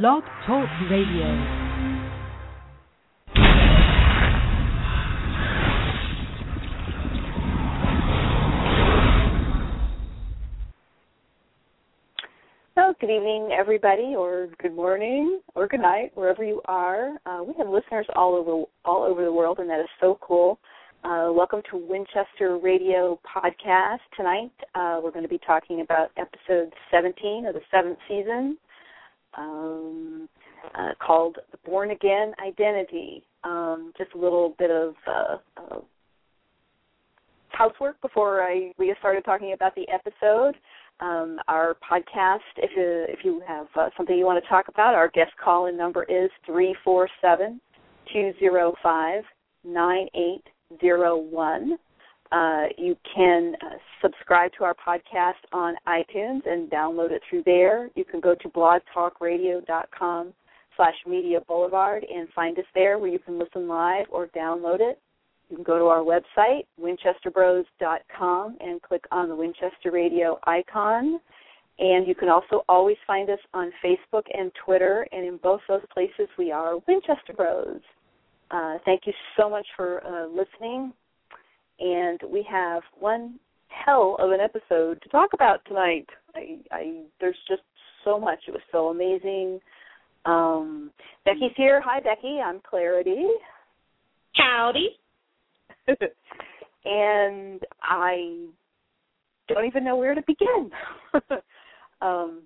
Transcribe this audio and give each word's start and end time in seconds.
Blog 0.00 0.22
Talk 0.46 0.66
Radio. 0.90 1.68
Good 13.00 13.10
evening, 13.10 13.50
everybody, 13.52 14.14
or 14.16 14.48
good 14.62 14.74
morning, 14.74 15.40
or 15.54 15.66
good 15.66 15.80
night, 15.80 16.12
wherever 16.14 16.42
you 16.42 16.62
are. 16.64 17.18
Uh, 17.26 17.42
we 17.44 17.52
have 17.58 17.68
listeners 17.68 18.06
all 18.14 18.34
over 18.34 18.64
all 18.86 19.02
over 19.02 19.22
the 19.24 19.32
world, 19.32 19.58
and 19.58 19.68
that 19.68 19.80
is 19.80 19.88
so 20.00 20.18
cool. 20.22 20.58
Uh, 21.04 21.28
welcome 21.32 21.60
to 21.70 21.76
Winchester 21.76 22.58
Radio 22.62 23.20
Podcast. 23.26 23.98
Tonight, 24.16 24.52
uh, 24.74 25.00
we're 25.02 25.10
going 25.10 25.24
to 25.24 25.28
be 25.28 25.40
talking 25.46 25.82
about 25.82 26.12
episode 26.16 26.72
17 26.90 27.44
of 27.44 27.54
the 27.54 27.60
seventh 27.70 27.98
season, 28.08 28.56
um, 29.36 30.28
uh, 30.74 30.90
called 31.04 31.38
"The 31.50 31.58
Born 31.64 31.90
Again 31.90 32.32
Identity." 32.44 33.24
Um, 33.44 33.92
just 33.98 34.12
a 34.14 34.18
little 34.18 34.54
bit 34.58 34.70
of 34.70 34.94
uh, 35.06 35.78
housework 37.48 38.00
before 38.00 38.42
I 38.42 38.72
we 38.78 38.94
started 38.98 39.24
talking 39.24 39.52
about 39.52 39.74
the 39.74 39.86
episode 39.88 40.54
um, 41.00 41.38
our 41.48 41.76
podcast. 41.88 42.38
If 42.56 42.70
you 42.76 43.06
if 43.08 43.24
you 43.24 43.42
have 43.46 43.66
uh, 43.76 43.88
something 43.96 44.16
you 44.16 44.24
want 44.24 44.42
to 44.42 44.48
talk 44.48 44.68
about, 44.68 44.94
our 44.94 45.08
guest 45.08 45.32
call 45.42 45.66
in 45.66 45.76
number 45.76 46.04
is 46.04 46.30
three 46.46 46.74
four 46.84 47.08
seven 47.20 47.60
two 48.12 48.32
zero 48.38 48.74
five 48.82 49.24
nine 49.64 50.08
eight 50.14 50.44
zero 50.80 51.16
one. 51.16 51.78
Uh, 52.32 52.64
you 52.78 52.96
can 53.14 53.54
uh, 53.60 53.76
subscribe 54.00 54.50
to 54.56 54.64
our 54.64 54.74
podcast 54.74 55.34
on 55.52 55.74
iTunes 55.86 56.40
and 56.46 56.70
download 56.70 57.10
it 57.10 57.20
through 57.28 57.42
there. 57.44 57.90
You 57.94 58.06
can 58.06 58.20
go 58.20 58.34
to 58.34 58.48
blogtalkradio.com 58.48 60.32
slash 60.74 60.94
media 61.06 61.40
boulevard 61.46 62.06
and 62.10 62.28
find 62.30 62.58
us 62.58 62.64
there 62.74 62.98
where 62.98 63.10
you 63.10 63.18
can 63.18 63.38
listen 63.38 63.68
live 63.68 64.06
or 64.10 64.28
download 64.28 64.80
it. 64.80 64.98
You 65.50 65.56
can 65.56 65.64
go 65.64 65.78
to 65.78 65.84
our 65.84 65.98
website, 65.98 66.64
winchesterbros.com, 66.80 68.56
and 68.60 68.80
click 68.80 69.04
on 69.12 69.28
the 69.28 69.36
Winchester 69.36 69.90
Radio 69.92 70.38
icon. 70.44 71.20
And 71.78 72.06
you 72.06 72.14
can 72.14 72.30
also 72.30 72.64
always 72.66 72.96
find 73.06 73.28
us 73.28 73.38
on 73.52 73.72
Facebook 73.84 74.24
and 74.32 74.50
Twitter, 74.64 75.06
and 75.12 75.26
in 75.26 75.36
both 75.36 75.60
those 75.68 75.82
places 75.92 76.28
we 76.38 76.50
are 76.50 76.78
Winchester 76.88 77.34
Bros. 77.36 77.80
Uh, 78.50 78.78
thank 78.86 79.02
you 79.06 79.12
so 79.36 79.50
much 79.50 79.66
for 79.76 80.02
uh, 80.06 80.26
listening. 80.28 80.94
And 81.82 82.20
we 82.30 82.46
have 82.48 82.82
one 82.98 83.40
hell 83.66 84.16
of 84.20 84.30
an 84.30 84.38
episode 84.38 85.02
to 85.02 85.08
talk 85.08 85.30
about 85.34 85.64
tonight. 85.66 86.06
I, 86.34 86.58
I 86.70 87.02
there's 87.20 87.36
just 87.48 87.62
so 88.04 88.20
much. 88.20 88.38
It 88.46 88.52
was 88.52 88.62
so 88.70 88.88
amazing. 88.88 89.58
Um, 90.24 90.92
Becky's 91.24 91.50
here. 91.56 91.82
Hi, 91.84 91.98
Becky. 91.98 92.38
I'm 92.44 92.60
Clarity. 92.60 93.26
Howdy. 94.36 94.90
and 96.84 97.60
I 97.82 98.46
don't 99.48 99.66
even 99.66 99.84
know 99.84 99.96
where 99.96 100.14
to 100.14 100.22
begin. 100.24 100.70
um, 102.00 102.42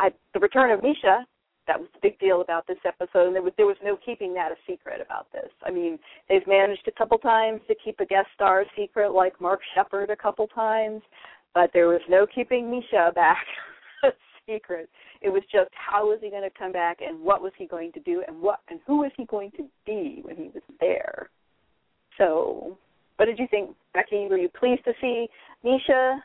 I, 0.00 0.10
the 0.34 0.40
return 0.40 0.72
of 0.72 0.82
Misha, 0.82 1.24
that 1.68 1.78
was 1.78 1.88
the 1.92 2.00
big 2.02 2.18
deal 2.18 2.40
about 2.40 2.66
this 2.66 2.78
episode, 2.84 3.28
and 3.28 3.34
there 3.34 3.42
was 3.42 3.52
there 3.56 3.66
was 3.66 3.76
no 3.84 3.96
keeping 4.04 4.34
that 4.34 4.50
a 4.50 4.56
secret 4.66 5.00
about 5.00 5.30
this. 5.32 5.50
I 5.64 5.70
mean, 5.70 5.98
they've 6.28 6.46
managed 6.48 6.88
a 6.88 6.92
couple 6.92 7.18
times 7.18 7.60
to 7.68 7.74
keep 7.84 8.00
a 8.00 8.06
guest 8.06 8.26
star 8.34 8.64
secret, 8.76 9.12
like 9.12 9.40
Mark 9.40 9.60
Sheppard 9.74 10.10
a 10.10 10.16
couple 10.16 10.48
times, 10.48 11.02
but 11.54 11.70
there 11.72 11.86
was 11.86 12.00
no 12.08 12.26
keeping 12.26 12.70
Misha 12.70 13.12
back 13.14 13.44
a 14.02 14.08
secret. 14.46 14.88
It 15.20 15.28
was 15.28 15.42
just 15.52 15.70
how 15.72 16.08
was 16.08 16.18
he 16.22 16.30
going 16.30 16.42
to 16.42 16.58
come 16.58 16.72
back, 16.72 16.98
and 17.00 17.20
what 17.20 17.42
was 17.42 17.52
he 17.56 17.66
going 17.66 17.92
to 17.92 18.00
do, 18.00 18.24
and 18.26 18.40
what 18.40 18.60
and 18.68 18.80
who 18.86 19.00
was 19.00 19.12
he 19.16 19.26
going 19.26 19.52
to 19.52 19.64
be 19.86 20.20
when 20.24 20.36
he 20.36 20.50
was 20.54 20.62
there. 20.80 21.28
So, 22.16 22.76
what 23.16 23.26
did 23.26 23.38
you 23.38 23.46
think, 23.50 23.70
Becky? 23.94 24.26
Were 24.28 24.38
you 24.38 24.48
pleased 24.48 24.84
to 24.84 24.92
see 25.00 25.28
Misha? 25.62 26.22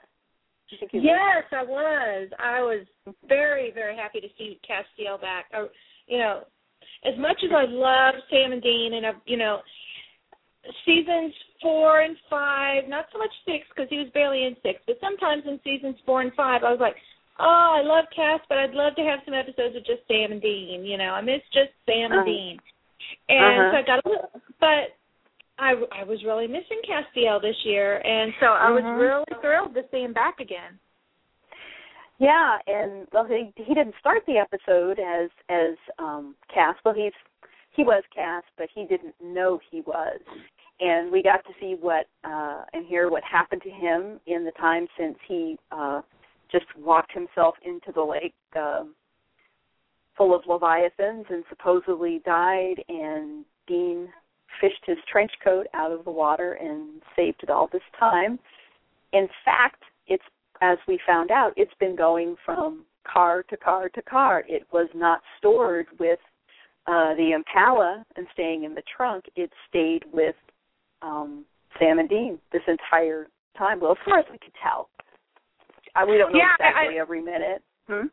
Yes, 0.93 1.43
I 1.51 1.63
was. 1.63 2.29
I 2.39 2.59
was 2.61 2.85
very, 3.27 3.71
very 3.71 3.95
happy 3.95 4.19
to 4.21 4.27
see 4.37 4.59
Castiel 4.67 5.19
back. 5.21 5.45
I, 5.53 5.67
you 6.07 6.17
know, 6.17 6.43
as 7.05 7.17
much 7.19 7.37
as 7.43 7.51
I 7.55 7.65
love 7.67 8.15
Sam 8.29 8.51
and 8.51 8.61
Dean, 8.61 8.93
and 8.95 9.05
I've, 9.05 9.21
you 9.25 9.37
know, 9.37 9.59
seasons 10.85 11.33
four 11.61 12.01
and 12.01 12.15
five, 12.29 12.87
not 12.87 13.05
so 13.11 13.19
much 13.19 13.31
six 13.45 13.65
because 13.69 13.89
he 13.89 13.97
was 13.97 14.07
barely 14.13 14.45
in 14.45 14.55
six, 14.63 14.79
but 14.87 14.97
sometimes 15.01 15.43
in 15.45 15.59
seasons 15.63 15.97
four 16.05 16.21
and 16.21 16.33
five, 16.33 16.63
I 16.63 16.71
was 16.71 16.79
like, 16.79 16.95
oh, 17.39 17.79
I 17.79 17.81
love 17.83 18.05
Cass, 18.15 18.39
but 18.47 18.57
I'd 18.57 18.73
love 18.73 18.95
to 18.95 19.03
have 19.03 19.19
some 19.25 19.33
episodes 19.33 19.75
of 19.75 19.85
just 19.85 20.07
Sam 20.07 20.31
and 20.31 20.41
Dean. 20.41 20.85
You 20.85 20.97
know, 20.97 21.11
I 21.11 21.21
miss 21.21 21.43
just 21.53 21.75
Sam 21.85 22.11
uh-huh. 22.11 22.19
and 22.19 22.25
Dean, 22.25 22.57
and 23.29 23.59
uh-huh. 23.59 23.71
so 23.71 23.77
I 23.77 23.83
got 23.83 24.05
a 24.05 24.09
little, 24.09 24.31
but 24.59 24.95
I 25.59 25.73
I 25.91 26.03
was 26.03 26.23
really 26.25 26.47
missing 26.47 26.81
Castiel 26.87 27.41
this 27.41 27.55
year, 27.63 27.97
and 28.05 28.33
so 28.39 28.47
I 28.47 28.71
was 28.71 28.83
Mhm. 28.83 28.99
really 28.99 29.41
thrilled 29.41 29.73
to 29.75 29.87
see 29.89 30.01
him 30.01 30.13
back 30.13 30.39
again. 30.39 30.79
Yeah, 32.19 32.59
and 32.67 33.07
well, 33.11 33.25
he 33.25 33.51
he 33.55 33.73
didn't 33.73 33.95
start 33.99 34.25
the 34.25 34.37
episode 34.37 34.99
as 34.99 35.29
as 35.49 35.75
um 35.99 36.35
Cass. 36.53 36.75
Well, 36.83 36.93
he's 36.93 37.13
he 37.71 37.83
was 37.83 38.03
Cass, 38.13 38.43
but 38.57 38.69
he 38.73 38.85
didn't 38.85 39.15
know 39.21 39.59
he 39.69 39.81
was. 39.81 40.19
And 40.79 41.11
we 41.11 41.21
got 41.21 41.43
to 41.45 41.53
see 41.59 41.75
what 41.75 42.07
uh 42.23 42.65
and 42.73 42.85
hear 42.85 43.09
what 43.09 43.23
happened 43.23 43.61
to 43.63 43.69
him 43.69 44.19
in 44.25 44.43
the 44.43 44.51
time 44.51 44.87
since 44.97 45.17
he 45.27 45.57
uh 45.71 46.01
just 46.51 46.65
walked 46.77 47.11
himself 47.11 47.55
into 47.63 47.91
the 47.91 48.03
lake 48.03 48.35
um 48.55 48.95
full 50.15 50.35
of 50.35 50.45
leviathans 50.47 51.25
and 51.29 51.43
supposedly 51.49 52.21
died 52.25 52.83
and 52.87 53.43
Dean 53.65 54.07
fished 54.61 54.83
his 54.85 54.97
trench 55.11 55.31
coat 55.43 55.67
out 55.73 55.91
of 55.91 56.03
the 56.05 56.11
water 56.11 56.53
and 56.53 57.01
saved 57.15 57.41
it 57.43 57.49
all 57.49 57.69
this 57.71 57.81
time. 57.99 58.39
In 59.11 59.27
fact, 59.45 59.83
it's 60.07 60.23
as 60.61 60.77
we 60.87 60.99
found 61.05 61.29
out, 61.31 61.53
it's 61.57 61.73
been 61.79 61.95
going 61.95 62.35
from 62.45 62.85
car 63.11 63.43
to 63.49 63.57
car 63.57 63.89
to 63.89 64.01
car. 64.01 64.43
It 64.47 64.65
was 64.71 64.87
not 64.95 65.21
stored 65.37 65.87
with 65.99 66.19
uh 66.87 67.13
the 67.15 67.31
Impala 67.33 68.05
and 68.15 68.27
staying 68.33 68.63
in 68.63 68.73
the 68.73 68.83
trunk. 68.95 69.25
It 69.35 69.51
stayed 69.69 70.03
with 70.11 70.35
um 71.01 71.45
Sam 71.79 71.99
and 71.99 72.09
Dean 72.09 72.39
this 72.51 72.61
entire 72.67 73.27
time. 73.57 73.79
Well, 73.79 73.91
as 73.91 73.97
far 74.05 74.19
as 74.19 74.25
we 74.31 74.37
could 74.37 74.53
tell. 74.61 74.89
I, 75.95 76.05
we 76.05 76.17
don't 76.17 76.31
know 76.33 76.39
Yeah, 76.39 76.55
I- 76.59 76.69
exactly 76.69 76.99
every 76.99 77.21
minute. 77.21 77.61
Hmm? 77.87 78.07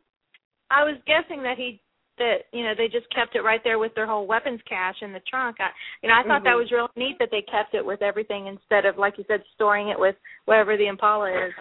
I 0.69 0.83
was 0.83 0.95
guessing 1.05 1.41
that 1.43 1.57
he 1.57 1.81
that 2.17 2.45
you 2.51 2.63
know 2.63 2.73
they 2.77 2.87
just 2.87 3.07
kept 3.13 3.35
it 3.35 3.41
right 3.41 3.61
there 3.63 3.79
with 3.79 3.93
their 3.95 4.05
whole 4.05 4.27
weapons 4.27 4.59
cache 4.67 5.01
in 5.01 5.13
the 5.13 5.21
trunk. 5.29 5.57
I, 5.59 5.69
you 6.01 6.09
know, 6.09 6.15
I 6.15 6.23
thought 6.23 6.43
that 6.43 6.55
Mhm. 6.55 6.59
was 6.59 6.71
really 6.71 6.89
neat 6.95 7.17
that 7.19 7.31
they 7.31 7.41
kept 7.41 7.73
it 7.73 7.85
with 7.85 8.01
everything 8.01 8.47
instead 8.47 8.85
of 8.85 8.97
like 8.97 9.17
you 9.17 9.23
said 9.27 9.43
storing 9.53 9.89
it 9.89 9.99
with 9.99 10.15
wherever 10.45 10.77
the 10.77 10.87
Impala 10.87 11.47
is. 11.47 11.53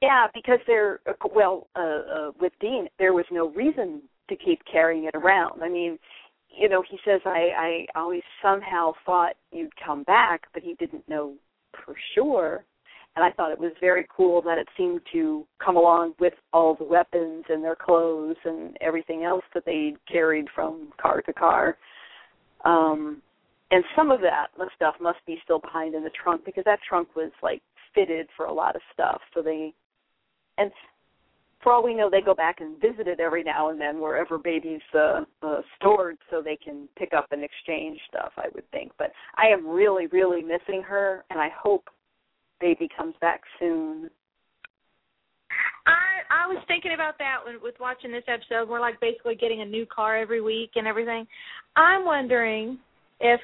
Yeah, 0.00 0.26
because 0.34 0.60
there. 0.66 1.00
Well, 1.34 1.68
uh, 1.76 1.80
uh, 1.80 2.30
with 2.40 2.52
Dean, 2.60 2.88
there 2.98 3.14
was 3.14 3.24
no 3.30 3.48
reason 3.50 4.02
to 4.28 4.36
keep 4.36 4.64
carrying 4.70 5.04
it 5.04 5.14
around. 5.14 5.62
I 5.62 5.68
mean, 5.68 5.98
you 6.48 6.68
know, 6.68 6.82
he 6.82 6.98
says, 7.04 7.20
"I, 7.24 7.86
I 7.94 7.98
always 7.98 8.22
somehow 8.42 8.92
thought 9.06 9.36
you'd 9.50 9.74
come 9.76 10.02
back, 10.02 10.42
but 10.52 10.62
he 10.62 10.74
didn't 10.74 11.08
know 11.08 11.34
for 11.84 11.94
sure." 12.14 12.64
And 13.16 13.24
I 13.24 13.30
thought 13.30 13.52
it 13.52 13.60
was 13.60 13.72
very 13.80 14.06
cool 14.14 14.42
that 14.42 14.58
it 14.58 14.68
seemed 14.76 15.00
to 15.12 15.46
come 15.64 15.76
along 15.76 16.14
with 16.18 16.34
all 16.52 16.74
the 16.74 16.84
weapons 16.84 17.44
and 17.48 17.62
their 17.62 17.76
clothes 17.76 18.36
and 18.44 18.76
everything 18.80 19.22
else 19.22 19.44
that 19.54 19.64
they 19.64 19.94
carried 20.10 20.46
from 20.54 20.88
car 21.00 21.22
to 21.22 21.32
car. 21.32 21.76
Um, 22.64 23.22
and 23.70 23.84
some 23.96 24.10
of 24.10 24.20
that 24.20 24.48
stuff 24.74 24.94
must 25.00 25.18
be 25.26 25.38
still 25.44 25.58
behind 25.60 25.94
in 25.94 26.02
the 26.02 26.10
trunk 26.10 26.44
because 26.44 26.64
that 26.64 26.80
trunk 26.88 27.14
was 27.14 27.30
like 27.42 27.62
fitted 27.94 28.28
for 28.36 28.46
a 28.46 28.52
lot 28.52 28.74
of 28.74 28.82
stuff. 28.92 29.20
So 29.32 29.42
they, 29.42 29.72
and 30.58 30.72
for 31.62 31.72
all 31.72 31.82
we 31.82 31.94
know, 31.94 32.10
they 32.10 32.20
go 32.20 32.34
back 32.34 32.60
and 32.60 32.80
visit 32.80 33.08
it 33.08 33.20
every 33.20 33.42
now 33.42 33.70
and 33.70 33.80
then 33.80 34.00
wherever 34.00 34.38
baby's 34.38 34.82
uh, 34.94 35.22
uh, 35.42 35.62
stored, 35.76 36.18
so 36.30 36.42
they 36.42 36.56
can 36.56 36.88
pick 36.96 37.12
up 37.14 37.28
and 37.32 37.42
exchange 37.42 37.98
stuff. 38.08 38.32
I 38.36 38.48
would 38.54 38.70
think, 38.70 38.92
but 38.98 39.12
I 39.36 39.46
am 39.46 39.66
really, 39.66 40.06
really 40.08 40.42
missing 40.42 40.82
her, 40.82 41.24
and 41.30 41.40
I 41.40 41.48
hope 41.56 41.88
baby 42.60 42.88
comes 42.96 43.14
back 43.20 43.42
soon. 43.58 44.10
I 45.86 46.44
I 46.44 46.46
was 46.46 46.62
thinking 46.66 46.92
about 46.94 47.18
that 47.18 47.38
when, 47.44 47.60
with 47.62 47.74
watching 47.80 48.12
this 48.12 48.24
episode. 48.26 48.68
We're 48.68 48.80
like 48.80 49.00
basically 49.00 49.34
getting 49.34 49.62
a 49.62 49.66
new 49.66 49.86
car 49.86 50.16
every 50.16 50.40
week 50.40 50.70
and 50.76 50.86
everything. 50.86 51.26
I'm 51.76 52.04
wondering 52.04 52.78
if 53.20 53.40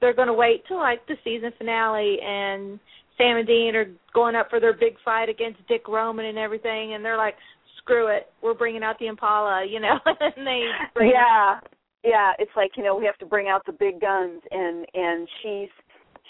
they're 0.00 0.14
going 0.14 0.28
to 0.28 0.34
wait 0.34 0.62
till 0.68 0.78
like 0.78 1.06
the 1.06 1.16
season 1.24 1.52
finale 1.58 2.18
and 2.20 2.78
Sam 3.16 3.38
and 3.38 3.46
Dean 3.46 3.74
are 3.74 3.86
going 4.14 4.34
up 4.34 4.50
for 4.50 4.60
their 4.60 4.74
big 4.74 4.94
fight 5.04 5.28
against 5.28 5.66
Dick 5.68 5.88
Roman 5.88 6.26
and 6.26 6.38
everything, 6.38 6.94
and 6.94 7.04
they're 7.04 7.16
like, 7.16 7.34
"Screw 7.78 8.08
it, 8.08 8.30
we're 8.42 8.54
bringing 8.54 8.82
out 8.82 8.98
the 8.98 9.06
Impala," 9.06 9.64
you 9.68 9.80
know, 9.80 9.98
and 10.06 10.46
they 10.46 10.64
bring 10.94 11.10
yeah, 11.10 11.60
yeah. 12.04 12.32
It's 12.38 12.50
like 12.56 12.72
you 12.76 12.84
know 12.84 12.96
we 12.96 13.06
have 13.06 13.18
to 13.18 13.26
bring 13.26 13.48
out 13.48 13.64
the 13.64 13.72
big 13.72 14.00
guns, 14.00 14.42
and 14.50 14.86
and 14.92 15.28
she's 15.42 15.70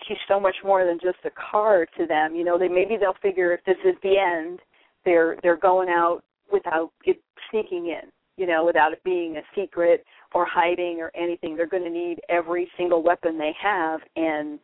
she's 0.07 0.17
so 0.29 0.39
much 0.41 0.57
more 0.65 0.85
than 0.85 0.99
just 1.03 1.19
a 1.25 1.31
car 1.51 1.87
to 1.99 2.07
them. 2.07 2.35
You 2.35 2.45
know, 2.45 2.59
they 2.59 2.69
maybe 2.69 2.97
they'll 2.99 3.15
figure 3.23 3.53
if 3.53 3.65
this 3.65 3.77
is 3.85 3.95
the 4.03 4.19
end, 4.19 4.61
they're 5.05 5.37
they're 5.43 5.57
going 5.57 5.89
out 5.89 6.23
without 6.53 6.93
it 7.05 7.21
sneaking 7.51 7.87
in. 7.87 8.11
you 8.37 8.47
know, 8.47 8.65
without 8.65 8.93
it 8.93 9.03
being 9.03 9.37
a 9.37 9.43
secret 9.55 10.05
or 10.35 10.47
hiding 10.47 10.99
or 11.01 11.11
anything. 11.15 11.57
They're 11.57 11.67
going 11.67 11.85
to 11.85 11.91
need 11.91 12.21
every 12.29 12.71
single 12.77 13.03
weapon 13.03 13.39
they 13.39 13.53
have, 13.63 14.01
and 14.17 14.59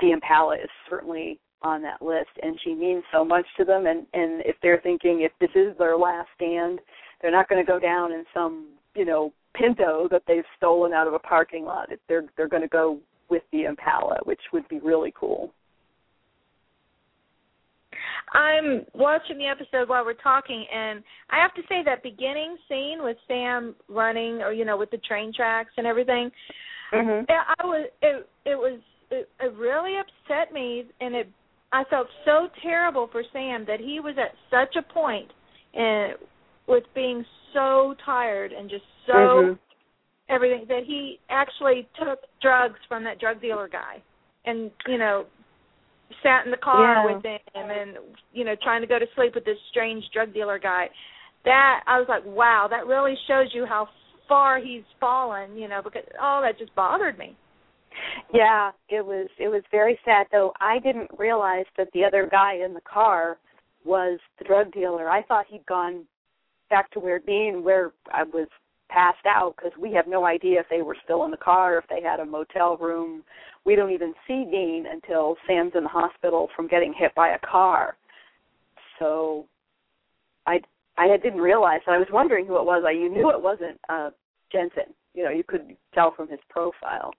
the 0.00 0.12
Impala 0.12 0.56
is 0.56 0.68
certainly 0.88 1.38
on 1.62 1.82
that 1.82 2.02
list. 2.02 2.30
And 2.42 2.58
she 2.64 2.74
means 2.74 3.02
so 3.12 3.24
much 3.24 3.46
to 3.58 3.64
them. 3.64 3.86
And 3.86 4.06
and 4.12 4.42
if 4.44 4.56
they're 4.62 4.80
thinking 4.82 5.22
if 5.22 5.32
this 5.40 5.50
is 5.54 5.76
their 5.78 5.96
last 5.96 6.28
stand, 6.36 6.80
they're 7.20 7.30
not 7.30 7.48
going 7.48 7.64
to 7.64 7.70
go 7.70 7.78
down 7.78 8.12
in 8.12 8.24
some 8.34 8.68
you 8.94 9.04
know 9.04 9.32
Pinto 9.54 10.06
that 10.10 10.22
they've 10.28 10.44
stolen 10.56 10.92
out 10.92 11.08
of 11.08 11.14
a 11.14 11.18
parking 11.18 11.64
lot. 11.64 11.88
They're 12.08 12.24
they're 12.36 12.48
going 12.48 12.62
to 12.62 12.68
go 12.68 12.98
with 13.30 13.42
the 13.52 13.64
Impala, 13.64 14.18
which 14.24 14.40
would 14.52 14.68
be 14.68 14.80
really 14.80 15.12
cool. 15.18 15.52
I'm 18.32 18.86
watching 18.94 19.38
the 19.38 19.46
episode 19.46 19.88
while 19.88 20.04
we're 20.04 20.14
talking, 20.14 20.64
and 20.72 21.02
I 21.30 21.40
have 21.40 21.54
to 21.54 21.62
say 21.68 21.82
that 21.84 22.02
beginning 22.02 22.56
scene 22.68 22.98
with 23.00 23.16
Sam 23.26 23.74
running, 23.88 24.40
or 24.42 24.52
you 24.52 24.64
know, 24.64 24.76
with 24.76 24.90
the 24.90 24.98
train 24.98 25.32
tracks 25.34 25.70
and 25.76 25.86
everything. 25.86 26.30
Mm-hmm. 26.92 27.24
I 27.28 27.64
was 27.64 27.88
it 28.02 28.28
it 28.44 28.56
was 28.56 28.80
it, 29.10 29.28
it 29.40 29.54
really 29.54 29.94
upset 29.98 30.52
me, 30.52 30.84
and 31.00 31.14
it 31.14 31.28
I 31.72 31.84
felt 31.90 32.06
so 32.24 32.48
terrible 32.62 33.08
for 33.10 33.22
Sam 33.32 33.64
that 33.66 33.80
he 33.80 34.00
was 34.00 34.14
at 34.18 34.34
such 34.50 34.76
a 34.76 34.92
point, 34.92 35.30
and 35.74 36.14
with 36.68 36.84
being 36.94 37.24
so 37.52 37.94
tired 38.04 38.52
and 38.52 38.70
just 38.70 38.84
so 39.06 39.12
mm-hmm. 39.12 39.52
Everything 40.30 40.64
that 40.68 40.82
he 40.86 41.18
actually 41.28 41.88
took 41.98 42.20
drugs 42.40 42.78
from 42.88 43.04
that 43.04 43.18
drug 43.18 43.40
dealer 43.40 43.68
guy, 43.68 44.02
and 44.46 44.70
you 44.86 44.98
know 44.98 45.26
sat 46.22 46.44
in 46.44 46.50
the 46.50 46.56
car 46.56 47.08
yeah. 47.08 47.14
with 47.14 47.24
him 47.24 47.40
and 47.54 47.96
you 48.32 48.44
know 48.44 48.54
trying 48.62 48.80
to 48.80 48.86
go 48.86 48.98
to 48.98 49.06
sleep 49.14 49.34
with 49.34 49.44
this 49.44 49.58
strange 49.70 50.04
drug 50.12 50.32
dealer 50.32 50.58
guy. 50.58 50.86
That 51.44 51.80
i 51.86 51.98
was 51.98 52.06
like 52.08 52.24
wow 52.26 52.66
that 52.68 52.86
really 52.86 53.14
shows 53.26 53.46
you 53.54 53.64
how 53.66 53.88
far 54.28 54.60
he's 54.60 54.82
fallen 55.00 55.56
you 55.56 55.68
know 55.68 55.80
because 55.82 56.02
oh 56.20 56.40
that 56.42 56.58
just 56.58 56.74
bothered 56.74 57.18
me. 57.18 57.36
Yeah 58.32 58.70
it 58.88 59.04
was 59.04 59.28
it 59.38 59.48
was 59.48 59.62
very 59.70 59.98
sad 60.04 60.26
though. 60.32 60.52
I 60.60 60.78
didn't 60.78 61.10
realize 61.18 61.66
that 61.76 61.88
the 61.94 62.04
other 62.04 62.28
guy 62.30 62.56
in 62.64 62.74
the 62.74 62.82
car 62.82 63.38
was 63.84 64.18
the 64.38 64.44
drug 64.44 64.72
dealer. 64.72 65.08
I 65.08 65.22
thought 65.22 65.46
he'd 65.48 65.64
gone 65.66 66.04
back 66.70 66.90
to 66.92 67.00
where 67.00 67.20
being 67.20 67.62
where 67.64 67.92
i 68.12 68.22
was 68.22 68.46
passed 68.90 69.24
out 69.26 69.54
because 69.56 69.72
we 69.78 69.92
have 69.92 70.06
no 70.06 70.24
idea 70.24 70.60
if 70.60 70.66
they 70.68 70.82
were 70.82 70.96
still 71.04 71.24
in 71.24 71.30
the 71.30 71.36
car, 71.36 71.78
if 71.78 71.84
they 71.88 72.02
had 72.02 72.20
a 72.20 72.24
motel 72.24 72.76
room. 72.76 73.22
We 73.64 73.76
don't 73.76 73.92
even 73.92 74.14
see 74.26 74.46
Dean 74.50 74.86
until 74.90 75.36
Sam's 75.46 75.72
in 75.74 75.84
the 75.84 75.88
hospital 75.88 76.48
from 76.56 76.66
getting 76.66 76.92
hit 76.96 77.14
by 77.14 77.30
a 77.30 77.38
car. 77.38 77.96
So 78.98 79.46
I 80.46 80.60
I 80.98 81.16
didn't 81.16 81.40
realize. 81.40 81.80
I 81.86 81.98
was 81.98 82.08
wondering 82.12 82.46
who 82.46 82.56
it 82.58 82.64
was. 82.64 82.84
I 82.86 82.92
you 82.92 83.10
knew 83.10 83.30
it 83.30 83.42
wasn't 83.42 83.78
uh 83.88 84.10
Jensen. 84.52 84.94
You 85.14 85.24
know, 85.24 85.30
you 85.30 85.44
could 85.46 85.76
tell 85.94 86.12
from 86.14 86.28
his 86.28 86.40
profile. 86.48 87.12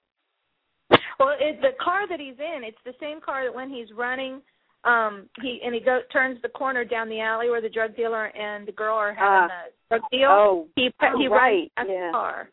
Well, 1.19 1.35
it, 1.39 1.61
the 1.61 1.71
car 1.83 2.07
that 2.07 2.19
he's 2.19 2.39
in, 2.39 2.63
it's 2.63 2.77
the 2.85 2.93
same 2.99 3.21
car 3.21 3.45
that 3.45 3.53
when 3.53 3.69
he's 3.69 3.87
running 3.95 4.41
um 4.83 5.27
he 5.41 5.59
and 5.63 5.73
he 5.73 5.79
go 5.79 5.99
turns 6.11 6.41
the 6.41 6.49
corner 6.49 6.83
down 6.83 7.09
the 7.09 7.19
alley 7.19 7.49
where 7.49 7.61
the 7.61 7.69
drug 7.69 7.95
dealer 7.95 8.27
and 8.27 8.67
the 8.67 8.71
girl 8.71 8.95
are 8.95 9.13
having 9.13 9.51
uh, 9.51 9.69
the 9.89 9.97
drug 9.97 10.11
deal. 10.11 10.29
Oh, 10.29 10.67
he 10.75 10.89
oh, 11.01 11.19
he 11.19 11.27
right. 11.27 11.71
runs 11.77 11.89
yeah. 11.91 12.11
car. 12.11 12.49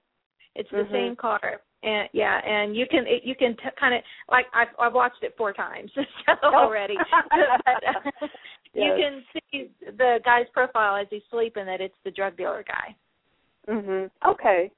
It's 0.54 0.70
the 0.70 0.78
mm-hmm. 0.78 0.92
same 0.92 1.16
car. 1.16 1.60
And 1.82 2.08
yeah, 2.12 2.40
and 2.44 2.76
you 2.76 2.86
can 2.90 3.04
it, 3.06 3.22
you 3.25 3.34
can 3.36 3.56
t- 3.56 3.70
kind 3.78 3.94
of 3.94 4.02
like 4.30 4.46
I've 4.52 4.69
I've 4.78 4.94
watched 4.94 5.22
it 5.22 5.34
four 5.38 5.52
times 5.52 5.90
so 5.96 6.48
already. 6.48 6.96
but, 7.30 8.26
uh, 8.26 8.26
You 8.75 8.94
can 8.96 9.22
see 9.32 9.70
the 9.96 10.19
guy's 10.25 10.46
profile 10.52 10.96
as 10.96 11.06
he's 11.10 11.22
sleeping 11.30 11.66
that 11.66 11.80
it's 11.80 11.94
the 12.04 12.10
drug 12.10 12.36
dealer 12.36 12.64
guy. 12.66 12.94
Mhm. 13.72 14.10
Okay. 14.26 14.70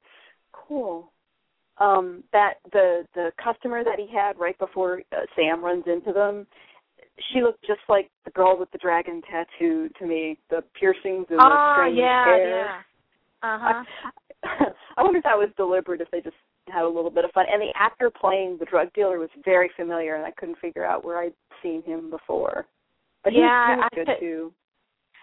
Cool. 0.51 1.11
Um 1.79 2.23
that 2.31 2.55
the 2.71 3.07
the 3.15 3.31
customer 3.43 3.83
that 3.83 3.97
he 3.97 4.07
had 4.07 4.39
right 4.39 4.57
before 4.59 5.01
uh, 5.11 5.25
Sam 5.35 5.63
runs 5.63 5.85
into 5.87 6.13
them 6.13 6.45
she 7.31 7.41
looked 7.41 7.65
just 7.65 7.81
like 7.89 8.09
the 8.25 8.31
girl 8.31 8.57
with 8.57 8.71
the 8.71 8.77
dragon 8.77 9.21
tattoo 9.29 9.89
to 9.99 10.05
me, 10.05 10.37
the 10.49 10.63
piercings 10.79 11.27
and 11.29 11.39
the 11.39 11.43
oh, 11.43 11.73
strange 11.77 11.97
yeah, 11.97 12.25
hair. 12.25 12.49
yeah. 12.49 12.77
Uh-huh. 13.43 13.83
I, 14.43 14.65
I 14.97 15.03
wonder 15.03 15.19
if 15.19 15.23
that 15.23 15.37
was 15.37 15.49
deliberate, 15.57 16.01
if 16.01 16.11
they 16.11 16.21
just 16.21 16.35
had 16.67 16.83
a 16.83 16.87
little 16.87 17.11
bit 17.11 17.25
of 17.25 17.31
fun. 17.31 17.45
And 17.51 17.61
the 17.61 17.73
actor 17.75 18.09
playing 18.09 18.57
the 18.59 18.65
drug 18.65 18.93
dealer 18.93 19.19
was 19.19 19.29
very 19.43 19.69
familiar, 19.75 20.15
and 20.15 20.25
I 20.25 20.31
couldn't 20.31 20.59
figure 20.59 20.85
out 20.85 21.03
where 21.03 21.19
I'd 21.19 21.33
seen 21.61 21.83
him 21.83 22.09
before. 22.09 22.65
But 23.23 23.33
he 23.33 23.39
yeah, 23.39 23.75
was, 23.75 23.77
he 23.77 23.77
was 23.77 23.89
I 23.91 23.95
good 23.95 24.07
could, 24.07 24.19
too. 24.19 24.53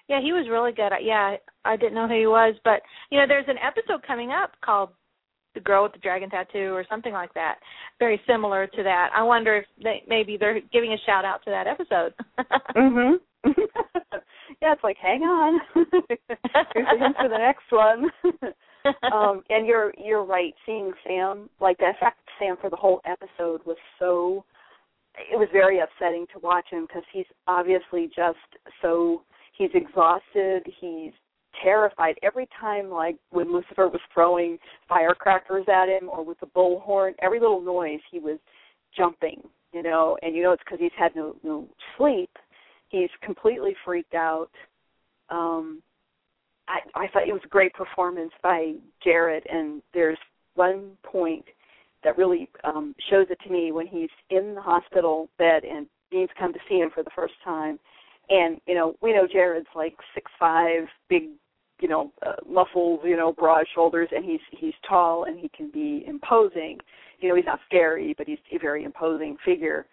Yeah, 0.08 0.20
he 0.22 0.32
was 0.32 0.48
really 0.50 0.72
good. 0.72 0.92
Yeah, 1.02 1.36
I 1.64 1.76
didn't 1.76 1.94
know 1.94 2.08
who 2.08 2.18
he 2.18 2.26
was, 2.26 2.54
but 2.64 2.80
you 3.10 3.18
know, 3.18 3.26
there's 3.26 3.48
an 3.48 3.58
episode 3.58 4.06
coming 4.06 4.30
up 4.30 4.52
called 4.64 4.90
the 5.58 5.64
girl 5.64 5.82
with 5.82 5.92
the 5.92 5.98
dragon 5.98 6.30
tattoo 6.30 6.72
or 6.72 6.84
something 6.88 7.12
like 7.12 7.34
that. 7.34 7.56
Very 7.98 8.20
similar 8.26 8.66
to 8.68 8.82
that. 8.82 9.10
I 9.14 9.22
wonder 9.22 9.56
if 9.58 9.64
they 9.82 10.02
maybe 10.08 10.36
they're 10.38 10.60
giving 10.72 10.92
a 10.92 10.96
shout 11.04 11.24
out 11.24 11.42
to 11.44 11.50
that 11.50 11.66
episode. 11.66 12.14
Mhm 12.76 13.16
yeah 14.62 14.72
it's 14.72 14.84
like 14.84 14.96
hang 15.00 15.22
on. 15.22 15.60
Here's 15.74 16.86
the 16.92 16.98
hint 16.98 17.16
for 17.16 17.28
the 17.28 17.38
next 17.38 17.70
one. 17.70 18.10
Um 19.12 19.42
and 19.50 19.66
you're 19.66 19.92
you're 19.98 20.24
right. 20.24 20.54
Seeing 20.64 20.92
sam 21.06 21.50
like 21.60 21.76
the 21.78 21.90
fact 22.00 22.20
sam 22.38 22.56
for 22.60 22.70
the 22.70 22.76
whole 22.76 23.00
episode 23.04 23.60
was 23.66 23.76
so 23.98 24.44
it 25.30 25.36
was 25.36 25.48
very 25.52 25.80
upsetting 25.80 26.26
to 26.32 26.38
watch 26.38 26.66
him 26.70 26.86
because 26.86 27.02
he's 27.12 27.26
obviously 27.46 28.06
just 28.14 28.38
so 28.80 29.22
he's 29.56 29.70
exhausted. 29.74 30.62
He's 30.80 31.12
terrified 31.62 32.16
every 32.22 32.48
time 32.60 32.90
like 32.90 33.16
when 33.30 33.52
Lucifer 33.52 33.88
was 33.88 34.00
throwing 34.12 34.58
firecrackers 34.88 35.66
at 35.68 35.88
him 35.88 36.08
or 36.08 36.24
with 36.24 36.38
the 36.40 36.46
bullhorn, 36.46 37.14
every 37.20 37.40
little 37.40 37.60
noise 37.60 38.00
he 38.10 38.18
was 38.18 38.38
jumping, 38.96 39.42
you 39.72 39.82
know, 39.82 40.16
and 40.22 40.34
you 40.34 40.42
know 40.42 40.52
it's 40.52 40.62
because 40.64 40.80
he's 40.80 40.90
had 40.98 41.14
no 41.14 41.36
no 41.42 41.66
sleep. 41.96 42.30
He's 42.88 43.10
completely 43.22 43.74
freaked 43.84 44.14
out. 44.14 44.50
Um 45.30 45.82
I 46.68 46.78
I 46.94 47.08
thought 47.08 47.28
it 47.28 47.32
was 47.32 47.42
a 47.44 47.48
great 47.48 47.74
performance 47.74 48.32
by 48.42 48.74
Jared 49.02 49.44
and 49.50 49.82
there's 49.94 50.18
one 50.54 50.92
point 51.02 51.44
that 52.04 52.18
really 52.18 52.48
um 52.64 52.94
shows 53.10 53.26
it 53.30 53.38
to 53.44 53.50
me 53.50 53.72
when 53.72 53.86
he's 53.86 54.10
in 54.30 54.54
the 54.54 54.60
hospital 54.62 55.28
bed 55.38 55.64
and 55.64 55.86
Dean's 56.10 56.30
come 56.38 56.52
to 56.52 56.60
see 56.68 56.76
him 56.76 56.90
for 56.94 57.02
the 57.02 57.10
first 57.14 57.34
time 57.44 57.78
and 58.30 58.60
you 58.66 58.74
know 58.74 58.94
we 59.00 59.12
know 59.12 59.26
Jared's 59.30 59.66
like 59.74 59.96
six 60.14 60.30
five, 60.38 60.84
big, 61.08 61.30
you 61.80 61.88
know, 61.88 62.12
uh, 62.26 62.32
muscles, 62.48 63.00
you 63.04 63.16
know, 63.16 63.32
broad 63.32 63.64
shoulders, 63.74 64.08
and 64.14 64.24
he's 64.24 64.40
he's 64.50 64.74
tall 64.88 65.24
and 65.24 65.38
he 65.38 65.48
can 65.48 65.70
be 65.70 66.04
imposing. 66.06 66.78
You 67.20 67.28
know, 67.28 67.34
he's 67.34 67.46
not 67.46 67.60
scary, 67.66 68.14
but 68.16 68.26
he's 68.26 68.38
a 68.52 68.58
very 68.58 68.84
imposing 68.84 69.36
figure, 69.44 69.86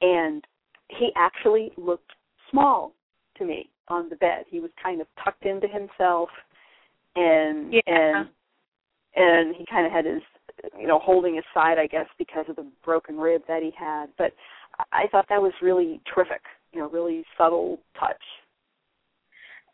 and 0.00 0.44
he 0.88 1.10
actually 1.16 1.72
looked 1.76 2.12
small 2.50 2.92
to 3.36 3.44
me 3.44 3.70
on 3.88 4.08
the 4.08 4.16
bed. 4.16 4.44
He 4.48 4.60
was 4.60 4.70
kind 4.82 5.00
of 5.00 5.06
tucked 5.22 5.44
into 5.44 5.66
himself, 5.66 6.28
and 7.16 7.72
yeah. 7.72 7.80
and 7.86 8.28
and 9.16 9.56
he 9.56 9.66
kind 9.66 9.86
of 9.86 9.92
had 9.92 10.04
his 10.04 10.22
you 10.78 10.86
know 10.86 10.98
holding 10.98 11.36
his 11.36 11.44
side, 11.54 11.78
I 11.78 11.86
guess, 11.86 12.06
because 12.18 12.44
of 12.48 12.56
the 12.56 12.66
broken 12.84 13.16
rib 13.16 13.42
that 13.48 13.62
he 13.62 13.72
had. 13.78 14.06
But 14.16 14.32
I 14.92 15.06
thought 15.10 15.26
that 15.28 15.42
was 15.42 15.52
really 15.62 16.00
terrific 16.12 16.42
you 16.72 16.80
know 16.80 16.88
really 16.88 17.24
subtle 17.36 17.78
touch. 17.98 18.22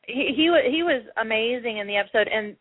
He 0.06 0.32
he 0.36 0.44
he 0.70 0.82
was 0.82 1.02
amazing 1.20 1.78
in 1.78 1.86
the 1.86 1.96
episode, 1.96 2.28
and 2.28 2.56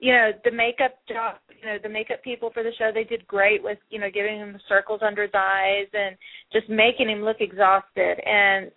you 0.00 0.12
know 0.12 0.30
the 0.44 0.50
makeup 0.50 0.98
job, 1.08 1.36
you 1.60 1.66
know 1.66 1.78
the 1.82 1.88
makeup 1.88 2.22
people 2.22 2.50
for 2.52 2.62
the 2.62 2.72
show, 2.78 2.90
they 2.92 3.04
did 3.04 3.26
great 3.26 3.62
with 3.62 3.78
you 3.90 3.98
know 3.98 4.10
giving 4.12 4.38
him 4.38 4.52
the 4.52 4.60
circles 4.68 5.00
under 5.02 5.22
his 5.22 5.34
eyes 5.34 5.86
and 5.92 6.16
just 6.52 6.68
making 6.68 7.08
him 7.08 7.22
look 7.22 7.38
exhausted. 7.40 8.18
And 8.26 8.70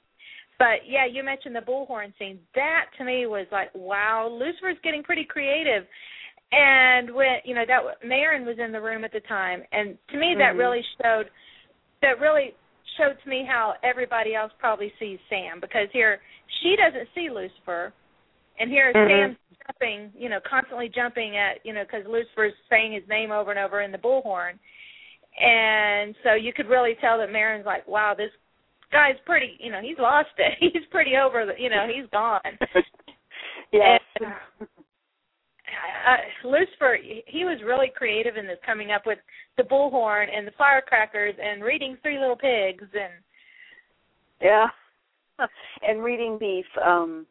but 0.57 0.87
yeah, 0.87 1.05
you 1.11 1.23
mentioned 1.23 1.55
the 1.55 1.59
bullhorn 1.59 2.13
scene. 2.17 2.39
That 2.53 2.85
to 2.97 3.03
me 3.03 3.25
was 3.25 3.47
like 3.51 3.69
wow, 3.73 4.29
Lucifer's 4.31 4.77
getting 4.83 5.03
pretty 5.03 5.25
creative. 5.25 5.85
And 6.51 7.13
when 7.13 7.37
you 7.43 7.55
know 7.55 7.65
that 7.67 8.07
Marin 8.07 8.45
was 8.45 8.57
in 8.63 8.71
the 8.71 8.81
room 8.81 9.03
at 9.03 9.11
the 9.11 9.19
time, 9.21 9.63
and 9.71 9.97
to 10.11 10.17
me 10.17 10.35
that 10.37 10.51
mm-hmm. 10.51 10.59
really 10.59 10.81
showed 11.01 11.25
that 12.01 12.19
really 12.21 12.53
showed 12.97 13.17
to 13.23 13.29
me 13.29 13.45
how 13.47 13.73
everybody 13.83 14.35
else 14.35 14.51
probably 14.59 14.91
sees 14.99 15.19
Sam 15.29 15.59
because 15.59 15.87
here 15.93 16.19
she 16.61 16.75
doesn't 16.75 17.07
see 17.15 17.29
Lucifer, 17.29 17.93
and 18.59 18.69
here 18.69 18.91
mm-hmm. 18.93 19.09
Sam's 19.09 19.37
jumping, 19.65 20.11
you 20.17 20.29
know, 20.29 20.39
constantly 20.47 20.89
jumping 20.93 21.37
at, 21.37 21.59
you 21.63 21.73
know, 21.73 21.83
because 21.83 22.05
Lucifer's 22.07 22.53
saying 22.69 22.93
his 22.93 23.03
name 23.09 23.31
over 23.31 23.51
and 23.51 23.59
over 23.59 23.81
in 23.81 23.91
the 23.91 23.97
bullhorn, 23.97 24.53
and 25.39 26.15
so 26.23 26.33
you 26.33 26.53
could 26.53 26.67
really 26.67 26.95
tell 27.01 27.17
that 27.17 27.31
Marin's 27.31 27.65
like, 27.65 27.87
wow, 27.87 28.13
this 28.15 28.31
guy's 28.91 29.19
pretty, 29.25 29.57
you 29.59 29.71
know, 29.71 29.81
he's 29.81 29.97
lost 29.99 30.29
it. 30.37 30.53
He's 30.73 30.83
pretty 30.91 31.11
over 31.17 31.45
the, 31.45 31.61
you 31.61 31.69
know, 31.69 31.87
he's 31.87 32.09
gone. 32.11 32.39
yes. 33.73 33.99
And, 34.21 34.67
uh, 36.07 36.47
Lucifer, 36.47 36.97
he 37.27 37.45
was 37.45 37.59
really 37.65 37.91
creative 37.95 38.37
in 38.37 38.45
this, 38.47 38.57
coming 38.65 38.91
up 38.91 39.03
with 39.05 39.19
the 39.57 39.63
bullhorn 39.63 40.27
and 40.35 40.45
the 40.47 40.51
firecrackers 40.57 41.35
and 41.41 41.63
reading 41.63 41.97
Three 42.01 42.19
Little 42.19 42.35
Pigs 42.35 42.85
and 42.93 43.13
yeah, 44.41 44.67
and 45.87 46.03
reading 46.03 46.37
the 46.39 46.61
um 46.85 47.25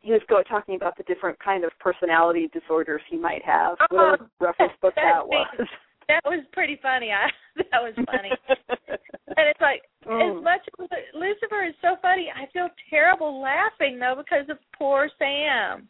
he 0.00 0.12
was 0.12 0.22
go 0.28 0.42
talking 0.42 0.76
about 0.76 0.96
the 0.96 1.02
different 1.04 1.38
kind 1.38 1.62
of 1.64 1.70
personality 1.78 2.50
disorders 2.52 3.02
he 3.10 3.16
might 3.16 3.44
have. 3.44 3.76
Oh, 3.90 3.96
what 3.96 4.20
a 4.20 4.30
reference 4.40 4.72
book 4.80 4.94
that 4.96 5.02
that 5.02 5.26
was. 5.26 5.68
That 6.08 6.22
was 6.24 6.44
pretty 6.52 6.78
funny. 6.82 7.10
I 7.12 7.28
that 7.70 7.80
was 7.80 7.94
funny. 7.94 8.30
and 8.88 9.46
it's 9.48 9.60
like 9.60 9.82
Mm. 10.06 10.38
as 10.38 10.42
much 10.42 10.60
as 10.80 10.88
Lucifer 11.14 11.62
is 11.68 11.74
so 11.82 11.96
funny, 12.00 12.32
I 12.34 12.46
feel 12.52 12.68
terrible 12.88 13.40
laughing 13.40 13.98
though 13.98 14.14
because 14.16 14.48
of 14.48 14.56
poor 14.76 15.10
Sam. 15.18 15.88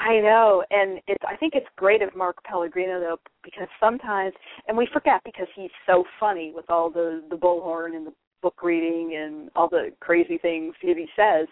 I 0.00 0.18
know, 0.20 0.64
and 0.70 0.98
it's 1.06 1.22
I 1.28 1.36
think 1.36 1.54
it's 1.54 1.66
great 1.76 2.00
of 2.00 2.16
Mark 2.16 2.42
Pellegrino 2.44 2.98
though 3.00 3.18
because 3.44 3.68
sometimes 3.78 4.32
and 4.66 4.76
we 4.76 4.88
forget 4.92 5.20
because 5.24 5.46
he's 5.54 5.70
so 5.86 6.04
funny 6.18 6.52
with 6.54 6.68
all 6.70 6.88
the 6.90 7.22
the 7.28 7.36
bullhorn 7.36 7.94
and 7.94 8.06
the 8.06 8.12
book 8.42 8.62
reading 8.62 9.16
and 9.16 9.50
all 9.54 9.68
the 9.68 9.92
crazy 10.00 10.38
things 10.38 10.74
that 10.82 10.96
he 10.96 11.06
says. 11.14 11.46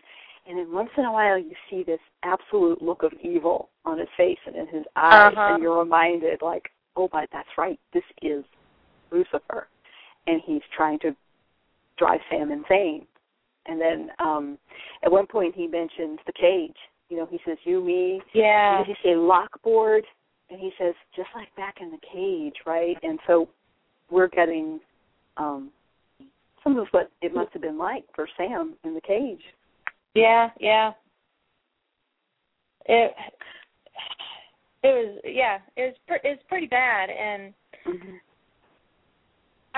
And 0.48 0.58
then 0.58 0.72
once 0.72 0.88
in 0.96 1.04
a 1.04 1.12
while 1.12 1.36
you 1.38 1.52
see 1.68 1.82
this 1.82 2.00
absolute 2.22 2.80
look 2.80 3.02
of 3.02 3.12
evil 3.22 3.68
on 3.84 3.98
his 3.98 4.08
face 4.16 4.38
and 4.46 4.56
in 4.56 4.66
his 4.68 4.84
eyes 4.96 5.34
Uh-huh. 5.36 5.52
and 5.52 5.62
you're 5.62 5.78
reminded 5.78 6.40
like, 6.40 6.70
oh 6.96 7.08
but 7.12 7.28
that's 7.30 7.48
right, 7.58 7.78
this 7.92 8.04
is 8.22 8.42
Lucifer 9.10 9.68
and 10.26 10.40
he's 10.46 10.62
trying 10.74 10.98
to 11.00 11.14
drive 11.98 12.20
Sam 12.30 12.50
insane. 12.50 13.06
And 13.66 13.78
then 13.78 14.10
um 14.18 14.56
at 15.04 15.12
one 15.12 15.26
point 15.26 15.54
he 15.54 15.66
mentions 15.66 16.18
the 16.24 16.32
cage. 16.32 16.76
You 17.08 17.16
know, 17.16 17.26
he 17.30 17.40
says, 17.46 17.56
You, 17.64 17.82
me, 17.82 18.20
Yeah. 18.32 18.78
does 18.78 18.86
he 18.86 18.94
say 19.02 19.14
lockboard? 19.14 20.02
And 20.50 20.58
he 20.58 20.72
says, 20.78 20.94
just 21.14 21.28
like 21.34 21.54
back 21.56 21.76
in 21.80 21.90
the 21.90 21.98
cage, 22.12 22.54
right? 22.66 22.96
And 23.02 23.18
so 23.26 23.48
we're 24.10 24.28
getting 24.28 24.80
um 25.36 25.70
some 26.64 26.78
of 26.78 26.88
what 26.90 27.10
it 27.22 27.34
must 27.34 27.52
have 27.52 27.62
been 27.62 27.78
like 27.78 28.04
for 28.14 28.26
Sam 28.36 28.74
in 28.84 28.94
the 28.94 29.00
cage. 29.00 29.42
Yeah, 30.14 30.50
yeah. 30.58 30.92
It 32.86 33.14
it 34.82 34.88
was 34.88 35.20
yeah, 35.24 35.58
it 35.76 35.82
was 35.82 35.94
pre- 36.06 36.30
it's 36.30 36.42
pretty 36.48 36.66
bad 36.66 37.10
and 37.10 37.54
Mm-hmm. 37.86 38.16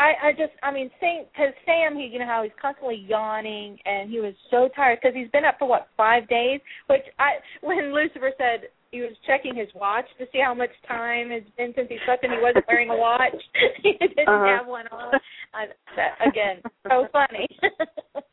I 0.00 0.28
I 0.28 0.32
just 0.32 0.52
I 0.62 0.72
mean 0.72 0.90
Sam 0.98 1.24
because 1.30 1.52
Sam 1.66 1.94
he 1.96 2.06
you 2.12 2.18
know 2.18 2.26
how 2.26 2.42
he's 2.42 2.56
constantly 2.60 3.04
yawning 3.06 3.76
and 3.84 4.10
he 4.10 4.18
was 4.20 4.32
so 4.50 4.68
tired 4.74 4.98
because 5.00 5.14
he's 5.14 5.30
been 5.30 5.44
up 5.44 5.56
for 5.58 5.68
what 5.68 5.88
five 5.96 6.26
days 6.28 6.60
which 6.88 7.04
I 7.18 7.32
when 7.60 7.92
Lucifer 7.94 8.32
said 8.38 8.68
he 8.90 9.02
was 9.02 9.12
checking 9.26 9.54
his 9.54 9.68
watch 9.74 10.06
to 10.18 10.24
see 10.32 10.40
how 10.42 10.52
much 10.54 10.70
time 10.88 11.30
has 11.30 11.42
been 11.56 11.72
since 11.76 11.88
he 11.88 11.98
slept 12.06 12.24
and 12.24 12.32
he 12.32 12.40
wasn't 12.42 12.64
wearing 12.66 12.90
a 12.90 12.96
watch 12.96 13.36
he 13.82 13.92
didn't 14.00 14.26
Uh-huh. 14.26 14.56
have 14.58 14.66
one 14.66 14.86
on 14.88 15.14
I, 15.54 15.66
that, 15.96 16.16
again 16.26 16.56
so 16.88 17.06
funny 17.12 17.46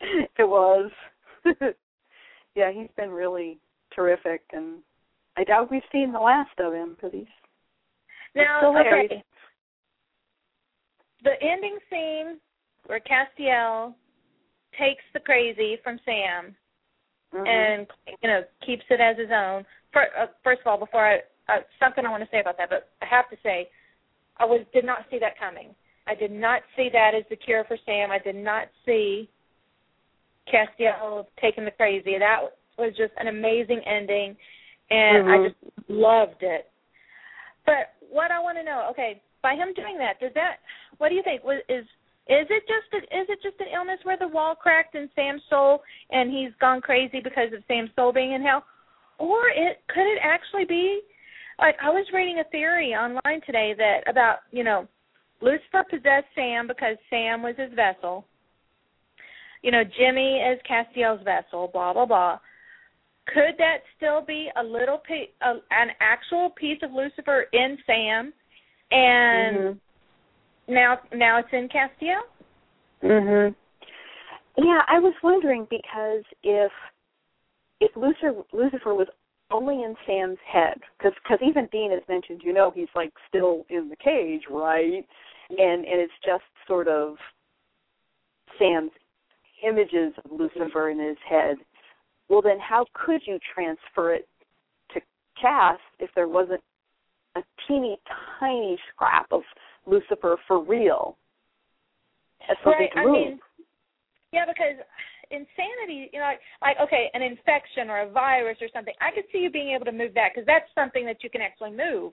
it 0.38 0.48
was. 0.48 0.90
yeah, 2.54 2.72
he's 2.72 2.90
been 2.96 3.10
really 3.10 3.58
terrific, 3.94 4.42
and 4.52 4.78
I 5.36 5.44
doubt 5.44 5.70
we've 5.70 5.82
seen 5.92 6.12
the 6.12 6.18
last 6.18 6.58
of 6.58 6.72
him 6.72 6.94
because 6.94 7.12
he's 7.12 7.26
there. 8.34 8.58
okay 8.64 9.22
the 11.24 11.40
ending 11.42 11.78
scene 11.90 12.40
where 12.86 13.00
Castiel 13.00 13.94
takes 14.78 15.02
the 15.12 15.20
crazy 15.20 15.76
from 15.82 15.98
Sam 16.04 16.56
Mhm. 17.32 17.46
and 17.46 17.86
you 18.22 18.28
know 18.28 18.44
keeps 18.64 18.84
it 18.90 19.00
as 19.00 19.16
his 19.18 19.30
own. 19.30 19.66
For, 19.92 20.02
uh, 20.16 20.28
first 20.42 20.60
of 20.60 20.66
all, 20.66 20.78
before 20.78 21.06
I 21.06 21.22
uh, 21.48 21.62
something 21.78 22.04
I 22.04 22.10
want 22.10 22.22
to 22.22 22.30
say 22.30 22.40
about 22.40 22.58
that, 22.58 22.68
but 22.68 22.90
I 23.00 23.06
have 23.06 23.28
to 23.30 23.36
say 23.42 23.70
I 24.36 24.44
was 24.44 24.64
did 24.72 24.84
not 24.84 25.08
see 25.10 25.18
that 25.18 25.38
coming. 25.38 25.74
I 26.06 26.14
did 26.14 26.30
not 26.30 26.62
see 26.76 26.88
that 26.90 27.14
as 27.14 27.24
the 27.28 27.36
cure 27.36 27.64
for 27.64 27.76
Sam. 27.84 28.10
I 28.10 28.18
did 28.18 28.36
not 28.36 28.68
see 28.86 29.28
Castiel 30.46 31.26
taking 31.40 31.64
the 31.64 31.70
crazy. 31.70 32.16
That 32.18 32.40
was 32.78 32.96
just 32.96 33.12
an 33.18 33.28
amazing 33.28 33.80
ending, 33.84 34.36
and 34.90 35.26
Mhm. 35.26 35.30
I 35.30 35.48
just 35.48 35.56
loved 35.88 36.42
it. 36.42 36.70
But 37.66 37.94
what 38.08 38.30
I 38.30 38.38
want 38.38 38.56
to 38.56 38.64
know, 38.64 38.88
okay, 38.90 39.20
by 39.42 39.54
him 39.54 39.72
doing 39.74 39.98
that, 39.98 40.20
does 40.20 40.32
that? 40.34 40.58
What 40.98 41.10
do 41.10 41.14
you 41.14 41.22
think? 41.22 41.44
Was 41.44 41.62
is 41.68 41.84
is 42.28 42.46
it 42.50 42.62
just 42.68 42.92
a, 42.92 42.98
is 43.16 43.26
it 43.28 43.38
just 43.42 43.58
an 43.60 43.68
illness 43.74 44.00
where 44.02 44.18
the 44.18 44.28
wall 44.28 44.54
cracked 44.54 44.94
in 44.94 45.08
Sam's 45.14 45.42
soul 45.48 45.80
and 46.10 46.30
he's 46.30 46.52
gone 46.60 46.80
crazy 46.80 47.20
because 47.24 47.52
of 47.56 47.62
Sam's 47.66 47.90
soul 47.96 48.12
being 48.12 48.32
in 48.32 48.42
hell, 48.42 48.64
or 49.18 49.48
it 49.48 49.80
could 49.88 50.06
it 50.06 50.18
actually 50.22 50.66
be 50.66 51.00
like 51.58 51.76
I 51.82 51.90
was 51.90 52.06
reading 52.12 52.40
a 52.40 52.50
theory 52.50 52.94
online 52.94 53.40
today 53.46 53.74
that 53.78 54.08
about 54.10 54.38
you 54.50 54.62
know 54.62 54.86
Lucifer 55.40 55.84
possessed 55.88 56.26
Sam 56.34 56.66
because 56.66 56.96
Sam 57.08 57.42
was 57.42 57.54
his 57.56 57.72
vessel. 57.74 58.26
You 59.62 59.72
know 59.72 59.82
Jimmy 59.84 60.38
is 60.38 60.60
Castiel's 60.68 61.22
vessel. 61.24 61.70
Blah 61.72 61.94
blah 61.94 62.06
blah. 62.06 62.38
Could 63.32 63.58
that 63.58 63.78
still 63.96 64.22
be 64.22 64.48
a 64.56 64.62
little 64.62 64.98
pe- 64.98 65.32
a, 65.42 65.54
an 65.70 65.88
actual 66.00 66.50
piece 66.50 66.78
of 66.82 66.92
Lucifer 66.92 67.46
in 67.52 67.76
Sam, 67.86 68.32
and 68.90 69.56
Mhm. 69.56 69.80
now 70.68 71.00
now 71.12 71.38
it's 71.38 71.52
in 71.52 71.68
Castiel? 71.68 72.22
Mhm. 73.02 73.54
Yeah, 74.56 74.84
I 74.88 74.98
was 74.98 75.14
wondering 75.22 75.66
because 75.66 76.24
if 76.42 76.72
if 77.80 77.96
Lucifer 77.96 78.44
Lucifer 78.52 78.94
was 78.94 79.08
only 79.50 79.82
in 79.82 79.96
Sam's 80.04 80.38
head, 80.40 80.80
because 80.96 81.14
because 81.22 81.38
even 81.42 81.66
Dean 81.66 81.90
has 81.90 82.06
mentioned, 82.08 82.42
you 82.42 82.52
know, 82.52 82.70
he's 82.70 82.88
like 82.94 83.12
still 83.28 83.64
in 83.68 83.88
the 83.88 83.96
cage, 83.96 84.42
right? 84.50 85.06
And 85.50 85.84
and 85.84 86.00
it's 86.00 86.12
just 86.24 86.44
sort 86.66 86.88
of 86.88 87.16
Sam's 88.58 88.92
images 89.62 90.12
of 90.24 90.32
Lucifer 90.32 90.90
in 90.90 90.98
his 90.98 91.18
head. 91.28 91.56
Well, 92.28 92.42
then 92.42 92.58
how 92.58 92.84
could 92.92 93.26
you 93.26 93.38
transfer 93.54 94.14
it 94.14 94.28
to 94.90 95.00
Cass 95.40 95.78
if 95.98 96.10
there 96.14 96.28
wasn't 96.28 96.62
a 97.38 97.44
teeny 97.66 97.98
tiny 98.40 98.78
scrap 98.92 99.26
of 99.32 99.42
Lucifer 99.86 100.36
for 100.46 100.62
real? 100.62 101.16
As 102.48 102.56
something 102.64 102.80
right. 102.80 102.92
to 102.92 102.98
I 103.00 103.04
move. 103.04 103.12
mean, 103.12 103.40
yeah, 104.32 104.44
because 104.46 104.76
insanity, 105.30 106.10
you 106.12 106.20
know, 106.20 106.26
like, 106.26 106.40
like 106.62 106.76
okay, 106.80 107.10
an 107.14 107.22
infection 107.22 107.90
or 107.90 108.00
a 108.02 108.10
virus 108.10 108.58
or 108.60 108.68
something. 108.72 108.94
I 109.00 109.14
could 109.14 109.24
see 109.32 109.38
you 109.38 109.50
being 109.50 109.74
able 109.74 109.84
to 109.86 109.92
move 109.92 110.14
that 110.14 110.32
because 110.34 110.46
that's 110.46 110.68
something 110.74 111.04
that 111.06 111.22
you 111.22 111.30
can 111.30 111.40
actually 111.40 111.72
move. 111.72 112.12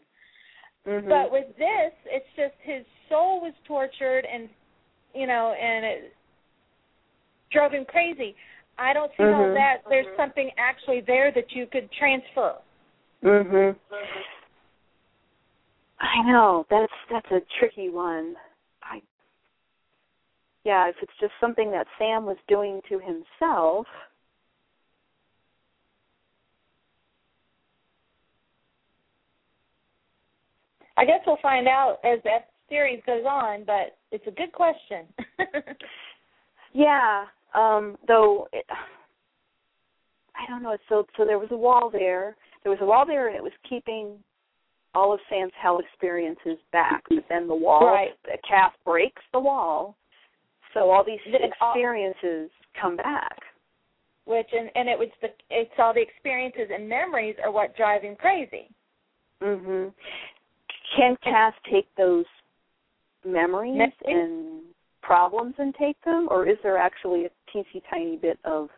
Mhm. 0.85 1.09
But 1.09 1.31
with 1.31 1.47
this, 1.57 1.93
it's 2.05 2.29
just 2.35 2.55
his 2.61 2.85
soul 3.09 3.41
was 3.41 3.53
tortured 3.65 4.25
and 4.25 4.49
you 5.13 5.27
know, 5.27 5.53
and 5.53 5.85
it 5.85 6.13
drove 7.51 7.71
him 7.71 7.85
crazy. 7.85 8.35
I 8.77 8.91
don't 8.91 9.11
see 9.15 9.23
how 9.23 9.47
Mhm. 9.47 9.53
that 9.53 9.83
there's 9.87 10.17
something 10.17 10.51
actually 10.57 10.99
there 11.01 11.31
that 11.31 11.53
you 11.53 11.65
could 11.67 11.89
transfer. 11.93 12.57
Mm 13.23 13.43
Mhm. 13.43 13.75
I 15.99 16.23
know 16.25 16.65
that's 16.69 16.93
that's 17.11 17.31
a 17.31 17.41
tricky 17.59 17.89
one. 17.89 18.35
I 18.83 19.01
yeah, 20.65 20.89
if 20.89 20.95
it's 21.01 21.11
just 21.19 21.33
something 21.41 21.71
that 21.71 21.87
Sam 21.99 22.25
was 22.25 22.37
doing 22.47 22.81
to 22.89 22.99
himself. 22.99 23.87
I 30.97 31.05
guess 31.05 31.21
we'll 31.27 31.37
find 31.41 31.67
out 31.67 31.97
as 32.05 32.19
that 32.25 32.49
series 32.69 33.01
goes 33.05 33.25
on, 33.29 33.63
but 33.65 33.97
it's 34.11 34.27
a 34.27 34.31
good 34.31 34.51
question. 34.53 35.07
Yeah, 36.73 37.25
um, 37.55 37.97
though 38.07 38.47
it, 38.53 38.65
I 40.35 40.49
don't 40.49 40.63
know. 40.63 40.77
So 40.89 41.05
so 41.17 41.25
there 41.25 41.39
was 41.39 41.49
a 41.51 41.57
wall 41.57 41.89
there. 41.91 42.35
There 42.63 42.71
was 42.71 42.79
a 42.81 42.85
wall 42.85 43.05
there, 43.05 43.27
and 43.27 43.35
it 43.37 43.43
was 43.43 43.53
keeping 43.69 44.17
all 44.95 45.13
of 45.13 45.19
Sam's 45.29 45.51
hell 45.61 45.79
experiences 45.79 46.57
back. 46.71 47.03
But 47.09 47.25
then 47.29 47.47
the 47.47 47.55
wall, 47.55 47.85
Right. 47.85 48.15
the 48.23 48.37
Cass 48.47 48.73
breaks 48.85 49.21
the 49.31 49.39
wall, 49.39 49.95
so 50.73 50.89
all 50.89 51.03
these 51.03 51.19
Then 51.25 51.51
all- 51.61 51.71
experiences 51.71 52.49
come 52.73 52.95
back. 52.95 53.39
Which 54.25 54.51
and 54.53 54.71
and 54.75 54.89
it 54.89 54.97
was 54.97 55.09
the 55.21 55.31
it's 55.51 55.77
all 55.77 55.93
the 55.93 56.01
experiences 56.01 56.71
and 56.71 56.89
memories 56.89 57.37
are 57.43 57.51
what 57.51 57.75
drive 57.75 58.01
him 58.01 58.15
crazy. 58.15 58.69
Mhm. 59.41 59.93
Can 60.95 61.15
Cass 61.17 61.53
take 61.65 61.93
those 61.95 62.25
memories 63.23 63.75
Memories? 63.75 63.93
and 64.05 64.73
problems 65.01 65.53
and 65.59 65.75
take 65.75 65.99
them, 66.01 66.27
or 66.31 66.47
is 66.47 66.59
there 66.63 66.77
actually 66.77 67.25
a 67.25 67.29
teensy 67.51 67.83
tiny 67.89 68.17
bit 68.17 68.39
of 68.45 68.71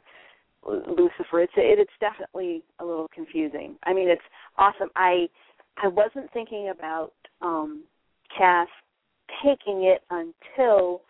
Lucifer? 0.63 1.39
It's 1.41 1.53
it, 1.55 1.79
it's 1.79 1.97
definitely 1.99 2.63
a 2.79 2.85
little 2.85 3.07
confusing. 3.09 3.77
I 3.83 3.93
mean, 3.93 4.09
it's 4.09 4.21
awesome. 4.57 4.91
I 4.97 5.29
I 5.81 5.87
wasn't 5.87 6.31
thinking 6.33 6.69
about 6.69 7.13
um 7.41 7.83
Cass 8.35 8.67
taking 9.43 9.83
it 9.83 10.01
until 10.09 11.01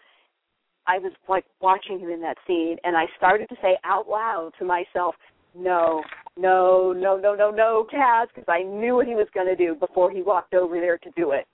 I 0.88 1.00
was 1.00 1.12
like 1.28 1.46
watching 1.62 2.00
him 2.00 2.10
in 2.10 2.22
that 2.22 2.38
scene, 2.48 2.78
and 2.84 2.96
I 2.96 3.06
started 3.18 3.50
to 3.50 3.56
say 3.62 3.78
out 3.84 4.08
loud 4.08 4.52
to 4.60 4.66
myself, 4.66 5.16
"No, 5.56 6.02
no, 6.38 6.94
no, 6.94 7.18
no, 7.18 7.36
no, 7.36 7.52
no, 7.52 7.88
Cass," 7.90 8.28
because 8.34 8.48
I 8.48 8.64
knew 8.64 8.96
what 8.96 9.08
he 9.08 9.16
was 9.16 9.28
going 9.34 9.48
to 9.48 9.56
do 9.56 9.76
before 9.76 10.12
he 10.12 10.22
walked 10.22 10.54
over 10.54 10.80
there 10.80 10.98
to 11.00 11.12
do 11.12 11.32
it. 11.32 11.46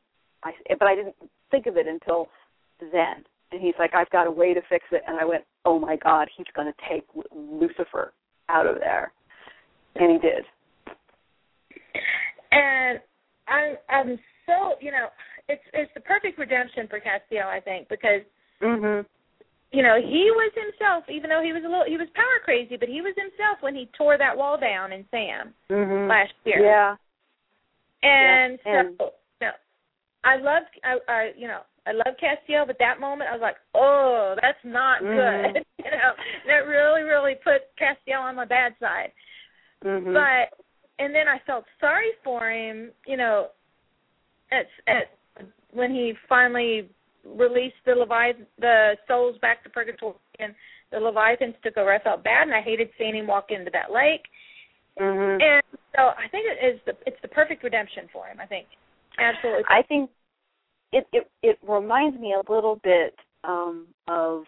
I, 0.44 0.54
but 0.78 0.88
I 0.88 0.96
didn't 0.96 1.16
think 1.52 1.66
of 1.66 1.78
it 1.78 1.88
until 1.88 2.30
then. 2.80 3.26
And 3.52 3.62
he's 3.62 3.76
like, 3.80 3.94
"I've 3.94 4.10
got 4.10 4.28
a 4.28 4.32
way 4.32 4.54
to 4.54 4.62
fix 4.70 4.86
it," 4.92 5.04
and 5.08 5.20
I 5.20 5.26
went, 5.26 5.44
"Oh 5.66 5.80
my 5.80 5.96
God, 5.96 6.30
he's 6.36 6.48
going 6.56 6.72
to 6.72 6.90
take 6.90 7.06
Lucifer 7.36 8.14
out 8.50 8.68
of 8.68 8.80
there." 8.80 9.12
And 9.96 10.12
he 10.12 10.18
did. 10.18 10.46
And 12.54 13.00
I'm 13.48 13.76
I'm 13.90 14.20
so 14.46 14.76
you 14.80 14.92
know 14.92 15.08
it's 15.50 15.64
it's 15.74 15.92
the 15.94 16.02
perfect 16.02 16.38
redemption 16.38 16.88
for 16.88 17.00
Castiel 17.00 17.48
I 17.48 17.60
think 17.60 17.90
because 17.90 18.22
Mhm. 18.62 19.06
you 19.72 19.84
know 19.84 19.98
he 20.00 20.30
was 20.32 20.52
himself 20.56 21.04
even 21.10 21.30
though 21.30 21.42
he 21.42 21.52
was 21.52 21.64
a 21.66 21.68
little 21.68 21.86
he 21.86 21.98
was 21.98 22.08
power 22.16 22.40
crazy 22.46 22.78
but 22.78 22.88
he 22.88 23.02
was 23.02 23.14
himself 23.18 23.58
when 23.62 23.76
he 23.76 23.90
tore 23.98 24.18
that 24.18 24.38
wall 24.38 24.58
down 24.58 24.94
in 24.94 25.04
Sam 25.12 25.54
Mhm. 25.70 26.08
last 26.08 26.34
year. 26.46 26.62
Yeah. 26.62 26.96
And 28.04 28.60
Yeah, 28.66 28.80
and- 28.80 28.98
so 29.00 29.14
no, 29.42 29.52
I 30.24 30.36
loved 30.38 30.70
I, 30.84 31.00
I 31.08 31.34
you 31.36 31.48
know 31.48 31.62
I 31.86 31.92
love 31.92 32.16
Castiel, 32.22 32.66
but 32.66 32.78
that 32.80 33.02
moment 33.02 33.30
I 33.30 33.34
was 33.34 33.42
like, 33.42 33.58
oh, 33.76 34.36
that's 34.42 34.64
not 34.64 35.02
Mhm. 35.02 35.16
good. 35.54 35.66
you 35.84 35.92
know, 35.92 36.14
that 36.48 36.66
really 36.68 37.02
really 37.04 37.36
put 37.36 37.76
Castiel 37.76 38.22
on 38.22 38.36
my 38.36 38.46
bad 38.46 38.74
side. 38.80 39.12
Mhm. 39.84 40.14
But 40.14 40.58
and 41.00 41.14
then 41.14 41.28
I 41.28 41.40
felt 41.46 41.66
sorry 41.80 42.12
for 42.24 42.50
him, 42.50 42.92
you 43.06 43.18
know, 43.18 43.48
at 44.52 44.66
at 44.88 45.46
when 45.72 45.92
he 45.92 46.14
finally 46.30 46.90
released 47.26 47.76
the 47.86 47.94
Leviathan, 47.94 48.46
the 48.60 48.96
souls 49.08 49.38
back 49.42 49.64
to 49.64 49.70
purgatory, 49.70 50.16
and 50.40 50.54
the 50.92 51.00
Leviathans 51.00 51.56
took 51.64 51.78
over. 51.78 51.94
I 51.94 52.00
felt 52.00 52.24
bad, 52.24 52.44
and 52.48 52.56
I 52.56 52.62
hated 52.62 52.90
seeing 52.98 53.16
him 53.16 53.28
walk 53.28 53.48
into 53.50 53.72
that 53.72 53.92
lake. 53.92 54.26
Mhm. 55.00 55.42
And 55.42 55.64
so 55.96 56.14
I 56.18 56.28
think 56.30 56.46
it 56.48 56.64
is 56.64 56.82
the 56.86 56.96
it's 57.08 57.20
the 57.22 57.28
perfect 57.28 57.64
redemption 57.64 58.08
for 58.10 58.28
him. 58.28 58.40
I 58.40 58.46
think 58.46 58.68
absolutely. 59.18 59.64
I 59.68 59.82
think 59.84 60.12
it 60.92 61.08
it 61.12 61.30
it 61.42 61.60
reminds 61.64 62.20
me 62.20 62.34
a 62.34 62.52
little 62.52 62.76
bit 62.78 63.18
um 63.44 63.88
of 64.08 64.46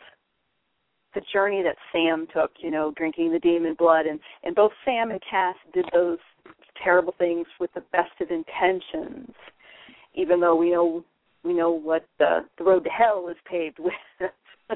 the 1.15 1.21
journey 1.33 1.63
that 1.63 1.77
Sam 1.91 2.27
took, 2.33 2.51
you 2.59 2.69
know, 2.69 2.93
drinking 2.95 3.31
the 3.31 3.39
demon 3.39 3.75
blood 3.77 4.05
and 4.05 4.19
and 4.43 4.53
both 4.53 4.71
Sam 4.83 5.11
and 5.11 5.21
Cass 5.27 5.55
did 5.73 5.85
those 5.93 6.19
terrible 6.83 7.15
things 7.17 7.47
with 7.59 7.73
the 7.73 7.83
best 7.91 8.11
of 8.21 8.29
intentions. 8.29 9.33
Even 10.13 10.39
though 10.39 10.55
we 10.55 10.71
know 10.71 11.03
we 11.43 11.53
know 11.53 11.71
what 11.71 12.05
the 12.19 12.45
the 12.57 12.63
road 12.63 12.83
to 12.83 12.89
hell 12.89 13.27
is 13.29 13.37
paved 13.49 13.79
with. 13.79 13.93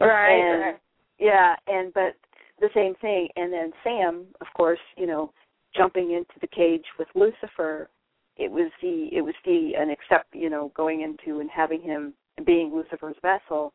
right. 0.00 0.32
and 0.32 0.60
right. 0.62 0.78
yeah, 1.18 1.54
and 1.66 1.92
but 1.92 2.14
the 2.60 2.70
same 2.74 2.94
thing 3.00 3.28
and 3.36 3.52
then 3.52 3.72
Sam, 3.84 4.26
of 4.40 4.46
course, 4.56 4.78
you 4.96 5.06
know, 5.06 5.32
jumping 5.76 6.12
into 6.12 6.38
the 6.40 6.46
cage 6.46 6.84
with 6.98 7.08
Lucifer, 7.14 7.88
it 8.36 8.50
was 8.50 8.70
the 8.82 9.08
it 9.12 9.22
was 9.22 9.34
the 9.44 9.72
and 9.78 9.90
except, 9.90 10.34
you 10.34 10.50
know, 10.50 10.72
going 10.76 11.02
into 11.02 11.40
and 11.40 11.50
having 11.50 11.82
him 11.82 12.14
being 12.46 12.72
Lucifer's 12.74 13.16
vessel, 13.22 13.72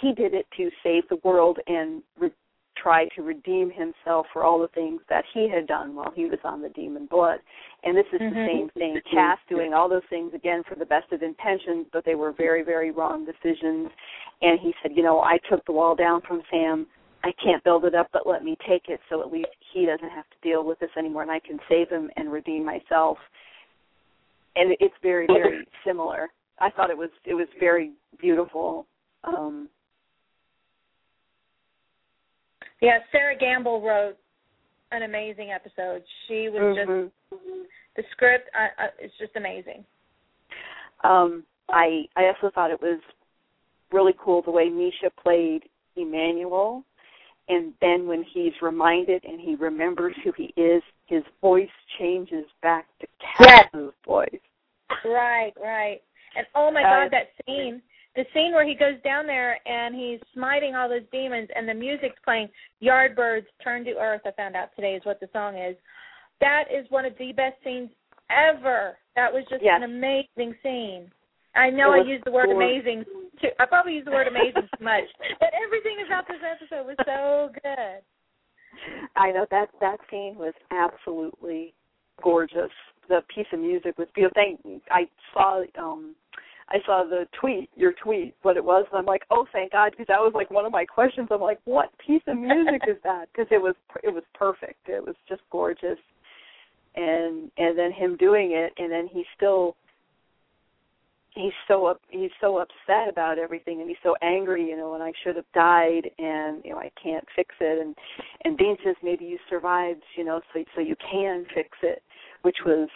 he 0.00 0.12
did 0.12 0.34
it 0.34 0.46
to 0.56 0.70
save 0.82 1.08
the 1.08 1.16
world 1.24 1.58
and 1.66 2.02
re- 2.18 2.30
try 2.76 3.06
to 3.14 3.22
redeem 3.22 3.70
himself 3.70 4.26
for 4.32 4.42
all 4.42 4.58
the 4.58 4.68
things 4.68 5.00
that 5.08 5.24
he 5.34 5.48
had 5.48 5.66
done 5.66 5.94
while 5.94 6.12
he 6.14 6.24
was 6.24 6.38
on 6.44 6.62
the 6.62 6.70
demon 6.70 7.06
blood. 7.06 7.38
And 7.84 7.96
this 7.96 8.06
is 8.12 8.20
Mhm. 8.20 8.30
the 8.30 8.46
same 8.46 8.68
thing. 8.70 9.00
Cass 9.02 9.38
doing 9.48 9.74
all 9.74 9.88
those 9.88 10.04
things 10.06 10.32
again 10.34 10.62
for 10.64 10.74
the 10.74 10.86
best 10.86 11.12
of 11.12 11.22
intentions, 11.22 11.86
but 11.92 12.04
they 12.04 12.14
were 12.14 12.32
very, 12.32 12.62
very 12.62 12.90
wrong 12.90 13.24
decisions. 13.24 13.90
And 14.40 14.58
he 14.58 14.74
said, 14.82 14.96
you 14.96 15.02
know, 15.02 15.20
I 15.20 15.38
took 15.38 15.64
the 15.66 15.72
wall 15.72 15.94
down 15.94 16.22
from 16.22 16.42
Sam. 16.50 16.86
I 17.24 17.32
can't 17.32 17.62
build 17.62 17.84
it 17.84 17.94
up, 17.94 18.08
but 18.10 18.26
let 18.26 18.42
me 18.42 18.56
take 18.66 18.88
it 18.88 19.00
so 19.08 19.20
at 19.20 19.30
least 19.30 19.50
he 19.60 19.86
doesn't 19.86 20.10
have 20.10 20.28
to 20.30 20.36
deal 20.42 20.64
with 20.64 20.78
this 20.80 20.90
anymore 20.96 21.22
and 21.22 21.30
I 21.30 21.38
can 21.38 21.60
save 21.68 21.88
him 21.88 22.10
and 22.16 22.32
redeem 22.32 22.64
myself. 22.64 23.18
And 24.56 24.76
it's 24.80 24.96
very, 25.02 25.26
very 25.26 25.66
similar. 25.84 26.32
I 26.58 26.70
thought 26.70 26.90
it 26.90 26.96
was 26.96 27.10
it 27.24 27.34
was 27.34 27.48
very 27.60 27.92
beautiful. 28.18 28.86
Um 29.24 29.68
Yeah, 32.82 32.98
Sera 33.12 33.36
Gamble 33.38 33.80
wrote 33.80 34.16
an 34.90 35.04
amazing 35.04 35.52
episode. 35.52 36.02
She 36.26 36.48
was 36.48 36.76
mhm. 36.76 37.10
just 37.30 37.42
the 37.96 38.02
script. 38.10 38.50
Uh, 38.54 38.82
uh, 38.82 38.86
it's 38.98 39.14
just 39.18 39.36
amazing. 39.36 39.84
Um, 41.04 41.44
I 41.70 42.04
I 42.16 42.26
also 42.26 42.52
thought 42.52 42.72
it 42.72 42.82
was 42.82 43.00
really 43.92 44.14
cool 44.18 44.42
the 44.42 44.50
way 44.50 44.68
Misha 44.68 45.10
played 45.22 45.62
Emmanuel, 45.96 46.84
and 47.48 47.72
then 47.80 48.08
when 48.08 48.24
he's 48.34 48.52
reminded 48.60 49.24
and 49.24 49.40
he 49.40 49.54
remembers 49.54 50.16
who 50.24 50.32
he 50.36 50.52
is, 50.60 50.82
his 51.06 51.22
voice 51.40 51.68
changes 51.98 52.46
back 52.62 52.86
to 53.00 53.06
Yes. 53.40 53.68
Voice. 54.04 54.40
Right, 55.04 55.52
right. 55.62 56.02
And 56.36 56.46
oh 56.56 56.70
my 56.72 56.82
Uh, 56.82 57.04
God, 57.04 57.12
that 57.12 57.30
scene, 57.44 57.80
the 58.14 58.24
scene 58.34 58.52
where 58.52 58.66
he 58.66 58.74
goes 58.74 59.00
down 59.02 59.26
there 59.26 59.58
and 59.66 59.94
he's 59.94 60.20
smiting 60.34 60.74
all 60.74 60.88
those 60.88 61.06
demons, 61.10 61.48
and 61.54 61.68
the 61.68 61.74
music's 61.74 62.18
playing. 62.24 62.48
Yardbirds 62.82 63.46
Turn 63.62 63.84
to 63.84 63.92
Earth. 63.92 64.22
I 64.26 64.32
found 64.32 64.54
out 64.56 64.68
today 64.76 64.94
is 64.94 65.04
what 65.04 65.20
the 65.20 65.28
song 65.32 65.56
is. 65.56 65.76
That 66.40 66.64
is 66.70 66.84
one 66.90 67.04
of 67.04 67.14
the 67.18 67.32
best 67.32 67.56
scenes 67.64 67.90
ever. 68.30 68.98
That 69.16 69.32
was 69.32 69.44
just 69.48 69.62
Yes. 69.62 69.76
an 69.76 69.84
amazing 69.84 70.54
scene. 70.62 71.10
I 71.54 71.70
know 71.70 71.92
I 71.92 71.98
used 71.98 72.24
the 72.24 72.32
word 72.32 72.46
gorgeous. 72.46 72.82
amazing 72.84 73.04
too. 73.40 73.50
I 73.60 73.66
probably 73.66 73.94
used 73.94 74.06
the 74.06 74.10
word 74.12 74.26
amazing 74.26 74.68
too 74.78 74.84
much, 74.84 75.04
but 75.38 75.52
everything 75.54 75.98
about 76.06 76.26
this 76.26 76.40
episode 76.42 76.86
was 76.86 76.96
so 77.04 77.50
good. 77.62 78.02
I 79.16 79.32
know 79.32 79.46
that 79.50 79.68
that 79.80 79.98
scene 80.10 80.36
was 80.36 80.54
absolutely 80.70 81.74
gorgeous. 82.22 82.70
The 83.08 83.22
piece 83.34 83.46
of 83.52 83.60
music 83.60 83.98
was 83.98 84.08
beautiful. 84.14 84.34
Thank 84.34 84.82
I 84.90 85.08
saw 85.34 85.62
um 85.78 86.14
I 86.72 86.78
saw 86.86 87.04
the 87.04 87.26
tweet, 87.38 87.68
your 87.76 87.92
tweet, 88.02 88.34
what 88.40 88.56
it 88.56 88.64
was, 88.64 88.86
and 88.90 88.98
I'm 88.98 89.04
like, 89.04 89.24
oh, 89.30 89.46
thank 89.52 89.72
God, 89.72 89.90
because 89.90 90.06
that 90.08 90.20
was 90.20 90.32
like 90.34 90.50
one 90.50 90.64
of 90.64 90.72
my 90.72 90.86
questions. 90.86 91.28
I'm 91.30 91.42
like, 91.42 91.60
what 91.64 91.90
piece 91.98 92.22
of 92.26 92.38
music 92.38 92.82
is 92.88 92.96
that? 93.04 93.28
Because 93.30 93.46
it 93.50 93.60
was 93.60 93.74
it 94.02 94.08
was 94.08 94.24
perfect. 94.34 94.88
It 94.88 95.04
was 95.04 95.14
just 95.28 95.42
gorgeous, 95.50 95.98
and 96.96 97.50
and 97.58 97.78
then 97.78 97.92
him 97.92 98.16
doing 98.16 98.52
it, 98.52 98.72
and 98.82 98.90
then 98.90 99.06
he 99.12 99.24
still 99.36 99.76
he's 101.34 101.52
so 101.68 101.86
up 101.86 102.00
he's 102.08 102.30
so 102.40 102.58
upset 102.58 103.08
about 103.08 103.38
everything 103.38 103.80
and 103.80 103.88
he's 103.88 103.96
so 104.02 104.14
angry 104.22 104.68
you 104.68 104.76
know 104.76 104.92
and 104.92 105.02
i 105.02 105.10
should 105.24 105.34
have 105.34 105.50
died 105.54 106.02
and 106.18 106.62
you 106.62 106.70
know 106.70 106.78
i 106.78 106.90
can't 107.02 107.24
fix 107.34 107.54
it 107.58 107.80
and 107.80 107.94
and 108.44 108.58
dean 108.58 108.76
says 108.84 108.94
maybe 109.02 109.24
you 109.24 109.38
survived 109.48 110.02
you 110.16 110.24
know 110.24 110.42
so 110.52 110.62
so 110.74 110.80
you 110.82 110.94
can 111.10 111.46
fix 111.54 111.70
it 111.82 112.02
which 112.42 112.58
was 112.66 112.88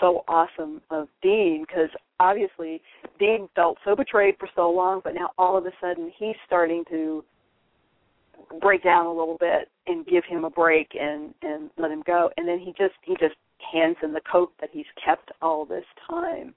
so 0.00 0.24
awesome 0.28 0.80
of 0.90 1.08
dean 1.22 1.64
because 1.66 1.88
obviously 2.18 2.80
dean 3.18 3.48
felt 3.54 3.78
so 3.84 3.96
betrayed 3.96 4.34
for 4.38 4.48
so 4.54 4.70
long 4.70 5.00
but 5.02 5.14
now 5.14 5.30
all 5.38 5.56
of 5.56 5.64
a 5.64 5.70
sudden 5.80 6.12
he's 6.18 6.36
starting 6.46 6.84
to 6.90 7.24
break 8.60 8.82
down 8.82 9.06
a 9.06 9.12
little 9.12 9.36
bit 9.38 9.68
and 9.86 10.06
give 10.06 10.24
him 10.24 10.44
a 10.44 10.50
break 10.50 10.90
and 10.98 11.34
and 11.42 11.70
let 11.78 11.90
him 11.90 12.02
go. 12.06 12.30
And 12.36 12.48
then 12.48 12.58
he 12.58 12.72
just 12.72 12.94
he 13.02 13.14
just 13.20 13.36
hands 13.72 13.96
him 14.00 14.12
the 14.12 14.20
coat 14.30 14.52
that 14.60 14.70
he's 14.72 14.86
kept 15.04 15.30
all 15.42 15.64
this 15.64 15.84
time. 16.08 16.54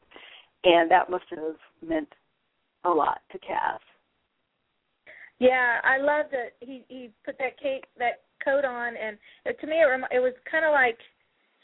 And 0.63 0.89
that 0.89 1.09
must 1.09 1.25
have 1.31 1.55
meant 1.85 2.07
a 2.85 2.89
lot 2.89 3.19
to 3.31 3.39
Cass. 3.39 3.79
Yeah, 5.39 5.79
I 5.83 5.97
love 5.97 6.27
that 6.31 6.53
he 6.59 6.85
he 6.87 7.09
put 7.25 7.37
that 7.39 7.59
cape 7.61 7.85
that 7.97 8.21
coat 8.43 8.65
on, 8.65 8.93
and 8.95 9.17
to 9.59 9.67
me 9.67 9.81
it 9.81 9.85
rem- 9.89 10.05
it 10.11 10.19
was 10.19 10.33
kind 10.49 10.65
of 10.65 10.71
like 10.71 10.97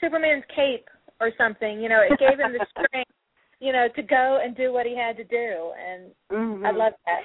Superman's 0.02 0.44
cape 0.56 0.88
or 1.20 1.32
something. 1.38 1.80
You 1.82 1.90
know, 1.90 2.02
it 2.02 2.20
gave 2.20 2.40
him 2.40 2.54
the 2.54 2.66
strength, 2.72 3.12
you 3.60 3.74
know, 3.74 3.88
to 3.96 4.02
go 4.02 4.40
and 4.44 4.56
do 4.56 4.72
what 4.72 4.86
he 4.86 4.96
had 4.96 5.18
to 5.18 5.24
do, 5.24 5.72
and 5.78 6.12
Mm-hmm. 6.32 6.66
I 6.66 6.72
love 6.72 6.94
that. 7.06 7.22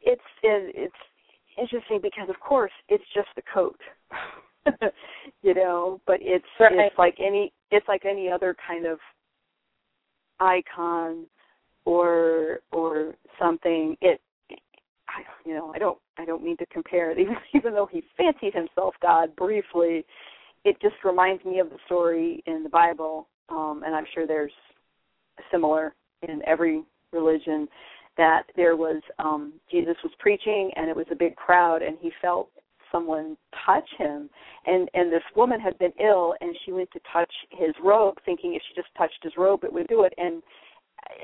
It's 0.00 0.22
it, 0.42 0.74
it's 0.74 0.94
interesting 1.60 2.00
because 2.02 2.28
of 2.28 2.40
course 2.40 2.72
it's 2.88 3.04
just 3.14 3.28
the 3.36 3.42
coat, 3.52 3.78
you 5.42 5.54
know, 5.54 6.00
but 6.06 6.18
it's 6.20 6.44
Right. 6.58 6.72
it's 6.72 6.98
like 6.98 7.16
any 7.18 7.52
it's 7.70 7.86
like 7.88 8.04
any 8.04 8.30
other 8.30 8.56
kind 8.66 8.86
of 8.86 8.98
icon 10.40 11.26
or 11.84 12.60
or 12.72 13.14
something. 13.38 13.96
It 14.00 14.20
I 15.08 15.22
you 15.44 15.54
know 15.54 15.72
I 15.74 15.78
don't 15.78 15.98
I 16.16 16.24
don't 16.24 16.44
mean 16.44 16.56
to 16.58 16.66
compare 16.66 17.10
it 17.10 17.18
even 17.18 17.36
even 17.54 17.74
though 17.74 17.88
he 17.90 18.02
fancied 18.16 18.54
himself 18.54 18.94
God 19.02 19.34
briefly. 19.36 20.04
It 20.64 20.80
just 20.80 20.96
reminds 21.04 21.44
me 21.44 21.60
of 21.60 21.70
the 21.70 21.78
story 21.86 22.42
in 22.46 22.62
the 22.62 22.68
Bible, 22.68 23.28
um, 23.48 23.82
and 23.84 23.94
I'm 23.94 24.06
sure 24.14 24.26
there's 24.26 24.52
similar 25.50 25.94
in 26.22 26.42
every 26.46 26.82
religion 27.12 27.68
that 28.16 28.42
there 28.56 28.76
was 28.76 29.00
um 29.18 29.54
Jesus 29.70 29.94
was 30.02 30.12
preaching 30.18 30.70
and 30.76 30.90
it 30.90 30.96
was 30.96 31.06
a 31.10 31.16
big 31.16 31.36
crowd 31.36 31.82
and 31.82 31.96
he 32.00 32.10
felt 32.20 32.50
someone 32.90 33.36
touch 33.64 33.88
him. 33.96 34.28
And 34.66 34.90
and 34.94 35.10
this 35.12 35.22
woman 35.36 35.60
had 35.60 35.78
been 35.78 35.92
ill 36.00 36.34
and 36.40 36.54
she 36.64 36.72
went 36.72 36.90
to 36.92 37.00
touch 37.12 37.32
his 37.52 37.70
robe 37.82 38.16
thinking 38.24 38.54
if 38.54 38.62
she 38.68 38.74
just 38.74 38.92
touched 38.98 39.22
his 39.22 39.32
robe 39.38 39.64
it 39.64 39.72
would 39.72 39.86
do 39.86 40.02
it. 40.02 40.12
And 40.18 40.42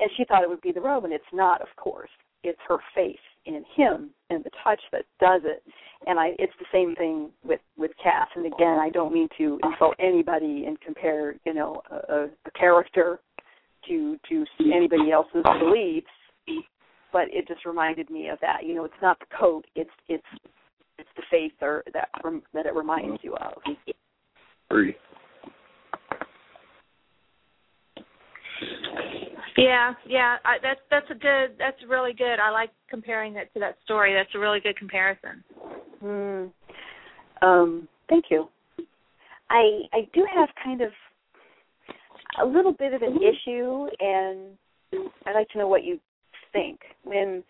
and 0.00 0.10
she 0.16 0.24
thought 0.24 0.42
it 0.42 0.48
would 0.48 0.60
be 0.60 0.72
the 0.72 0.80
robe 0.80 1.04
and 1.04 1.12
it's 1.12 1.24
not 1.32 1.60
of 1.60 1.68
course 1.76 2.10
it's 2.44 2.60
her 2.68 2.78
faith 2.94 3.16
in 3.46 3.64
him 3.76 4.10
and 4.30 4.44
the 4.44 4.50
touch 4.62 4.80
that 4.92 5.04
does 5.20 5.42
it 5.44 5.62
and 6.06 6.18
i 6.18 6.30
it's 6.38 6.52
the 6.58 6.66
same 6.72 6.94
thing 6.96 7.30
with 7.44 7.60
with 7.76 7.90
cass 8.02 8.28
and 8.36 8.46
again 8.46 8.78
i 8.78 8.88
don't 8.90 9.12
mean 9.12 9.28
to 9.36 9.58
insult 9.64 9.94
anybody 9.98 10.64
and 10.66 10.80
compare 10.80 11.34
you 11.44 11.52
know 11.52 11.82
a, 11.90 12.26
a 12.46 12.50
character 12.58 13.20
to 13.86 14.16
to 14.28 14.44
anybody 14.74 15.10
else's 15.10 15.44
beliefs 15.60 16.06
but 17.12 17.24
it 17.32 17.46
just 17.46 17.66
reminded 17.66 18.08
me 18.08 18.28
of 18.28 18.38
that 18.40 18.64
you 18.64 18.74
know 18.74 18.84
it's 18.84 18.94
not 19.02 19.18
the 19.18 19.26
coat 19.36 19.64
it's 19.74 19.90
it's 20.08 20.24
it's 20.98 21.08
the 21.16 21.22
faith 21.30 21.52
or 21.60 21.82
that 21.92 22.08
that 22.52 22.66
it 22.66 22.74
reminds 22.74 23.22
you 23.22 23.34
of. 23.36 23.54
Three. 24.70 24.96
Yeah, 29.56 29.94
yeah, 30.06 30.36
I, 30.44 30.56
that's 30.62 30.80
that's 30.90 31.06
a 31.10 31.14
good. 31.14 31.56
That's 31.58 31.76
really 31.88 32.12
good. 32.12 32.40
I 32.40 32.50
like 32.50 32.70
comparing 32.90 33.34
that 33.34 33.52
to 33.54 33.60
that 33.60 33.76
story. 33.84 34.12
That's 34.12 34.34
a 34.34 34.38
really 34.38 34.60
good 34.60 34.76
comparison. 34.76 35.44
Mm. 36.02 36.50
Um, 37.40 37.88
thank 38.08 38.26
you. 38.30 38.48
I 39.50 39.82
I 39.92 40.08
do 40.12 40.26
have 40.34 40.48
kind 40.62 40.80
of 40.80 40.90
a 42.42 42.44
little 42.44 42.72
bit 42.72 42.94
of 42.94 43.02
an 43.02 43.16
issue, 43.16 43.86
and 44.00 44.58
I'd 45.26 45.34
like 45.34 45.48
to 45.50 45.58
know 45.58 45.68
what 45.68 45.84
you 45.84 46.00
think 46.52 46.80
when 47.04 47.44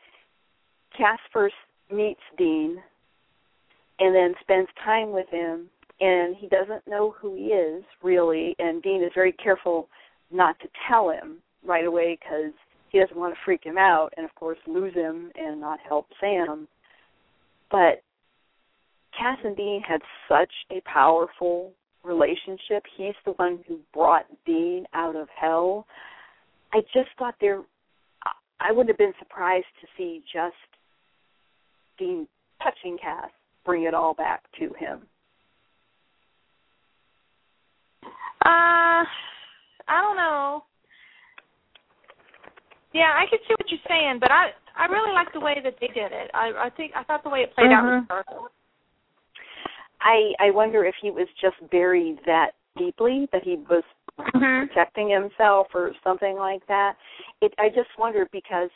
Casper 0.97 1.51
meets 1.91 2.21
Dean, 2.37 2.77
and 3.99 4.15
then 4.15 4.35
spends 4.43 4.69
time 4.85 5.11
with 5.11 5.29
him, 5.31 5.71
and 6.01 6.37
he 6.37 6.49
doesn't 6.49 6.87
know 6.87 7.15
who 7.19 7.35
he 7.35 7.45
is 7.45 7.83
really, 8.03 8.55
and 8.59 8.83
Dean 8.83 9.03
is 9.03 9.13
very 9.15 9.33
careful 9.33 9.89
not 10.31 10.59
to 10.61 10.69
tell 10.87 11.09
him 11.11 11.39
right 11.65 11.85
away 11.85 12.19
because 12.21 12.53
he 12.91 12.99
doesn't 12.99 13.17
want 13.17 13.35
to 13.35 13.41
freak 13.45 13.65
him 13.65 13.79
out 13.79 14.11
and 14.17 14.25
of 14.25 14.35
course 14.35 14.59
lose 14.67 14.95
him 14.95 15.31
and 15.35 15.61
not 15.61 15.81
help 15.87 16.07
Sam. 16.21 16.69
But 17.71 18.03
Cass 19.19 19.39
and 19.45 19.57
Dean 19.57 19.83
had 19.87 20.01
such 20.29 20.53
a 20.71 20.81
powerful 20.83 21.73
relationship. 22.03 22.85
He's 22.97 23.15
the 23.25 23.33
one 23.33 23.61
who 23.67 23.79
brought 23.93 24.27
Dean 24.47 24.87
out 24.95 25.17
of 25.17 25.29
hell. 25.39 25.87
I 26.73 26.81
just 26.93 27.11
thought 27.19 27.35
there 27.41 27.63
I 28.61 28.71
wouldn't 28.71 28.89
have 28.89 28.99
been 28.99 29.15
surprised 29.19 29.67
to 29.81 29.87
see 29.97 30.23
just 30.33 30.55
Dean 31.99 32.27
touching 32.63 32.97
Cass 33.03 33.31
bring 33.65 33.85
it 33.85 33.95
all 33.95 34.15
back 34.15 34.43
to 34.59 34.67
him. 34.79 35.03
Uh 38.45 39.05
I 39.87 40.01
don't 40.01 40.17
know. 40.17 40.65
Yeah, 42.95 43.11
I 43.11 43.27
can 43.29 43.41
see 43.47 43.55
what 43.59 43.69
you're 43.71 43.89
saying, 43.89 44.19
but 44.21 44.31
I 44.31 44.51
I 44.79 44.87
really 44.87 45.13
like 45.13 45.33
the 45.33 45.41
way 45.41 45.57
that 45.63 45.75
they 45.81 45.89
did 45.89 46.13
it. 46.13 46.31
I 46.33 46.53
I 46.67 46.71
think 46.71 46.93
I 46.95 47.03
thought 47.03 47.25
the 47.25 47.31
way 47.31 47.41
it 47.41 47.55
played 47.55 47.67
mm-hmm. 47.67 47.75
out 47.75 48.07
was 48.09 48.25
mm-hmm. 48.25 48.33
perfect. 48.33 48.55
I 50.01 50.33
I 50.39 50.51
wonder 50.53 50.85
if 50.85 50.95
he 51.03 51.11
was 51.11 51.27
just 51.41 51.57
buried 51.71 52.21
that 52.25 52.53
deeply 52.79 53.29
that 53.33 53.43
he 53.43 53.57
was 53.69 53.83
mm-hmm. 54.19 54.67
protecting 54.69 55.11
himself 55.11 55.67
or 55.75 55.91
something 56.05 56.37
like 56.37 56.65
that. 56.69 56.95
It 57.43 57.53
I 57.59 57.69
just 57.69 57.91
wondered 57.99 58.29
because 58.31 58.71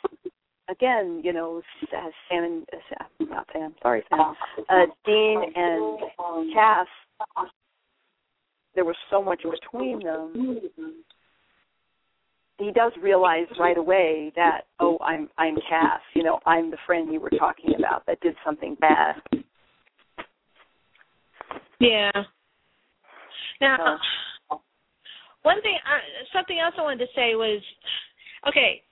again, 0.69 1.21
you 1.23 1.31
know, 1.31 1.61
uh, 1.83 2.09
Sam 2.29 2.43
and 2.43 2.65
uh, 2.73 3.25
not 3.25 3.47
Sam, 3.53 3.73
sorry 3.81 4.03
Sam, 4.09 4.35
uh, 4.69 4.85
Dean 5.05 5.43
and 5.55 5.99
Cass, 6.53 6.87
there 8.75 8.85
was 8.85 8.97
so 9.09 9.23
much 9.23 9.43
between 9.43 9.99
them 9.99 10.61
he 12.59 12.71
does 12.71 12.91
realize 13.01 13.47
right 13.59 13.77
away 13.77 14.31
that 14.35 14.61
oh 14.79 14.97
i'm 15.03 15.29
i'm 15.37 15.55
cass 15.67 16.01
you 16.13 16.23
know 16.23 16.39
i'm 16.45 16.69
the 16.69 16.77
friend 16.85 17.11
you 17.11 17.19
were 17.19 17.31
talking 17.31 17.73
about 17.77 18.05
that 18.05 18.19
did 18.21 18.35
something 18.45 18.75
bad. 18.79 19.15
Yeah. 21.79 22.11
Now 23.61 23.97
one 25.43 25.61
thing 25.61 25.77
I, 25.85 25.99
something 26.37 26.59
else 26.59 26.75
i 26.77 26.81
wanted 26.81 26.99
to 26.99 27.11
say 27.15 27.35
was 27.35 27.61
okay 28.47 28.83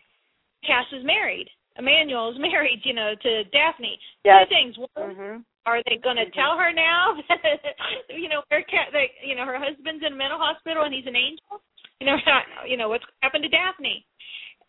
cass 0.65 0.85
is 0.97 1.05
married 1.05 1.49
emmanuel 1.77 2.31
is 2.31 2.37
married 2.41 2.81
you 2.83 2.93
know 2.93 3.13
to 3.21 3.43
daphne 3.53 3.97
yes. 4.25 4.45
two 4.45 4.49
things 4.49 4.73
one 4.77 5.13
mm-hmm. 5.13 5.37
are 5.65 5.81
they 5.85 5.97
going 6.01 6.17
to 6.17 6.25
mm-hmm. 6.25 6.39
tell 6.39 6.57
her 6.57 6.73
now 6.73 7.15
you 8.09 8.29
know 8.29 8.41
her 8.51 8.61
cat 8.69 8.89
that 8.91 9.09
you 9.25 9.35
know 9.35 9.45
her 9.45 9.57
husband's 9.57 10.03
in 10.05 10.13
a 10.13 10.15
mental 10.15 10.39
hospital 10.39 10.83
and 10.83 10.93
he's 10.93 11.07
an 11.07 11.15
angel 11.15 11.61
you 11.99 12.07
know, 12.07 12.15
you 12.67 12.77
know 12.77 12.89
what's 12.89 13.03
happened 13.21 13.43
to 13.43 13.49
Daphne. 13.49 14.05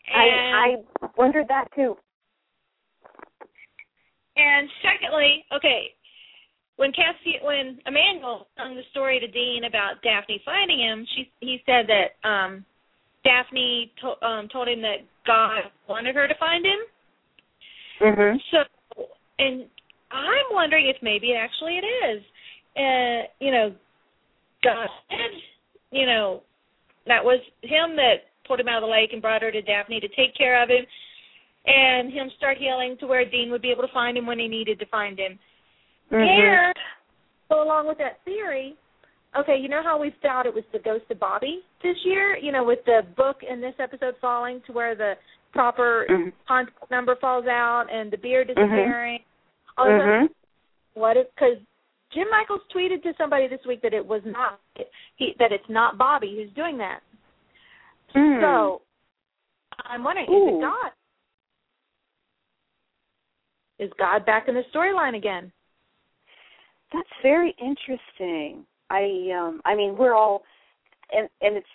And, 0.08 0.56
I 0.56 1.04
I 1.04 1.08
wondered 1.16 1.48
that 1.48 1.68
too. 1.74 1.96
And 4.36 4.68
secondly, 4.82 5.44
okay, 5.52 5.94
when 6.76 6.92
Cassie, 6.92 7.42
when 7.42 7.78
Emmanuel 7.86 8.46
told 8.56 8.76
the 8.76 8.82
story 8.90 9.18
to 9.20 9.26
Dean 9.26 9.64
about 9.64 10.00
Daphne 10.02 10.40
finding 10.44 10.78
him, 10.78 11.06
she 11.14 11.30
he 11.40 11.58
said 11.66 11.86
that 11.88 12.28
um 12.28 12.64
Daphne 13.24 13.92
to, 14.00 14.26
um 14.26 14.48
told 14.48 14.68
him 14.68 14.80
that 14.82 15.04
God 15.26 15.70
wanted 15.88 16.14
her 16.14 16.28
to 16.28 16.34
find 16.38 16.64
him. 16.64 16.78
Mhm. 18.00 18.40
So, 18.50 19.06
and 19.38 19.68
I'm 20.10 20.46
wondering 20.52 20.86
if 20.88 20.96
maybe 21.02 21.34
actually 21.34 21.78
it 21.78 21.84
is. 21.84 22.22
Uh, 22.76 23.28
you 23.40 23.50
know, 23.50 23.74
God 24.62 24.88
said, 25.08 25.42
you 25.90 26.06
know, 26.06 26.42
that 27.06 27.24
was 27.24 27.40
him 27.62 27.96
that 27.96 28.26
pulled 28.46 28.60
him 28.60 28.68
out 28.68 28.82
of 28.82 28.88
the 28.88 28.92
lake 28.92 29.10
and 29.12 29.22
brought 29.22 29.42
her 29.42 29.50
to 29.50 29.62
Daphne 29.62 30.00
to 30.00 30.08
take 30.08 30.34
care 30.36 30.62
of 30.62 30.68
him, 30.68 30.86
and 31.66 32.12
him 32.12 32.30
start 32.36 32.56
healing 32.58 32.96
to 33.00 33.06
where 33.06 33.28
Dean 33.28 33.50
would 33.50 33.62
be 33.62 33.70
able 33.70 33.86
to 33.86 33.92
find 33.92 34.16
him 34.16 34.26
when 34.26 34.38
he 34.38 34.48
needed 34.48 34.78
to 34.78 34.86
find 34.86 35.18
him. 35.18 35.38
Mm-hmm. 36.10 36.16
And 36.16 36.74
go 37.48 37.62
along 37.62 37.88
with 37.88 37.98
that 37.98 38.20
theory, 38.24 38.74
okay, 39.38 39.56
you 39.60 39.68
know 39.68 39.82
how 39.82 40.00
we 40.00 40.14
thought 40.22 40.46
it 40.46 40.54
was 40.54 40.64
the 40.72 40.78
ghost 40.78 41.04
of 41.10 41.20
Bobby 41.20 41.60
this 41.82 41.96
year? 42.04 42.36
You 42.36 42.52
know, 42.52 42.64
with 42.64 42.84
the 42.86 43.02
book 43.16 43.38
in 43.48 43.60
this 43.60 43.74
episode 43.78 44.14
falling 44.20 44.62
to 44.66 44.72
where 44.72 44.94
the 44.94 45.14
proper 45.52 46.06
mm-hmm. 46.10 46.28
contact 46.46 46.90
number 46.90 47.16
falls 47.16 47.46
out 47.46 47.86
and 47.92 48.10
the 48.10 48.16
beard 48.16 48.48
mm-hmm. 48.48 48.60
disappearing. 48.60 49.20
Mm-hmm. 49.78 50.26
What 50.94 51.16
if? 51.16 51.26
Because 51.34 51.58
Jim 52.12 52.26
Michaels 52.30 52.60
tweeted 52.74 53.02
to 53.02 53.12
somebody 53.18 53.48
this 53.48 53.60
week 53.66 53.82
that 53.82 53.94
it 53.94 54.04
was 54.04 54.22
not 54.24 54.60
he 55.16 55.34
that 55.38 55.52
it's 55.52 55.68
not 55.68 55.98
Bobby 55.98 56.36
who's 56.36 56.54
doing 56.54 56.78
that. 56.78 57.00
Mm. 58.14 58.40
So 58.40 58.82
I'm 59.84 60.02
wondering, 60.02 60.26
Ooh. 60.30 60.48
is 60.48 60.54
it 60.54 60.60
God? 60.60 60.90
Is 63.78 63.90
God 63.98 64.26
back 64.26 64.48
in 64.48 64.54
the 64.54 64.62
storyline 64.74 65.16
again? 65.16 65.52
That's 66.92 67.08
very 67.22 67.54
interesting. 67.60 68.64
I 68.90 69.30
um 69.38 69.60
I 69.64 69.74
mean 69.74 69.96
we're 69.96 70.14
all 70.14 70.42
and 71.12 71.28
and 71.42 71.56
it's 71.56 71.66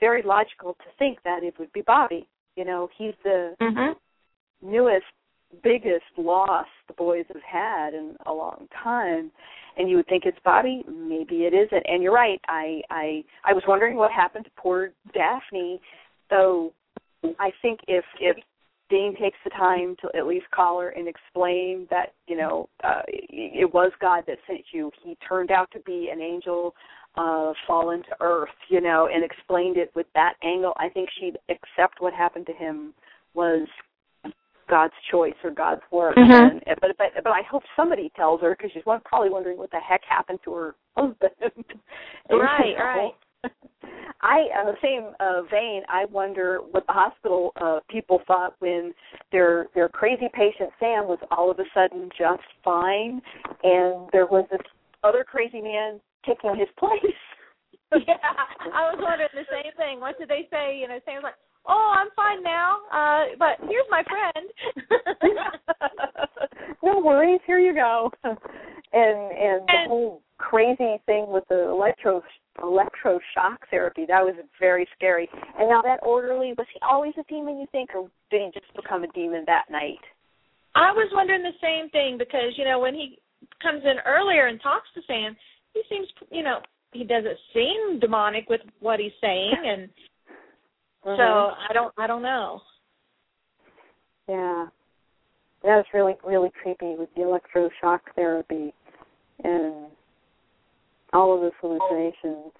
very 0.00 0.22
logical 0.22 0.74
to 0.74 0.84
think 0.98 1.18
that 1.24 1.42
it 1.44 1.54
would 1.58 1.72
be 1.72 1.82
Bobby. 1.82 2.26
You 2.56 2.64
know, 2.64 2.88
he's 2.96 3.14
the 3.24 3.54
mm-hmm. 3.60 4.70
newest 4.70 5.06
biggest 5.62 6.04
loss 6.16 6.66
the 6.86 6.94
boys 6.94 7.24
have 7.28 7.42
had 7.42 7.94
in 7.94 8.16
a 8.26 8.32
long 8.32 8.68
time 8.82 9.30
and 9.76 9.88
you 9.88 9.96
would 9.96 10.06
think 10.08 10.24
it's 10.26 10.38
Bobby, 10.44 10.82
maybe 10.88 11.44
it 11.44 11.54
isn't. 11.54 11.84
And 11.86 12.02
you're 12.02 12.12
right. 12.12 12.40
I 12.48 12.82
I 12.90 13.24
I 13.44 13.52
was 13.52 13.62
wondering 13.66 13.96
what 13.96 14.10
happened 14.12 14.44
to 14.44 14.50
poor 14.56 14.90
Daphne. 15.14 15.80
Though 16.28 16.72
I 17.38 17.50
think 17.62 17.80
if 17.88 18.04
if 18.20 18.36
Dean 18.88 19.14
takes 19.20 19.38
the 19.44 19.50
time 19.50 19.96
to 20.02 20.10
at 20.16 20.26
least 20.26 20.46
call 20.50 20.80
her 20.80 20.90
and 20.90 21.08
explain 21.08 21.86
that 21.90 22.12
you 22.26 22.36
know 22.36 22.68
uh, 22.84 23.02
it 23.06 23.72
was 23.72 23.92
God 24.00 24.24
that 24.26 24.38
sent 24.46 24.60
you. 24.72 24.90
He 25.02 25.16
turned 25.26 25.50
out 25.50 25.70
to 25.72 25.80
be 25.80 26.10
an 26.12 26.20
angel 26.20 26.74
uh 27.16 27.52
fallen 27.66 28.02
to 28.04 28.16
earth, 28.20 28.48
you 28.68 28.80
know, 28.80 29.08
and 29.12 29.24
explained 29.24 29.76
it 29.76 29.90
with 29.94 30.06
that 30.14 30.34
angle. 30.42 30.72
I 30.76 30.88
think 30.88 31.08
she'd 31.18 31.38
accept 31.48 32.00
what 32.00 32.12
happened 32.12 32.46
to 32.46 32.52
him 32.52 32.94
was 33.34 33.66
God's 34.70 34.94
choice 35.10 35.34
or 35.42 35.50
God's 35.50 35.82
work. 35.90 36.16
Mm-hmm. 36.16 36.58
And, 36.66 36.78
but 36.80 36.90
but 36.96 37.08
but 37.22 37.30
I 37.30 37.42
hope 37.50 37.64
somebody 37.76 38.10
tells 38.16 38.40
her 38.40 38.54
because 38.56 38.70
she's 38.72 38.86
one, 38.86 39.00
probably 39.04 39.30
wondering 39.30 39.58
what 39.58 39.70
the 39.72 39.80
heck 39.80 40.02
happened 40.08 40.38
to 40.44 40.54
her 40.54 40.74
husband. 40.96 41.32
right, 42.30 42.74
right. 42.78 43.12
I, 44.22 44.40
on 44.58 44.66
the 44.66 44.76
same 44.82 45.14
uh, 45.18 45.42
vein, 45.50 45.82
I 45.88 46.04
wonder 46.04 46.58
what 46.70 46.86
the 46.86 46.92
hospital 46.92 47.52
uh, 47.60 47.80
people 47.88 48.20
thought 48.26 48.54
when 48.58 48.92
their 49.32 49.66
their 49.74 49.88
crazy 49.88 50.28
patient 50.32 50.70
Sam 50.78 51.08
was 51.08 51.18
all 51.30 51.50
of 51.50 51.58
a 51.58 51.64
sudden 51.74 52.10
just 52.16 52.42
fine, 52.62 53.20
and 53.64 54.08
there 54.12 54.26
was 54.26 54.46
this 54.50 54.60
other 55.02 55.24
crazy 55.24 55.62
man 55.62 56.00
taking 56.26 56.56
his 56.56 56.68
place. 56.78 57.20
yeah, 58.06 58.16
I 58.72 58.94
was 58.94 58.98
wondering 59.02 59.34
the 59.34 59.46
same 59.50 59.72
thing. 59.76 60.00
What 60.00 60.18
did 60.18 60.28
they 60.28 60.46
say? 60.50 60.78
You 60.78 60.88
know, 60.88 61.00
Sam's 61.04 61.24
like, 61.24 61.34
oh, 61.66 61.94
I'm 61.96 62.08
fine 62.14 62.42
now, 62.42 62.78
uh, 62.92 63.34
but 63.38 63.58
here's 63.68 63.86
my 63.90 64.02
friend. 64.04 64.46
no 66.82 67.00
worries, 67.00 67.40
here 67.46 67.58
you 67.58 67.74
go. 67.74 68.10
And 68.22 68.38
and 68.92 69.60
the 69.66 69.88
whole 69.88 70.22
crazy 70.38 71.00
thing 71.06 71.26
with 71.28 71.44
the 71.48 71.68
electro 71.68 72.22
electroshock 72.58 73.58
therapy 73.70 74.04
that 74.08 74.22
was 74.22 74.34
very 74.58 74.86
scary. 74.96 75.28
And 75.58 75.68
now 75.68 75.82
that 75.82 76.00
orderly 76.02 76.54
was 76.56 76.66
he 76.72 76.80
always 76.82 77.12
a 77.18 77.24
demon? 77.24 77.58
You 77.58 77.66
think, 77.72 77.90
or 77.94 78.10
did 78.30 78.40
he 78.42 78.60
just 78.60 78.74
become 78.74 79.04
a 79.04 79.08
demon 79.08 79.44
that 79.46 79.70
night? 79.70 80.02
I 80.74 80.92
was 80.92 81.10
wondering 81.12 81.42
the 81.42 81.58
same 81.60 81.90
thing 81.90 82.18
because 82.18 82.54
you 82.56 82.64
know 82.64 82.78
when 82.78 82.94
he 82.94 83.18
comes 83.62 83.82
in 83.84 83.98
earlier 84.06 84.46
and 84.46 84.60
talks 84.60 84.88
to 84.94 85.00
Sam, 85.06 85.36
he 85.74 85.82
seems 85.88 86.08
you 86.30 86.42
know 86.42 86.60
he 86.92 87.04
doesn't 87.04 87.38
seem 87.54 88.00
demonic 88.00 88.48
with 88.48 88.60
what 88.80 88.98
he's 89.00 89.12
saying 89.20 89.54
and 89.64 89.88
Mm-hmm. 91.06 91.20
So 91.20 91.22
I 91.68 91.72
don't 91.72 91.94
I 91.96 92.06
don't 92.06 92.22
know. 92.22 92.60
Yeah. 94.28 94.66
that 95.62 95.76
was 95.76 95.86
really 95.94 96.14
really 96.24 96.50
creepy 96.62 96.94
with 96.96 97.08
the 97.16 97.22
electroshock 97.22 98.00
therapy 98.14 98.74
and 99.42 99.86
all 101.12 101.34
of 101.34 101.40
those 101.40 101.52
hallucinations. 101.60 102.52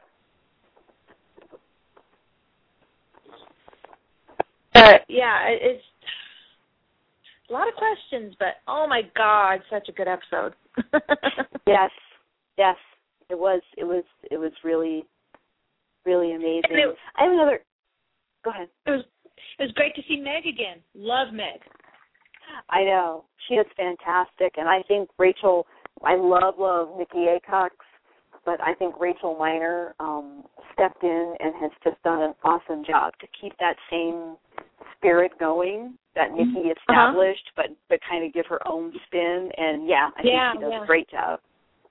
But 4.73 5.03
yeah, 5.09 5.49
it's 5.49 5.83
a 7.51 7.53
lot 7.53 7.69
of 7.69 7.75
questions, 7.75 8.35
but 8.39 8.55
oh 8.67 8.87
my 8.89 9.03
god, 9.15 9.61
such 9.71 9.89
a 9.89 9.93
good 9.93 10.09
episode. 10.09 10.55
yes, 11.67 11.91
yes, 12.57 12.77
it 13.31 13.39
was. 13.39 13.63
It 13.77 13.85
was. 13.85 14.05
It 14.31 14.39
was 14.39 14.53
really, 14.65 15.05
really 16.05 16.33
amazing. 16.35 16.71
It, 16.71 16.97
I 17.17 17.25
have 17.25 17.33
another. 17.33 17.61
Go 18.45 18.51
ahead. 18.51 18.69
It 18.87 18.91
was. 18.91 19.05
It 19.59 19.65
was 19.65 19.73
great 19.73 19.95
to 19.95 20.03
see 20.09 20.17
Meg 20.17 20.47
again. 20.47 20.83
Love 20.95 21.33
Meg. 21.33 21.61
I 22.69 22.83
know 22.85 23.25
she 23.49 23.55
is 23.55 23.67
fantastic, 23.77 24.55
and 24.57 24.69
I 24.69 24.83
think 24.89 25.09
Rachel. 25.19 25.67
I 26.03 26.17
love 26.17 26.55
love 26.59 26.89
Nicki 26.97 27.27
Aycox, 27.27 27.71
but 28.45 28.61
I 28.63 28.75
think 28.75 28.99
Rachel 28.99 29.37
Miner 29.39 29.95
um, 30.01 30.45
stepped 30.73 31.03
in 31.03 31.35
and 31.39 31.55
has 31.61 31.71
just 31.85 32.03
done 32.03 32.23
an 32.23 32.35
awesome 32.43 32.85
job 32.87 33.13
to 33.21 33.27
keep 33.39 33.53
that 33.59 33.77
same 33.91 34.37
spirit 34.97 35.33
going 35.39 35.99
that 36.15 36.31
Mm-hmm. 36.31 36.55
Nicki 36.55 36.69
established, 36.69 37.51
uh-huh. 37.57 37.67
but 37.69 37.77
but 37.89 37.99
kind 38.09 38.25
of 38.25 38.33
give 38.33 38.47
her 38.47 38.61
own 38.67 38.93
spin. 39.07 39.51
And 39.57 39.89
yeah, 39.89 40.11
I 40.17 40.21
yeah, 40.25 40.53
think 40.53 40.61
she 40.61 40.65
does 40.65 40.73
yeah. 40.73 40.83
a 40.83 40.87
great 40.87 41.11
job. 41.11 41.41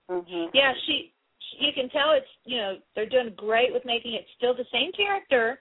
Mm-hmm. 0.10 0.46
Yeah, 0.54 0.74
she. 0.86 1.12
You 1.58 1.72
can 1.74 1.90
tell 1.90 2.12
it's 2.14 2.28
you 2.46 2.58
know 2.58 2.78
they're 2.96 3.10
doing 3.10 3.34
great 3.36 3.74
with 3.74 3.86
making 3.86 4.14
it 4.14 4.26
still 4.38 4.56
the 4.56 4.66
same 4.72 4.92
character, 4.92 5.60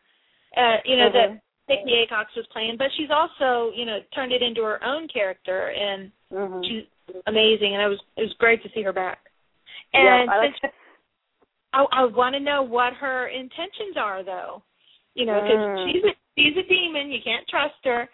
uh, 0.56 0.76
you 0.84 0.96
know 0.96 1.10
mm-hmm. 1.10 1.34
that 1.34 1.42
Nicki 1.68 1.92
Aycox 2.04 2.26
was 2.36 2.46
playing, 2.52 2.76
but 2.78 2.88
she's 2.96 3.10
also 3.10 3.72
you 3.74 3.84
know 3.84 3.98
turned 4.14 4.32
it 4.32 4.42
into 4.42 4.62
her 4.62 4.82
own 4.84 5.08
character, 5.08 5.68
and 5.68 6.10
mm-hmm. 6.32 6.60
she's 6.62 6.84
amazing. 7.26 7.74
And 7.74 7.82
it 7.82 7.88
was 7.88 8.00
it 8.16 8.22
was 8.22 8.34
great 8.38 8.62
to 8.62 8.68
see 8.74 8.82
her 8.82 8.92
back. 8.92 9.18
Yeah, 9.94 10.22
And 10.22 10.30
I, 10.30 10.38
like 10.38 10.54
since, 10.60 10.72
I, 11.72 11.84
I 11.92 12.04
want 12.04 12.34
to 12.34 12.40
know 12.40 12.62
what 12.62 12.92
her 12.94 13.28
intentions 13.28 13.96
are, 13.96 14.22
though. 14.22 14.62
You 15.14 15.26
know, 15.26 15.40
because 15.40 15.58
Mm. 15.58 15.92
she's 15.92 16.04
a, 16.04 16.14
she's 16.36 16.56
a 16.56 16.68
demon. 16.68 17.10
You 17.10 17.20
can't 17.24 17.46
trust 17.48 17.74
her. 17.84 18.08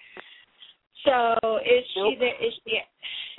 So 1.05 1.59
is 1.59 1.85
she 1.93 2.01
Nope. 2.01 2.19
the, 2.19 2.47
is 2.47 2.55
she 2.65 2.81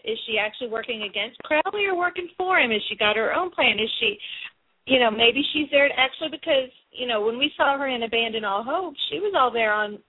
is 0.06 0.18
she 0.26 0.38
actually 0.38 0.70
working 0.70 1.04
against 1.04 1.42
Crowley 1.44 1.86
or 1.86 1.98
working 1.98 2.30
for 2.38 2.60
him? 2.60 2.72
Has 2.72 2.82
she 2.88 2.96
got 2.96 3.16
her 3.18 3.34
own 3.34 3.52
plan? 3.52 3.80
Is 3.80 3.90
she, 4.00 4.18
you 4.86 5.00
know, 5.00 5.10
maybe 5.10 5.42
she's 5.52 5.70
there 5.72 5.90
actually 5.98 6.30
because 6.30 6.70
you 6.92 7.08
know 7.08 7.22
when 7.26 7.38
we 7.38 7.52
saw 7.58 7.78
her 7.78 7.88
in 7.88 8.04
Abandon 8.04 8.46
All 8.46 8.64
Hope, 8.64 8.94
she 9.10 9.20
was 9.20 9.34
all 9.38 9.52
there 9.52 9.74
on 9.74 10.00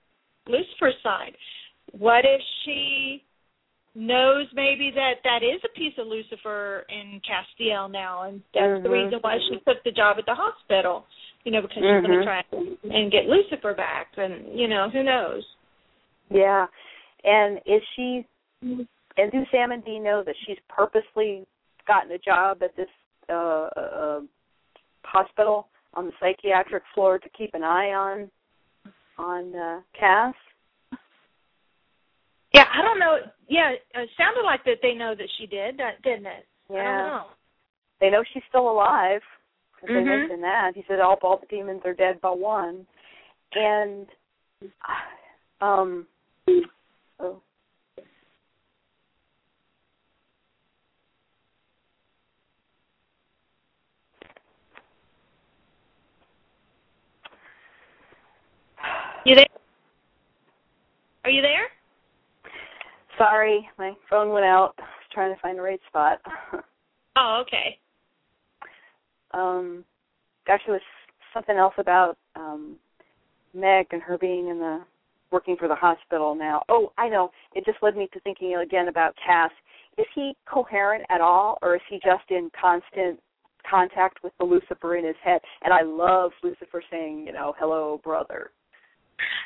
Lucifer's 0.47 1.01
side. 1.03 1.33
What 1.93 2.25
if 2.25 2.41
she 2.65 3.25
knows 3.95 4.47
maybe 4.53 4.93
that 4.95 5.25
that 5.25 5.41
is 5.43 5.61
a 5.65 5.79
piece 5.79 5.95
of 5.99 6.07
Lucifer 6.07 6.85
in 6.91 7.21
Castiel 7.25 7.91
now, 7.91 8.23
and 8.23 8.43
that's 8.53 8.83
the 8.83 8.89
Mhm. 8.89 8.93
reason 8.93 9.19
why 9.21 9.39
she 9.49 9.59
took 9.61 9.83
the 9.85 9.93
job 9.93 10.19
at 10.19 10.27
the 10.27 10.35
hospital. 10.35 11.07
You 11.45 11.53
know, 11.53 11.63
because 11.63 11.77
she's 11.77 12.07
going 12.07 12.19
to 12.19 12.25
try 12.25 12.45
and 12.51 13.11
get 13.11 13.29
Lucifer 13.29 13.73
back, 13.73 14.09
and 14.19 14.59
you 14.59 14.67
know, 14.67 14.91
who 14.91 15.05
knows? 15.05 15.47
Yeah. 16.29 16.67
And 17.23 17.61
is 17.65 17.83
she 17.95 18.27
and 19.17 19.33
do 19.33 19.45
Sam 19.51 19.73
and 19.73 19.85
Dean 19.85 20.03
know 20.03 20.23
that 20.25 20.35
she's 20.47 20.59
purposely 20.69 21.47
gotten 21.87 22.13
a 22.13 22.19
job 22.19 22.63
at 22.63 22.77
this 22.77 22.89
uh, 23.29 23.69
uh 23.77 24.21
hospital 25.05 25.69
on 25.95 26.07
the 26.07 26.13
psychiatric 26.21 26.83
floor 26.95 27.19
to 27.19 27.29
keep 27.31 27.55
an 27.55 27.63
eye 27.65 27.93
on 27.93 28.31
on 29.19 29.55
uh 29.55 29.81
Cass? 29.99 30.35
Yeah, 32.55 32.65
I 32.73 32.83
don't 32.83 32.99
know. 32.99 33.19
Yeah, 33.49 33.71
it 33.73 34.11
sounded 34.17 34.43
like 34.45 34.65
that 34.65 34.79
they 34.83 34.95
know 34.95 35.15
that 35.15 35.29
she 35.39 35.47
did, 35.47 35.81
uh, 35.81 35.91
didn't 36.03 36.27
it? 36.27 36.47
I 36.71 36.73
don't 36.73 36.85
Yeah. 36.85 36.97
know. 36.99 37.27
They 38.01 38.11
know 38.11 38.23
she's 38.33 38.43
still 38.49 38.71
alive. 38.71 39.23
'cause 39.79 39.89
They 39.89 40.03
Mhm. 40.03 40.07
mentioned 40.07 40.43
that. 40.45 40.75
He 40.75 40.83
said 40.85 41.01
all 41.01 41.19
all 41.23 41.37
the 41.39 41.47
demons 41.47 41.85
are 41.85 41.95
dead 41.95 42.21
but 42.21 42.39
one. 42.39 42.87
And 43.53 44.09
um 45.61 46.07
oh 47.21 47.43
You 59.25 59.35
there? 59.35 59.47
Are 61.27 61.31
you 61.31 61.43
there? 61.43 61.67
sorry, 63.19 63.69
my 63.79 63.95
phone 64.09 64.31
went 64.31 64.45
out. 64.45 64.75
I 64.79 64.83
was 64.83 65.11
trying 65.13 65.35
to 65.35 65.41
find 65.41 65.59
the 65.59 65.63
right 65.63 65.81
spot. 65.89 66.21
Oh, 67.19 67.43
okay. 67.47 67.79
um 69.33 69.83
it 70.47 70.61
was 70.69 70.83
something 71.33 71.57
else 71.57 71.73
about 71.79 72.19
um 72.37 72.77
Meg 73.55 73.87
and 73.91 74.03
her 74.03 74.19
being 74.19 74.49
in 74.49 74.59
the 74.59 74.83
working 75.33 75.57
for 75.57 75.67
the 75.67 75.75
hospital 75.75 76.35
now. 76.35 76.63
Oh, 76.69 76.93
I 76.99 77.09
know. 77.09 77.31
It 77.55 77.65
just 77.65 77.79
led 77.83 77.97
me 77.97 78.07
to 78.13 78.21
thinking 78.21 78.55
again 78.55 78.89
about 78.89 79.15
Cass. 79.27 79.51
Is 79.97 80.05
he 80.15 80.37
coherent 80.47 81.05
at 81.09 81.23
all 81.23 81.57
or 81.63 81.75
is 81.77 81.83
he 81.89 81.97
just 82.05 82.31
in 82.31 82.51
constant 82.61 83.19
contact 83.69 84.23
with 84.23 84.35
the 84.39 84.45
Lucifer 84.45 84.97
in 84.97 85.07
his 85.07 85.17
head? 85.25 85.41
And 85.65 85.73
I 85.73 85.83
love 85.83 86.33
Lucifer 86.43 86.83
saying, 86.91 87.25
you 87.27 87.33
know, 87.33 87.55
hello 87.59 87.99
brother. 88.05 88.51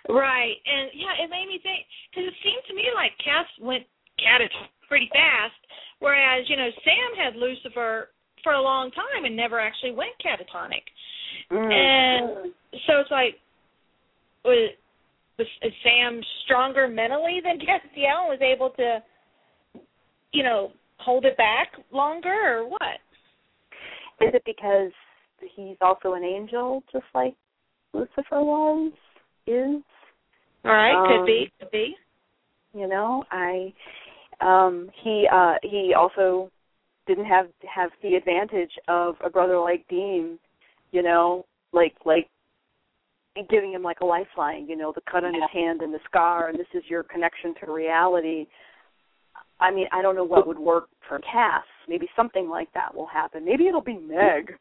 Right, 0.08 0.56
and 0.66 0.90
yeah, 0.94 1.14
it 1.22 1.30
made 1.30 1.46
me 1.46 1.60
think 1.62 1.86
because 2.10 2.26
it 2.26 2.36
seemed 2.42 2.64
to 2.68 2.74
me 2.74 2.90
like 2.94 3.12
Cass 3.22 3.46
went 3.60 3.84
catatonic 4.18 4.74
pretty 4.88 5.08
fast, 5.12 5.60
whereas 6.00 6.48
you 6.48 6.56
know 6.56 6.68
Sam 6.82 7.10
had 7.14 7.36
Lucifer 7.36 8.10
for 8.42 8.52
a 8.54 8.62
long 8.62 8.90
time 8.90 9.24
and 9.24 9.36
never 9.36 9.60
actually 9.60 9.92
went 9.92 10.16
catatonic, 10.18 10.82
Mm. 11.50 11.72
and 11.72 12.52
so 12.86 13.00
it's 13.00 13.10
like 13.10 13.38
was, 14.44 14.70
was 15.38 15.46
is 15.62 15.72
Sam 15.82 16.20
stronger 16.44 16.88
mentally 16.88 17.40
than 17.42 17.58
Castiel 17.66 18.30
and 18.30 18.30
was 18.30 18.40
able 18.40 18.70
to, 18.70 19.02
you 20.32 20.42
know, 20.42 20.72
hold 20.98 21.24
it 21.24 21.36
back 21.36 21.72
longer 21.92 22.58
or 22.58 22.68
what? 22.68 23.00
Is 24.20 24.34
it 24.34 24.42
because 24.44 24.92
he's 25.56 25.76
also 25.80 26.12
an 26.12 26.24
angel 26.24 26.82
just 26.92 27.06
like 27.14 27.34
Lucifer 27.94 28.42
was? 28.42 28.92
Is? 29.46 29.82
All 30.64 30.70
right, 30.72 30.94
Um, 30.94 31.06
could 31.08 31.26
be, 31.26 31.52
could 31.58 31.70
be. 31.70 31.96
you 32.74 32.86
know 32.86 33.24
i 33.30 33.72
um 34.40 34.88
he 35.02 35.26
uh 35.32 35.54
he 35.62 35.92
also 35.98 36.50
didn't 37.06 37.24
have 37.24 37.46
have 37.68 37.90
the 38.02 38.14
advantage 38.14 38.70
of 38.88 39.16
a 39.24 39.30
brother 39.30 39.58
like 39.58 39.84
dean 39.88 40.38
you 40.92 41.02
know 41.02 41.44
like 41.72 41.94
like 42.04 42.28
giving 43.48 43.72
him 43.72 43.82
like 43.82 44.00
a 44.00 44.04
lifeline 44.04 44.68
you 44.68 44.76
know 44.76 44.92
the 44.94 45.00
cut 45.10 45.24
on 45.24 45.32
his 45.34 45.42
hand 45.52 45.80
and 45.82 45.92
the 45.94 45.98
scar 46.04 46.48
and 46.48 46.58
this 46.58 46.66
is 46.74 46.82
your 46.88 47.02
connection 47.02 47.54
to 47.58 47.72
reality 47.72 48.46
i 49.60 49.70
mean 49.70 49.86
i 49.92 50.02
don't 50.02 50.14
know 50.14 50.24
what 50.24 50.46
would 50.46 50.58
work 50.58 50.88
for 51.08 51.18
cass 51.20 51.64
maybe 51.88 52.06
something 52.14 52.48
like 52.48 52.72
that 52.74 52.94
will 52.94 53.06
happen 53.06 53.44
maybe 53.44 53.66
it'll 53.66 53.80
be 53.80 53.98
meg 53.98 54.54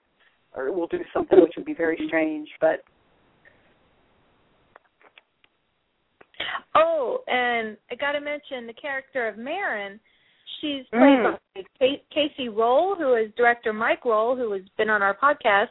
or 0.55 0.71
we'll 0.71 0.87
do 0.87 0.99
something 1.13 1.39
which 1.41 1.53
would 1.57 1.65
be 1.65 1.73
very 1.73 1.99
strange 2.07 2.47
but 2.61 2.81
Oh, 6.75 7.19
and 7.27 7.77
I 7.91 7.95
got 7.95 8.13
to 8.13 8.21
mention 8.21 8.67
the 8.67 8.73
character 8.73 9.27
of 9.27 9.37
Marin. 9.37 9.99
She's 10.61 10.85
played 10.89 11.19
Mm. 11.19 11.39
by 11.55 11.63
Ca- 11.79 12.03
Kacey 12.11 12.49
Rohl, 12.49 12.97
who 12.97 13.13
is 13.13 13.31
director 13.35 13.71
Mike 13.73 14.03
Rohl, 14.03 14.35
who 14.37 14.51
has 14.51 14.63
been 14.77 14.89
on 14.89 15.01
our 15.01 15.13
podcast. 15.15 15.69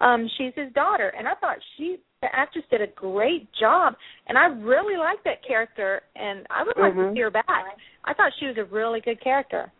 Um, 0.00 0.28
she's 0.36 0.54
his 0.54 0.72
daughter, 0.74 1.08
and 1.18 1.26
I 1.26 1.34
thought 1.34 1.58
she, 1.76 1.98
the 2.22 2.34
actress, 2.34 2.64
did 2.70 2.80
a 2.80 2.86
great 2.88 3.50
job, 3.52 3.94
and 4.26 4.38
I 4.38 4.46
really 4.46 4.96
liked 4.96 5.24
that 5.24 5.42
character, 5.42 6.02
and 6.14 6.46
I 6.50 6.62
would 6.62 6.76
like 6.76 6.94
to 6.94 7.00
Mhm. 7.00 7.14
see 7.14 7.20
her 7.20 7.30
back. 7.30 7.78
I 8.04 8.12
thought 8.12 8.32
she 8.34 8.46
was 8.46 8.58
a 8.58 8.64
really 8.64 9.00
good 9.00 9.20
character. 9.20 9.72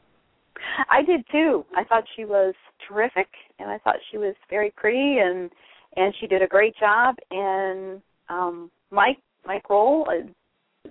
I 0.88 1.02
did 1.02 1.24
too. 1.28 1.64
I 1.76 1.84
thought 1.84 2.08
she 2.16 2.24
was 2.24 2.54
terrific, 2.80 3.28
and 3.60 3.70
I 3.70 3.78
thought 3.78 4.02
she 4.10 4.18
was 4.18 4.34
very 4.48 4.70
pretty, 4.72 5.18
and 5.18 5.50
and 5.96 6.14
she 6.16 6.26
did 6.26 6.42
a 6.42 6.46
great 6.46 6.76
job. 6.76 7.16
And 7.30 8.02
um 8.28 8.70
Mike 8.90 9.18
Mike 9.48 9.64
Rohl 9.68 10.04
uh, 10.06 10.90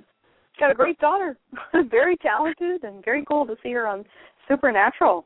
got 0.59 0.71
a 0.71 0.73
great 0.73 0.99
daughter, 0.99 1.37
very 1.89 2.17
talented, 2.17 2.83
and 2.83 3.05
very 3.05 3.23
cool 3.25 3.45
to 3.45 3.55
see 3.63 3.71
her 3.71 3.87
on 3.87 4.03
Supernatural. 4.49 5.25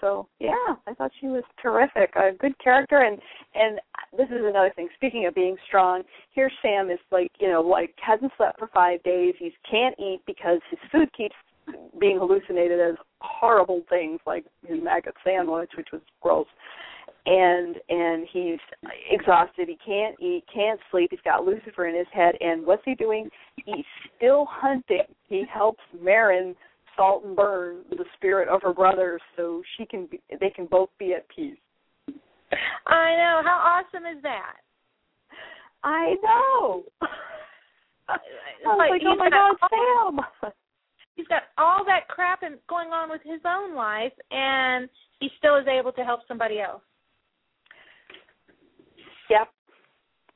So 0.00 0.28
yeah, 0.38 0.52
I 0.86 0.94
thought 0.94 1.10
she 1.20 1.26
was 1.26 1.42
terrific, 1.60 2.14
a 2.14 2.30
good 2.38 2.56
character, 2.62 2.98
and 2.98 3.18
and 3.56 3.80
this 4.16 4.28
is 4.28 4.44
another 4.44 4.72
thing. 4.76 4.88
Speaking 4.94 5.26
of 5.26 5.34
being 5.34 5.56
strong, 5.66 6.04
here 6.30 6.48
Sam 6.62 6.88
is 6.88 7.00
like 7.10 7.32
you 7.40 7.48
know 7.48 7.60
like 7.60 7.94
hasn't 8.00 8.30
slept 8.36 8.60
for 8.60 8.68
five 8.72 9.02
days. 9.02 9.34
He 9.40 9.52
can't 9.68 9.96
eat 9.98 10.20
because 10.24 10.60
his 10.70 10.78
food 10.92 11.12
keeps 11.16 11.34
being 12.00 12.18
hallucinated 12.18 12.78
as 12.80 12.94
horrible 13.20 13.82
things 13.90 14.20
like 14.24 14.44
his 14.64 14.78
maggot 14.80 15.14
sandwich, 15.24 15.70
which 15.76 15.88
was 15.92 16.00
gross. 16.22 16.46
And 17.26 17.76
and 17.88 18.26
he's 18.32 18.58
exhausted. 19.10 19.68
He 19.68 19.78
can't 19.84 20.16
eat, 20.20 20.44
can't 20.52 20.80
sleep. 20.90 21.08
He's 21.10 21.20
got 21.24 21.44
Lucifer 21.44 21.86
in 21.86 21.96
his 21.96 22.06
head. 22.12 22.34
And 22.40 22.64
what's 22.64 22.82
he 22.84 22.94
doing? 22.94 23.28
He's 23.64 23.84
still 24.16 24.46
hunting. 24.50 25.02
He 25.28 25.44
helps 25.52 25.82
Marin 26.00 26.54
salt 26.96 27.24
and 27.24 27.36
burn 27.36 27.84
the 27.90 28.04
spirit 28.16 28.48
of 28.48 28.62
her 28.62 28.72
brother 28.72 29.18
so 29.36 29.62
she 29.76 29.86
can 29.86 30.06
be 30.06 30.20
they 30.40 30.50
can 30.50 30.66
both 30.66 30.90
be 30.98 31.14
at 31.14 31.26
peace. 31.28 31.58
I 32.86 33.14
know. 33.16 33.42
How 33.44 33.82
awesome 33.84 34.06
is 34.06 34.22
that? 34.22 34.56
I 35.84 36.14
know. 36.22 36.84
I 38.08 38.16
was 38.64 38.78
like, 38.78 38.90
like, 38.90 39.02
oh 39.06 39.16
my 39.16 39.30
God, 39.30 39.56
all- 39.62 40.20
Sam. 40.42 40.52
He's 41.14 41.26
got 41.26 41.42
all 41.58 41.84
that 41.84 42.06
crap 42.08 42.44
in, 42.44 42.58
going 42.68 42.90
on 42.90 43.10
with 43.10 43.20
his 43.24 43.40
own 43.44 43.74
life, 43.74 44.12
and 44.30 44.88
he 45.18 45.28
still 45.36 45.56
is 45.56 45.66
able 45.66 45.90
to 45.92 46.04
help 46.04 46.20
somebody 46.28 46.60
else. 46.60 46.82
Yep. 49.28 49.48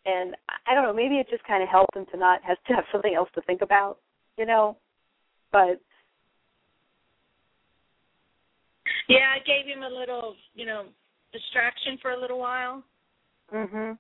And 0.05 0.37
I- 0.67 0.75
don't 0.75 0.85
know, 0.85 0.93
maybe 0.93 1.19
it 1.19 1.29
just 1.29 1.45
kind 1.45 1.63
of 1.63 1.69
helped 1.69 1.97
him 1.97 2.07
to 2.07 2.17
not 2.17 2.43
have 2.43 2.63
to 2.65 2.75
have 2.75 2.85
something 2.91 3.15
else 3.15 3.31
to 3.35 3.43
think 3.43 3.63
about, 3.63 3.99
you 4.37 4.47
know. 4.47 4.77
But 5.51 5.81
Yeah, 9.09 9.35
it 9.37 9.45
gave 9.45 9.67
him 9.67 9.83
a 9.83 9.89
little, 9.89 10.37
you 10.55 10.67
know, 10.67 10.87
distraction 11.33 11.99
for 11.99 12.13
a 12.13 12.17
little 12.21 12.39
while. 12.39 12.83
mhm. 13.51 13.99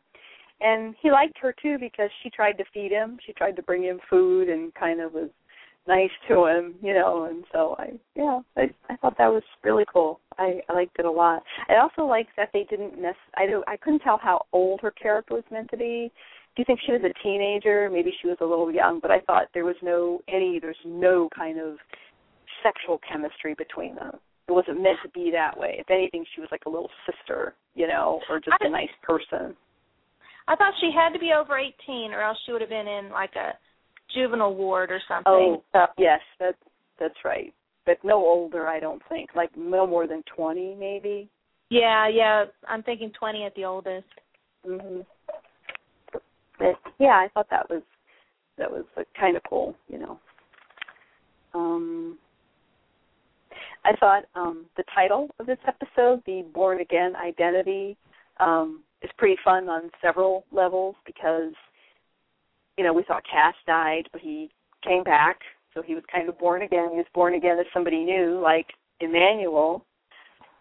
And 0.60 0.94
he 1.00 1.10
liked 1.10 1.38
her 1.38 1.52
too 1.52 1.78
because 1.78 2.10
she 2.22 2.30
tried 2.30 2.56
to 2.58 2.64
feed 2.66 2.92
him. 2.92 3.18
She 3.26 3.32
tried 3.32 3.56
to 3.56 3.62
bring 3.62 3.82
him 3.82 4.00
food 4.08 4.48
and 4.48 4.72
kind 4.74 5.00
of 5.00 5.12
was 5.12 5.30
nice 5.86 6.10
to 6.28 6.46
him, 6.46 6.74
you 6.82 6.94
know, 6.94 7.24
and 7.24 7.44
so 7.52 7.76
I 7.78 7.92
yeah, 8.14 8.40
I 8.56 8.70
I 8.88 8.96
thought 8.96 9.16
that 9.18 9.32
was 9.32 9.42
really 9.62 9.84
cool. 9.92 10.20
I 10.38 10.60
I 10.68 10.74
liked 10.74 10.98
it 10.98 11.04
a 11.04 11.10
lot. 11.10 11.42
I 11.68 11.76
also 11.76 12.04
liked 12.08 12.30
that 12.36 12.50
they 12.52 12.64
didn't 12.70 13.00
mess 13.00 13.14
I 13.36 13.46
don't 13.46 13.66
I 13.68 13.76
couldn't 13.76 14.00
tell 14.00 14.18
how 14.18 14.46
old 14.52 14.80
her 14.82 14.90
character 14.90 15.34
was 15.34 15.44
meant 15.50 15.70
to 15.70 15.76
be. 15.76 16.10
Do 16.54 16.60
you 16.60 16.64
think 16.66 16.80
she 16.84 16.92
was 16.92 17.00
a 17.02 17.22
teenager? 17.22 17.88
Maybe 17.90 18.12
she 18.20 18.28
was 18.28 18.36
a 18.40 18.44
little 18.44 18.70
young, 18.70 19.00
but 19.00 19.10
I 19.10 19.20
thought 19.20 19.48
there 19.54 19.64
was 19.64 19.76
no 19.82 20.20
any 20.28 20.58
there's 20.60 20.76
no 20.84 21.28
kind 21.34 21.58
of 21.58 21.76
sexual 22.62 23.00
chemistry 23.10 23.54
between 23.54 23.94
them. 23.96 24.18
It 24.48 24.52
wasn't 24.52 24.82
meant 24.82 24.98
to 25.02 25.08
be 25.10 25.30
that 25.32 25.56
way. 25.56 25.76
If 25.78 25.90
anything, 25.90 26.24
she 26.34 26.40
was 26.40 26.50
like 26.50 26.64
a 26.66 26.70
little 26.70 26.90
sister, 27.06 27.54
you 27.74 27.86
know, 27.86 28.20
or 28.28 28.38
just 28.38 28.60
a 28.60 28.66
I- 28.66 28.68
nice 28.68 28.94
person. 29.02 29.56
I 30.48 30.56
thought 30.56 30.74
she 30.80 30.90
had 30.92 31.12
to 31.12 31.20
be 31.20 31.32
over 31.32 31.56
18, 31.56 32.12
or 32.12 32.20
else 32.20 32.36
she 32.44 32.52
would 32.52 32.60
have 32.60 32.70
been 32.70 32.88
in 32.88 33.10
like 33.10 33.34
a 33.36 33.54
juvenile 34.14 34.54
ward 34.54 34.90
or 34.90 35.00
something. 35.08 35.24
Oh, 35.26 35.62
So, 35.72 35.86
yes, 35.98 36.20
that 36.40 36.54
that's 36.98 37.24
right. 37.24 37.52
But 37.86 37.98
no 38.04 38.16
older, 38.16 38.68
I 38.68 38.78
don't 38.80 39.02
think. 39.08 39.30
Like 39.34 39.50
no 39.56 39.86
more 39.86 40.06
than 40.06 40.22
twenty, 40.34 40.74
maybe. 40.78 41.28
yeah, 41.70 42.08
yeah. 42.08 42.44
I'm 42.68 42.82
thinking 42.82 43.10
20 43.18 43.44
at 43.44 43.54
the 43.54 43.64
oldest. 43.64 44.06
hmm 44.64 45.00
But 46.58 46.74
yeah, 46.98 47.16
I 47.16 47.28
thought 47.34 47.48
that 47.50 47.68
was 47.70 47.82
that 48.58 48.70
was 48.70 48.84
kind 49.18 49.36
of 49.36 49.42
cool, 49.48 49.74
you 49.88 49.98
know. 49.98 50.20
Um, 51.54 52.18
I 53.84 53.92
thought 53.98 54.24
um, 54.34 54.66
the 54.76 54.84
title 54.94 55.28
of 55.40 55.46
this 55.46 55.58
episode, 55.66 56.22
the 56.26 56.44
Born 56.54 56.80
Again 56.80 57.14
Identity, 57.16 57.96
um, 58.38 58.82
is 59.02 59.10
pretty 59.18 59.36
fun 59.44 59.68
on 59.68 59.90
several 60.00 60.44
levels 60.52 60.94
because, 61.04 61.52
you 62.76 62.84
know, 62.84 62.92
we 62.92 63.02
thought 63.02 63.22
Cass 63.30 63.54
died, 63.66 64.08
but 64.12 64.20
he 64.20 64.50
came 64.86 65.02
back, 65.02 65.40
so 65.74 65.82
he 65.82 65.94
was 65.94 66.04
kind 66.12 66.28
of 66.28 66.38
born 66.38 66.62
again. 66.62 66.88
He 66.90 66.96
was 66.96 67.06
born 67.14 67.34
again 67.34 67.58
as 67.58 67.66
somebody 67.72 68.04
new, 68.04 68.40
like 68.42 68.66
Emmanuel. 69.00 69.84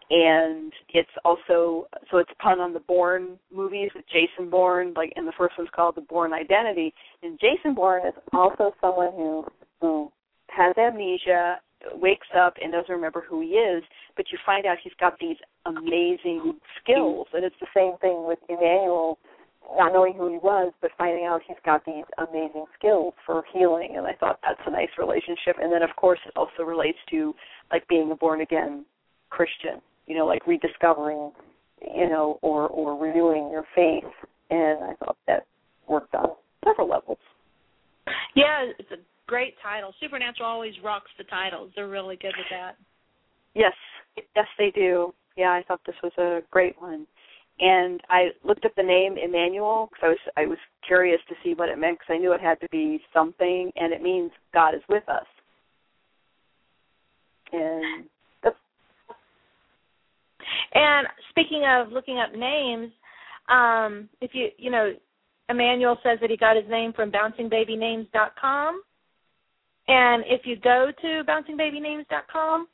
And 0.09 0.73
it's 0.89 1.09
also 1.23 1.87
so 2.09 2.17
it's 2.17 2.31
a 2.31 2.43
pun 2.43 2.59
on 2.59 2.73
the 2.73 2.81
Bourne 2.81 3.39
movies 3.53 3.91
with 3.95 4.03
Jason 4.11 4.49
Bourne, 4.49 4.93
like 4.93 5.13
and 5.15 5.25
the 5.25 5.31
first 5.37 5.57
one's 5.57 5.69
called 5.73 5.95
the 5.95 6.01
Bourne 6.01 6.33
Identity. 6.33 6.93
And 7.23 7.39
Jason 7.39 7.73
Bourne 7.73 8.05
is 8.05 8.13
also 8.33 8.73
someone 8.81 9.13
who 9.13 9.45
who 9.79 10.11
has 10.49 10.75
amnesia, 10.77 11.61
wakes 11.93 12.27
up 12.37 12.55
and 12.61 12.73
doesn't 12.73 12.93
remember 12.93 13.23
who 13.27 13.41
he 13.41 13.49
is, 13.49 13.83
but 14.15 14.25
you 14.31 14.37
find 14.45 14.65
out 14.65 14.77
he's 14.83 14.93
got 14.99 15.17
these 15.19 15.37
amazing 15.65 16.59
skills. 16.81 17.27
And 17.33 17.45
it's 17.45 17.55
the 17.59 17.67
same 17.75 17.97
thing 17.99 18.25
with 18.27 18.39
Emmanuel, 18.49 19.17
not 19.77 19.93
knowing 19.93 20.13
who 20.13 20.29
he 20.29 20.37
was, 20.37 20.73
but 20.81 20.91
finding 20.97 21.25
out 21.25 21.41
he's 21.47 21.57
got 21.65 21.85
these 21.85 22.03
amazing 22.17 22.65
skills 22.77 23.13
for 23.25 23.43
healing. 23.53 23.95
And 23.97 24.05
I 24.05 24.13
thought 24.13 24.39
that's 24.43 24.59
a 24.65 24.71
nice 24.71 24.89
relationship. 24.97 25.57
And 25.61 25.71
then, 25.71 25.81
of 25.81 25.95
course, 25.95 26.19
it 26.25 26.33
also 26.35 26.63
relates 26.63 26.97
to 27.11 27.33
like 27.71 27.87
being 27.87 28.11
a 28.11 28.15
born 28.15 28.41
again 28.41 28.85
Christian, 29.29 29.81
you 30.07 30.15
know, 30.15 30.25
like 30.25 30.45
rediscovering, 30.45 31.31
you 31.81 32.09
know, 32.09 32.37
or 32.41 32.67
or 32.67 33.01
renewing 33.01 33.49
your 33.51 33.65
faith. 33.75 34.11
And 34.49 34.83
I 34.83 34.93
thought 35.03 35.17
that 35.27 35.45
worked 35.87 36.13
on 36.15 36.29
several 36.65 36.89
levels. 36.89 37.19
Yeah, 38.35 38.65
it's 38.77 38.91
a 38.91 38.97
great 39.27 39.55
title. 39.63 39.93
Supernatural 39.99 40.47
always 40.47 40.73
rocks 40.83 41.11
the 41.17 41.23
titles. 41.25 41.71
They're 41.75 41.87
really 41.87 42.17
good 42.17 42.33
with 42.37 42.47
that. 42.51 42.75
Yes, 43.53 43.73
yes, 44.35 44.47
they 44.57 44.71
do. 44.71 45.13
Yeah, 45.37 45.51
I 45.51 45.63
thought 45.67 45.79
this 45.85 45.95
was 46.03 46.11
a 46.17 46.41
great 46.51 46.75
one, 46.81 47.07
and 47.61 48.01
I 48.09 48.29
looked 48.43 48.65
up 48.65 48.73
the 48.75 48.83
name 48.83 49.17
Emmanuel 49.23 49.89
because 49.91 50.03
I 50.03 50.09
was 50.09 50.17
I 50.37 50.45
was 50.47 50.57
curious 50.85 51.21
to 51.29 51.35
see 51.43 51.53
what 51.53 51.69
it 51.69 51.77
meant 51.77 51.99
because 51.99 52.15
I 52.15 52.17
knew 52.17 52.33
it 52.33 52.41
had 52.41 52.59
to 52.61 52.67
be 52.71 52.99
something, 53.13 53.71
and 53.75 53.93
it 53.93 54.01
means 54.01 54.31
God 54.53 54.73
is 54.73 54.81
with 54.89 55.07
us. 55.07 55.25
And 57.53 58.05
that's 58.43 58.55
And 60.73 61.07
speaking 61.29 61.63
of 61.67 61.91
looking 61.91 62.17
up 62.17 62.33
names, 62.33 62.91
um, 63.47 64.09
if 64.21 64.31
you 64.33 64.49
you 64.57 64.71
know, 64.71 64.93
Emmanuel 65.47 65.97
says 66.03 66.17
that 66.21 66.31
he 66.31 66.37
got 66.37 66.55
his 66.55 66.67
name 66.67 66.93
from 66.93 67.11
bouncingbabynames.com. 67.11 68.81
And 69.87 70.23
if 70.25 70.45
you 70.45 70.55
go 70.55 70.91
to 71.01 71.23
bouncingbabynames.com, 71.27 72.67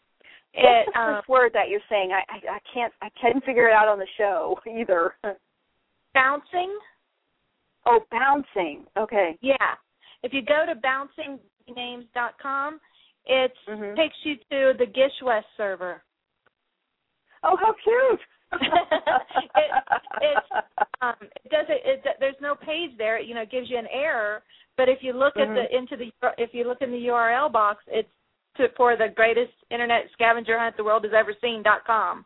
it 0.54 0.88
um, 0.96 1.16
first 1.16 1.30
word 1.30 1.52
that 1.54 1.70
you're 1.70 1.80
saying? 1.90 2.12
I, 2.12 2.24
I 2.32 2.56
I 2.56 2.60
can't 2.74 2.94
I 3.02 3.10
can't 3.20 3.44
figure 3.44 3.68
it 3.68 3.74
out 3.74 3.88
on 3.88 4.00
the 4.00 4.08
show 4.18 4.60
either. 4.68 5.16
bouncing. 6.14 6.78
oh, 7.86 8.00
bouncing. 8.12 8.86
Okay. 8.98 9.38
Yeah. 9.42 9.76
If 10.24 10.34
you 10.34 10.42
go 10.42 10.66
to 10.66 10.74
bouncingbabynames.com, 10.76 12.80
it 13.26 13.54
Mhm. 13.68 13.96
takes 13.96 14.16
you 14.24 14.36
to 14.50 14.74
the 14.78 14.86
GISHWHES 14.86 15.44
server. 15.58 16.02
Oh, 17.44 17.56
how 17.58 17.74
cute! 17.84 18.20
it, 18.62 19.84
it's 20.22 20.48
um, 21.02 21.16
it 21.22 21.50
does 21.52 21.66
it, 21.70 22.02
it. 22.06 22.18
There's 22.20 22.40
no 22.42 22.56
page 22.56 22.98
there. 22.98 23.20
You 23.20 23.36
know, 23.36 23.42
it 23.42 23.52
gives 23.52 23.70
you 23.70 23.78
an 23.78 23.88
error. 23.92 24.42
But 24.78 24.90
if 24.90 25.04
you 25.04 25.14
look 25.14 25.36
Mhm. 25.36 25.50
at 25.50 25.56
the 25.56 25.76
into 25.78 25.98
the 25.98 26.12
if 26.38 26.54
you 26.54 26.64
look 26.68 26.82
in 26.82 26.92
the 26.92 27.08
URL 27.08 27.50
box, 27.52 27.84
it's 27.88 28.10
to, 28.58 28.68
for 28.76 28.96
the 28.96 29.08
greatest 29.16 29.52
internet 29.72 30.04
scavenger 30.14 30.58
hunt 30.60 30.76
the 30.78 30.84
world 30.84 31.04
has 31.04 31.14
ever 31.18 31.34
seen 31.42 31.64
dot 31.64 31.86
com. 31.86 32.26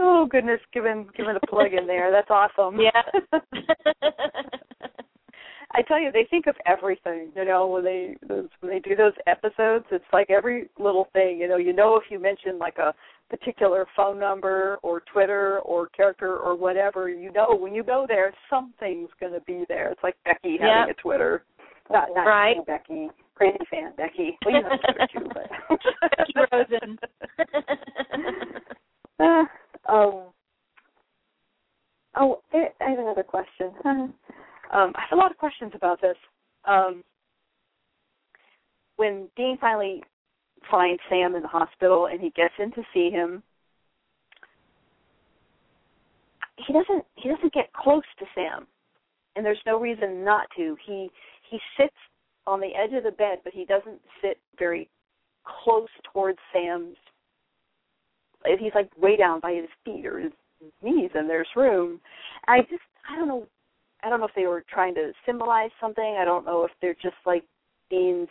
oh 0.00 0.26
goodness, 0.26 0.60
giving 0.72 1.08
giving 1.16 1.36
a 1.36 1.46
plug 1.46 1.72
in 1.72 1.86
there. 1.86 2.10
That's 2.10 2.30
awesome. 2.30 2.78
Yeah. 2.80 3.02
I 5.74 5.80
tell 5.82 5.98
you, 5.98 6.12
they 6.12 6.26
think 6.28 6.46
of 6.48 6.54
everything. 6.66 7.30
You 7.34 7.46
know, 7.46 7.66
when 7.66 7.82
they 7.84 8.16
those, 8.28 8.48
when 8.60 8.70
they 8.72 8.78
do 8.78 8.94
those 8.94 9.14
episodes, 9.26 9.86
it's 9.90 10.04
like 10.12 10.28
every 10.30 10.68
little 10.78 11.08
thing. 11.14 11.38
You 11.38 11.48
know, 11.48 11.56
you 11.56 11.72
know 11.72 11.96
if 11.96 12.04
you 12.10 12.18
mention 12.18 12.58
like 12.58 12.76
a 12.78 12.92
particular 13.30 13.86
phone 13.96 14.18
number 14.20 14.78
or 14.82 15.00
Twitter 15.10 15.60
or 15.60 15.86
character 15.88 16.36
or 16.36 16.54
whatever, 16.56 17.08
you 17.08 17.32
know 17.32 17.56
when 17.58 17.74
you 17.74 17.82
go 17.82 18.04
there, 18.06 18.34
something's 18.50 19.08
going 19.18 19.32
to 19.32 19.40
be 19.40 19.64
there. 19.68 19.88
It's 19.90 20.02
like 20.02 20.16
Becky 20.26 20.58
having 20.60 20.88
Yep. 20.88 20.96
a 20.98 21.00
Twitter. 21.00 21.42
Not 21.90 22.08
not 22.14 22.24
Right. 22.26 22.56
Becky, 22.66 23.08
crazy 23.34 23.58
fan 23.70 23.92
Becky. 23.96 24.38
Well, 24.44 24.54
you 24.54 24.62
too, 25.12 25.28
but 25.32 25.78
Becky 26.16 26.34
Rosen. 26.52 26.98
Uh, 29.20 29.44
um. 29.88 30.22
Oh, 32.16 32.40
I 32.52 32.66
I 32.80 32.90
have 32.90 32.98
another 32.98 33.22
question. 33.22 33.70
um, 33.84 34.14
I 34.72 35.02
have 35.08 35.12
a 35.12 35.16
lot 35.16 35.30
of 35.30 35.38
questions 35.38 35.72
about 35.74 36.00
this. 36.00 36.16
Um, 36.64 37.04
when 38.96 39.28
Dean 39.36 39.58
finally 39.60 40.02
finds 40.70 41.00
Sam 41.08 41.34
in 41.36 41.42
the 41.42 41.48
hospital 41.48 42.06
and 42.06 42.20
he 42.20 42.30
gets 42.30 42.54
in 42.58 42.72
to 42.72 42.82
see 42.92 43.10
him, 43.10 43.42
he 46.66 46.72
doesn't 46.72 47.04
he 47.14 47.28
doesn't 47.28 47.52
get 47.52 47.72
close 47.72 48.02
to 48.18 48.24
Sam, 48.34 48.66
and 49.36 49.44
there's 49.44 49.62
no 49.66 49.78
reason 49.80 50.24
not 50.24 50.46
to. 50.56 50.76
He 50.84 51.10
he 51.48 51.58
sits 51.78 51.94
on 52.46 52.60
the 52.60 52.74
edge 52.74 52.92
of 52.92 53.04
the 53.04 53.10
bed, 53.10 53.38
but 53.44 53.52
he 53.52 53.64
doesn't 53.64 54.00
sit 54.20 54.38
very 54.58 54.88
close 55.44 55.88
towards 56.12 56.38
Sam's 56.52 56.96
he's 58.58 58.72
like 58.74 58.90
way 59.00 59.16
down 59.16 59.40
by 59.40 59.52
his 59.52 59.68
feet 59.84 60.06
or 60.06 60.18
his 60.18 60.32
knees 60.82 61.10
and 61.14 61.28
there's 61.28 61.48
room. 61.56 62.00
I 62.46 62.60
just 62.62 62.82
I 63.10 63.16
don't 63.16 63.28
know 63.28 63.46
I 64.02 64.10
don't 64.10 64.20
know 64.20 64.26
if 64.26 64.34
they 64.34 64.46
were 64.46 64.64
trying 64.68 64.94
to 64.96 65.12
symbolize 65.24 65.70
something. 65.80 66.16
I 66.20 66.24
don't 66.24 66.44
know 66.44 66.64
if 66.64 66.70
they're 66.80 66.94
just 66.94 67.16
like 67.24 67.44
Dean's 67.90 68.28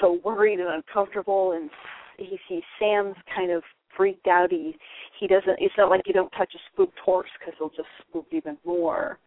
so 0.00 0.20
worried 0.24 0.60
and 0.60 0.68
uncomfortable 0.68 1.52
and 1.52 1.70
he 2.18 2.38
sees 2.48 2.62
Sam's 2.78 3.16
kind 3.34 3.50
of 3.50 3.62
freaked 3.96 4.26
out. 4.26 4.50
He 4.50 4.76
he 5.18 5.26
doesn't. 5.26 5.56
It's 5.58 5.74
not 5.78 5.90
like 5.90 6.02
you 6.06 6.12
don't 6.12 6.30
touch 6.30 6.52
a 6.54 6.58
spooked 6.72 6.98
horse 6.98 7.28
because 7.38 7.54
he'll 7.58 7.70
just 7.70 7.88
spook 8.06 8.26
even 8.32 8.58
more. 8.64 9.18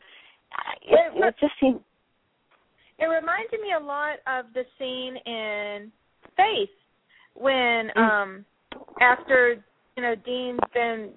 It, 0.84 1.14
it 1.16 1.36
just 1.40 1.54
seems. 1.60 1.80
It 3.00 3.06
reminded 3.06 3.60
me 3.62 3.74
a 3.80 3.84
lot 3.84 4.20
of 4.28 4.46
the 4.54 4.64
scene 4.78 5.18
in 5.26 5.92
Faith 6.38 6.70
when 7.36 7.92
Mm. 7.96 7.98
um 7.98 8.46
after 9.02 9.64
you 9.96 10.04
know 10.04 10.16
Dean's 10.16 10.60
been 10.74 11.12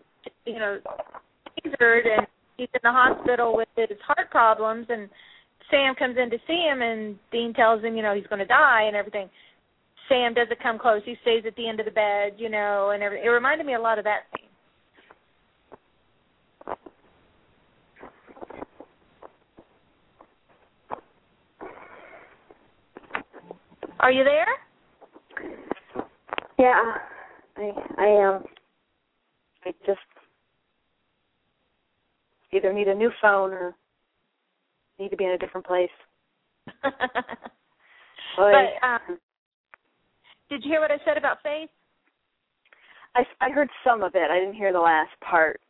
you 0.45 0.59
know 0.59 0.79
injured 1.65 2.07
and 2.07 2.27
he's 2.57 2.69
in 2.75 2.81
the 2.83 2.93
hospital 2.93 3.57
with 3.57 3.69
his 3.77 3.99
heart 4.07 4.31
problems 4.31 4.87
and 4.89 5.09
Sam 5.71 5.95
comes 5.95 6.17
in 6.17 6.31
to 6.31 6.39
see 6.47 6.63
him 6.69 6.81
and 6.83 7.19
Dean 7.33 7.53
tells 7.55 7.83
him 7.83 7.97
you 7.97 8.03
know 8.03 8.15
he's 8.15 8.27
going 8.27 8.39
to 8.41 8.47
die 8.47 8.83
and 8.87 8.97
everything. 8.97 9.29
Sam 10.09 10.35
doesn't 10.35 10.63
come 10.63 10.79
close. 10.79 11.03
He 11.05 11.17
stays 11.23 11.43
at 11.47 11.57
the 11.57 11.69
end 11.69 11.81
of 11.81 11.87
the 11.87 11.91
bed, 11.93 12.35
you 12.39 12.49
know, 12.49 12.91
and 12.91 13.03
everything. 13.03 13.27
It 13.27 13.31
reminded 13.31 13.67
me 13.67 13.75
a 13.75 13.81
lot 13.81 13.99
of 13.99 14.05
that 14.05 14.21
scene. 14.37 14.46
Are 24.01 24.13
you 24.13 24.25
there? 24.25 24.47
Yeah, 26.59 26.95
I 27.57 27.73
I 27.99 28.07
am. 28.07 28.45
I 29.65 29.73
just 29.85 29.99
either 32.53 32.73
need 32.73 32.89
a 32.89 32.95
new 32.95 33.11
phone 33.21 33.53
or 33.53 33.75
need 34.99 35.11
to 35.11 35.17
be 35.17 35.25
in 35.25 35.31
a 35.31 35.39
different 35.39 35.67
place. 35.67 35.91
but 36.83 36.93
um, 38.83 39.19
did 40.49 40.65
you 40.65 40.71
hear 40.71 40.81
what 40.81 40.91
I 40.91 40.99
said 41.05 41.17
about 41.17 41.39
Faith? 41.43 41.71
I 43.15 43.25
I 43.41 43.51
heard 43.51 43.69
some 43.85 44.03
of 44.03 44.15
it. 44.15 44.31
I 44.31 44.39
didn't 44.39 44.55
hear 44.55 44.73
the 44.73 44.81
last 44.81 45.13
part. 45.21 45.61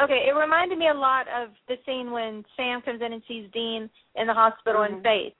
Okay, 0.00 0.26
it 0.28 0.32
reminded 0.32 0.78
me 0.78 0.88
a 0.88 0.94
lot 0.94 1.26
of 1.28 1.50
the 1.68 1.74
scene 1.84 2.10
when 2.10 2.44
Sam 2.56 2.80
comes 2.80 3.02
in 3.04 3.12
and 3.12 3.22
sees 3.28 3.50
Dean 3.52 3.90
in 4.14 4.26
the 4.26 4.32
hospital 4.32 4.80
Mhm. 4.80 4.96
in 4.96 5.02
Faith. 5.02 5.34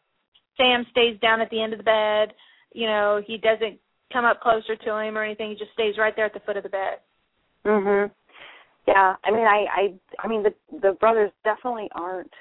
Sam 0.56 0.84
stays 0.90 1.18
down 1.20 1.40
at 1.40 1.50
the 1.50 1.62
end 1.62 1.72
of 1.72 1.78
the 1.78 1.84
bed. 1.84 2.34
You 2.72 2.86
know, 2.86 3.20
he 3.26 3.38
doesn't 3.38 3.78
come 4.12 4.24
up 4.24 4.40
closer 4.40 4.76
to 4.76 4.98
him 4.98 5.16
or 5.16 5.24
anything. 5.24 5.50
He 5.50 5.56
just 5.56 5.72
stays 5.72 5.94
right 5.98 6.14
there 6.14 6.26
at 6.26 6.34
the 6.34 6.40
foot 6.40 6.56
of 6.56 6.62
the 6.62 6.68
bed. 6.68 6.98
Mhm. 7.64 8.10
Yeah, 8.86 9.16
I 9.22 9.30
mean 9.30 9.46
I 9.46 9.66
I 9.70 9.94
I 10.18 10.28
mean 10.28 10.42
the 10.42 10.54
the 10.80 10.92
brothers 10.92 11.30
definitely 11.44 11.88
aren't 11.92 12.32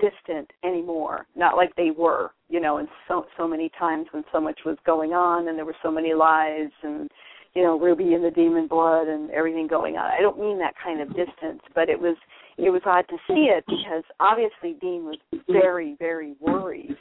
distant 0.00 0.50
anymore. 0.64 1.26
Not 1.34 1.56
like 1.56 1.74
they 1.76 1.90
were, 1.90 2.32
you 2.48 2.60
know, 2.60 2.78
and 2.78 2.88
so 3.08 3.26
so 3.36 3.48
many 3.48 3.70
times 3.70 4.06
when 4.12 4.24
so 4.32 4.40
much 4.40 4.64
was 4.64 4.78
going 4.84 5.12
on 5.12 5.48
and 5.48 5.56
there 5.56 5.64
were 5.64 5.76
so 5.82 5.90
many 5.90 6.14
lies 6.14 6.70
and 6.82 7.10
you 7.54 7.62
know, 7.62 7.78
Ruby 7.78 8.12
and 8.12 8.22
the 8.22 8.30
demon 8.30 8.66
blood 8.66 9.08
and 9.08 9.30
everything 9.30 9.66
going 9.66 9.96
on. 9.96 10.04
I 10.04 10.20
don't 10.20 10.38
mean 10.38 10.58
that 10.58 10.74
kind 10.84 11.00
of 11.00 11.08
distance, 11.08 11.62
but 11.74 11.88
it 11.88 11.98
was 11.98 12.16
it 12.58 12.70
was 12.70 12.82
odd 12.84 13.08
to 13.08 13.16
see 13.26 13.48
it 13.50 13.64
because 13.66 14.04
obviously 14.20 14.74
Dean 14.80 15.04
was 15.04 15.18
very 15.48 15.96
very 15.98 16.34
worried 16.40 16.96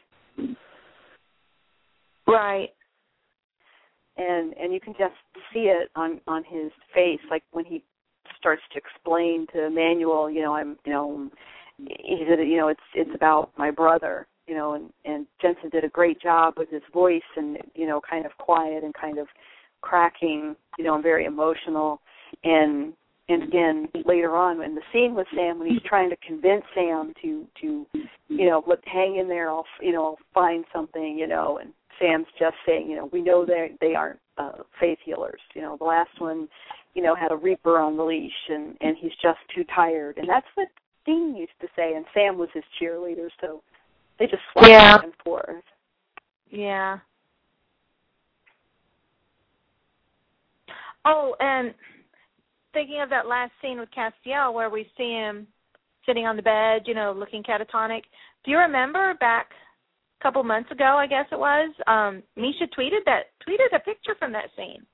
Right. 2.27 2.69
and 4.17 4.53
and 4.53 4.73
you 4.73 4.79
can 4.79 4.93
just 4.97 5.13
see 5.53 5.71
it 5.71 5.89
on 5.95 6.19
on 6.27 6.43
his 6.43 6.71
face 6.93 7.19
like 7.29 7.43
when 7.51 7.65
he 7.65 7.83
starts 8.37 8.61
to 8.71 8.79
explain 8.79 9.45
to 9.53 9.69
Manuel 9.69 10.29
you 10.29 10.41
know 10.41 10.53
I'm 10.55 10.77
you 10.85 10.93
know 10.93 11.29
he 11.77 12.23
said 12.27 12.39
you 12.47 12.57
know 12.57 12.69
it's 12.69 12.79
it's 12.93 13.11
about 13.13 13.51
my 13.57 13.71
brother 13.71 14.27
you 14.47 14.55
know 14.55 14.73
and 14.73 14.89
and 15.03 15.27
Jensen 15.41 15.69
did 15.69 15.83
a 15.83 15.89
great 15.89 16.21
job 16.21 16.55
with 16.57 16.69
his 16.69 16.83
voice 16.93 17.21
and 17.35 17.57
you 17.75 17.87
know 17.87 18.01
kind 18.07 18.25
of 18.25 18.31
quiet 18.37 18.83
and 18.83 18.93
kind 18.93 19.17
of 19.17 19.27
cracking 19.81 20.55
you 20.77 20.83
know 20.83 20.95
and 20.95 21.03
very 21.03 21.25
emotional 21.25 22.01
and 22.43 22.93
and 23.27 23.43
again 23.43 23.87
later 24.05 24.35
on 24.35 24.61
in 24.61 24.75
the 24.75 24.81
scene 24.93 25.15
with 25.15 25.27
Sam 25.35 25.59
when 25.59 25.69
he's 25.69 25.81
trying 25.83 26.09
to 26.09 26.17
convince 26.17 26.63
Sam 26.73 27.13
to 27.21 27.45
to 27.61 27.85
you 28.27 28.49
know 28.49 28.63
let 28.67 28.79
hang 28.87 29.17
in 29.17 29.27
there 29.27 29.49
I'll 29.49 29.65
you 29.81 29.91
know 29.91 30.05
I'll 30.05 30.19
find 30.33 30.63
something 30.73 31.17
you 31.17 31.27
know 31.27 31.59
and 31.61 31.71
Sam's 31.99 32.27
just 32.39 32.55
saying 32.67 32.89
you 32.89 32.95
know 32.95 33.09
we 33.11 33.21
know 33.21 33.45
they 33.45 33.71
they 33.81 33.95
aren't 33.95 34.19
uh, 34.37 34.63
faith 34.79 34.99
healers 35.03 35.39
you 35.53 35.61
know 35.61 35.77
the 35.77 35.85
last 35.85 36.11
one 36.19 36.47
you 36.93 37.01
know 37.01 37.15
had 37.15 37.31
a 37.31 37.35
reaper 37.35 37.79
on 37.79 37.97
the 37.97 38.03
leash 38.03 38.31
and 38.49 38.77
and 38.81 38.95
he's 38.99 39.15
just 39.21 39.39
too 39.53 39.63
tired 39.73 40.17
and 40.17 40.29
that's 40.29 40.47
what 40.55 40.67
Dean 41.05 41.35
used 41.35 41.51
to 41.61 41.67
say 41.75 41.95
and 41.95 42.05
Sam 42.13 42.37
was 42.37 42.49
his 42.53 42.63
cheerleader 42.81 43.29
so 43.41 43.61
they 44.19 44.27
just 44.27 44.43
swapped 44.51 44.69
Yeah. 44.69 44.97
back 44.97 45.03
and 45.03 45.13
forth 45.23 45.63
Yeah. 46.49 46.99
Oh, 51.07 51.35
and 51.39 51.73
thinking 52.75 53.01
of 53.01 53.09
that 53.09 53.25
last 53.25 53.51
scene 53.61 53.79
with 53.79 53.89
Castiel 53.89 54.53
where 54.53 54.69
we 54.69 54.85
see 54.97 55.11
him 55.11 55.47
sitting 56.05 56.27
on 56.27 56.35
the 56.35 56.43
bed, 56.43 56.83
you 56.85 56.93
know, 56.93 57.15
looking 57.17 57.41
catatonic. 57.41 58.01
Do 58.43 58.51
you 58.51 58.57
remember 58.57 59.15
back 59.19 59.47
a 60.19 60.23
couple 60.23 60.43
months 60.43 60.69
ago, 60.71 60.97
I 60.97 61.07
guess 61.07 61.25
it 61.31 61.39
was, 61.39 61.73
um, 61.87 62.21
Misha 62.35 62.67
tweeted 62.77 63.03
that 63.05 63.31
tweeted 63.47 63.75
a 63.75 63.79
picture 63.79 64.15
from 64.19 64.31
that 64.33 64.49
scene. 64.55 64.85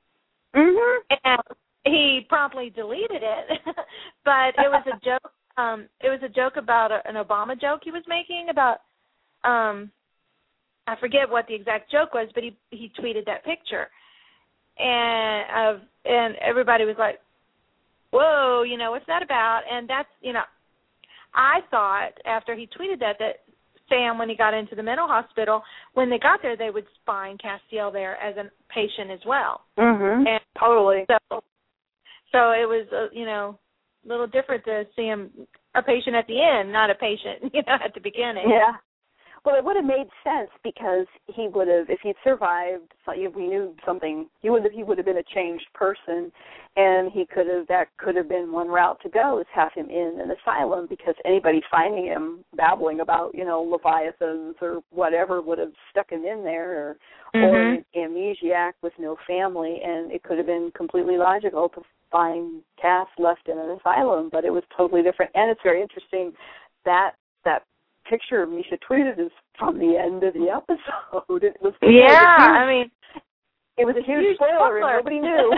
Mm 0.56 0.76
mhm 0.76 0.98
And 1.24 1.42
he 1.84 2.22
promptly 2.30 2.70
deleted 2.70 3.24
it. 3.24 3.60
but 4.24 4.54
it 4.58 4.70
was 4.70 4.86
a 4.88 5.00
joke 5.06 5.32
um 5.58 5.88
it 6.00 6.10
was 6.10 6.22
a 6.24 6.30
joke 6.30 6.56
about 6.56 6.92
a, 6.92 7.02
an 7.06 7.16
Obama 7.16 7.60
joke 7.60 7.82
he 7.84 7.92
was 7.92 8.04
making 8.08 8.48
about 8.50 8.78
um 9.44 9.92
I 10.88 10.96
forget 11.00 11.30
what 11.30 11.48
the 11.48 11.56
exact 11.56 11.92
joke 11.92 12.14
was, 12.14 12.30
but 12.34 12.44
he 12.44 12.56
he 12.70 12.92
tweeted 13.00 13.26
that 13.26 13.46
picture. 13.46 13.88
And 14.78 15.46
of 15.58 15.82
and 16.06 16.36
everybody 16.38 16.86
was 16.86 16.96
like, 16.98 17.20
"Whoa, 18.12 18.64
you 18.64 18.78
know, 18.78 18.92
what's 18.92 19.06
that 19.08 19.24
about?" 19.24 19.62
And 19.70 19.90
that's, 19.90 20.10
you 20.22 20.34
know, 20.34 20.44
I 21.34 21.60
thought 21.70 22.12
after 22.26 22.56
he 22.56 22.68
tweeted 22.68 23.00
that 23.00 23.18
that 23.20 23.44
Sam 23.90 24.18
when 24.18 24.30
he 24.30 24.36
got 24.36 24.54
into 24.54 24.76
the 24.76 24.84
mental 24.84 25.08
hospital, 25.08 25.64
when 25.94 26.10
they 26.10 26.20
got 26.20 26.42
there 26.42 26.56
they 26.56 26.70
would 26.70 26.86
find 27.06 27.40
Castiel 27.40 27.92
there 27.92 28.18
as 28.22 28.38
a 28.38 28.50
patient 28.70 29.12
as 29.12 29.20
well. 29.26 29.62
Mm-hmm. 29.78 30.28
And 30.28 30.42
totally 30.60 31.06
so, 31.08 31.42
so 32.32 32.52
it 32.52 32.68
was, 32.68 32.88
uh, 32.92 33.14
you 33.14 33.26
know, 33.26 33.60
a 34.06 34.08
little 34.08 34.28
different 34.28 34.64
to 34.66 34.84
see 34.96 35.04
him 35.04 35.30
a 35.76 35.82
patient 35.82 36.16
at 36.16 36.28
the 36.28 36.42
end, 36.42 36.72
not 36.72 36.90
a 36.90 36.96
patient, 36.96 37.44
you 37.54 37.62
know, 37.68 37.78
at 37.84 37.94
the 37.94 38.02
beginning. 38.02 38.50
Yeah. 38.50 38.74
Well, 39.44 39.56
it 39.56 39.66
would 39.66 39.76
have 39.76 39.86
made 39.86 40.08
sense 40.24 40.52
because 40.64 41.08
he 41.26 41.48
would 41.48 41.68
have, 41.68 41.90
if 41.90 42.00
he'd 42.04 42.16
survived, 42.24 42.94
if 43.08 43.36
we 43.36 43.48
knew 43.48 43.76
something, 43.84 44.30
he 44.40 44.52
would 44.52 44.64
have, 44.64 44.72
he 44.72 44.84
would 44.84 45.00
have 45.00 45.06
been 45.06 45.18
a 45.18 45.24
changed 45.34 45.66
person, 45.74 46.32
and 46.76 47.12
he 47.12 47.26
could 47.26 47.48
have, 47.48 47.66
that 47.68 47.88
could 47.98 48.16
have 48.16 48.30
been 48.30 48.52
one 48.52 48.68
route 48.68 49.00
to 49.02 49.10
go 49.10 49.40
is 49.40 49.48
have 49.52 49.74
him 49.74 49.90
in 49.90 50.20
an 50.22 50.30
asylum 50.32 50.86
because 50.88 51.16
anybody 51.26 51.60
finding 51.72 52.06
him 52.06 52.46
babbling 52.56 53.00
about, 53.00 53.34
you 53.34 53.44
know, 53.44 53.64
leviathans 53.64 54.56
or 54.62 54.82
whatever 54.92 55.42
would 55.42 55.58
have 55.58 55.74
stuck 55.90 56.12
him 56.12 56.24
in 56.24 56.44
there, 56.44 56.72
or 56.72 56.98
or 57.34 57.64
Mhm. 57.64 57.78
an 57.78 57.86
amnesiac 57.96 58.74
with 58.84 58.94
no 59.00 59.16
family, 59.26 59.82
and 59.82 60.12
it 60.12 60.22
could 60.22 60.38
have 60.38 60.46
been 60.46 60.70
completely 60.72 61.18
logical 61.18 61.70
to 61.70 61.82
find 62.12 62.62
Cass 62.78 63.08
left 63.18 63.48
in 63.48 63.58
an 63.58 63.72
asylum, 63.72 64.30
but 64.30 64.46
it 64.46 64.52
was 64.52 64.64
totally 64.76 65.02
different, 65.02 65.32
and 65.34 65.50
it's 65.50 65.62
very 65.64 65.82
interesting 65.82 66.36
that 66.84 67.16
that 67.44 67.64
picture 68.12 68.44
of 68.44 68.50
Misha 68.50 68.78
tweeted 68.90 69.20
is 69.20 69.32
from 69.58 69.78
the 69.80 69.98
end 69.98 70.24
of 70.24 70.34
the 70.34 70.50
episode. 70.50 71.44
It 71.44 71.56
was 71.62 71.74
it 71.82 71.82
was 71.82 71.82
Yeah, 71.82 72.38
huge, 72.38 72.58
I 72.58 72.66
mean, 72.68 72.92
it 73.78 73.86
was 73.86 73.96
a 73.96 74.04
huge, 74.06 74.26
huge 74.26 74.36
spoiler, 74.36 74.58
spoiler. 74.58 74.98
and 74.98 74.98
nobody 74.98 75.20
knew. 75.20 75.54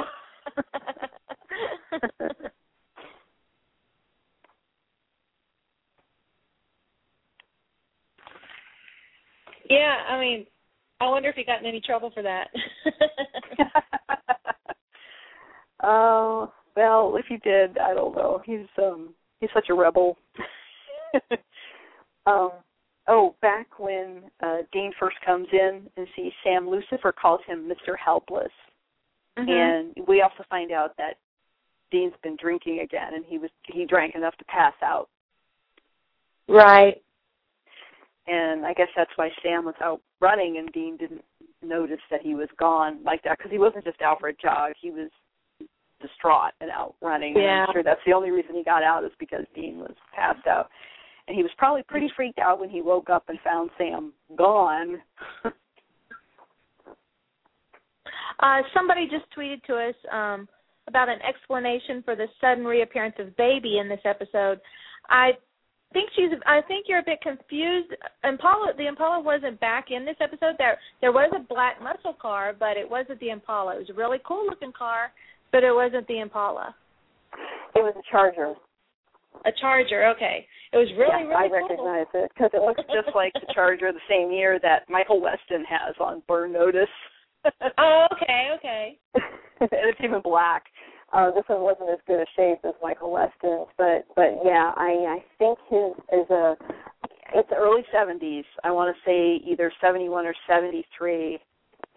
yeah, 9.70 9.96
I 10.10 10.20
mean, 10.20 10.46
I 11.00 11.08
wonder 11.08 11.30
if 11.30 11.36
he 11.36 11.44
got 11.44 11.60
in 11.62 11.66
any 11.66 11.82
trouble 11.82 12.12
for 12.14 12.22
that. 12.24 12.48
Oh 15.86 16.50
well, 16.78 17.18
if 17.18 17.26
he 17.28 17.36
did, 17.38 17.78
I 17.78 17.94
don't 17.94 18.16
know. 18.16 18.42
He's 18.46 18.68
um 18.78 19.14
he's 19.42 19.50
such 19.54 19.68
a 19.70 19.74
rebel. 19.74 20.18
Um 22.26 22.52
oh, 23.08 23.36
back 23.42 23.80
when 23.80 24.24
uh 24.42 24.58
Dean 24.72 24.92
first 25.00 25.18
comes 25.26 25.48
in 25.52 25.88
and 25.98 26.08
sees 26.16 26.32
Sam 26.44 26.70
Lucifer 26.70 27.12
calls 27.12 27.42
him 27.46 27.70
Mr. 27.70 27.96
Helpless. 28.04 28.52
Mhm. 29.38 29.50
And 29.98 30.08
we 30.08 30.22
also 30.22 30.44
find 30.50 30.72
out 30.72 30.96
that 30.98 31.18
Dean's 31.92 32.14
been 32.24 32.38
drinking 32.38 32.80
again 32.80 33.14
and 33.14 33.26
he 33.26 33.38
was 33.38 33.50
he 33.66 33.86
drank 33.86 34.16
enough 34.16 34.36
to 34.38 34.46
pass 34.46 34.74
out. 34.84 35.10
right. 36.48 37.02
And 38.26 38.66
I 38.66 38.74
guess 38.74 38.88
that's 38.96 39.12
why 39.18 39.30
Sam 39.42 39.66
was 39.66 39.76
out 39.82 40.00
running 40.22 40.58
and 40.58 40.72
Dean 40.72 40.96
didn't 40.96 41.26
notice 41.62 42.00
that 42.10 42.22
he 42.22 42.36
was 42.36 42.48
gone 42.58 43.04
like 43.04 43.22
that 43.24 43.38
because 43.38 43.52
he 43.52 43.58
wasn't 43.58 43.84
just 43.84 44.02
out 44.02 44.20
for 44.22 44.30
a 44.30 44.34
jog. 44.34 44.72
He 44.80 44.92
was 44.92 45.10
distraught 46.02 46.52
and 46.62 46.70
out 46.70 46.96
running. 47.02 47.34
And 47.36 47.44
Yeah. 47.44 47.66
I'm 47.68 47.74
sure 47.74 47.84
that's 47.84 48.04
the 48.06 48.14
only 48.14 48.32
reason 48.32 48.56
he 48.56 48.64
got 48.64 48.82
out 48.84 49.04
is 49.04 49.12
because 49.20 49.46
Dean 49.54 49.80
was 49.80 49.96
passed 50.14 50.48
out. 50.48 50.70
And 51.28 51.38
he 51.38 51.44
was 51.44 51.52
probably 51.58 51.84
pretty 51.84 52.12
freaked 52.16 52.40
out 52.40 52.60
when 52.60 52.70
he 52.70 52.82
woke 52.82 53.10
up 53.10 53.30
and 53.30 53.40
found 53.44 53.70
Sam 53.78 54.12
gone. 54.38 55.02
Uh, 58.40 58.62
somebody 58.74 59.08
just 59.08 59.26
tweeted 59.38 59.64
to 59.64 59.76
us 59.76 59.96
um, 60.12 60.48
about 60.88 61.08
an 61.08 61.20
explanation 61.22 62.02
for 62.04 62.16
the 62.16 62.28
sudden 62.42 62.66
reappearance 62.66 63.16
of 63.20 63.36
Baby 63.38 63.78
in 63.78 63.88
this 63.88 64.02
episode. 64.06 64.60
I 65.10 65.32
think 65.94 66.10
she's. 66.16 66.32
I 66.46 66.62
think 66.68 66.88
you're 66.90 67.00
a 67.00 67.04
bit 67.06 67.22
confused. 67.22 67.94
Impala, 68.24 68.74
the 68.78 68.88
Impala 68.88 69.22
wasn't 69.22 69.60
back 69.60 69.92
in 69.92 70.04
this 70.04 70.18
episode. 70.20 70.56
There, 70.58 70.78
there 71.00 71.12
was 71.12 71.32
a 71.36 71.48
black 71.48 71.82
muscle 71.82 72.18
car, 72.20 72.54
but 72.58 72.76
it 72.76 72.90
wasn't 72.90 73.20
the 73.20 73.30
Impala. 73.30 73.76
It 73.76 73.80
was 73.80 73.90
a 73.92 73.94
really 73.94 74.20
cool 74.26 74.46
looking 74.46 74.74
car, 74.74 75.12
but 75.52 75.64
it 75.64 75.74
wasn't 75.74 76.08
the 76.08 76.20
Impala. 76.20 76.76
It 77.76 77.80
was 77.80 77.94
a 77.98 78.12
Charger. 78.12 78.56
A 79.46 79.52
Charger. 79.60 80.08
Okay. 80.16 80.48
It 80.72 80.78
was 80.78 80.90
really, 80.98 81.30
yeah, 81.30 81.38
really 81.38 81.50
I 81.50 81.54
recognize 81.54 82.08
it 82.14 82.32
because 82.34 82.52
it 82.54 82.62
looks 82.62 82.82
just 82.90 83.12
like 83.16 83.34
the 83.34 83.52
Charger 83.54 83.92
the 83.92 84.10
same 84.10 84.32
year 84.32 84.60
that 84.62 84.90
Michael 84.90 85.22
Weston 85.22 85.64
has 85.70 85.96
on 86.00 86.24
Burn 86.28 86.54
Notice. 86.54 86.92
oh, 87.78 88.08
okay, 88.14 88.50
okay. 88.58 88.98
and 89.60 89.70
it's 89.72 90.00
even 90.04 90.22
black. 90.22 90.64
Uh, 91.12 91.30
this 91.32 91.44
one 91.48 91.62
wasn't 91.62 91.90
as 91.92 92.00
good 92.08 92.20
a 92.20 92.26
shape 92.36 92.60
as 92.64 92.74
Michael 92.82 93.12
Weston's, 93.12 93.68
but 93.78 94.06
but 94.16 94.42
yeah, 94.44 94.72
I 94.76 95.20
I 95.20 95.24
think 95.38 95.60
his 95.70 95.94
is 96.12 96.30
a 96.32 96.56
it's 97.36 97.50
early 97.56 97.84
seventies. 97.92 98.46
I 98.64 98.72
want 98.72 98.96
to 98.96 99.02
say 99.06 99.44
either 99.46 99.72
seventy 99.80 100.10
one 100.10 100.26
or 100.26 100.34
seventy 100.48 100.86
three, 100.98 101.38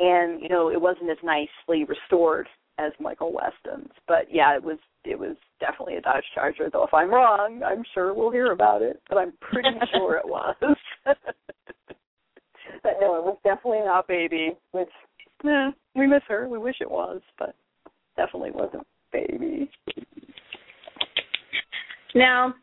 and 0.01 0.43
you 0.43 0.51
know 0.51 0.69
it 0.69 0.81
wasn't 0.81 1.11
as 1.11 1.17
nicely 1.23 1.85
restored 1.85 2.47
as 2.79 2.93
Michael 3.01 3.33
Weston's, 3.33 3.93
but 4.07 4.27
yeah, 4.31 4.55
it 4.57 4.63
was 4.63 4.79
it 5.05 5.19
was 5.19 5.37
definitely 5.61 5.97
a 5.97 6.01
Dodge 6.01 6.25
Charger. 6.35 6.69
Though 6.71 6.85
if 6.85 6.93
I'm 6.93 7.11
wrong, 7.11 7.63
I'm 7.65 7.85
sure 7.95 8.13
we'll 8.13 8.31
hear 8.31 8.53
about 8.53 8.83
it, 8.83 9.01
but 9.09 9.19
I'm 9.19 9.33
pretty 9.41 9.69
sure 9.95 10.17
it 10.17 10.27
was. 10.27 10.57
but 11.05 11.17
no, 13.01 13.17
it 13.17 13.25
was 13.25 13.39
definitely 13.45 13.81
not 13.85 14.09
Baby, 14.09 14.57
which 14.73 14.89
eh, 15.45 15.71
we 15.95 16.07
miss 16.07 16.23
her. 16.29 16.49
We 16.49 16.59
wish 16.59 16.77
it 16.81 16.91
was, 16.91 17.21
but 17.39 17.55
definitely 18.17 18.51
wasn't 18.51 18.87
baby. 19.13 19.71
Now, 22.15 22.55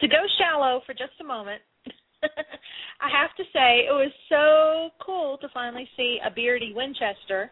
to 0.00 0.08
go 0.08 0.22
shallow 0.38 0.80
for 0.86 0.92
just 0.92 1.20
a 1.20 1.24
moment, 1.24 1.62
I 2.22 3.08
have 3.10 3.34
to 3.36 3.44
say 3.52 3.86
it 3.88 3.92
was 3.92 4.12
so 4.28 4.90
cool 5.04 5.38
to 5.38 5.48
finally 5.52 5.88
see 5.96 6.18
a 6.24 6.30
beardy 6.30 6.72
Winchester. 6.74 7.50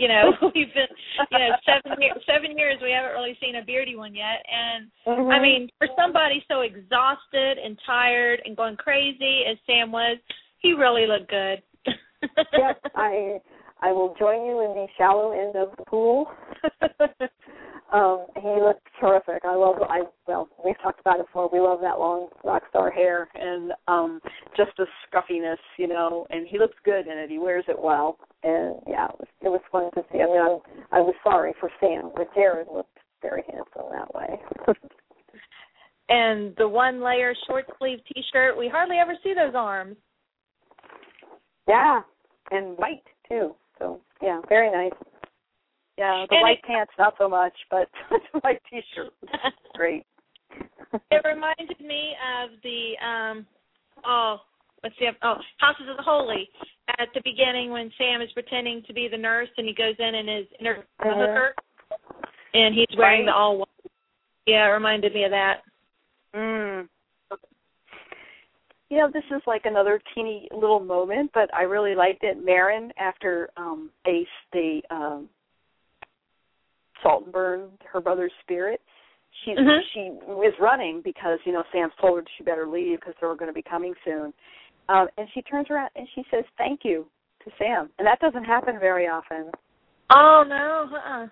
You 0.00 0.08
know, 0.08 0.32
we've 0.54 0.72
been, 0.72 0.88
you 1.30 1.38
know, 1.38 1.50
seven 1.68 2.00
years, 2.00 2.16
seven 2.24 2.56
years 2.56 2.78
we 2.82 2.90
haven't 2.90 3.12
really 3.12 3.36
seen 3.40 3.56
a 3.56 3.64
beardy 3.64 3.96
one 3.96 4.14
yet, 4.14 4.40
and 4.48 4.88
mm-hmm. 5.06 5.30
I 5.30 5.38
mean, 5.38 5.68
for 5.76 5.88
somebody 5.94 6.42
so 6.48 6.62
exhausted 6.62 7.58
and 7.62 7.78
tired 7.84 8.40
and 8.46 8.56
going 8.56 8.76
crazy 8.76 9.42
as 9.50 9.58
Sam 9.66 9.92
was, 9.92 10.16
he 10.60 10.72
really 10.72 11.06
looked 11.06 11.28
good. 11.28 11.62
yep, 11.86 12.80
I 12.96 13.40
I 13.82 13.92
will 13.92 14.14
join 14.18 14.46
you 14.46 14.64
in 14.64 14.74
the 14.74 14.86
shallow 14.96 15.32
end 15.32 15.56
of 15.56 15.76
the 15.76 15.84
pool. 15.84 16.26
Um, 17.92 18.26
he 18.36 18.48
looked 18.48 18.86
terrific. 19.00 19.44
I 19.44 19.56
love. 19.56 19.76
I 19.82 20.02
well, 20.28 20.48
we've 20.64 20.80
talked 20.80 21.00
about 21.00 21.18
it 21.18 21.26
before. 21.26 21.50
We 21.52 21.58
love 21.58 21.80
that 21.80 21.98
long 21.98 22.28
rock 22.44 22.62
star 22.70 22.90
hair 22.90 23.28
and 23.34 23.72
um, 23.88 24.20
just 24.56 24.70
the 24.78 24.86
scuffiness, 25.08 25.58
you 25.76 25.88
know. 25.88 26.26
And 26.30 26.46
he 26.46 26.58
looks 26.58 26.76
good 26.84 27.06
in 27.06 27.18
it. 27.18 27.30
He 27.30 27.38
wears 27.38 27.64
it 27.68 27.76
well. 27.78 28.18
And 28.44 28.76
yeah, 28.86 29.06
it 29.06 29.18
was 29.18 29.28
it 29.42 29.48
was 29.48 29.60
fun 29.72 29.90
to 29.94 30.08
see. 30.12 30.20
I 30.20 30.26
mean, 30.26 30.40
I'm, 30.40 30.58
I 30.92 31.00
was 31.00 31.14
sorry 31.24 31.52
for 31.58 31.70
Sam, 31.80 32.12
but 32.14 32.32
Jared 32.34 32.68
looked 32.72 32.96
very 33.22 33.42
handsome 33.50 33.90
that 33.90 34.14
way. 34.14 34.40
and 36.08 36.54
the 36.58 36.68
one 36.68 37.02
layer 37.02 37.34
short 37.48 37.66
sleeve 37.78 37.98
T-shirt, 38.14 38.56
we 38.56 38.68
hardly 38.68 38.96
ever 38.96 39.14
see 39.22 39.34
those 39.34 39.54
arms. 39.56 39.96
Yeah, 41.66 42.02
and 42.52 42.78
white 42.78 43.02
too. 43.28 43.54
So 43.78 44.00
yeah, 44.22 44.40
very 44.48 44.70
nice. 44.70 44.98
Yeah, 46.00 46.24
the 46.30 46.36
and 46.36 46.42
white 46.42 46.58
it, 46.58 46.64
pants 46.64 46.92
not 46.98 47.12
so 47.18 47.28
much, 47.28 47.52
but 47.70 47.86
the 48.32 48.38
white 48.40 48.62
t-shirt 48.70 49.12
great. 49.74 50.06
it 51.10 51.22
reminded 51.26 51.78
me 51.78 52.14
of 52.40 52.50
the 52.62 53.06
um 53.06 53.46
oh 54.06 54.38
let's 54.82 54.94
see 54.98 55.06
oh 55.22 55.34
Houses 55.58 55.86
of 55.90 55.98
the 55.98 56.02
Holy 56.02 56.48
at 56.98 57.08
the 57.12 57.20
beginning 57.22 57.70
when 57.70 57.92
Sam 57.98 58.22
is 58.22 58.32
pretending 58.32 58.82
to 58.86 58.94
be 58.94 59.08
the 59.10 59.18
nurse 59.18 59.50
and 59.58 59.66
he 59.66 59.74
goes 59.74 59.94
in 59.98 60.14
and 60.14 60.28
is 60.30 60.46
inter 60.58 60.84
uh, 61.00 61.04
hooker 61.04 61.54
and 62.54 62.74
he's 62.74 62.96
wearing 62.96 63.26
right. 63.26 63.32
the 63.32 63.36
all 63.36 63.58
white. 63.58 63.68
Yeah, 64.46 64.68
it 64.68 64.72
reminded 64.72 65.12
me 65.12 65.24
of 65.24 65.32
that. 65.32 65.56
Mm. 66.34 66.88
You 68.88 68.98
know, 68.98 69.10
this 69.12 69.22
is 69.30 69.42
like 69.46 69.66
another 69.66 70.00
teeny 70.14 70.48
little 70.50 70.80
moment, 70.80 71.30
but 71.34 71.54
I 71.54 71.62
really 71.64 71.94
liked 71.94 72.24
it. 72.24 72.42
Marin, 72.42 72.90
after 72.98 73.50
um 73.58 73.90
Ace, 74.06 74.26
they 74.54 74.82
um 74.90 75.28
salt 77.02 77.24
and 77.24 77.32
burn 77.32 77.68
her 77.92 78.00
brother's 78.00 78.32
spirit. 78.42 78.80
She 79.44 79.52
mm-hmm. 79.52 79.80
she 79.94 80.00
is 80.46 80.54
running 80.60 81.00
because 81.04 81.38
you 81.44 81.52
know 81.52 81.62
Sam's 81.72 81.92
told 82.00 82.18
her 82.18 82.24
she 82.36 82.44
better 82.44 82.66
leave 82.66 83.00
because 83.00 83.14
they're 83.20 83.34
going 83.36 83.48
to 83.48 83.54
be 83.54 83.62
coming 83.62 83.94
soon, 84.04 84.32
um, 84.88 85.08
and 85.16 85.28
she 85.34 85.42
turns 85.42 85.68
around 85.70 85.90
and 85.96 86.06
she 86.14 86.24
says 86.30 86.44
thank 86.58 86.80
you 86.82 87.06
to 87.44 87.50
Sam, 87.58 87.90
and 87.98 88.06
that 88.06 88.20
doesn't 88.20 88.44
happen 88.44 88.78
very 88.80 89.06
often. 89.06 89.50
Oh 90.10 90.44
no! 90.46 90.88
Uh-uh. 90.92 91.26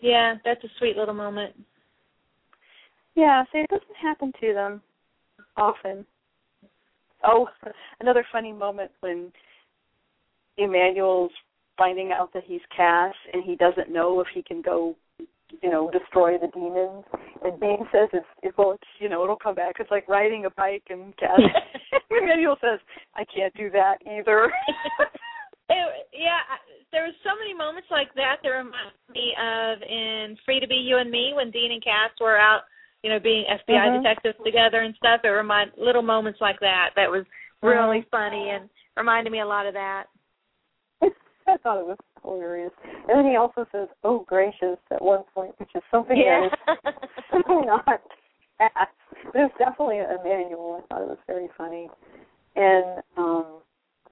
Yeah, 0.00 0.34
that's 0.44 0.62
a 0.64 0.68
sweet 0.78 0.96
little 0.96 1.14
moment. 1.14 1.54
Yeah, 3.14 3.44
see, 3.50 3.58
it 3.58 3.70
doesn't 3.70 3.96
happen 4.00 4.32
to 4.40 4.54
them 4.54 4.82
often. 5.56 6.06
Oh, 7.24 7.48
another 8.00 8.24
funny 8.30 8.52
moment 8.52 8.90
when 9.00 9.32
Emmanuel's 10.58 11.32
finding 11.76 12.12
out 12.12 12.32
that 12.32 12.44
he's 12.46 12.60
Cass 12.74 13.14
and 13.32 13.44
he 13.44 13.56
doesn't 13.56 13.92
know 13.92 14.20
if 14.20 14.26
he 14.34 14.42
can 14.42 14.62
go, 14.62 14.96
you 15.62 15.70
know, 15.70 15.90
destroy 15.90 16.38
the 16.38 16.48
demons. 16.48 17.04
And 17.44 17.60
Dean 17.60 17.86
says 17.92 18.08
it's 18.12 18.26
it 18.42 18.54
won't, 18.56 18.80
you 18.98 19.08
know, 19.08 19.22
it'll 19.24 19.36
come 19.36 19.54
back. 19.54 19.76
It's 19.78 19.90
like 19.90 20.08
riding 20.08 20.46
a 20.46 20.50
bike 20.50 20.84
and 20.90 21.16
Cass. 21.16 21.40
Emmanuel 22.10 22.56
says, 22.60 22.80
I 23.14 23.24
can't 23.24 23.54
do 23.54 23.70
that 23.70 23.96
either. 24.06 24.46
it, 25.68 26.08
yeah, 26.12 26.40
there 26.92 27.02
were 27.02 27.16
so 27.24 27.30
many 27.38 27.54
moments 27.54 27.88
like 27.90 28.12
that 28.14 28.36
that 28.42 28.48
remind 28.48 28.94
me 29.12 29.34
of 29.36 29.82
in 29.82 30.36
Free 30.44 30.60
to 30.60 30.66
Be 30.66 30.76
You 30.76 30.98
and 30.98 31.10
Me 31.10 31.32
when 31.34 31.50
Dean 31.50 31.72
and 31.72 31.84
Cass 31.84 32.10
were 32.20 32.38
out, 32.38 32.62
you 33.02 33.10
know, 33.10 33.20
being 33.20 33.44
FBI 33.44 33.68
mm-hmm. 33.68 34.02
detectives 34.02 34.38
together 34.44 34.80
and 34.80 34.94
stuff. 34.96 35.20
It 35.24 35.28
remind 35.28 35.72
little 35.76 36.02
moments 36.02 36.40
like 36.40 36.60
that 36.60 36.90
that 36.96 37.10
was 37.10 37.24
really 37.62 38.00
mm-hmm. 38.00 38.10
funny 38.10 38.50
and 38.50 38.68
reminded 38.96 39.30
me 39.30 39.40
a 39.40 39.46
lot 39.46 39.66
of 39.66 39.74
that. 39.74 40.06
I 41.46 41.56
thought 41.58 41.78
it 41.78 41.86
was 41.86 41.98
hilarious. 42.22 42.72
And 42.84 43.18
then 43.18 43.30
he 43.30 43.36
also 43.36 43.66
says, 43.72 43.88
"Oh 44.02 44.24
gracious" 44.26 44.78
at 44.90 45.02
one 45.02 45.24
point, 45.34 45.54
which 45.58 45.70
is 45.74 45.82
something 45.90 46.16
yeah. 46.16 46.48
that 46.66 46.94
is 47.32 47.44
not 47.48 48.02
fast. 48.58 48.90
There's 49.32 49.50
definitely 49.58 49.98
Emmanuel. 49.98 50.82
I 50.82 50.86
thought 50.86 51.02
it 51.02 51.08
was 51.08 51.18
very 51.26 51.48
funny. 51.56 51.88
And 52.56 53.02
um 53.16 53.60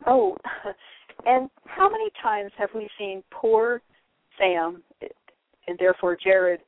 oh, 0.07 0.37
and 1.27 1.51
how 1.65 1.89
many 1.89 2.11
times 2.23 2.53
have 2.59 2.71
we 2.75 2.89
seen 2.99 3.23
poor 3.31 3.81
Sam 4.39 4.83
and 5.67 5.79
therefore 5.79 6.17
Jared 6.23 6.61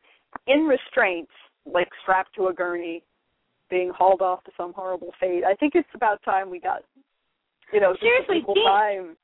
in 0.46 0.66
restraints, 0.66 1.32
like 1.64 1.88
strapped 2.02 2.34
to 2.36 2.48
a 2.48 2.52
gurney, 2.52 3.02
being 3.70 3.90
hauled 3.96 4.22
off 4.22 4.42
to 4.44 4.50
some 4.56 4.72
horrible 4.72 5.12
fate? 5.20 5.44
I 5.44 5.54
think 5.54 5.74
it's 5.74 5.88
about 5.94 6.22
time 6.24 6.50
we 6.50 6.60
got, 6.60 6.82
you 7.72 7.80
know, 7.80 7.94
seriously, 8.00 8.44
time 8.64 9.16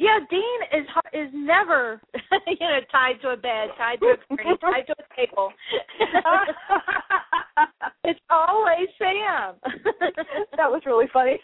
yeah, 0.00 0.18
Dean 0.30 0.80
is 0.80 0.86
is 1.12 1.28
never, 1.34 2.00
you 2.46 2.56
know, 2.58 2.80
tied 2.90 3.20
to 3.20 3.28
a 3.28 3.36
bed, 3.36 3.68
tied 3.76 4.00
to 4.00 4.06
a 4.06 4.16
screen, 4.24 4.56
tied 4.60 4.86
to 4.86 4.94
a 4.96 5.04
table. 5.14 5.52
it's 8.04 8.20
always 8.30 8.88
Sam. 8.96 9.56
that 10.56 10.70
was 10.70 10.80
really 10.86 11.04
funny. 11.12 11.38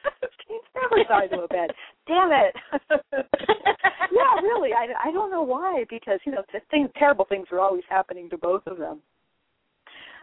Dean's 0.49 0.63
never 0.75 1.05
tied 1.05 1.29
to 1.37 1.43
a 1.43 1.49
bed. 1.49 1.71
Damn 2.09 2.33
it. 2.33 2.57
yeah, 4.11 4.41
really. 4.43 4.73
I 4.73 4.89
I 5.05 5.13
don't 5.13 5.31
know 5.31 5.43
why 5.43 5.85
because 5.91 6.21
you 6.25 6.33
know 6.33 6.43
things 6.71 6.89
terrible 6.99 7.27
things 7.29 7.49
are 7.53 7.61
always 7.61 7.85
happening 7.91 8.31
to 8.31 8.39
both 8.39 8.67
of 8.67 8.79
them. 8.79 9.03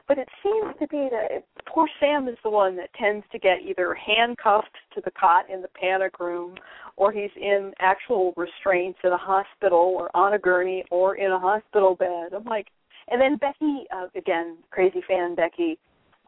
But 0.07 0.17
it 0.17 0.27
seems 0.41 0.73
to 0.79 0.87
be 0.87 1.07
that 1.11 1.43
poor 1.65 1.87
Sam 1.99 2.27
is 2.27 2.37
the 2.43 2.49
one 2.49 2.75
that 2.75 2.93
tends 2.95 3.25
to 3.31 3.39
get 3.39 3.61
either 3.61 3.93
handcuffed 3.93 4.75
to 4.95 5.01
the 5.01 5.11
cot 5.11 5.49
in 5.49 5.61
the 5.61 5.69
panic 5.69 6.19
room, 6.19 6.55
or 6.95 7.11
he's 7.11 7.31
in 7.35 7.71
actual 7.79 8.33
restraints 8.37 8.99
in 9.03 9.11
a 9.11 9.17
hospital, 9.17 9.95
or 9.97 10.15
on 10.15 10.33
a 10.33 10.39
gurney, 10.39 10.83
or 10.91 11.15
in 11.15 11.31
a 11.31 11.39
hospital 11.39 11.95
bed. 11.95 12.33
I'm 12.35 12.43
like, 12.45 12.67
and 13.09 13.19
then 13.19 13.37
Becky, 13.37 13.85
uh, 13.95 14.07
again, 14.15 14.57
crazy 14.71 15.01
fan 15.07 15.35
Becky, 15.35 15.77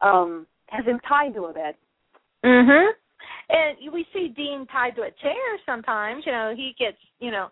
um, 0.02 0.46
has 0.68 0.84
him 0.84 1.00
tied 1.08 1.34
to 1.34 1.44
a 1.44 1.52
bed. 1.52 1.74
Mhm. 2.44 2.92
And 3.48 3.92
we 3.92 4.04
see 4.12 4.28
Dean 4.28 4.66
tied 4.66 4.96
to 4.96 5.02
a 5.02 5.10
chair 5.12 5.58
sometimes. 5.64 6.26
You 6.26 6.32
know, 6.32 6.54
he 6.54 6.74
gets, 6.78 6.98
you 7.20 7.30
know, 7.30 7.48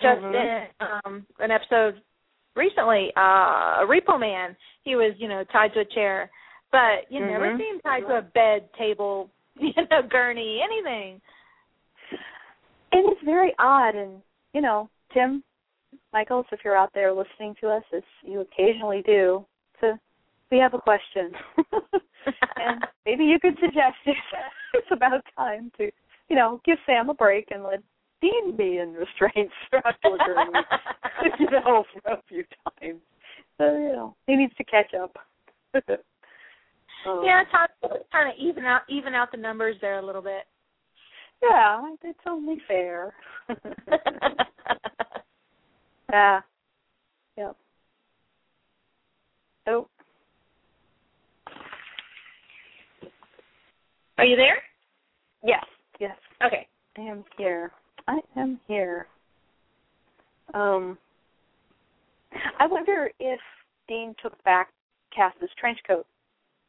just 0.00 0.20
mm-hmm. 0.20 0.34
in 0.34 0.88
um 1.04 1.26
an 1.40 1.50
episode 1.50 2.00
recently, 2.54 3.12
uh, 3.16 3.82
a 3.82 3.86
repo 3.86 4.18
man. 4.18 4.56
He 4.84 4.96
was, 4.96 5.14
you 5.18 5.28
know, 5.28 5.44
tied 5.52 5.74
to 5.74 5.80
a 5.80 5.84
chair, 5.84 6.30
but 6.70 7.10
you 7.10 7.20
mm-hmm. 7.20 7.30
never 7.30 7.58
see 7.58 7.64
him 7.64 7.80
tied 7.80 8.00
to 8.00 8.18
a 8.18 8.22
bed, 8.22 8.68
table, 8.78 9.30
you 9.58 9.72
know, 9.90 10.02
gurney, 10.08 10.60
anything. 10.64 11.20
And 12.96 13.12
it's 13.12 13.20
very 13.26 13.52
odd, 13.58 13.94
and 13.94 14.22
you 14.54 14.62
know, 14.62 14.88
Tim 15.12 15.44
Michaels, 16.14 16.46
if 16.50 16.60
you're 16.64 16.78
out 16.78 16.92
there 16.94 17.12
listening 17.12 17.54
to 17.60 17.68
us, 17.68 17.82
as 17.94 18.02
you 18.22 18.40
occasionally 18.40 19.02
do, 19.04 19.44
to 19.80 20.00
we 20.50 20.56
have 20.56 20.72
a 20.72 20.78
question, 20.78 21.30
and 22.56 22.86
maybe 23.04 23.24
you 23.24 23.38
could 23.38 23.54
suggest 23.60 23.96
it. 24.06 24.16
it's 24.74 24.86
about 24.90 25.20
time 25.36 25.70
to, 25.76 25.90
you 26.30 26.36
know, 26.36 26.62
give 26.64 26.78
Sam 26.86 27.10
a 27.10 27.14
break 27.14 27.48
and 27.50 27.64
let 27.64 27.82
Dean 28.22 28.56
be 28.56 28.78
in 28.78 28.94
restraints 28.94 29.52
throughout 29.68 29.94
the 30.02 30.64
you 31.38 31.50
know, 31.50 31.84
for 31.92 32.12
a 32.12 32.22
few 32.26 32.44
times. 32.80 33.02
So 33.58 33.76
you 33.76 33.92
know, 33.92 34.16
he 34.26 34.36
needs 34.36 34.54
to 34.56 34.64
catch 34.64 34.94
up. 34.94 35.18
um, 35.74 35.82
yeah, 37.26 37.42
it's 37.42 38.04
kind 38.10 38.30
of 38.30 38.34
even 38.40 38.64
out 38.64 38.82
even 38.88 39.12
out 39.12 39.32
the 39.32 39.36
numbers 39.36 39.76
there 39.82 39.98
a 39.98 40.06
little 40.06 40.22
bit. 40.22 40.44
Yeah, 41.42 41.82
it's 42.02 42.18
only 42.26 42.56
fair. 42.66 43.12
yeah. 46.10 46.40
Yep. 47.36 47.56
Oh. 49.68 49.86
Are 54.18 54.24
you 54.24 54.36
there? 54.36 54.58
Yes. 55.44 55.64
Yes. 56.00 56.16
Okay. 56.44 56.66
I 56.96 57.00
am 57.02 57.24
here. 57.36 57.72
I 58.08 58.18
am 58.36 58.58
here. 58.66 59.06
Um 60.54 60.96
I 62.58 62.66
wonder 62.66 63.10
if 63.18 63.40
Dean 63.88 64.14
took 64.22 64.42
back 64.44 64.70
Cass's 65.14 65.50
trench 65.58 65.78
coat 65.86 66.06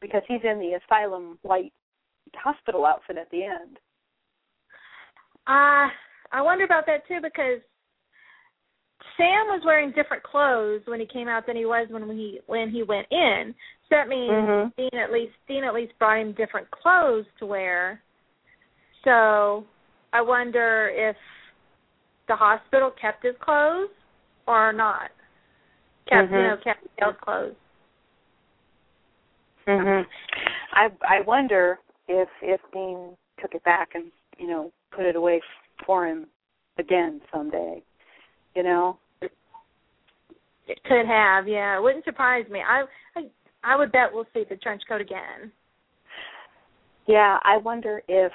because 0.00 0.22
he's 0.28 0.40
in 0.44 0.58
the 0.58 0.78
asylum 0.84 1.38
white 1.42 1.72
hospital 2.34 2.84
outfit 2.84 3.16
at 3.16 3.30
the 3.30 3.44
end. 3.44 3.78
Uh 5.48 5.88
I 6.30 6.42
wonder 6.42 6.64
about 6.64 6.86
that 6.86 7.06
too 7.08 7.20
because 7.22 7.60
Sam 9.16 9.46
was 9.48 9.62
wearing 9.64 9.92
different 9.92 10.22
clothes 10.22 10.82
when 10.86 11.00
he 11.00 11.06
came 11.06 11.26
out 11.26 11.46
than 11.46 11.56
he 11.56 11.64
was 11.64 11.88
when 11.90 12.08
he 12.10 12.40
when 12.46 12.70
he 12.70 12.82
went 12.82 13.06
in. 13.10 13.54
So 13.88 13.96
that 13.96 14.08
means 14.08 14.30
mm-hmm. 14.30 14.68
Dean 14.76 15.00
at 15.00 15.12
least 15.12 15.32
Dean 15.48 15.64
at 15.64 15.74
least 15.74 15.92
brought 15.98 16.20
him 16.20 16.32
different 16.32 16.70
clothes 16.70 17.26
to 17.38 17.46
wear. 17.46 18.00
So 19.04 19.64
I 20.12 20.20
wonder 20.20 20.90
if 20.94 21.16
the 22.28 22.36
hospital 22.36 22.92
kept 23.00 23.24
his 23.24 23.34
clothes 23.40 23.90
or 24.46 24.72
not. 24.72 25.10
Kept 26.08 26.26
mm-hmm. 26.26 26.34
you 26.34 26.42
know 26.42 26.56
kept 26.62 26.82
his 26.82 27.14
clothes. 27.22 27.54
Mhm. 29.66 30.04
I 30.72 30.88
I 31.02 31.20
wonder 31.26 31.78
if 32.06 32.28
if 32.40 32.60
Dean 32.72 33.16
took 33.40 33.54
it 33.54 33.64
back 33.64 33.90
and 33.94 34.12
you 34.38 34.46
know 34.46 34.72
put 34.90 35.04
it 35.04 35.16
away 35.16 35.40
for 35.86 36.06
him 36.06 36.26
again 36.78 37.20
someday. 37.32 37.82
You 38.54 38.62
know. 38.62 38.98
It 39.20 40.82
could 40.84 41.06
have, 41.06 41.48
yeah. 41.48 41.78
It 41.78 41.82
wouldn't 41.82 42.04
surprise 42.04 42.44
me. 42.50 42.60
I 42.60 42.84
I 43.16 43.22
I 43.64 43.76
would 43.76 43.90
bet 43.90 44.12
we'll 44.12 44.26
see 44.34 44.44
the 44.48 44.56
trench 44.56 44.82
coat 44.88 45.00
again. 45.00 45.50
Yeah, 47.06 47.38
I 47.42 47.56
wonder 47.56 48.02
if 48.06 48.32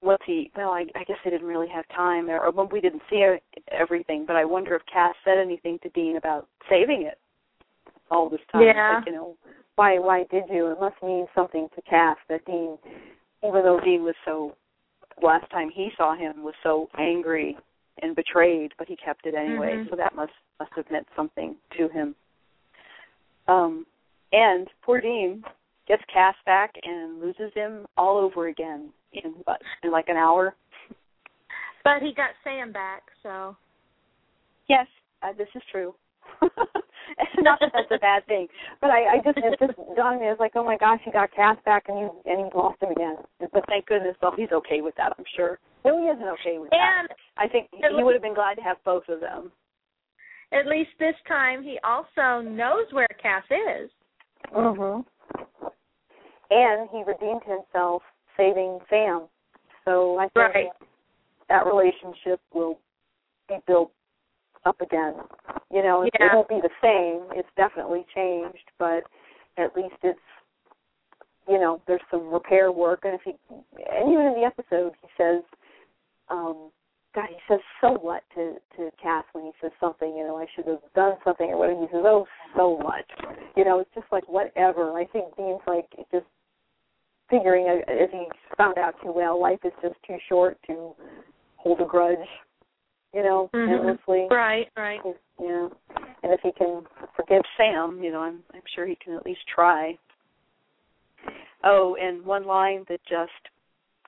what's 0.00 0.22
he? 0.26 0.50
Well, 0.54 0.70
I, 0.70 0.84
I 0.94 1.04
guess 1.04 1.16
they 1.24 1.30
didn't 1.30 1.46
really 1.46 1.68
have 1.74 1.86
time, 1.96 2.28
or, 2.28 2.38
or 2.38 2.66
we 2.66 2.80
didn't 2.80 3.02
see 3.08 3.24
everything. 3.72 4.24
But 4.26 4.36
I 4.36 4.44
wonder 4.44 4.74
if 4.76 4.82
Cass 4.92 5.14
said 5.24 5.38
anything 5.38 5.78
to 5.82 5.88
Dean 5.90 6.16
about 6.16 6.46
saving 6.68 7.02
it 7.02 7.18
all 8.10 8.28
this 8.28 8.40
time. 8.52 8.62
Yeah. 8.62 8.96
Like, 8.98 9.06
you 9.06 9.12
know, 9.12 9.36
why 9.76 9.98
why 9.98 10.24
did 10.30 10.44
you? 10.50 10.70
It 10.70 10.80
must 10.80 11.02
mean 11.02 11.26
something 11.34 11.68
to 11.74 11.82
Cass 11.82 12.18
that 12.28 12.44
Dean, 12.44 12.76
even 13.42 13.62
though 13.62 13.80
Dean 13.82 14.04
was 14.04 14.14
so 14.26 14.54
last 15.22 15.50
time 15.50 15.70
he 15.70 15.90
saw 15.96 16.16
him 16.16 16.42
was 16.42 16.54
so 16.62 16.88
angry 16.98 17.56
and 18.02 18.16
betrayed, 18.16 18.72
but 18.78 18.88
he 18.88 18.96
kept 18.96 19.26
it 19.26 19.34
anyway. 19.34 19.74
Mm-hmm. 19.76 19.90
So 19.90 19.96
that 19.96 20.14
must 20.14 20.32
must 20.58 20.72
have 20.76 20.90
meant 20.90 21.06
something 21.16 21.56
to 21.76 21.88
him. 21.88 22.14
Um, 23.48 23.86
and 24.32 24.68
poor 24.82 25.00
Dean 25.00 25.42
gets 25.86 26.02
Cass 26.12 26.34
back 26.46 26.74
and 26.82 27.20
loses 27.20 27.52
him 27.54 27.86
all 27.96 28.18
over 28.18 28.48
again 28.48 28.90
in 29.12 29.34
what 29.44 29.60
in 29.82 29.90
like 29.90 30.08
an 30.08 30.16
hour. 30.16 30.54
But 31.82 32.00
he 32.00 32.14
got 32.14 32.30
Sam 32.42 32.72
back, 32.72 33.02
so. 33.22 33.56
Yes, 34.68 34.86
uh, 35.22 35.32
this 35.36 35.48
is 35.54 35.62
true. 35.70 35.94
Not 37.38 37.60
that 37.60 37.70
that's 37.72 37.90
a 37.90 37.98
bad 37.98 38.26
thing, 38.26 38.48
but 38.80 38.90
I, 38.90 39.16
I 39.16 39.16
just 39.24 39.38
it 39.38 39.58
just 39.58 39.78
dawned 39.96 40.20
me. 40.20 40.26
I 40.26 40.30
was 40.30 40.40
like, 40.40 40.52
oh 40.54 40.64
my 40.64 40.76
gosh, 40.76 41.00
he 41.04 41.10
got 41.10 41.32
Cass 41.34 41.56
back 41.64 41.84
and 41.88 41.98
he 41.98 42.30
and 42.30 42.46
he 42.46 42.58
lost 42.58 42.82
him 42.82 42.90
again. 42.90 43.16
But 43.40 43.64
thank 43.68 43.86
goodness, 43.86 44.16
well, 44.22 44.34
he's 44.36 44.52
okay 44.52 44.80
with 44.80 44.94
that. 44.96 45.12
I'm 45.18 45.24
sure. 45.36 45.58
No, 45.84 46.00
he 46.00 46.08
isn't 46.08 46.28
okay 46.40 46.58
with 46.58 46.70
that. 46.70 46.80
and 46.80 47.08
that. 47.08 47.16
I 47.36 47.48
think 47.48 47.68
he, 47.72 47.78
he 47.78 48.02
would 48.02 48.14
have 48.14 48.22
been 48.22 48.34
glad 48.34 48.54
to 48.56 48.62
have 48.62 48.76
both 48.84 49.04
of 49.08 49.20
them. 49.20 49.52
At 50.52 50.66
least 50.66 50.90
this 50.98 51.16
time, 51.26 51.62
he 51.62 51.78
also 51.82 52.46
knows 52.46 52.86
where 52.92 53.08
Cass 53.20 53.44
is. 53.50 53.90
Mhm. 54.52 55.04
And 56.50 56.88
he 56.90 57.02
redeemed 57.02 57.42
himself, 57.44 58.02
saving 58.36 58.78
Sam. 58.88 59.26
So 59.84 60.18
I 60.18 60.28
think 60.28 60.54
right. 60.54 60.66
that 61.48 61.66
relationship 61.66 62.40
will 62.52 62.78
be 63.48 63.56
built 63.66 63.90
up 64.64 64.80
again. 64.80 65.14
You 65.70 65.82
know, 65.82 66.02
it, 66.02 66.12
yeah. 66.18 66.26
it 66.26 66.34
won't 66.34 66.48
be 66.48 66.60
the 66.62 66.70
same. 66.82 67.26
It's 67.38 67.48
definitely 67.56 68.06
changed, 68.14 68.70
but 68.78 69.02
at 69.58 69.76
least 69.76 69.96
it's 70.02 70.18
you 71.48 71.58
know 71.58 71.80
there's 71.86 72.00
some 72.10 72.32
repair 72.32 72.72
work. 72.72 73.00
And 73.04 73.14
if 73.14 73.20
he 73.24 73.32
and 73.50 74.12
even 74.12 74.26
in 74.26 74.34
the 74.34 74.46
episode 74.46 74.92
he 75.02 75.08
says, 75.16 75.42
um, 76.28 76.70
God, 77.14 77.28
he 77.28 77.36
says 77.48 77.60
so 77.80 77.92
what 77.92 78.22
to 78.34 78.56
to 78.76 78.90
Cass 79.02 79.24
when 79.32 79.44
he 79.44 79.52
says 79.60 79.72
something. 79.80 80.16
You 80.16 80.24
know, 80.24 80.36
I 80.36 80.46
should 80.54 80.66
have 80.66 80.80
done 80.94 81.14
something 81.24 81.46
or 81.46 81.58
whatever. 81.58 81.80
He 81.80 81.86
says, 81.92 82.04
oh, 82.04 82.26
so 82.56 82.78
much. 82.78 83.08
You 83.56 83.64
know, 83.64 83.80
it's 83.80 83.90
just 83.94 84.06
like 84.10 84.28
whatever. 84.28 84.92
I 84.98 85.06
think 85.06 85.36
Dean's 85.36 85.60
like 85.66 85.88
just 86.10 86.26
figuring 87.30 87.66
as 87.68 88.08
he 88.12 88.26
found 88.56 88.78
out 88.78 88.94
too 89.02 89.12
well, 89.12 89.40
life 89.40 89.60
is 89.64 89.72
just 89.82 89.96
too 90.06 90.16
short 90.28 90.58
to 90.66 90.92
hold 91.56 91.80
a 91.80 91.84
grudge 91.84 92.18
you 93.14 93.22
know, 93.22 93.50
mm-hmm. 93.54 93.72
endlessly. 93.72 94.26
Right, 94.30 94.66
right. 94.76 95.00
Yeah. 95.40 95.68
And 96.22 96.32
if 96.32 96.40
he 96.42 96.52
can 96.52 96.82
forgive 97.16 97.42
Sam, 97.56 98.00
you 98.02 98.10
know, 98.10 98.20
I'm 98.20 98.42
I'm 98.52 98.62
sure 98.74 98.86
he 98.86 98.96
can 99.02 99.14
at 99.14 99.24
least 99.24 99.40
try. 99.52 99.96
Oh, 101.62 101.96
and 102.00 102.24
one 102.24 102.46
line 102.46 102.84
that 102.88 103.00
just 103.08 103.30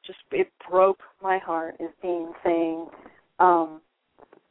just 0.07 0.19
it 0.33 0.49
broke 0.69 1.01
my 1.23 1.39
heart 1.39 1.77
is 1.81 1.91
Dean 2.03 2.33
saying, 2.45 2.87
um, 3.39 3.81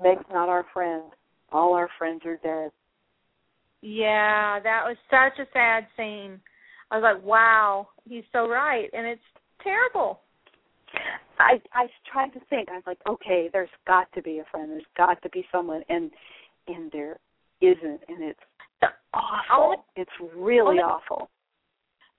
Meg's 0.02 0.26
not 0.32 0.50
our 0.50 0.66
friend. 0.74 1.04
All 1.52 1.74
our 1.74 1.90
friends 1.98 2.22
are 2.26 2.38
dead. 2.38 2.72
Yeah, 3.82 4.60
that 4.60 4.84
was 4.86 4.98
such 5.10 5.40
a 5.40 5.50
sad 5.54 5.86
scene. 5.96 6.40
I 6.92 6.98
was 6.98 7.04
like, 7.04 7.24
Wow, 7.24 7.90
he's 8.08 8.24
so 8.32 8.48
right 8.48 8.90
and 8.94 9.06
it's 9.06 9.22
terrible. 9.62 10.22
I 11.40 11.62
I 11.74 11.88
tried 12.12 12.30
to 12.34 12.40
think. 12.50 12.70
I 12.70 12.76
was 12.76 12.84
like, 12.88 13.00
okay, 13.08 13.50
there's 13.52 13.70
got 13.88 14.12
to 14.14 14.22
be 14.22 14.40
a 14.40 14.46
friend. 14.52 14.72
There's 14.72 14.84
got 14.98 15.22
to 15.24 15.30
be 15.30 15.46
someone, 15.52 15.82
and 15.90 16.12
and 16.68 16.92
there 16.92 17.20
isn't, 17.62 18.02
and 18.08 18.24
it's 18.24 18.40
awful. 19.14 19.64
Only, 19.64 19.78
it's 19.96 20.12
really 20.36 20.62
only, 20.62 20.80
awful. 20.80 21.30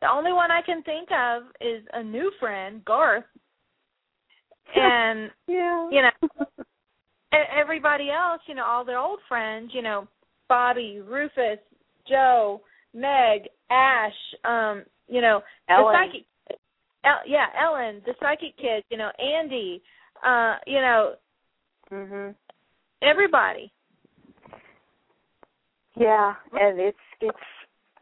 The 0.00 0.08
only 0.10 0.32
one 0.32 0.50
I 0.50 0.60
can 0.62 0.82
think 0.82 1.08
of 1.10 1.44
is 1.60 1.82
a 1.92 2.02
new 2.02 2.30
friend, 2.38 2.84
Garth, 2.84 3.24
and 4.74 5.30
yeah, 5.46 5.88
you 5.90 6.02
know, 6.02 6.64
everybody 7.32 8.10
else, 8.10 8.40
you 8.46 8.54
know, 8.54 8.64
all 8.64 8.84
their 8.84 8.98
old 8.98 9.20
friends, 9.28 9.70
you 9.72 9.82
know, 9.82 10.06
Bobby, 10.48 11.00
Rufus, 11.06 11.58
Jo, 12.08 12.60
Meg, 12.94 13.42
Ash, 13.70 14.12
um, 14.44 14.84
you 15.08 15.20
know, 15.20 15.40
Ellen. 15.68 15.92
the 15.92 16.06
psychic 16.06 16.26
El, 17.05 17.18
yeah, 17.26 17.47
Ellen, 17.61 18.03
the 18.05 18.14
psychic 18.20 18.57
kid, 18.57 18.84
you 18.90 18.97
know, 18.97 19.11
Andy, 19.18 19.82
uh, 20.24 20.57
you 20.66 20.80
know, 20.80 21.14
mhm. 21.92 22.34
Everybody. 23.03 23.70
Yeah, 25.97 26.34
and 26.53 26.80
it's 26.80 26.99
it's 27.20 27.38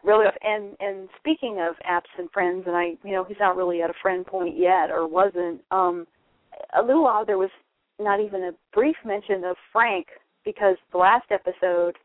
really 0.02 0.26
and 0.42 0.76
and 0.80 1.08
speaking 1.18 1.58
of 1.60 1.76
absent 1.84 2.32
friends, 2.32 2.64
and 2.66 2.76
I, 2.76 2.94
you 3.04 3.12
know, 3.12 3.24
he's 3.24 3.36
not 3.40 3.56
really 3.56 3.82
at 3.82 3.90
a 3.90 3.94
friend 4.02 4.24
point 4.26 4.56
yet, 4.56 4.90
or 4.90 5.06
wasn't. 5.08 5.60
Um, 5.70 6.06
a 6.76 6.82
little 6.82 7.02
while 7.02 7.24
there 7.24 7.38
was 7.38 7.50
not 7.98 8.20
even 8.20 8.44
a 8.44 8.52
brief 8.72 8.96
mention 9.04 9.44
of 9.44 9.56
Frank 9.72 10.06
because 10.44 10.76
the 10.92 10.98
last 10.98 11.26
episode 11.30 11.96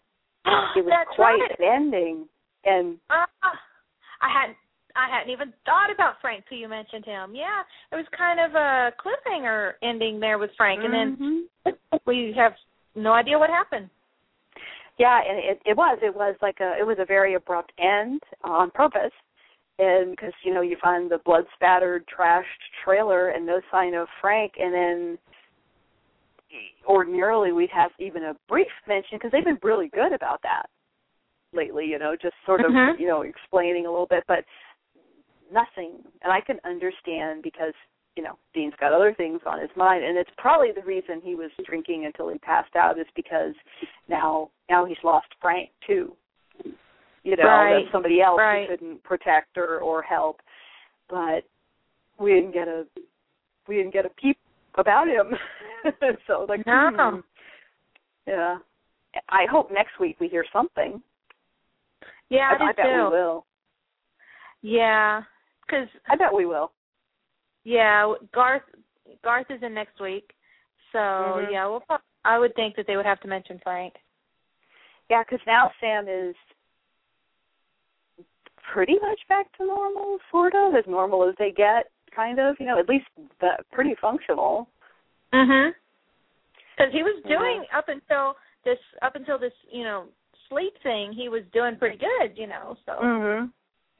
it 0.75 0.83
was 0.83 0.85
That's 0.89 1.15
quite 1.15 1.37
right. 1.39 1.59
an 1.59 1.65
ending, 1.65 2.27
and 2.65 2.97
uh, 3.09 3.25
I 4.21 4.29
had 4.29 4.55
I 4.95 5.07
hadn't 5.13 5.31
even 5.31 5.53
thought 5.65 5.91
about 5.93 6.15
Frank 6.21 6.45
till 6.47 6.57
you 6.57 6.67
mentioned 6.67 7.05
him. 7.05 7.33
Yeah, 7.35 7.61
it 7.91 7.95
was 7.95 8.05
kind 8.17 8.39
of 8.39 8.55
a 8.55 8.91
cliffhanger 8.97 9.73
ending 9.83 10.19
there 10.19 10.37
with 10.37 10.51
Frank, 10.57 10.81
and 10.83 10.93
mm-hmm. 10.93 11.39
then 11.65 11.99
we 12.05 12.33
have 12.37 12.53
no 12.95 13.13
idea 13.13 13.37
what 13.37 13.49
happened. 13.49 13.89
Yeah, 14.97 15.21
and 15.27 15.37
it 15.37 15.61
it 15.65 15.77
was 15.77 15.97
it 16.01 16.13
was 16.13 16.35
like 16.41 16.57
a 16.59 16.75
it 16.79 16.85
was 16.85 16.97
a 16.99 17.05
very 17.05 17.35
abrupt 17.35 17.71
end 17.79 18.21
on 18.43 18.71
purpose, 18.71 19.13
and 19.77 20.11
because 20.11 20.33
you 20.43 20.53
know 20.53 20.61
you 20.61 20.75
find 20.81 21.09
the 21.09 21.19
blood 21.23 21.45
spattered, 21.55 22.05
trashed 22.07 22.43
trailer 22.83 23.29
and 23.29 23.45
no 23.45 23.61
sign 23.71 23.93
of 23.93 24.07
Frank, 24.19 24.53
and 24.59 24.73
then 24.73 25.17
ordinarily 26.87 27.51
we'd 27.51 27.69
have 27.69 27.91
even 27.99 28.23
a 28.23 28.35
brief 28.47 28.67
mention 28.87 29.17
because 29.17 29.31
they've 29.31 29.45
been 29.45 29.59
really 29.63 29.87
good 29.89 30.11
about 30.11 30.41
that 30.41 30.65
lately, 31.53 31.85
you 31.85 31.99
know, 31.99 32.15
just 32.15 32.35
sort 32.45 32.61
of, 32.61 32.71
Mhm. 32.71 32.99
you 32.99 33.07
know, 33.07 33.21
explaining 33.21 33.85
a 33.85 33.91
little 33.91 34.05
bit, 34.05 34.23
but 34.27 34.45
nothing. 35.51 35.93
And 36.23 36.31
I 36.31 36.41
can 36.41 36.57
understand 36.65 37.43
because, 37.43 37.73
you 38.15 38.23
know, 38.23 38.37
Dean's 38.53 38.73
got 38.79 38.93
other 38.93 39.13
things 39.13 39.41
on 39.45 39.59
his 39.59 39.69
mind 39.75 40.03
and 40.03 40.17
it's 40.17 40.29
probably 40.37 40.71
the 40.71 40.81
reason 40.85 41.21
he 41.23 41.35
was 41.35 41.51
drinking 41.65 42.05
until 42.05 42.29
he 42.29 42.37
passed 42.39 42.75
out 42.75 42.99
is 42.99 43.07
because 43.15 43.53
now 44.07 44.49
now 44.69 44.85
he's 44.85 44.97
lost 45.03 45.27
Frank 45.41 45.69
too. 45.85 46.15
You 47.23 47.35
know, 47.35 47.43
Right. 47.43 47.81
that's 47.83 47.91
somebody 47.91 48.21
else 48.21 48.39
Right. 48.39 48.67
who 48.69 48.75
couldn't 48.77 49.03
protect 49.03 49.57
or 49.57 49.79
or 49.79 50.01
help. 50.01 50.41
But 51.09 51.43
we 52.17 52.33
didn't 52.33 52.51
get 52.51 52.67
a 52.67 52.85
we 53.67 53.75
didn't 53.77 53.93
get 53.93 54.05
a 54.05 54.09
peep 54.09 54.37
about 54.75 55.07
him. 55.07 55.33
so 56.27 56.45
like 56.47 56.65
No. 56.65 56.89
hmm. 56.95 57.19
Yeah. 58.27 58.57
I 59.29 59.45
hope 59.49 59.71
next 59.71 59.99
week 59.99 60.17
we 60.19 60.27
hear 60.27 60.45
something. 60.53 61.01
Yeah, 62.29 62.51
I, 62.53 62.57
do 62.59 62.63
I 62.65 62.73
bet 62.73 62.85
too. 62.85 62.91
we 62.91 63.09
will. 63.09 63.45
Yeah, 64.61 65.23
because 65.69 65.87
I 66.09 66.15
bet 66.15 66.33
we 66.33 66.45
will. 66.45 66.71
yeah, 67.63 68.13
Garth 68.33 68.63
Garth 69.23 69.47
is 69.49 69.61
in 69.63 69.73
next 69.73 69.99
week, 69.99 70.33
so 70.91 70.99
Mhm. 70.99 71.51
yeah, 71.51 71.65
well, 71.67 71.83
I 72.25 72.37
would 72.37 72.53
think 72.55 72.75
that 72.75 72.85
they 72.87 72.95
would 72.95 73.05
have 73.05 73.19
to 73.21 73.27
mention 73.27 73.59
Frank. 73.59 73.95
Yeah, 75.09 75.23
because 75.23 75.45
now 75.47 75.71
Sam 75.79 76.07
is 76.07 76.35
pretty 78.71 78.99
much 78.99 79.19
back 79.27 79.51
to 79.57 79.65
normal, 79.65 80.19
sort 80.29 80.53
of 80.53 80.75
as 80.75 80.85
normal 80.85 81.27
as 81.27 81.35
they 81.37 81.51
get, 81.51 81.89
kind 82.11 82.39
of. 82.39 82.59
You 82.59 82.67
know, 82.67 82.77
at 82.77 82.87
least 82.87 83.07
the, 83.39 83.57
pretty 83.71 83.95
functional. 83.95 84.69
Mhm. 85.33 85.73
Because 86.77 86.93
he 86.93 87.03
was 87.03 87.15
Yeah. 87.25 87.37
doing 87.37 87.65
up 87.71 87.89
until 87.89 88.37
this 88.63 88.79
up 89.01 89.15
until 89.15 89.37
this 89.37 89.53
you 89.69 89.83
know 89.83 90.07
sleep 90.47 90.77
thing, 90.79 91.11
he 91.13 91.29
was 91.29 91.43
doing 91.51 91.77
pretty 91.77 91.97
good, 91.97 92.37
you 92.37 92.47
know. 92.47 92.77
So 92.85 92.99
Mhm. 92.99 93.51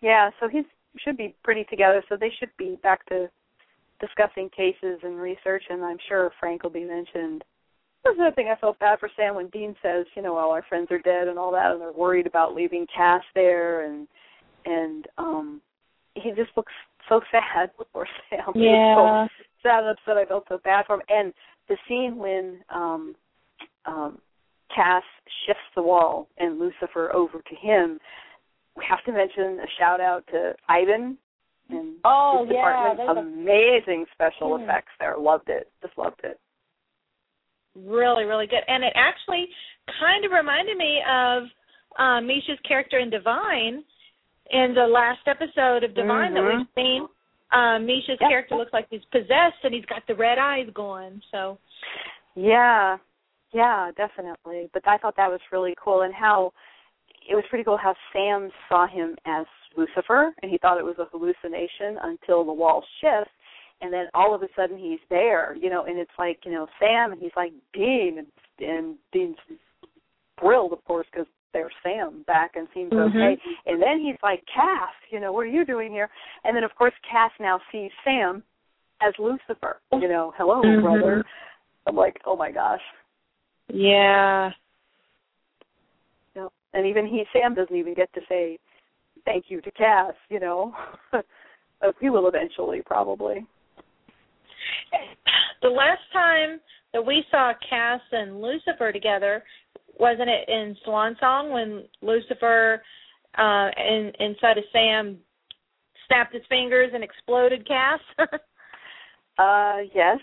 Yeah, 0.02 0.30
so 0.40 0.48
he's 0.48 0.66
should 0.98 1.18
be 1.18 1.36
pretty 1.44 1.66
together. 1.66 2.04
So 2.10 2.18
they 2.18 2.32
should 2.40 2.50
be 2.58 2.78
back 2.82 3.06
to 3.08 3.30
discussing 4.00 4.50
cases 4.50 5.00
and 5.04 5.20
research, 5.20 5.64
and 5.70 5.84
I'm 5.84 5.98
sure 6.08 6.32
Frank 6.40 6.64
will 6.64 6.70
be 6.70 6.86
mentioned. 6.86 7.44
That's 8.04 8.16
another 8.18 8.36
thing 8.36 8.48
I 8.48 8.60
felt 8.60 8.80
bad 8.80 9.00
for 9.00 9.10
Sam 9.16 9.36
when 9.36 9.50
Dean 9.50 9.76
says, 9.82 10.06
you 10.16 10.22
know, 10.22 10.38
all 10.38 10.52
our 10.52 10.64
friends 10.70 10.88
are 10.90 11.00
dead 11.00 11.28
and 11.28 11.38
all 11.38 11.52
that, 11.52 11.72
and 11.72 11.82
they're 11.82 11.92
worried 11.92 12.28
about 12.28 12.56
leaving 12.56 12.88
Cass 12.96 13.24
there, 13.36 13.86
and 13.86 14.08
and 14.66 15.08
um 15.18 15.62
he 16.16 16.32
just 16.32 16.52
looks 16.56 16.74
so 17.08 17.22
sad. 17.32 17.72
for 17.94 18.08
Sam. 18.30 18.40
Was 18.56 19.30
so 19.62 19.70
sad 19.70 19.84
and 19.84 19.98
upset. 19.98 20.18
I 20.18 20.26
felt 20.26 20.46
so 20.48 20.60
bad 20.64 20.86
for 20.86 20.96
him. 20.96 21.02
And 21.10 21.34
the 21.68 21.78
scene 21.88 22.18
when 22.18 22.60
um 22.74 23.16
um 23.86 24.20
Cass 24.74 25.04
shifts 25.46 25.62
the 25.76 25.82
wall 25.82 26.28
and 26.38 26.60
Lucifer 26.60 27.14
over 27.14 27.42
to 27.42 27.56
him, 27.56 28.00
we 28.76 28.84
have 28.88 29.04
to 29.06 29.12
mention 29.12 29.60
a 29.60 29.68
shout 29.80 30.00
out 30.02 30.26
to 30.32 30.54
Ivan 30.68 31.18
and 31.70 31.96
Oh 32.06 32.46
his 32.46 32.56
yeah, 32.56 32.70
department. 32.70 32.98
there's 32.98 33.18
a 33.18 33.20
Amazing 33.20 34.06
special 34.14 34.58
Hmm. 34.58 34.64
effects 34.64 34.92
there. 35.00 35.18
Loved 35.18 35.50
it. 35.50 35.70
Just 35.82 35.98
loved 35.98 36.22
it. 36.24 36.40
really 37.76 38.26
really 38.26 38.48
good, 38.48 38.64
and 38.68 38.84
it 38.84 38.92
actually 38.96 39.48
kind 40.00 40.26
of 40.26 40.32
reminded 40.32 40.76
me 40.78 41.02
of 41.08 41.44
uh, 41.98 42.20
Misha's 42.22 42.60
character 42.68 43.00
in 43.00 43.10
Divine. 43.10 43.84
In 44.52 44.74
the 44.74 44.86
last 44.88 45.22
episode 45.28 45.84
of 45.84 45.94
Divine 45.94 46.34
that 46.34 46.42
Mhm. 46.44 46.58
we've 46.58 46.68
seen, 46.76 47.08
uh, 47.52 47.78
Misha's 47.80 48.20
Yep. 48.20 48.30
character 48.30 48.56
looks 48.56 48.74
like 48.74 48.88
he's 48.90 49.06
possessed, 49.06 49.64
and 49.64 49.74
he's 49.74 49.86
got 49.86 50.06
the 50.08 50.16
red 50.16 50.38
eyes 50.40 50.70
going. 50.72 51.22
So 51.32 51.58
Yeah, 52.36 52.98
yeah, 53.52 53.92
definitely. 53.96 54.70
But 54.74 54.88
I 54.88 54.98
thought 54.98 55.16
that 55.18 55.30
was 55.32 55.42
really 55.52 55.76
cool, 55.76 56.02
and 56.02 56.14
how 56.14 56.54
it 57.30 57.36
was 57.36 57.44
pretty 57.50 57.64
cool 57.64 57.78
how 57.78 57.96
Sam 58.12 58.50
saw 58.68 58.88
him 58.88 59.16
as 59.26 59.46
Lucifer, 59.78 60.34
and 60.42 60.52
he 60.52 60.58
thought 60.58 60.80
it 60.80 60.84
was 60.84 60.98
a 60.98 61.06
hallucination 61.12 61.98
until 62.02 62.44
the 62.44 62.52
wall 62.52 62.84
shifts, 63.00 63.32
and 63.82 63.94
then 63.94 64.08
all 64.14 64.34
of 64.34 64.42
a 64.42 64.48
sudden 64.56 64.78
he's 64.78 65.00
there, 65.10 65.56
you 65.56 65.70
know, 65.70 65.86
and 65.86 65.98
it's 65.98 66.18
like 66.18 66.40
you 66.44 66.52
know 66.52 66.68
Sam, 66.80 67.12
and 67.12 67.22
he's 67.22 67.36
like 67.38 67.54
Dean, 67.74 68.18
and, 68.18 68.28
and 68.60 68.96
Dean's 69.14 69.38
thrilled, 70.40 70.74
of 70.74 70.84
course, 70.86 71.06
because 71.12 71.28
there's 71.54 71.74
Sam 71.84 72.24
back 72.28 72.52
and 72.56 72.68
seems 72.74 72.92
Mhm. 72.94 73.10
okay, 73.10 73.38
and 73.66 73.82
then 73.82 74.00
he's 74.00 74.18
like 74.24 74.44
Cass, 74.46 74.94
you 75.10 75.20
know, 75.20 75.32
what 75.32 75.42
are 75.42 75.56
you 75.58 75.66
doing 75.66 75.92
here? 75.92 76.10
And 76.44 76.56
then 76.56 76.64
of 76.64 76.74
course 76.76 76.94
Cass 77.10 77.32
now 77.40 77.60
sees 77.72 77.92
Sam 78.04 78.44
as 79.02 79.14
Lucifer, 79.18 79.80
you 79.94 80.08
know, 80.08 80.34
hello 80.38 80.62
Mhm. 80.62 80.82
brother. 80.82 81.26
I'm 81.88 81.96
like, 81.96 82.22
oh 82.26 82.36
my 82.36 82.52
gosh. 82.52 82.82
yeah, 83.72 84.52
and 86.74 86.86
even 86.86 87.06
he, 87.06 87.24
Sam, 87.34 87.54
doesn't 87.56 87.76
even 87.76 87.94
get 87.94 88.12
to 88.14 88.22
say 88.30 88.60
thank 89.26 89.46
you 89.50 89.62
to 89.62 89.72
Cass. 89.72 90.14
You 90.30 90.40
know, 90.40 90.74
he 92.02 92.10
will 92.10 92.28
eventually, 92.28 92.82
probably. 92.86 93.46
the 95.62 95.70
last 95.70 96.02
time 96.14 96.60
that 96.94 97.06
we 97.06 97.24
saw 97.32 97.54
Cass 97.70 98.02
and 98.12 98.42
Lucifer 98.42 98.92
together, 98.92 99.44
wasn't 100.00 100.30
it 100.30 100.48
in 100.48 100.76
Swan 100.86 101.16
Song 101.20 101.52
when 101.52 101.84
Lucifer 102.02 102.82
uh 103.38 103.70
in 103.78 104.12
inside 104.20 104.58
of 104.58 104.64
Sam 104.74 105.18
snapped 106.08 106.34
his 106.34 106.42
fingers 106.50 106.92
and 106.94 107.04
exploded 107.04 107.68
Cass? 107.68 108.00
Uh, 109.40 109.78
yes, 109.96 110.18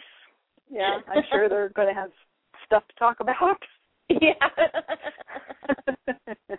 yeah, 0.70 0.98
I'm 1.08 1.22
sure 1.30 1.48
they're 1.48 1.70
going 1.70 1.88
to 1.88 1.94
have 1.94 2.10
stuff 2.66 2.82
to 2.88 2.94
talk 2.96 3.20
about. 3.20 3.56
Yeah. 4.20 4.32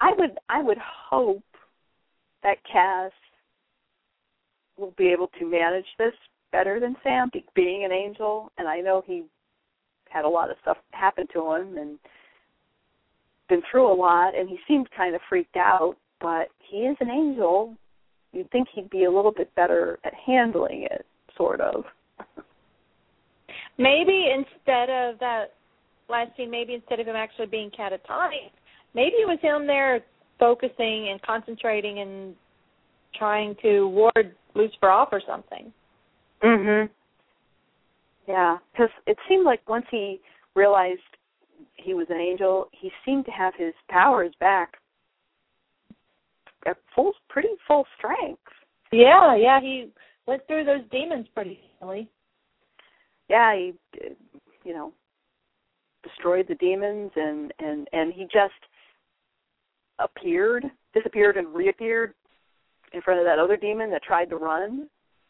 I 0.00 0.12
would, 0.18 0.38
I 0.48 0.62
would 0.62 0.78
hope 0.78 1.42
that 2.42 2.56
Cass 2.70 3.12
will 4.76 4.94
be 4.96 5.08
able 5.08 5.28
to 5.38 5.50
manage 5.50 5.86
this 5.98 6.12
better 6.52 6.78
than 6.80 6.96
Sam, 7.02 7.30
be- 7.32 7.44
being 7.54 7.84
an 7.84 7.92
angel. 7.92 8.50
And 8.58 8.68
I 8.68 8.80
know 8.80 9.02
he 9.06 9.24
had 10.08 10.24
a 10.24 10.28
lot 10.28 10.50
of 10.50 10.56
stuff 10.62 10.76
happen 10.92 11.26
to 11.32 11.52
him 11.54 11.78
and 11.78 11.98
been 13.48 13.62
through 13.70 13.92
a 13.92 13.94
lot, 13.94 14.36
and 14.36 14.48
he 14.48 14.58
seemed 14.66 14.88
kind 14.96 15.14
of 15.14 15.20
freaked 15.28 15.56
out. 15.56 15.96
But 16.20 16.48
he 16.58 16.78
is 16.78 16.96
an 17.00 17.10
angel. 17.10 17.76
You'd 18.32 18.50
think 18.50 18.68
he'd 18.72 18.90
be 18.90 19.04
a 19.04 19.10
little 19.10 19.32
bit 19.32 19.54
better 19.54 19.98
at 20.04 20.14
handling 20.14 20.86
it, 20.90 21.04
sort 21.36 21.60
of. 21.60 21.84
maybe 23.78 24.28
instead 24.32 24.90
of 24.90 25.18
that 25.20 25.54
last 26.08 26.36
scene, 26.36 26.50
maybe 26.50 26.74
instead 26.74 27.00
of 27.00 27.06
him 27.06 27.16
actually 27.16 27.46
being 27.46 27.70
catatonic, 27.70 28.50
maybe 28.94 29.16
it 29.16 29.28
was 29.28 29.38
him 29.40 29.66
there 29.66 30.00
focusing 30.38 31.08
and 31.10 31.20
concentrating 31.22 32.00
and 32.00 32.34
trying 33.14 33.54
to 33.62 33.88
ward 33.88 34.34
Lucifer 34.54 34.90
off 34.90 35.08
or 35.12 35.20
something. 35.26 35.72
Mhm. 36.42 36.90
Yeah, 38.26 38.58
because 38.72 38.90
it 39.06 39.18
seemed 39.28 39.44
like 39.44 39.66
once 39.68 39.86
he 39.90 40.20
realized 40.54 41.02
he 41.74 41.94
was 41.94 42.08
an 42.10 42.16
angel, 42.16 42.68
he 42.72 42.92
seemed 43.04 43.24
to 43.26 43.30
have 43.30 43.54
his 43.54 43.74
powers 43.88 44.34
back 44.40 44.78
at 46.66 46.76
full, 46.94 47.12
pretty 47.28 47.56
full 47.66 47.86
strength. 47.98 48.40
Yeah, 48.90 49.34
yeah, 49.34 49.60
he 49.60 49.92
went 50.26 50.46
through 50.46 50.64
those 50.64 50.84
demons 50.90 51.28
pretty 51.34 51.60
easily. 51.76 52.08
Yeah, 53.28 53.54
he, 53.54 53.74
you 54.64 54.74
know, 54.74 54.92
destroyed 56.04 56.46
the 56.48 56.54
demons, 56.56 57.10
and 57.16 57.52
and 57.58 57.88
and 57.92 58.12
he 58.12 58.24
just 58.24 58.52
appeared, 59.98 60.64
disappeared, 60.94 61.36
and 61.36 61.54
reappeared 61.54 62.14
in 62.92 63.02
front 63.02 63.18
of 63.18 63.26
that 63.26 63.38
other 63.38 63.56
demon 63.56 63.90
that 63.90 64.02
tried 64.02 64.30
to 64.30 64.36
run. 64.36 64.88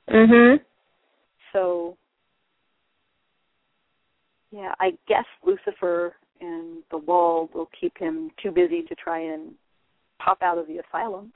Mhm. 0.08 0.60
So, 1.52 1.96
yeah, 4.50 4.74
I 4.80 4.98
guess 5.06 5.24
Lucifer 5.42 6.16
and 6.40 6.82
the 6.90 6.98
wall 6.98 7.48
will 7.54 7.70
keep 7.78 7.96
him 7.96 8.30
too 8.42 8.50
busy 8.50 8.82
to 8.82 8.94
try 8.94 9.18
and 9.20 9.54
pop 10.18 10.42
out 10.42 10.58
of 10.58 10.66
the 10.66 10.78
asylum. 10.78 11.32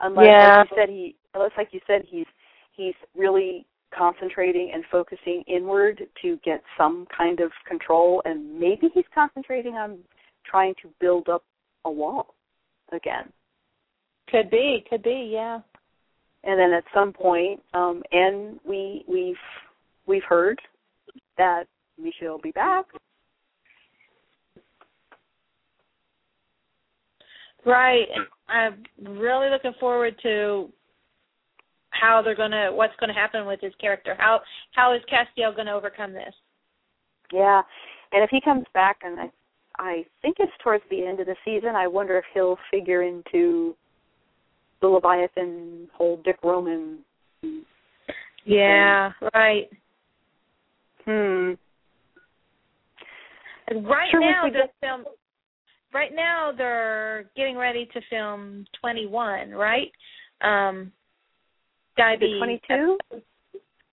Unless, 0.00 0.26
Yeah. 0.26 0.58
like 0.58 0.70
you 0.70 0.76
said, 0.76 0.88
he 0.88 1.16
unless, 1.34 1.56
like 1.56 1.72
you 1.74 1.80
said, 1.86 2.04
he's 2.04 2.26
he's 2.72 2.94
really 3.14 3.66
concentrating 3.96 4.70
and 4.74 4.84
focusing 4.90 5.42
inward 5.46 6.02
to 6.22 6.38
get 6.44 6.62
some 6.78 7.06
kind 7.16 7.40
of 7.40 7.50
control, 7.68 8.22
and 8.24 8.58
maybe 8.58 8.88
he's 8.94 9.04
concentrating 9.14 9.74
on 9.74 9.98
trying 10.44 10.74
to 10.82 10.88
build 11.00 11.28
up 11.28 11.44
a 11.84 11.90
wall 11.90 12.34
again. 12.92 13.32
Could 14.28 14.50
be, 14.50 14.84
could 14.88 15.02
be, 15.02 15.30
yeah. 15.32 15.60
and 16.44 16.58
then 16.58 16.72
at 16.72 16.84
some 16.94 17.12
point, 17.12 17.60
um, 17.74 18.02
and 18.12 18.58
we 18.66 19.04
we've 19.08 19.34
we've 20.06 20.24
heard 20.28 20.60
that 21.36 21.64
Misha 21.98 22.24
will 22.24 22.40
be 22.40 22.52
back. 22.52 22.86
Right. 27.66 28.06
I'm 28.48 28.84
really 28.98 29.50
looking 29.50 29.74
forward 29.78 30.14
to 30.22 30.70
how 32.00 32.22
they're 32.22 32.34
gonna 32.34 32.70
what's 32.72 32.94
gonna 33.00 33.14
happen 33.14 33.46
with 33.46 33.60
his 33.60 33.74
character. 33.80 34.14
How 34.18 34.40
how 34.72 34.94
is 34.94 35.02
Castiel 35.10 35.54
gonna 35.54 35.74
overcome 35.74 36.12
this? 36.12 36.34
Yeah, 37.32 37.62
and 38.12 38.22
if 38.22 38.30
he 38.30 38.40
comes 38.40 38.64
back, 38.74 38.98
and 39.02 39.20
I 39.20 39.30
I 39.78 40.04
think 40.22 40.36
it's 40.38 40.52
towards 40.62 40.84
the 40.90 41.06
end 41.06 41.20
of 41.20 41.26
the 41.26 41.36
season. 41.44 41.70
I 41.74 41.86
wonder 41.86 42.18
if 42.18 42.24
he'll 42.34 42.58
figure 42.70 43.02
into 43.02 43.74
the 44.80 44.88
Leviathan 44.88 45.88
whole 45.94 46.20
Dick 46.24 46.38
Roman. 46.42 46.98
Yeah, 48.44 49.12
thing. 49.20 49.28
right. 49.34 49.70
Hmm. 51.04 51.52
Right 53.86 54.10
sure 54.10 54.20
now, 54.20 54.44
the 54.50 54.68
film. 54.80 55.04
Right 55.94 56.10
now, 56.14 56.52
they're 56.56 57.30
getting 57.36 57.56
ready 57.56 57.88
to 57.92 58.00
film 58.10 58.66
21. 58.80 59.50
Right. 59.50 59.92
Um. 60.42 60.92
Gotta 61.96 62.18
be 62.18 62.38
22. 62.38 62.98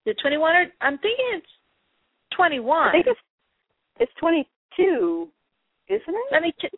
The 0.05 0.13
21 0.21 0.55
or 0.55 0.65
I'm 0.81 0.97
thinking 0.99 1.25
it's 1.33 1.47
21. 2.35 2.87
I 2.87 2.91
think 2.91 3.07
it's 3.07 3.19
it's 3.99 4.11
22, 4.19 5.27
isn't 5.89 6.03
it? 6.07 6.15
Let 6.31 6.41
me 6.41 6.53
check. 6.59 6.71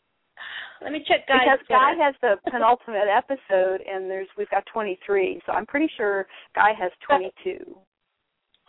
Let 0.82 0.92
me 0.92 1.04
check. 1.08 1.28
Guy 1.28 1.40
because 1.44 1.68
Guy 1.68 1.94
has 2.02 2.16
the 2.22 2.36
penultimate 2.50 3.08
episode, 3.12 3.82
and 3.82 4.10
there's 4.10 4.28
we've 4.38 4.50
got 4.50 4.64
23, 4.72 5.42
so 5.46 5.52
I'm 5.52 5.66
pretty 5.66 5.90
sure 5.98 6.26
Guy 6.56 6.72
has 6.80 6.92
22. 7.06 7.76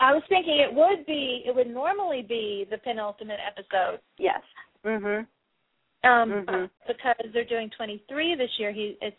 I 0.00 0.12
was 0.12 0.22
thinking 0.28 0.58
it 0.58 0.74
would 0.74 1.06
be 1.06 1.42
it 1.46 1.54
would 1.54 1.68
normally 1.68 2.22
be 2.22 2.66
the 2.70 2.78
penultimate 2.78 3.38
episode. 3.46 4.00
Yes. 4.18 4.40
Mhm. 4.84 5.26
Um, 6.02 6.30
mm-hmm. 6.30 6.64
because 6.88 7.14
they're 7.34 7.44
doing 7.44 7.70
23 7.76 8.34
this 8.34 8.50
year. 8.58 8.72
He 8.72 8.96
it's 9.02 9.16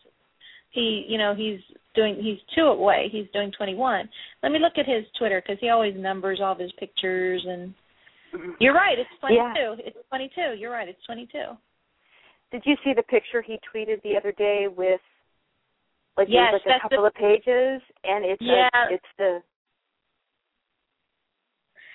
he 0.71 1.05
you 1.07 1.17
know 1.17 1.35
he's 1.35 1.59
doing 1.95 2.15
he's 2.15 2.39
two 2.55 2.65
away. 2.65 3.09
He's 3.11 3.27
doing 3.33 3.51
21. 3.55 4.09
Let 4.43 4.51
me 4.51 4.59
look 4.59 4.73
at 4.77 4.87
his 4.87 5.05
Twitter 5.17 5.41
because 5.45 5.59
he 5.61 5.69
always 5.69 5.95
numbers 5.95 6.39
all 6.41 6.53
of 6.53 6.59
his 6.59 6.71
pictures 6.79 7.43
and. 7.47 7.73
Mm-hmm. 8.33 8.51
You're 8.61 8.73
right. 8.73 8.97
It's 8.97 9.09
22. 9.19 9.35
Yeah. 9.35 9.73
It's 9.85 9.97
22. 10.07 10.57
You're 10.57 10.71
right. 10.71 10.87
It's 10.87 11.03
22. 11.05 11.27
Did 12.51 12.63
you 12.65 12.75
see 12.83 12.93
the 12.95 13.03
picture 13.03 13.41
he 13.41 13.59
tweeted 13.73 14.01
the 14.03 14.15
other 14.15 14.31
day 14.31 14.67
with 14.69 15.01
like 16.17 16.27
yes, 16.29 16.53
like 16.53 16.61
a 16.65 16.81
couple 16.81 17.01
the, 17.01 17.07
of 17.07 17.13
pages 17.13 17.81
and 18.03 18.25
it's 18.25 18.41
yeah. 18.41 18.69
a, 18.73 18.93
it's 18.93 19.03
the 19.17 19.39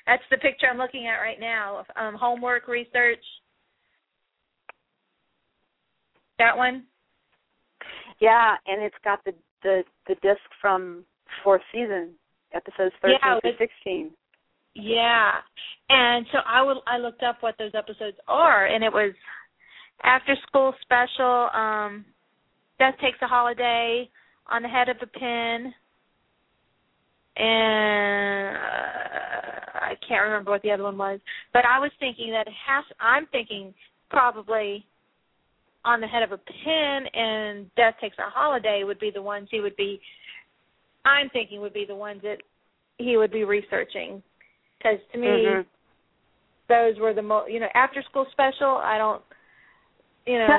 That's 0.06 0.22
the 0.30 0.38
picture 0.38 0.66
I'm 0.70 0.78
looking 0.78 1.06
at 1.06 1.20
right 1.20 1.40
now. 1.40 1.84
Um 1.96 2.14
homework 2.14 2.68
research. 2.68 3.24
That 6.38 6.56
one? 6.56 6.84
Yeah, 8.20 8.54
and 8.66 8.82
it's 8.82 8.96
got 9.04 9.24
the 9.24 9.32
the 9.62 9.82
the 10.06 10.14
disc 10.22 10.42
from 10.60 11.04
fourth 11.42 11.62
season, 11.72 12.10
episodes 12.54 12.94
13 13.02 13.18
yeah, 13.22 13.40
to 13.40 13.58
16. 13.58 14.10
Yeah. 14.74 15.30
And 15.88 16.26
so 16.32 16.38
I 16.46 16.62
would 16.62 16.78
I 16.86 16.98
looked 16.98 17.22
up 17.22 17.38
what 17.40 17.56
those 17.58 17.72
episodes 17.74 18.16
are 18.28 18.66
and 18.66 18.84
it 18.84 18.92
was 18.92 19.12
after 20.02 20.34
school 20.46 20.74
special, 20.82 21.48
um, 21.54 22.04
Death 22.78 22.94
Takes 23.00 23.18
a 23.22 23.26
Holiday, 23.26 24.08
On 24.50 24.62
the 24.62 24.68
Head 24.68 24.88
of 24.88 24.96
a 25.00 25.06
Pin, 25.06 25.72
and 27.36 28.56
uh, 28.56 29.78
I 29.80 29.94
can't 30.06 30.22
remember 30.24 30.50
what 30.50 30.62
the 30.62 30.70
other 30.70 30.82
one 30.82 30.98
was. 30.98 31.20
But 31.52 31.64
I 31.64 31.78
was 31.78 31.90
thinking 31.98 32.30
that 32.32 32.46
it 32.46 32.54
has. 32.66 32.84
I'm 33.00 33.26
thinking 33.26 33.74
probably 34.10 34.86
on 35.86 36.00
the 36.00 36.06
head 36.06 36.22
of 36.22 36.32
a 36.32 36.38
pin 36.38 37.00
and 37.14 37.70
Death 37.76 37.94
Takes 38.00 38.18
a 38.18 38.28
Holiday 38.28 38.82
would 38.84 38.98
be 38.98 39.10
the 39.14 39.22
ones 39.22 39.48
he 39.50 39.60
would 39.60 39.76
be. 39.76 40.00
I'm 41.04 41.30
thinking 41.30 41.60
would 41.60 41.72
be 41.72 41.84
the 41.86 41.94
ones 41.94 42.20
that 42.22 42.38
he 42.98 43.16
would 43.16 43.30
be 43.30 43.44
researching, 43.44 44.22
because 44.76 44.98
to 45.12 45.18
me, 45.18 45.26
mm-hmm. 45.26 45.60
those 46.68 47.00
were 47.00 47.14
the 47.14 47.22
most. 47.22 47.50
You 47.50 47.60
know, 47.60 47.68
after 47.74 48.02
school 48.02 48.26
special. 48.32 48.80
I 48.82 48.98
don't 48.98 49.22
you 50.26 50.38
know, 50.38 50.58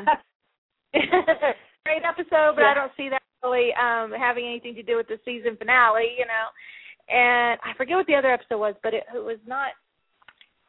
great 1.84 2.04
episode, 2.08 2.56
but 2.56 2.64
yeah. 2.64 2.72
I 2.72 2.74
don't 2.74 2.92
see 2.98 3.10
that 3.10 3.22
really 3.44 3.70
um 3.76 4.12
having 4.18 4.48
anything 4.48 4.74
to 4.76 4.84
do 4.84 4.96
with 4.96 5.08
the 5.08 5.20
season 5.24 5.58
finale, 5.58 6.16
you 6.18 6.26
know. 6.26 6.48
And 7.08 7.60
I 7.64 7.76
forget 7.78 7.96
what 7.96 8.08
the 8.08 8.16
other 8.16 8.32
episode 8.32 8.60
was, 8.60 8.76
but 8.84 8.94
it, 8.94 9.04
it 9.14 9.24
was 9.24 9.40
not. 9.46 9.72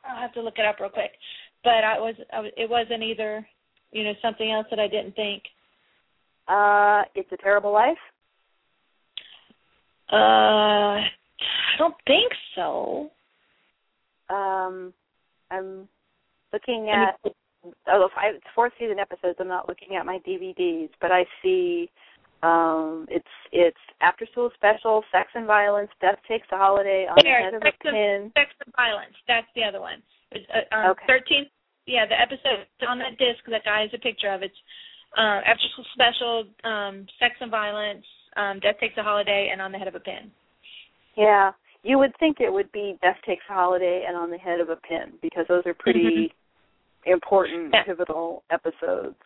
I'll 0.05 0.21
have 0.21 0.35
to 0.35 0.43
look 0.43 0.59
it 0.59 0.67
up 0.67 0.79
real 0.79 0.91
quick. 0.91 1.11
But 1.65 1.83
I 1.83 1.99
was, 1.99 2.15
I 2.33 2.41
was, 2.41 2.53
it 2.57 2.71
wasn't 2.71 3.03
either, 3.03 3.45
you 3.93 4.05
know, 4.05 4.13
something 4.23 4.51
else 4.51 4.67
that 4.71 4.79
I 4.79 4.89
didn't 4.89 5.15
think. 5.15 5.43
Uh, 6.47 7.03
it's 7.15 7.31
a 7.33 7.37
terrible 7.37 7.73
life. 7.73 7.99
Uh, 10.11 10.17
I 10.17 11.77
don't 11.79 11.95
think 12.07 12.33
so. 12.55 13.11
Um, 14.31 14.93
I'm 15.51 15.89
looking 16.53 16.91
at 16.91 17.19
oh, 17.89 18.09
five, 18.15 18.35
it's 18.35 18.45
four 18.55 18.71
season 18.79 18.99
episodes. 18.99 19.37
I'm 19.41 19.49
not 19.49 19.69
looking 19.69 19.97
at 19.97 20.07
my 20.07 20.19
DVDs, 20.27 20.91
but 21.01 21.11
I 21.13 21.25
see 21.43 21.91
um 22.41 23.05
it's 23.11 23.27
it's 23.51 23.77
after 24.01 24.25
school 24.31 24.51
special, 24.55 25.03
sex 25.11 25.29
and 25.35 25.47
violence, 25.47 25.91
death 26.01 26.19
takes 26.29 26.47
a 26.53 26.57
holiday 26.57 27.07
on 27.11 27.17
there, 27.23 27.39
the 27.39 27.45
head 27.45 27.55
of 27.55 27.63
sex 27.63 27.77
a 27.85 27.91
pin. 27.91 28.33
sex 28.35 28.51
and 28.65 28.75
violence. 28.77 29.15
That's 29.27 29.47
the 29.57 29.65
other 29.65 29.81
one. 29.81 30.03
It's, 30.31 30.47
uh, 30.55 30.75
um, 30.75 30.91
okay. 30.93 31.05
Thirteen. 31.07 31.47
Yeah, 31.89 32.05
the 32.05 32.21
episode 32.21 32.69
on 32.87 32.99
that 33.01 33.17
disc 33.17 33.41
that 33.49 33.65
guy 33.65 33.83
has 33.83 33.91
a 33.95 33.99
picture 33.99 34.29
of. 34.29 34.43
It's 34.43 34.61
uh, 35.17 35.41
after 35.41 35.65
school 35.73 35.89
special, 35.97 36.45
um, 36.63 37.07
sex 37.19 37.35
and 37.41 37.51
violence, 37.51 38.05
um, 38.37 38.61
death 38.61 38.77
takes 38.79 38.99
a 38.99 39.03
holiday, 39.03 39.49
and 39.51 39.63
on 39.63 39.73
the 39.73 39.79
head 39.79 39.89
of 39.89 39.95
a 39.95 40.01
pin. 40.01 40.31
Yeah, 41.17 41.53
you 41.83 41.99
would 41.99 42.13
think 42.21 42.39
it 42.41 42.53
would 42.53 42.71
be 42.73 42.99
death 43.01 43.17
takes 43.25 43.43
a 43.49 43.55
holiday 43.55 44.05
and 44.07 44.17
on 44.17 44.31
the 44.31 44.37
head 44.37 44.61
of 44.61 44.69
a 44.69 44.77
pin 44.77 45.17
because 45.23 45.47
those 45.49 45.65
are 45.67 45.75
pretty. 45.75 46.29
Mm-hmm 46.29 46.35
important 47.07 47.71
yeah. 47.73 47.83
pivotal 47.85 48.43
episodes. 48.51 49.17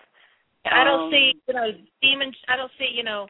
I 0.64 0.84
don't 0.84 1.06
um, 1.06 1.10
see 1.10 1.32
you 1.48 1.54
know 1.54 1.68
demons. 2.00 2.36
I 2.48 2.56
don't 2.56 2.70
see 2.78 2.88
you 2.94 3.02
know 3.02 3.26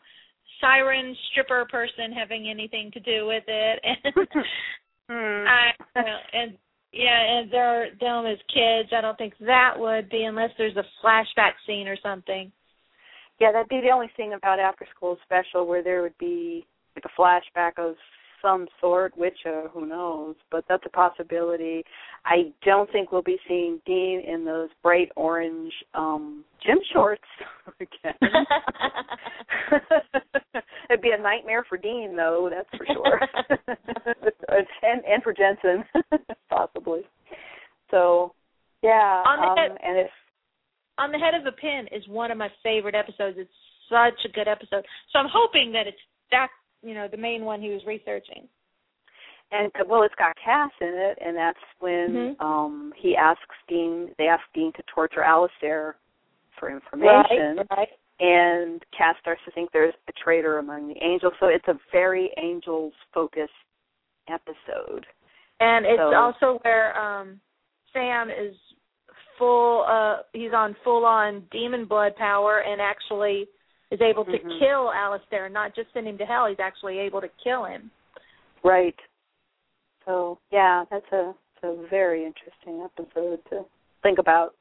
siren 0.60 1.16
stripper 1.30 1.66
person 1.70 2.12
having 2.12 2.48
anything 2.48 2.90
to 2.92 3.00
do 3.00 3.26
with 3.26 3.44
it. 3.46 3.80
And 3.82 4.14
hmm. 5.08 5.46
I 5.48 5.72
you 5.96 6.02
know, 6.02 6.18
and 6.32 6.58
yeah, 6.92 7.38
and 7.38 7.50
they're 7.50 7.88
them 8.00 8.26
as 8.26 8.38
kids. 8.52 8.90
I 8.96 9.00
don't 9.00 9.16
think 9.16 9.34
that 9.40 9.74
would 9.76 10.08
be 10.10 10.24
unless 10.24 10.50
there's 10.58 10.76
a 10.76 10.84
flashback 11.04 11.52
scene 11.66 11.88
or 11.88 11.96
something. 12.02 12.52
Yeah, 13.40 13.52
that'd 13.52 13.68
be 13.68 13.80
the 13.80 13.90
only 13.94 14.10
thing 14.16 14.34
about 14.34 14.60
after 14.60 14.86
school 14.94 15.16
special 15.24 15.66
where 15.66 15.82
there 15.82 16.02
would 16.02 16.16
be 16.18 16.66
like 16.94 17.04
a 17.04 17.20
flashback 17.20 17.72
of 17.78 17.96
some 18.42 18.66
sort, 18.80 19.16
which 19.16 19.38
uh, 19.46 19.68
who 19.68 19.86
knows, 19.86 20.34
but 20.50 20.64
that's 20.68 20.84
a 20.84 20.90
possibility. 20.90 21.84
I 22.24 22.52
don't 22.64 22.90
think 22.92 23.12
we'll 23.12 23.22
be 23.22 23.38
seeing 23.48 23.80
Dean 23.86 24.20
in 24.26 24.44
those 24.44 24.68
bright 24.82 25.10
orange 25.16 25.72
um 25.94 26.44
gym 26.64 26.78
shorts 26.92 27.22
again. 27.80 28.14
It'd 30.90 31.02
be 31.02 31.12
a 31.16 31.22
nightmare 31.22 31.64
for 31.68 31.78
Dean 31.78 32.16
though, 32.16 32.50
that's 32.52 32.68
for 32.76 32.84
sure. 32.92 33.20
and 34.82 35.04
and 35.04 35.22
for 35.22 35.32
Jensen 35.32 35.84
possibly. 36.50 37.02
So, 37.90 38.34
yeah, 38.82 39.22
on 39.26 39.40
the 39.40 39.48
um, 39.48 39.56
head, 39.56 39.70
and 39.82 39.98
if 39.98 40.10
on 40.98 41.12
the 41.12 41.18
head 41.18 41.34
of 41.34 41.46
a 41.46 41.52
pin 41.52 41.86
is 41.92 42.06
one 42.08 42.30
of 42.30 42.38
my 42.38 42.48
favorite 42.62 42.94
episodes. 42.94 43.36
It's 43.38 43.50
such 43.88 44.24
a 44.24 44.32
good 44.32 44.48
episode. 44.48 44.84
So 45.12 45.18
I'm 45.18 45.28
hoping 45.32 45.72
that 45.72 45.86
it's 45.86 45.98
that 46.30 46.48
you 46.82 46.94
know 46.94 47.08
the 47.08 47.16
main 47.16 47.44
one 47.44 47.60
he 47.60 47.70
was 47.70 47.82
researching. 47.86 48.48
And 49.54 49.70
well, 49.86 50.02
it's 50.02 50.14
got 50.14 50.34
Cass 50.42 50.70
in 50.80 50.94
it, 50.94 51.18
and 51.24 51.36
that's 51.36 51.58
when 51.80 52.36
mm-hmm. 52.40 52.44
um 52.44 52.92
he 52.96 53.14
asks 53.16 53.42
Dean. 53.68 54.08
They 54.18 54.24
ask 54.24 54.42
Dean 54.54 54.72
to 54.76 54.82
torture 54.92 55.22
Alistair 55.22 55.96
for 56.58 56.70
information, 56.70 57.56
right, 57.56 57.66
right. 57.76 57.88
and 58.20 58.82
Cass 58.96 59.16
starts 59.20 59.40
to 59.44 59.50
think 59.50 59.70
there's 59.72 59.94
a 60.08 60.12
traitor 60.24 60.58
among 60.58 60.88
the 60.88 61.02
angels. 61.02 61.34
So 61.38 61.46
it's 61.46 61.68
a 61.68 61.78
very 61.90 62.30
angels 62.42 62.92
focused 63.12 63.52
episode. 64.28 65.04
And 65.60 65.84
it's 65.84 65.98
so, 65.98 66.14
also 66.14 66.58
where 66.62 66.98
um 66.98 67.40
Sam 67.92 68.30
is 68.30 68.54
full. 69.38 69.84
uh 69.86 70.22
He's 70.32 70.52
on 70.54 70.74
full 70.82 71.04
on 71.04 71.42
demon 71.50 71.84
blood 71.84 72.16
power, 72.16 72.62
and 72.66 72.80
actually 72.80 73.48
is 73.92 74.00
able 74.00 74.24
to 74.24 74.32
mm-hmm. 74.32 74.58
kill 74.58 74.90
Alistair, 74.92 75.48
not 75.48 75.76
just 75.76 75.88
send 75.92 76.08
him 76.08 76.18
to 76.18 76.24
hell. 76.24 76.48
He's 76.48 76.58
actually 76.58 76.98
able 76.98 77.20
to 77.20 77.28
kill 77.44 77.64
him. 77.64 77.90
Right. 78.64 78.96
So 80.06 80.38
yeah, 80.50 80.84
that's 80.90 81.12
a 81.12 81.34
a 81.62 81.86
very 81.88 82.24
interesting 82.24 82.84
episode 82.84 83.38
to 83.50 83.64
think 84.02 84.18
about. 84.18 84.54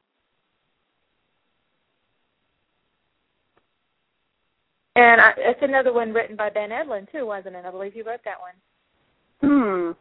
And 4.94 5.20
I, 5.20 5.32
it's 5.36 5.60
another 5.62 5.92
one 5.92 6.12
written 6.12 6.36
by 6.36 6.50
Ben 6.50 6.70
Edlund 6.70 7.10
too, 7.10 7.26
wasn't 7.26 7.56
it? 7.56 7.64
I 7.64 7.70
believe 7.70 7.96
you 7.96 8.04
wrote 8.04 8.20
that 8.24 8.36
one. 8.40 8.54
Hmm. 9.40 9.92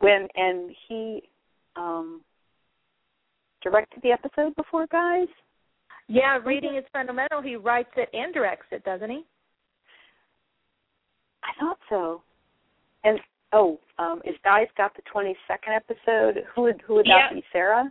When 0.00 0.28
and 0.34 0.74
he 0.88 1.22
um 1.74 2.22
directed 3.62 4.02
the 4.02 4.12
episode 4.12 4.54
before, 4.56 4.86
Guy's. 4.86 5.28
Yeah, 6.08 6.38
reading 6.44 6.76
is 6.76 6.84
fundamental. 6.92 7.42
He 7.42 7.56
writes 7.56 7.90
it 7.96 8.08
and 8.12 8.32
directs 8.32 8.66
it, 8.70 8.84
doesn't 8.84 9.10
he? 9.10 9.24
I 11.42 11.60
thought 11.60 11.78
so. 11.88 12.22
And 13.04 13.18
oh, 13.52 13.78
um, 13.98 14.20
is 14.24 14.34
Guy's 14.44 14.68
got 14.76 14.94
the 14.94 15.02
twenty 15.10 15.36
second 15.48 15.74
episode? 15.74 16.44
Who 16.54 16.62
would 16.62 16.82
who 16.86 16.94
would 16.94 17.06
yeah. 17.06 17.28
that 17.28 17.34
be? 17.34 17.44
Sera. 17.52 17.90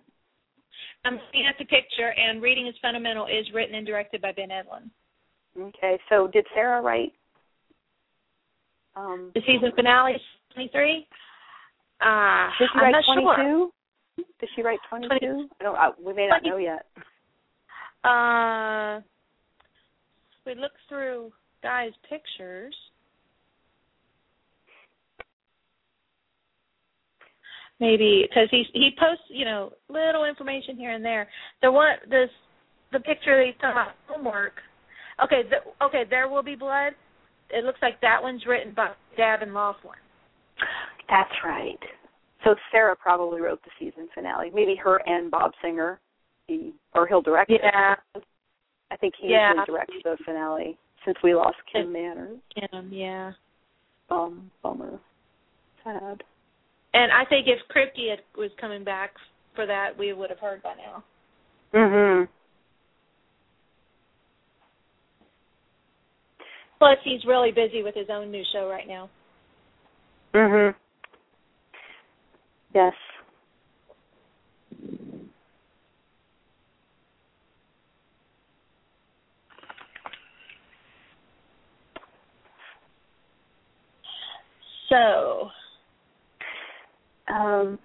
I'm 1.05 1.13
looking 1.13 1.45
at 1.47 1.55
the 1.59 1.65
picture, 1.65 2.13
and 2.17 2.41
Reading 2.41 2.67
is 2.67 2.75
Fundamental 2.81 3.27
is 3.27 3.45
written 3.53 3.75
and 3.75 3.85
directed 3.85 4.21
by 4.21 4.31
Ben 4.31 4.49
Edlund. 4.49 4.89
Okay, 5.57 5.97
so 6.09 6.27
did 6.27 6.45
Sera 6.53 6.81
write 6.81 7.13
um, 8.95 9.31
the 9.33 9.41
season 9.41 9.71
finale 9.75 10.13
is 10.13 10.21
23? 10.53 11.07
Uh, 12.01 12.49
did 12.59 12.69
she 12.73 12.79
write 12.79 12.91
not 12.91 13.03
22? 13.05 13.35
Sure. 13.35 13.69
Did 14.39 14.49
she 14.55 14.61
write 14.61 14.79
22? 14.89 15.47
I 15.59 15.63
don't. 15.63 15.75
I, 15.75 15.89
we 16.03 16.13
may 16.13 16.27
not 16.27 16.41
20. 16.41 16.49
know 16.49 16.57
yet. 16.57 16.85
Uh, 18.05 19.01
we 20.45 20.53
look 20.53 20.73
through 20.87 21.31
Guy's 21.63 21.93
pictures. 22.07 22.75
Maybe 27.79 28.25
because 28.29 28.47
he 28.51 28.63
he 28.73 28.91
posts 28.97 29.23
you 29.27 29.43
know 29.43 29.73
little 29.89 30.23
information 30.23 30.77
here 30.77 30.91
and 30.91 31.03
there. 31.03 31.27
The 31.61 31.71
one 31.71 31.95
this 32.09 32.29
the 32.93 32.99
picture 32.99 33.37
that 33.37 33.45
he's 33.47 33.55
talking 33.59 33.71
about 33.71 33.95
homework. 34.07 34.53
Okay, 35.23 35.41
the, 35.49 35.85
okay, 35.85 36.03
there 36.09 36.29
will 36.29 36.43
be 36.43 36.55
blood. 36.55 36.93
It 37.49 37.65
looks 37.65 37.79
like 37.81 37.99
that 38.01 38.21
one's 38.21 38.45
written 38.45 38.73
by 38.73 38.91
Gavin 39.17 39.53
Laughlin. 39.53 39.95
That's 41.09 41.33
right. 41.43 41.79
So 42.43 42.55
Sera 42.71 42.95
probably 42.95 43.41
wrote 43.41 43.61
the 43.63 43.71
season 43.79 44.07
finale. 44.13 44.51
Maybe 44.53 44.75
her 44.83 45.01
and 45.05 45.31
Bob 45.31 45.51
Singer, 45.61 45.99
he, 46.47 46.73
or 46.93 47.07
he'll 47.07 47.21
direct 47.21 47.51
it. 47.51 47.61
Yeah, 47.63 47.95
I 48.91 48.97
think 48.97 49.15
he 49.19 49.29
Yeah. 49.29 49.49
usually 49.49 49.65
directs 49.65 49.93
the 50.03 50.17
finale 50.25 50.77
since 51.03 51.17
we 51.23 51.33
lost 51.35 51.57
Kim 51.71 51.91
Manners. 51.91 52.39
Kim, 52.53 52.91
yeah. 52.91 53.33
Um, 54.09 54.51
bummer. 54.61 54.99
Sad. 55.83 56.23
And 56.93 57.11
I 57.11 57.25
think 57.25 57.47
if 57.47 57.59
Kripke 57.67 58.09
had, 58.09 58.21
was 58.37 58.51
coming 58.59 58.83
back 58.83 59.11
for 59.55 59.65
that, 59.65 59.97
we 59.97 60.13
would 60.13 60.29
have 60.29 60.39
heard 60.39 60.61
by 60.63 60.75
now. 60.75 61.03
Mm 61.73 61.91
Mhm. 61.91 62.27
Plus, 66.77 66.97
he's 67.03 67.25
really 67.25 67.51
busy 67.51 67.83
with 67.83 67.95
his 67.95 68.09
own 68.09 68.31
new 68.31 68.43
show 68.51 68.69
right 68.69 68.87
now. 68.87 69.09
Mm 70.33 70.49
Mhm. 70.49 70.75
Yes. 72.73 72.93
So, 84.89 85.49
Um, 87.27 87.79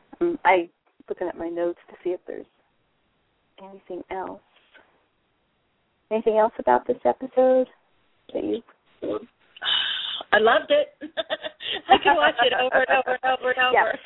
I 0.44 0.68
looking 1.08 1.28
at 1.28 1.36
my 1.36 1.48
notes 1.48 1.78
to 1.88 1.96
see 2.04 2.10
if 2.10 2.20
there's 2.26 2.46
anything 3.62 4.02
else. 4.10 4.40
Anything 6.10 6.38
else 6.38 6.52
about 6.58 6.86
this 6.86 6.98
episode 7.04 7.68
that 8.34 8.44
you? 8.44 8.62
I 10.32 10.38
loved 10.38 10.70
it. 10.70 10.94
I 11.88 11.96
can 12.02 12.16
watch 12.16 12.34
it 12.42 12.52
over 12.52 12.84
and 12.86 12.98
over 12.98 13.18
and 13.22 13.38
over 13.38 13.50
and 13.50 13.60
over. 13.60 13.98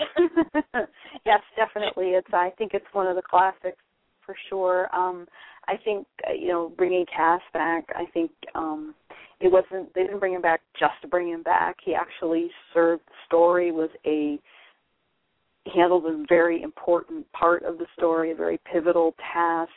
Yes. 0.73 0.89
yes, 1.27 1.41
definitely. 1.57 2.11
It's. 2.11 2.33
I 2.33 2.51
think 2.57 2.73
it's 2.75 2.87
one 2.93 3.07
of 3.07 3.17
the 3.17 3.23
classics 3.23 3.79
for 4.25 4.35
sure. 4.49 4.95
Um, 4.95 5.27
I 5.67 5.77
think 5.85 6.07
uh, 6.29 6.33
you 6.33 6.49
know 6.49 6.73
bringing 6.77 7.07
Cass 7.15 7.41
back. 7.53 7.85
I 7.95 8.05
think 8.13 8.31
um, 8.55 8.95
it 9.45 9.53
wasn't. 9.53 9.93
They 9.95 10.05
didn't 10.05 10.21
bring 10.21 10.33
him 10.33 10.41
back 10.41 10.63
just 10.79 10.95
to 11.03 11.09
bring 11.09 11.29
him 11.29 11.43
back. 11.43 11.77
He 11.85 11.95
actually 11.95 12.51
served 12.73 13.03
the 13.07 13.13
story. 13.27 13.73
Was 13.73 13.91
a 14.07 14.39
handled 15.75 16.07
a 16.07 16.25
very 16.31 16.63
important 16.63 17.31
part 17.33 17.63
of 17.63 17.77
the 17.77 17.85
story, 17.97 18.33
a 18.33 18.35
very 18.35 18.59
pivotal 18.73 19.15
task. 19.35 19.71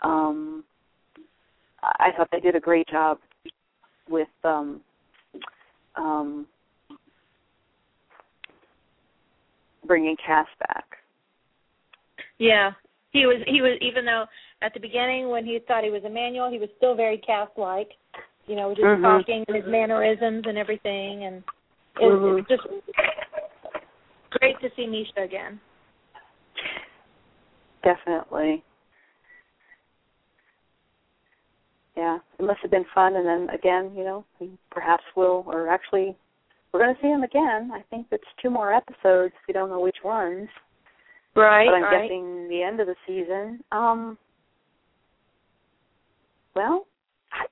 Um, 0.00 0.64
I 1.82 2.08
thought 2.16 2.28
they 2.32 2.40
did 2.40 2.56
a 2.56 2.60
great 2.60 2.88
job 2.88 3.18
with 4.08 4.28
um, 4.44 4.80
um, 5.94 6.46
bringing 9.86 10.16
Cass 10.26 10.46
back. 10.58 10.86
yeah, 12.38 12.70
he 13.10 13.26
was. 13.26 13.42
He 13.46 13.60
was 13.60 13.78
even 13.82 14.06
though 14.06 14.24
at 14.62 14.72
the 14.72 14.80
beginning 14.80 15.28
when 15.28 15.44
he 15.44 15.58
thought 15.68 15.84
he 15.84 15.90
was 15.90 16.00
Emmanuel, 16.02 16.50
he 16.50 16.58
was 16.58 16.70
still 16.78 16.94
very 16.94 17.18
cast-like. 17.18 17.90
You 18.46 18.54
know, 18.54 18.74
just 18.74 18.86
Mhm. 18.86 19.02
talking 19.02 19.44
and 19.48 19.56
his 19.56 19.66
mannerisms 19.66 20.46
and 20.46 20.56
everything, 20.56 21.24
and 21.24 21.42
it 22.00 22.06
was 22.06 22.20
Mhm. 22.20 22.48
just 22.48 22.66
great 24.30 24.60
to 24.60 24.70
see 24.76 24.86
Misha 24.86 25.22
again. 25.22 25.60
Definitely. 27.82 28.62
Yeah, 31.96 32.18
it 32.38 32.44
must 32.44 32.60
have 32.60 32.70
been 32.70 32.84
fun. 32.86 33.16
And 33.16 33.26
then 33.26 33.48
again, 33.50 33.94
you 33.96 34.04
know, 34.04 34.24
we 34.38 34.56
perhaps 34.70 35.04
will, 35.16 35.44
or 35.46 35.68
actually, 35.68 36.14
we're 36.70 36.80
going 36.80 36.94
to 36.94 37.00
see 37.00 37.08
him 37.08 37.22
again. 37.22 37.72
I 37.72 37.82
think 37.82 38.06
it's 38.10 38.26
two 38.36 38.50
more 38.50 38.72
episodes. 38.72 39.34
We 39.48 39.54
don't 39.54 39.70
know 39.70 39.80
which 39.80 40.04
ones, 40.04 40.48
Right. 41.34 41.66
but 41.66 41.74
I'm 41.74 41.82
right. 41.84 42.02
guessing 42.02 42.48
the 42.48 42.62
end 42.62 42.80
of 42.80 42.86
the 42.86 42.96
season. 43.06 43.64
Um. 43.72 44.18
Well, 46.54 46.86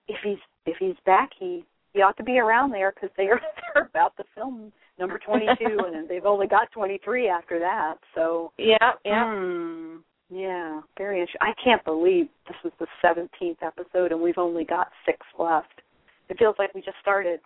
if 0.09 0.21
he's 0.23 0.39
if 0.67 0.77
he's 0.79 0.97
back, 1.07 1.31
he 1.39 1.65
he 1.93 2.03
ought 2.03 2.17
to 2.17 2.25
be 2.25 2.39
around 2.39 2.71
there 2.71 2.93
because 2.93 3.11
they 3.17 3.25
are 3.29 3.41
they're 3.75 3.85
about 3.85 4.17
to 4.17 4.25
film 4.35 4.73
number 4.99 5.19
22, 5.25 5.57
and 5.95 6.09
they've 6.09 6.27
only 6.27 6.47
got 6.47 6.71
23 6.73 7.29
after 7.29 7.59
that. 7.59 7.97
So. 8.15 8.53
Yeah. 8.59 8.93
Yeah. 9.05 9.33
Hmm. 9.35 9.97
Yeah, 10.31 10.81
very 10.97 11.21
interesting. 11.21 11.41
I 11.43 11.53
can't 11.63 11.85
believe 11.85 12.27
this 12.49 12.57
was 12.65 12.73
the 12.81 12.87
17th 13.05 13.63
episode 13.63 14.11
and 14.11 14.21
we've 14.21 14.39
only 14.39 14.65
got 14.65 14.89
six 15.05 15.19
left. 15.39 15.83
It 16.29 16.39
feels 16.39 16.57
like 16.59 16.75
we 16.75 16.81
just 16.81 16.97
started. 17.01 17.41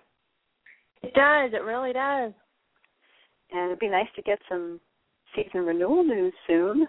It 1.03 1.13
does. 1.13 1.53
It 1.53 1.65
really 1.65 1.93
does. 1.93 2.33
And 3.53 3.67
it'd 3.67 3.79
be 3.79 3.89
nice 3.89 4.07
to 4.17 4.23
get 4.23 4.39
some 4.49 4.81
season 5.35 5.67
renewal 5.67 6.05
news 6.05 6.33
soon. 6.47 6.87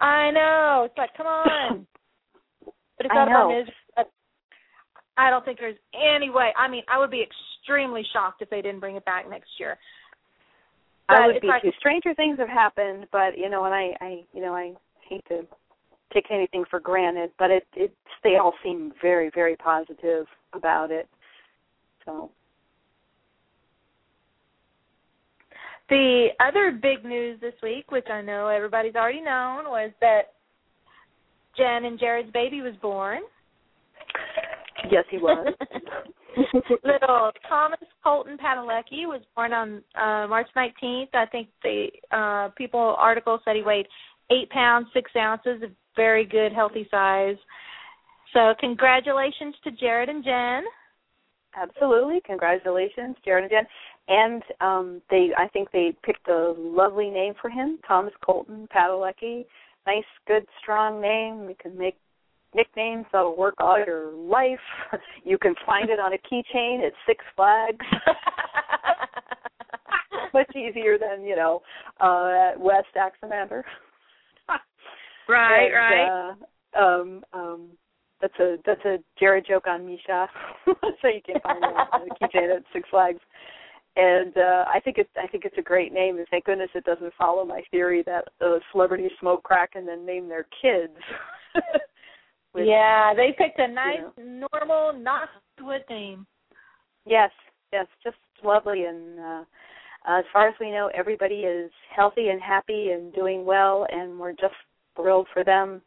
I 0.00 0.30
know. 0.30 0.82
It's 0.86 0.98
like, 0.98 1.10
come 1.16 1.26
on. 1.26 1.86
But 2.96 3.06
it's 3.06 3.14
I 3.14 3.20
out 3.20 3.28
of 3.28 3.34
our 3.34 3.48
misery. 3.48 3.74
I 5.18 5.30
don't 5.30 5.44
think 5.44 5.58
there's 5.58 5.76
any 5.92 6.30
way. 6.30 6.50
I 6.56 6.68
mean, 6.68 6.82
I 6.88 6.98
would 6.98 7.10
be 7.10 7.22
extremely 7.22 8.02
shocked 8.12 8.40
if 8.40 8.48
they 8.48 8.62
didn't 8.62 8.80
bring 8.80 8.96
it 8.96 9.04
back 9.04 9.28
next 9.28 9.50
year. 9.58 9.76
I 11.08 11.18
But 11.18 11.26
would 11.34 11.42
be 11.42 11.48
like- 11.48 11.62
too. 11.62 11.72
Stranger 11.78 12.14
things 12.14 12.38
have 12.38 12.48
happened, 12.48 13.08
but 13.10 13.36
you 13.36 13.48
know, 13.50 13.64
and 13.64 13.74
I, 13.74 13.96
I, 14.00 14.24
you 14.32 14.40
know, 14.40 14.54
I 14.54 14.74
hate 15.08 15.24
to 15.28 15.46
take 16.14 16.30
anything 16.30 16.64
for 16.70 16.80
granted, 16.80 17.30
but 17.38 17.50
it, 17.50 17.66
it, 17.74 17.92
they 18.22 18.36
all 18.36 18.54
seem 18.62 18.92
very, 19.02 19.30
very 19.34 19.56
positive 19.56 20.26
about 20.54 20.90
it. 20.90 21.08
So, 22.04 22.30
The 25.88 26.28
other 26.40 26.70
big 26.70 27.04
news 27.04 27.40
this 27.40 27.54
week, 27.62 27.90
which 27.90 28.08
I 28.10 28.20
know 28.20 28.48
everybody's 28.48 28.94
already 28.94 29.22
known, 29.22 29.64
was 29.70 29.90
that 30.02 30.32
Jen 31.56 31.86
and 31.86 31.98
Jared's 31.98 32.30
baby 32.30 32.60
was 32.60 32.74
born. 32.82 33.20
Yes, 34.90 35.04
he 35.10 35.18
was. 35.18 35.54
Little 36.84 37.32
Thomas 37.48 37.80
Colton 38.02 38.36
Padalecki 38.36 39.06
was 39.06 39.20
born 39.34 39.52
on 39.52 39.82
uh, 39.94 40.26
March 40.28 40.48
19th. 40.56 41.08
I 41.14 41.26
think 41.26 41.48
the 41.62 41.86
uh, 42.12 42.48
People 42.56 42.96
article 42.98 43.40
said 43.44 43.56
he 43.56 43.62
weighed 43.62 43.86
eight 44.30 44.50
pounds 44.50 44.88
six 44.92 45.10
ounces, 45.16 45.62
a 45.62 45.68
very 45.96 46.24
good, 46.24 46.52
healthy 46.52 46.86
size. 46.90 47.36
So 48.32 48.54
congratulations 48.60 49.54
to 49.64 49.70
Jared 49.72 50.08
and 50.08 50.22
Jen. 50.22 50.64
Absolutely. 51.56 52.20
Congratulations, 52.24 53.16
Jared 53.24 53.44
and 53.44 53.50
Jen. 53.50 53.66
And 54.08 54.42
um 54.60 55.02
they 55.10 55.30
I 55.36 55.48
think 55.48 55.70
they 55.72 55.94
picked 56.04 56.28
a 56.28 56.54
lovely 56.56 57.10
name 57.10 57.34
for 57.40 57.50
him, 57.50 57.78
Thomas 57.86 58.14
Colton 58.24 58.68
Padalecki. 58.74 59.44
Nice, 59.86 60.04
good, 60.26 60.46
strong 60.60 61.00
name. 61.00 61.48
You 61.48 61.56
can 61.60 61.76
make 61.76 61.96
nicknames 62.54 63.06
that'll 63.12 63.36
work 63.36 63.54
all 63.58 63.78
your 63.78 64.12
life. 64.12 64.58
You 65.24 65.38
can 65.38 65.54
find 65.66 65.90
it 65.90 65.98
on 65.98 66.12
a 66.12 66.18
keychain 66.18 66.86
at 66.86 66.92
Six 67.06 67.24
Flags. 67.36 67.84
Much 70.34 70.54
easier 70.54 70.98
than, 70.98 71.24
you 71.24 71.36
know, 71.36 71.62
uh 72.00 72.50
at 72.52 72.60
West 72.60 72.88
Anaximander. 72.96 73.64
right, 75.28 75.66
And, 75.66 75.74
right. 75.74 76.34
Uh, 76.76 76.78
um, 76.78 77.24
um, 77.32 77.68
that's 78.20 78.38
a 78.40 78.56
that's 78.66 78.84
a 78.84 78.98
Jared 79.18 79.46
joke 79.46 79.66
on 79.68 79.86
Misha, 79.86 80.28
so 80.66 81.08
you 81.08 81.20
can 81.24 81.40
find 81.40 81.62
it 81.62 81.88
on 81.92 82.08
the 82.08 82.14
keychain 82.14 82.56
at 82.56 82.64
Six 82.72 82.88
Flags. 82.90 83.20
And 83.96 84.36
uh, 84.36 84.64
I 84.72 84.80
think 84.80 84.98
it's 84.98 85.10
I 85.16 85.26
think 85.26 85.44
it's 85.44 85.58
a 85.58 85.62
great 85.62 85.92
name, 85.92 86.18
and 86.18 86.26
thank 86.30 86.44
goodness 86.44 86.70
it 86.74 86.84
doesn't 86.84 87.12
follow 87.18 87.44
my 87.44 87.62
theory 87.70 88.02
that 88.06 88.28
uh, 88.44 88.58
celebrities 88.72 89.10
smoke 89.20 89.42
crack 89.42 89.70
and 89.74 89.86
then 89.86 90.04
name 90.04 90.28
their 90.28 90.46
kids. 90.62 90.98
Which- 92.58 92.68
yeah, 92.68 93.12
they 93.14 93.34
picked 93.36 93.58
a 93.58 93.68
nice, 93.68 94.00
you 94.16 94.48
normal, 94.52 94.92
not 94.92 95.28
Hollywood 95.58 95.84
name. 95.88 96.26
Yes, 97.06 97.30
yes, 97.72 97.86
just 98.02 98.16
lovely. 98.42 98.84
And 98.84 99.18
uh, 99.18 99.44
as 100.06 100.24
far 100.32 100.48
as 100.48 100.54
we 100.60 100.70
know, 100.70 100.90
everybody 100.94 101.36
is 101.36 101.70
healthy 101.94 102.28
and 102.28 102.40
happy 102.40 102.90
and 102.90 103.12
doing 103.14 103.44
well, 103.44 103.86
and 103.90 104.18
we're 104.18 104.32
just 104.32 104.54
thrilled 104.96 105.26
for 105.32 105.44
them. 105.44 105.80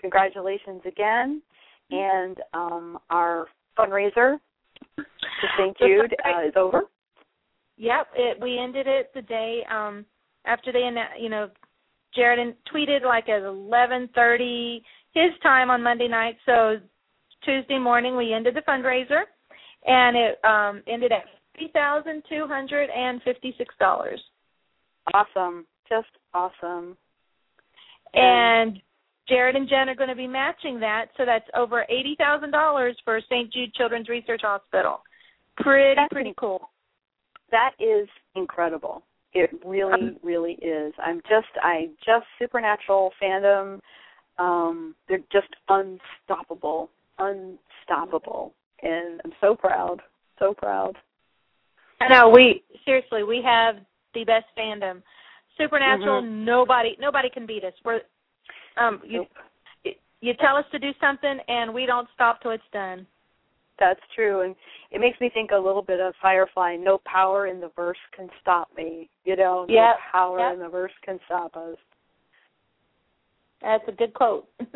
Congratulations 0.00 0.82
again. 0.86 1.42
And 1.90 2.36
um, 2.52 2.98
our 3.10 3.46
fundraiser 3.78 4.38
to 4.96 5.04
St. 5.58 5.76
Jude 5.78 6.16
uh, 6.24 6.48
is 6.48 6.54
over. 6.56 6.82
Yep, 7.76 8.06
it, 8.16 8.40
we 8.40 8.58
ended 8.58 8.86
it 8.86 9.10
the 9.14 9.22
day 9.22 9.60
um, 9.70 10.04
after 10.46 10.72
they, 10.72 10.88
you 11.20 11.28
know, 11.28 11.48
Jared 12.14 12.56
tweeted 12.72 13.04
like 13.04 13.28
at 13.28 13.42
11:30 13.42 14.80
his 15.16 15.32
time 15.42 15.70
on 15.70 15.82
Monday 15.82 16.08
night. 16.08 16.36
So 16.44 16.76
Tuesday 17.42 17.78
morning 17.78 18.16
we 18.16 18.34
ended 18.34 18.54
the 18.54 18.60
fundraiser, 18.68 19.22
and 19.86 20.16
it 20.16 20.44
um, 20.44 20.82
ended 20.86 21.10
at 21.10 21.24
three 21.56 21.70
thousand 21.72 22.22
two 22.28 22.46
hundred 22.46 22.90
and 22.90 23.22
fifty-six 23.22 23.74
dollars. 23.80 24.20
Awesome, 25.14 25.64
just 25.88 26.08
awesome. 26.34 26.96
And 28.12 28.78
Jared 29.28 29.56
and 29.56 29.68
Jen 29.68 29.88
are 29.88 29.94
going 29.94 30.10
to 30.10 30.14
be 30.14 30.26
matching 30.26 30.78
that, 30.80 31.06
so 31.16 31.24
that's 31.24 31.48
over 31.56 31.86
eighty 31.88 32.14
thousand 32.18 32.50
dollars 32.50 32.96
for 33.04 33.20
St. 33.22 33.50
Jude 33.52 33.72
Children's 33.74 34.08
Research 34.08 34.42
Hospital. 34.44 35.00
Pretty 35.56 36.00
pretty 36.10 36.34
cool. 36.38 36.60
That 37.50 37.70
is 37.80 38.08
incredible. 38.34 39.02
It 39.32 39.50
really, 39.64 39.92
um, 39.92 40.16
really 40.22 40.54
is. 40.54 40.92
I'm 41.04 41.20
just, 41.28 41.48
I 41.62 41.88
just 42.04 42.26
supernatural 42.38 43.12
fandom. 43.22 43.80
Um, 44.38 44.94
they're 45.08 45.18
just 45.32 45.48
unstoppable, 45.68 46.90
unstoppable, 47.18 48.52
and 48.82 49.20
I'm 49.24 49.32
so 49.40 49.54
proud, 49.54 50.00
so 50.38 50.54
proud. 50.54 50.94
I 52.00 52.08
know 52.08 52.28
we 52.28 52.62
seriously, 52.84 53.22
we 53.22 53.42
have 53.44 53.76
the 54.14 54.24
best 54.24 54.46
fandom. 54.58 55.02
Supernatural, 55.56 56.22
mm-hmm. 56.22 56.44
nobody, 56.44 56.96
nobody 57.00 57.30
can 57.30 57.46
beat 57.46 57.64
us. 57.64 57.72
We're, 57.82 58.00
um, 58.76 59.00
you, 59.02 59.24
nope. 59.84 59.94
you 60.20 60.34
tell 60.34 60.56
us 60.56 60.66
to 60.72 60.78
do 60.78 60.90
something, 61.00 61.38
and 61.48 61.72
we 61.72 61.86
don't 61.86 62.06
stop 62.14 62.42
till 62.42 62.50
it's 62.50 62.62
done 62.74 63.06
that's 63.78 64.00
true 64.14 64.42
and 64.42 64.54
it 64.90 65.00
makes 65.00 65.20
me 65.20 65.30
think 65.32 65.50
a 65.50 65.56
little 65.56 65.82
bit 65.82 66.00
of 66.00 66.14
firefly 66.20 66.76
no 66.76 66.98
power 67.04 67.46
in 67.46 67.60
the 67.60 67.70
verse 67.76 67.98
can 68.14 68.28
stop 68.40 68.68
me 68.76 69.08
you 69.24 69.36
know 69.36 69.66
no 69.68 69.74
yep. 69.74 69.96
power 70.10 70.38
yep. 70.38 70.54
in 70.54 70.60
the 70.60 70.68
verse 70.68 70.92
can 71.04 71.18
stop 71.26 71.54
us 71.56 71.76
that's 73.62 73.84
a 73.88 73.92
good 73.92 74.12
quote. 74.14 74.46
Have 74.60 74.72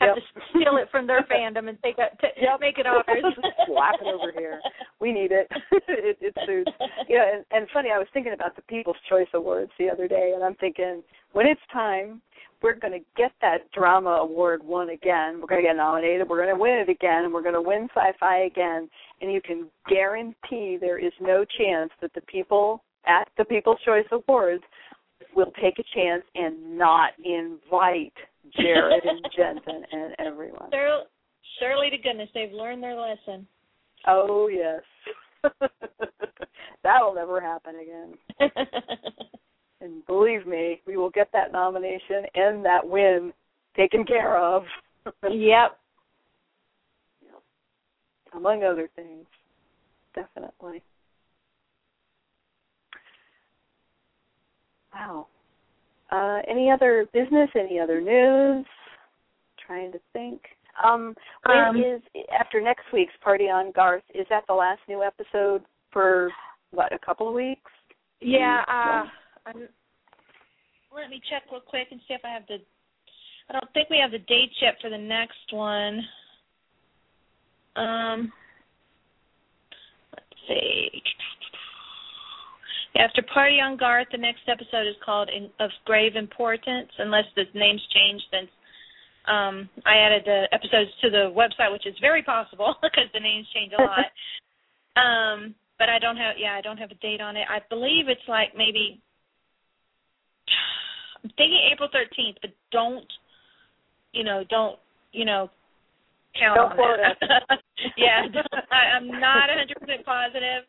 yep. 0.00 0.16
to 0.16 0.40
steal 0.50 0.76
it 0.76 0.88
from 0.90 1.06
their 1.06 1.22
fandom 1.32 1.68
and 1.68 1.78
take 1.82 1.96
it, 1.98 2.18
to 2.20 2.28
yep. 2.40 2.60
make 2.60 2.78
it 2.78 2.86
ours. 2.86 3.04
Slap 3.66 3.96
it 4.00 4.06
over 4.06 4.32
here. 4.36 4.60
We 5.00 5.12
need 5.12 5.32
it. 5.32 5.48
it, 5.88 6.18
it 6.20 6.34
suits. 6.46 6.70
Yeah, 7.08 7.24
and, 7.34 7.44
and 7.50 7.66
funny, 7.72 7.90
I 7.94 7.98
was 7.98 8.06
thinking 8.12 8.32
about 8.32 8.56
the 8.56 8.62
People's 8.62 8.96
Choice 9.08 9.28
Awards 9.34 9.72
the 9.78 9.88
other 9.88 10.08
day, 10.08 10.32
and 10.34 10.44
I'm 10.44 10.54
thinking 10.56 11.02
when 11.32 11.46
it's 11.46 11.60
time 11.72 12.20
we're 12.62 12.74
going 12.74 12.94
to 12.94 13.04
get 13.14 13.32
that 13.42 13.70
drama 13.72 14.08
award 14.08 14.64
won 14.64 14.88
again. 14.88 15.38
We're 15.38 15.48
going 15.48 15.62
to 15.62 15.68
get 15.68 15.76
nominated. 15.76 16.26
We're 16.26 16.42
going 16.42 16.56
to 16.56 16.60
win 16.60 16.78
it 16.78 16.88
again, 16.88 17.24
and 17.24 17.32
we're 17.32 17.42
going 17.42 17.54
to 17.54 17.60
win 17.60 17.88
sci-fi 17.94 18.44
again. 18.44 18.88
And 19.20 19.30
you 19.30 19.42
can 19.42 19.68
guarantee 19.86 20.78
there 20.80 20.98
is 20.98 21.12
no 21.20 21.44
chance 21.58 21.90
that 22.00 22.14
the 22.14 22.22
people 22.22 22.82
at 23.06 23.28
the 23.36 23.44
People's 23.44 23.78
Choice 23.84 24.06
Awards 24.12 24.62
will 25.34 25.52
take 25.62 25.78
a 25.78 25.84
chance 25.94 26.22
and 26.34 26.78
not 26.78 27.10
invite 27.24 28.12
Jared 28.56 29.04
and 29.04 29.24
Jensen 29.36 29.84
and 29.92 30.14
everyone. 30.18 30.70
Surely, 30.72 31.04
surely 31.58 31.90
to 31.90 31.98
goodness, 31.98 32.28
they've 32.34 32.52
learned 32.52 32.82
their 32.82 32.96
lesson. 32.96 33.46
Oh 34.06 34.48
yes, 34.48 34.82
that'll 36.82 37.14
never 37.14 37.40
happen 37.40 37.74
again. 37.76 38.50
And 39.84 40.04
believe 40.06 40.46
me, 40.46 40.80
we 40.86 40.96
will 40.96 41.10
get 41.10 41.28
that 41.34 41.52
nomination 41.52 42.24
and 42.34 42.64
that 42.64 42.88
win 42.88 43.34
taken 43.76 44.04
care 44.04 44.38
of. 44.38 44.62
yep. 45.30 45.78
Among 48.34 48.64
other 48.64 48.88
things. 48.96 49.26
Definitely. 50.14 50.82
Wow. 54.94 55.26
Uh, 56.10 56.40
any 56.48 56.70
other 56.70 57.06
business? 57.12 57.50
Any 57.58 57.80
other 57.80 58.00
news? 58.00 58.64
Trying 59.66 59.92
to 59.92 59.98
think. 60.12 60.40
Um, 60.82 61.14
when 61.46 61.58
um, 61.58 61.76
is 61.76 62.02
after 62.38 62.60
next 62.60 62.84
week's 62.92 63.14
party 63.22 63.44
on 63.44 63.72
Garth? 63.72 64.02
Is 64.14 64.26
that 64.30 64.44
the 64.48 64.54
last 64.54 64.80
new 64.88 65.02
episode 65.02 65.62
for 65.92 66.30
what? 66.70 66.92
A 66.92 66.98
couple 66.98 67.28
of 67.28 67.34
weeks? 67.34 67.70
Yeah. 68.20 68.62
Uh, 68.68 69.04
I'm, 69.46 69.68
let 70.94 71.10
me 71.10 71.20
check 71.30 71.44
real 71.50 71.60
quick 71.60 71.88
and 71.90 72.00
see 72.06 72.14
if 72.14 72.20
I 72.24 72.30
have 72.30 72.46
the. 72.48 72.58
I 73.48 73.52
don't 73.52 73.72
think 73.74 73.90
we 73.90 73.98
have 74.00 74.10
the 74.10 74.18
dates 74.18 74.54
yet 74.62 74.76
for 74.80 74.90
the 74.90 74.98
next 74.98 75.52
one. 75.52 76.00
Um, 77.76 78.32
let's 80.12 80.40
see. 80.48 81.02
After 82.96 83.22
Party 83.22 83.56
on 83.60 83.76
Garth, 83.76 84.08
the 84.12 84.18
next 84.18 84.46
episode 84.46 84.86
is 84.86 84.94
called 85.04 85.28
in, 85.28 85.50
Of 85.58 85.70
Grave 85.84 86.14
Importance, 86.14 86.90
unless 86.98 87.24
the 87.34 87.44
name's 87.54 87.82
changed 87.92 88.24
since 88.30 88.50
um, 89.26 89.68
I 89.86 89.96
added 89.98 90.22
the 90.26 90.44
episodes 90.52 90.90
to 91.02 91.10
the 91.10 91.32
website, 91.34 91.72
which 91.72 91.86
is 91.86 91.94
very 92.00 92.22
possible 92.22 92.76
because 92.82 93.10
the 93.12 93.20
names 93.20 93.46
change 93.54 93.72
a 93.72 93.82
lot. 93.82 94.06
um, 95.00 95.54
but 95.78 95.88
I 95.88 95.98
don't 95.98 96.16
have, 96.16 96.36
yeah, 96.38 96.54
I 96.54 96.60
don't 96.60 96.76
have 96.76 96.90
a 96.90 97.00
date 97.02 97.20
on 97.20 97.36
it. 97.36 97.46
I 97.50 97.58
believe 97.68 98.08
it's 98.08 98.28
like 98.28 98.54
maybe 98.56 99.00
I'm 101.24 101.30
thinking 101.36 101.70
April 101.72 101.88
13th, 101.88 102.36
but 102.42 102.50
don't, 102.70 103.10
you 104.12 104.24
know, 104.24 104.44
don't, 104.50 104.78
you 105.12 105.24
know, 105.24 105.50
count 106.38 106.56
don't 106.56 106.70
on 106.70 106.76
quote 106.76 107.00
it. 107.00 107.16
yeah, 107.96 108.28
I, 108.70 108.96
I'm 108.96 109.08
not 109.08 109.48
100% 109.48 110.04
positive. 110.04 110.68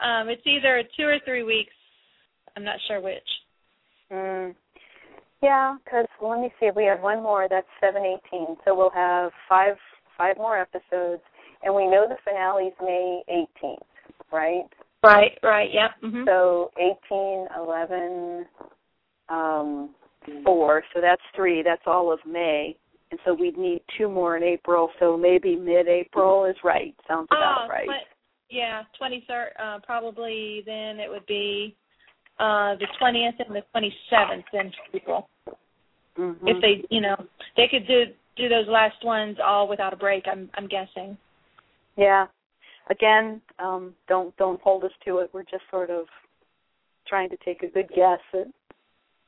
Um, 0.00 0.28
it's 0.28 0.46
either 0.46 0.82
two 0.96 1.04
or 1.04 1.18
three 1.24 1.42
weeks. 1.42 1.72
I'm 2.56 2.64
not 2.64 2.76
sure 2.86 3.00
which. 3.00 3.22
Mm. 4.12 4.54
Yeah, 5.42 5.76
because 5.84 6.06
let 6.22 6.40
me 6.40 6.50
see. 6.58 6.70
We 6.74 6.84
have 6.84 7.00
one 7.00 7.22
more. 7.22 7.46
That's 7.48 7.66
seven 7.80 8.02
eighteen. 8.02 8.56
So 8.64 8.74
we'll 8.74 8.90
have 8.90 9.30
five 9.48 9.76
five 10.16 10.36
more 10.36 10.58
episodes, 10.58 11.22
and 11.62 11.74
we 11.74 11.86
know 11.86 12.06
the 12.08 12.16
finale's 12.24 12.72
May 12.80 13.22
eighteenth, 13.28 13.82
right? 14.32 14.64
Right. 15.02 15.38
Right. 15.42 15.70
Yep. 15.72 15.90
Mm-hmm. 16.04 16.24
So 16.26 16.70
eighteen, 16.78 17.46
eleven, 17.56 18.46
um, 19.28 19.90
four, 20.44 20.82
so 20.94 21.00
that's 21.00 21.22
three. 21.34 21.62
That's 21.62 21.82
all 21.86 22.12
of 22.12 22.18
May, 22.26 22.76
and 23.10 23.20
so 23.24 23.34
we'd 23.34 23.58
need 23.58 23.82
two 23.98 24.08
more 24.08 24.36
in 24.36 24.42
April. 24.42 24.90
So 24.98 25.16
maybe 25.16 25.54
mid-April 25.54 26.46
is 26.46 26.56
right. 26.64 26.94
Sounds 27.06 27.28
about 27.30 27.66
oh, 27.66 27.68
right. 27.68 27.88
Yeah, 28.50 28.82
twenty 28.98 29.24
third. 29.28 29.50
Uh, 29.62 29.78
probably 29.84 30.62
then 30.66 31.00
it 31.00 31.10
would 31.10 31.26
be 31.26 31.74
uh, 32.38 32.74
the 32.76 32.86
twentieth 32.98 33.34
and 33.44 33.54
the 33.54 33.62
twenty 33.72 33.94
seventh 34.10 34.44
in 34.52 34.72
April. 34.94 35.28
Mm-hmm. 36.18 36.48
If 36.48 36.56
they, 36.62 36.84
you 36.90 37.00
know, 37.00 37.16
they 37.56 37.68
could 37.70 37.86
do 37.86 38.04
do 38.36 38.48
those 38.48 38.66
last 38.68 39.04
ones 39.04 39.36
all 39.44 39.68
without 39.68 39.92
a 39.92 39.96
break. 39.96 40.24
I'm 40.30 40.50
I'm 40.54 40.68
guessing. 40.68 41.16
Yeah. 41.96 42.26
Again, 42.88 43.40
um, 43.58 43.94
don't 44.08 44.36
don't 44.36 44.60
hold 44.60 44.84
us 44.84 44.92
to 45.04 45.18
it. 45.18 45.30
We're 45.32 45.42
just 45.42 45.64
sort 45.70 45.90
of 45.90 46.06
trying 47.08 47.30
to 47.30 47.36
take 47.44 47.62
a 47.62 47.68
good 47.68 47.88
guess 47.88 48.20
at 48.32 48.46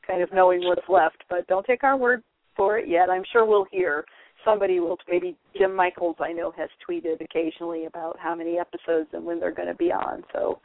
kind 0.06 0.22
of 0.22 0.32
knowing 0.32 0.60
what's 0.64 0.88
left. 0.88 1.24
But 1.28 1.46
don't 1.48 1.66
take 1.66 1.84
our 1.84 1.96
word 1.96 2.22
for 2.56 2.78
it 2.78 2.88
yet. 2.88 3.10
I'm 3.10 3.24
sure 3.32 3.44
we'll 3.44 3.66
hear. 3.70 4.04
Somebody 4.48 4.80
will, 4.80 4.96
maybe 5.10 5.36
Jim 5.58 5.74
Michaels, 5.74 6.16
I 6.20 6.32
know, 6.32 6.52
has 6.56 6.70
tweeted 6.88 7.20
occasionally 7.20 7.84
about 7.84 8.16
how 8.18 8.34
many 8.34 8.58
episodes 8.58 9.08
and 9.12 9.24
when 9.24 9.40
they're 9.40 9.54
going 9.54 9.68
to 9.68 9.74
be 9.74 9.92
on. 9.92 10.22
So 10.32 10.60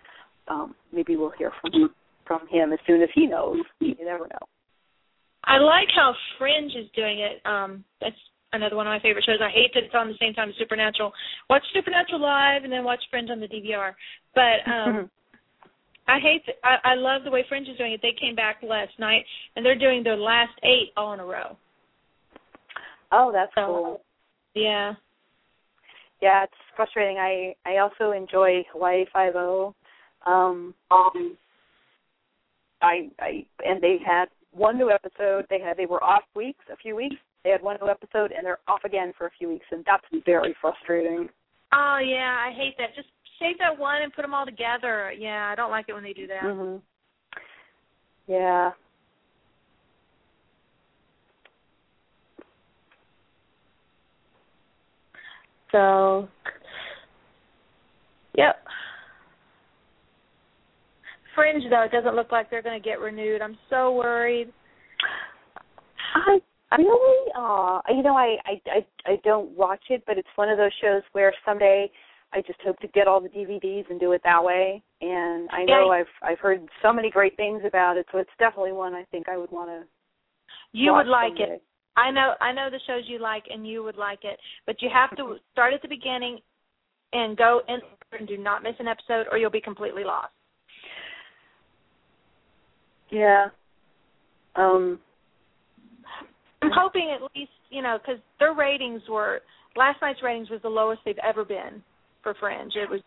um, 0.47 0.76
maybe 0.93 1.15
we'll 1.15 1.34
hear 1.38 1.51
from 1.61 1.89
from 2.26 2.47
him 2.49 2.72
as 2.72 2.80
soon 2.88 3.01
as 3.01 3.10
he 3.14 3.27
knows. 3.27 3.57
You 3.81 3.95
never 4.05 4.23
know. 4.23 4.47
I 5.43 5.57
like 5.57 5.89
how 5.93 6.14
Fringe 6.39 6.72
is 6.72 6.88
doing 6.95 7.19
it. 7.19 7.45
Um, 7.45 7.84
that's 7.99 8.15
another 8.53 8.77
one 8.77 8.88
of 8.88 8.91
my 8.91 9.01
favorite 9.01 9.26
shows. 9.26 9.39
I 9.41 9.49
hate 9.49 9.72
that 9.73 9.84
it's 9.84 9.93
on 9.93 10.07
the 10.07 10.15
same 10.22 10.34
time 10.34 10.47
as 10.47 10.55
Supernatural. 10.57 11.11
Watch 11.49 11.64
Supernatural 11.73 12.22
live 12.22 12.64
and 12.64 12.72
then 12.72 12.85
watch 12.85 13.03
Fringe 13.11 13.30
on 13.30 13.41
the 13.41 13.47
DVR. 13.47 13.91
But 14.34 14.72
um 14.72 15.10
I 16.07 16.19
hate. 16.19 16.45
The, 16.45 16.53
I, 16.68 16.93
I 16.93 16.95
love 16.95 17.23
the 17.23 17.31
way 17.31 17.45
Fringe 17.47 17.68
is 17.68 17.77
doing 17.77 17.93
it. 17.93 18.01
They 18.01 18.15
came 18.19 18.35
back 18.35 18.57
last 18.61 18.91
night, 18.99 19.23
and 19.55 19.65
they're 19.65 19.80
doing 19.80 20.03
their 20.03 20.18
last 20.18 20.51
eight 20.64 20.91
all 20.97 21.14
in 21.14 21.19
a 21.19 21.26
row. 21.26 21.57
Oh, 23.14 23.31
that's 23.31 23.52
so, 23.56 23.65
cool. 23.65 24.02
Yeah. 24.56 24.94
Yeah, 26.22 26.44
it's 26.44 26.53
frustrating. 26.76 27.18
I 27.18 27.56
I 27.65 27.77
also 27.77 28.11
enjoy 28.11 28.64
Hawaii 28.72 29.06
Five 29.14 29.35
O. 29.35 29.76
Um, 30.26 30.73
um, 30.90 31.38
I 32.81 33.10
I 33.19 33.45
and 33.65 33.81
they 33.81 33.98
had 34.06 34.26
one 34.52 34.77
new 34.77 34.90
episode. 34.90 35.45
They 35.49 35.60
had 35.60 35.77
they 35.77 35.85
were 35.85 36.03
off 36.03 36.23
weeks, 36.35 36.64
a 36.72 36.77
few 36.77 36.95
weeks. 36.95 37.15
They 37.44 37.49
had 37.49 37.61
one 37.61 37.77
new 37.81 37.90
episode, 37.90 38.31
and 38.31 38.45
they're 38.45 38.60
off 38.68 38.84
again 38.85 39.14
for 39.18 39.27
a 39.27 39.31
few 39.38 39.49
weeks, 39.49 39.65
and 39.72 39.84
that's 39.85 40.06
very 40.26 40.56
frustrating. 40.61 41.30
Oh 41.73 41.99
yeah, 42.03 42.38
I 42.48 42.53
hate 42.56 42.76
that. 42.77 42.95
Just 42.95 43.10
save 43.40 43.57
that 43.60 43.77
one 43.77 44.02
and 44.02 44.14
put 44.14 44.22
them 44.22 44.34
all 44.34 44.45
together. 44.45 45.11
Yeah, 45.11 45.49
I 45.52 45.56
don't 45.56 45.72
like 45.72 45.85
it 45.90 45.94
when 45.94 46.03
they 46.03 46.14
do 46.14 46.27
that. 46.27 46.44
Mhm. 46.44 46.81
Yeah. 48.27 48.72
So, 55.73 56.29
yep. 58.35 58.63
Fringe 61.35 61.63
though, 61.69 61.81
it 61.81 61.91
doesn't 61.91 62.15
look 62.15 62.31
like 62.31 62.49
they're 62.49 62.61
going 62.61 62.79
to 62.79 62.89
get 62.89 62.99
renewed. 62.99 63.41
I'm 63.41 63.57
so 63.69 63.93
worried. 63.93 64.53
I 66.15 66.75
really, 66.77 67.31
uh, 67.35 67.81
you 67.89 68.03
know, 68.03 68.15
I, 68.15 68.37
I 68.45 68.61
I 68.67 69.11
I 69.11 69.15
don't 69.23 69.49
watch 69.57 69.83
it, 69.89 70.03
but 70.05 70.17
it's 70.17 70.27
one 70.35 70.49
of 70.49 70.57
those 70.57 70.71
shows 70.81 71.01
where 71.13 71.33
someday 71.45 71.89
I 72.33 72.41
just 72.41 72.59
hope 72.63 72.79
to 72.79 72.87
get 72.89 73.07
all 73.07 73.19
the 73.19 73.29
DVDs 73.29 73.89
and 73.89 73.99
do 73.99 74.11
it 74.11 74.21
that 74.23 74.43
way. 74.43 74.83
And 75.01 75.49
I 75.51 75.65
know 75.65 75.91
Yeah. 75.91 75.99
I've 75.99 76.31
I've 76.31 76.39
heard 76.39 76.61
so 76.83 76.93
many 76.93 77.09
great 77.09 77.35
things 77.35 77.63
about 77.65 77.97
it, 77.97 78.05
so 78.11 78.19
it's 78.19 78.29
definitely 78.37 78.73
one 78.73 78.93
I 78.93 79.05
think 79.05 79.27
I 79.27 79.37
would 79.37 79.51
want 79.51 79.69
to. 79.69 79.83
You 80.71 80.93
would 80.93 81.07
like 81.07 81.37
someday. 81.37 81.55
it. 81.55 81.63
I 81.95 82.11
know 82.11 82.33
I 82.41 82.51
know 82.51 82.69
the 82.71 82.79
shows 82.87 83.03
you 83.07 83.19
like 83.19 83.43
and 83.49 83.67
you 83.67 83.83
would 83.83 83.97
like 83.97 84.19
it, 84.23 84.39
but 84.65 84.81
you 84.81 84.89
have 84.93 85.15
to 85.17 85.37
start 85.51 85.73
at 85.73 85.81
the 85.81 85.87
beginning 85.87 86.39
and 87.13 87.37
go 87.37 87.61
in 87.67 87.79
and 88.17 88.27
do 88.27 88.37
not 88.37 88.63
miss 88.63 88.73
an 88.79 88.87
episode 88.87 89.27
or 89.31 89.37
you'll 89.37 89.51
be 89.51 89.61
completely 89.61 90.03
lost. 90.03 90.33
Yeah. 93.09 93.47
Um. 94.55 94.99
I'm 96.61 96.71
hoping 96.73 97.13
at 97.13 97.21
least, 97.35 97.51
you 97.69 97.81
know, 97.81 97.97
cuz 98.05 98.17
their 98.39 98.53
ratings 98.53 99.01
were 99.09 99.41
last 99.75 100.01
night's 100.01 100.23
ratings 100.23 100.49
was 100.49 100.61
the 100.61 100.69
lowest 100.69 101.01
they've 101.03 101.17
ever 101.19 101.43
been 101.43 101.83
for 102.21 102.33
Fringe. 102.35 102.75
It 102.75 102.89
was 102.89 103.01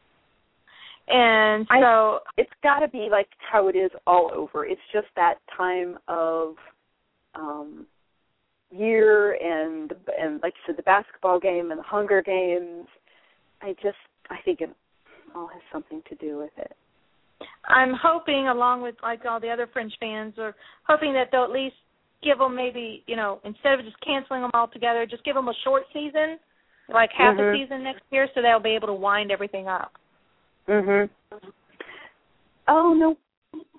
and 1.08 1.66
I- 1.70 1.80
so 1.80 2.20
it's 2.36 2.50
got 2.62 2.80
to 2.80 2.88
be 2.88 3.08
like 3.10 3.28
how 3.38 3.68
it 3.68 3.76
is 3.76 3.90
all 4.06 4.30
over. 4.34 4.64
It's 4.66 4.80
just 4.92 5.08
that 5.16 5.36
time 5.56 5.98
of 6.08 6.56
um 7.34 7.86
year 8.70 9.34
and 9.34 9.92
and 10.18 10.40
like 10.42 10.54
you 10.54 10.60
said 10.66 10.76
the 10.76 10.82
basketball 10.82 11.38
game 11.38 11.70
and 11.70 11.78
the 11.78 11.84
Hunger 11.84 12.22
Games. 12.22 12.86
I 13.62 13.74
just 13.82 13.96
I 14.30 14.36
think 14.44 14.60
it 14.60 14.70
all 15.34 15.48
has 15.48 15.62
something 15.72 16.02
to 16.08 16.14
do 16.16 16.38
with 16.38 16.50
it. 16.56 16.72
I'm 17.68 17.92
hoping, 18.00 18.48
along 18.48 18.82
with 18.82 18.94
like 19.02 19.24
all 19.28 19.40
the 19.40 19.50
other 19.50 19.68
Fringe 19.72 19.92
fans, 20.00 20.34
are 20.38 20.54
hoping 20.88 21.12
that 21.14 21.28
they'll 21.30 21.44
at 21.44 21.50
least 21.50 21.76
give 22.22 22.38
them 22.38 22.56
maybe, 22.56 23.02
you 23.06 23.16
know, 23.16 23.40
instead 23.44 23.74
of 23.78 23.84
just 23.84 24.00
canceling 24.00 24.42
them 24.42 24.50
all 24.54 24.68
together, 24.68 25.06
just 25.06 25.24
give 25.24 25.34
them 25.34 25.48
a 25.48 25.54
short 25.64 25.82
season, 25.92 26.38
like 26.88 27.10
half 27.12 27.36
Mhm. 27.36 27.52
a 27.52 27.56
season 27.56 27.82
next 27.82 28.02
year, 28.10 28.28
so 28.34 28.40
they'll 28.40 28.60
be 28.60 28.74
able 28.74 28.88
to 28.88 28.94
wind 28.94 29.30
everything 29.30 29.68
up. 29.68 29.92
Mhm. 30.66 31.10
Oh 32.68 32.94
no 32.94 33.16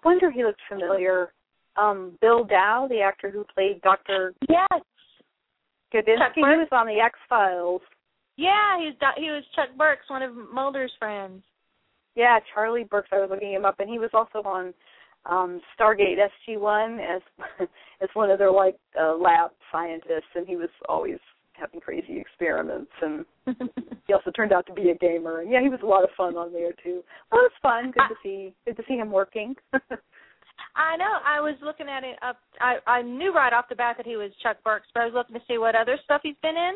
wonder 0.04 0.30
he 0.30 0.44
looked 0.44 0.62
familiar. 0.70 1.34
Um 1.78 2.18
Bill 2.22 2.44
Dow, 2.44 2.88
the 2.90 3.02
actor 3.02 3.30
who 3.30 3.46
played 3.54 3.82
Dr. 3.82 4.34
Yes. 4.50 4.68
Chuck 5.92 6.34
he 6.36 6.42
was 6.42 6.68
on 6.72 6.88
the 6.88 7.00
X 7.00 7.18
Files. 7.30 7.82
Yeah, 8.36 8.78
he's 8.80 8.94
do- 9.00 9.22
he 9.22 9.32
was 9.32 9.44
Chuck 9.56 9.70
Burks, 9.78 10.10
one 10.10 10.22
of 10.22 10.32
Mulder's 10.54 10.92
friends. 11.00 11.44
Yeah, 12.16 12.40
Charlie 12.54 12.84
Burks. 12.84 13.10
I 13.12 13.20
was 13.20 13.30
looking 13.32 13.54
him 13.54 13.66
up, 13.66 13.80
and 13.80 13.90
he 13.90 14.00
was 14.00 14.10
also 14.14 14.48
on 14.48 14.74
um 15.26 15.62
Stargate 15.80 16.18
SG 16.18 16.60
One 16.60 17.00
as 17.00 17.22
as 18.02 18.10
one 18.14 18.30
of 18.30 18.40
their 18.40 18.52
like 18.52 18.78
uh, 19.00 19.16
lab 19.16 19.52
scientists, 19.72 20.34
and 20.36 20.48
he 20.48 20.56
was 20.56 20.70
always 20.90 21.18
having 21.54 21.80
crazy 21.80 22.20
experiments. 22.20 22.92
And 23.02 23.26
he 24.08 24.14
also 24.14 24.32
turned 24.32 24.54
out 24.54 24.66
to 24.68 24.74
be 24.74 24.90
a 24.90 24.96
gamer. 24.96 25.42
And 25.42 25.52
yeah, 25.52 25.62
he 25.62 25.70
was 25.70 25.80
a 25.84 25.88
lot 25.88 26.04
of 26.04 26.10
fun 26.16 26.36
on 26.36 26.54
there 26.54 26.74
too. 26.84 27.04
Well, 27.32 27.42
it 27.42 27.52
was 27.52 27.62
fun. 27.62 27.92
Good 27.92 28.10
to 28.10 28.16
see. 28.22 28.54
Good 28.66 28.78
to 28.78 28.84
see 28.88 28.96
him 28.96 29.12
working. 29.12 29.56
I 30.88 30.96
know. 30.96 31.14
I 31.26 31.40
was 31.42 31.56
looking 31.62 31.88
at 31.90 32.04
it 32.04 32.18
up. 32.22 32.38
I 32.62 32.78
I 32.88 33.02
knew 33.02 33.34
right 33.34 33.54
off 33.54 33.70
the 33.70 33.76
bat 33.76 33.96
that 33.98 34.06
he 34.06 34.16
was 34.18 34.32
Chuck 34.42 34.58
Burks, 34.64 34.88
but 34.94 35.02
I 35.02 35.06
was 35.06 35.14
looking 35.14 35.36
to 35.36 35.46
see 35.48 35.58
what 35.58 35.76
other 35.76 35.98
stuff 36.04 36.22
he's 36.24 36.36
been 36.42 36.56
in, 36.56 36.76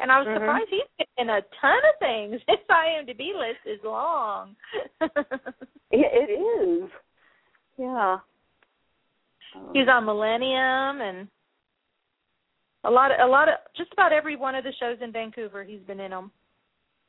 and 0.00 0.10
I 0.10 0.18
was 0.18 0.26
Mhm. 0.28 0.34
surprised 0.34 0.68
he's 0.70 0.82
been 0.98 1.06
in 1.18 1.30
a 1.30 1.42
ton 1.60 1.78
of 1.92 1.98
things. 1.98 2.42
His 2.48 2.58
IMDb 2.68 3.34
list 3.34 3.60
is 3.66 3.80
long. 3.84 4.56
it, 5.00 5.10
it 5.92 6.30
is. 6.30 6.90
Yeah. 7.78 8.18
He's 9.74 9.88
on 9.88 10.04
Millennium 10.06 11.00
and 11.02 11.28
a 12.84 12.90
lot 12.90 13.12
of 13.12 13.20
a 13.20 13.30
lot 13.30 13.48
of 13.48 13.54
just 13.76 13.92
about 13.92 14.12
every 14.12 14.34
one 14.34 14.54
of 14.54 14.64
the 14.64 14.72
shows 14.80 14.98
in 15.00 15.12
Vancouver. 15.12 15.62
He's 15.62 15.82
been 15.82 16.00
in 16.00 16.10
them. 16.10 16.32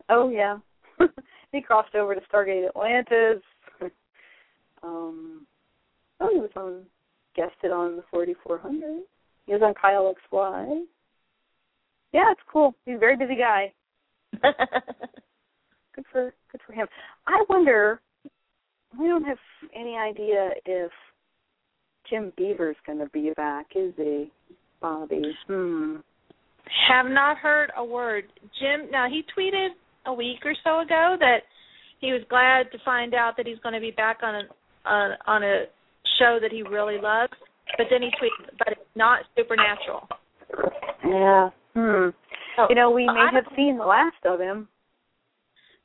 Oh 0.10 0.30
yeah. 0.30 0.58
he 1.52 1.62
crossed 1.62 1.96
over 1.96 2.14
to 2.14 2.22
Stargate 2.32 2.68
Atlantis. 2.68 3.42
um 4.84 5.48
oh 6.24 6.30
he 6.34 6.40
was 6.40 6.50
on 6.56 6.84
guested 7.36 7.72
on 7.72 7.98
the 7.98 8.04
forty 8.12 8.36
four 8.44 8.58
hundred. 8.58 9.04
He 9.46 9.54
was 9.54 9.62
on 9.64 9.74
Kyle 9.74 10.14
XY. 10.32 10.84
Yeah, 12.14 12.32
it's 12.32 12.42
cool. 12.52 12.74
He's 12.86 12.96
a 12.96 13.00
very 13.00 13.18
busy 13.18 13.36
guy. 13.36 13.74
Good 15.96 16.06
for 16.12 16.34
good 16.52 16.62
for 16.66 16.74
him. 16.74 16.88
I 17.28 17.44
wonder 17.50 18.02
we 19.00 19.08
don't 19.08 19.24
have 19.26 19.38
any 19.76 19.96
idea 19.96 20.50
if 20.66 20.92
Jim 22.10 22.34
Beaver's 22.36 22.76
gonna 22.88 23.10
be 23.10 23.32
back, 23.36 23.68
is 23.76 23.94
he? 23.96 24.32
Bobby. 24.82 25.22
Hmm. 25.48 25.98
Have 26.90 27.06
not 27.06 27.38
heard 27.38 27.72
a 27.78 27.84
word. 27.84 28.26
Jim, 28.60 28.90
now 28.92 29.08
he 29.08 29.24
tweeted 29.38 29.70
a 30.06 30.14
week 30.14 30.40
or 30.46 30.56
so 30.64 30.80
ago 30.82 31.16
that 31.20 31.40
he 32.00 32.12
was 32.12 32.22
glad 32.30 32.72
to 32.72 32.84
find 32.84 33.14
out 33.14 33.38
that 33.38 33.48
he's 33.48 33.60
going 33.60 33.74
to 33.74 33.80
be 33.80 33.92
back 33.92 34.20
on 34.24 34.36
a 34.36 34.90
on, 34.90 35.12
on 35.26 35.44
a 35.44 35.64
show 36.24 36.40
that 36.42 36.52
he 36.52 36.64
really 36.64 36.98
loves. 37.02 37.34
But 37.78 37.88
then 37.90 38.02
he 38.02 38.10
tweets, 38.10 38.58
but 38.60 38.70
it's 38.70 38.96
not 38.96 39.22
supernatural. 39.38 40.08
Yeah. 41.06 41.50
Hmm. 41.74 42.10
So, 42.56 42.68
You 42.70 42.76
know, 42.76 42.92
we 42.92 43.06
may 43.08 43.28
have 43.34 43.46
seen 43.56 43.78
the 43.78 43.86
last 43.86 44.16
of 44.26 44.40
him. 44.40 44.68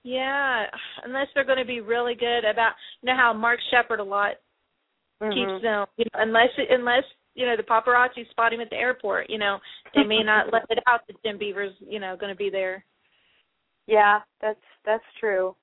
Yeah, 0.04 0.64
unless 1.04 1.26
they're 1.34 1.44
going 1.44 1.58
to 1.58 1.64
be 1.64 1.80
really 1.80 2.14
good 2.14 2.44
about 2.44 2.72
you 3.02 3.08
know 3.08 3.16
how 3.16 3.32
Mark 3.32 3.58
Sheppard 3.70 4.00
a 4.00 4.04
lot 4.04 4.36
Mhm. 5.20 5.34
keeps 5.34 5.62
them. 5.62 5.86
You 5.96 6.04
know, 6.04 6.20
unless 6.22 6.50
unless 6.70 7.04
you 7.34 7.46
know 7.46 7.56
the 7.56 7.62
paparazzi 7.62 8.28
spot 8.30 8.52
him 8.52 8.60
at 8.60 8.70
the 8.70 8.76
airport. 8.76 9.28
You 9.30 9.38
know, 9.38 9.58
they 9.94 10.04
may 10.04 10.22
not 10.22 10.52
let 10.52 10.64
it 10.70 10.78
out 10.86 11.06
that 11.06 11.22
Jim 11.22 11.38
Beaver's 11.38 11.74
you 11.80 12.00
know 12.00 12.16
going 12.16 12.32
to 12.32 12.38
be 12.38 12.50
there. 12.50 12.84
Yeah, 13.86 14.20
that's 14.40 14.60
that's 14.84 15.04
true. 15.18 15.54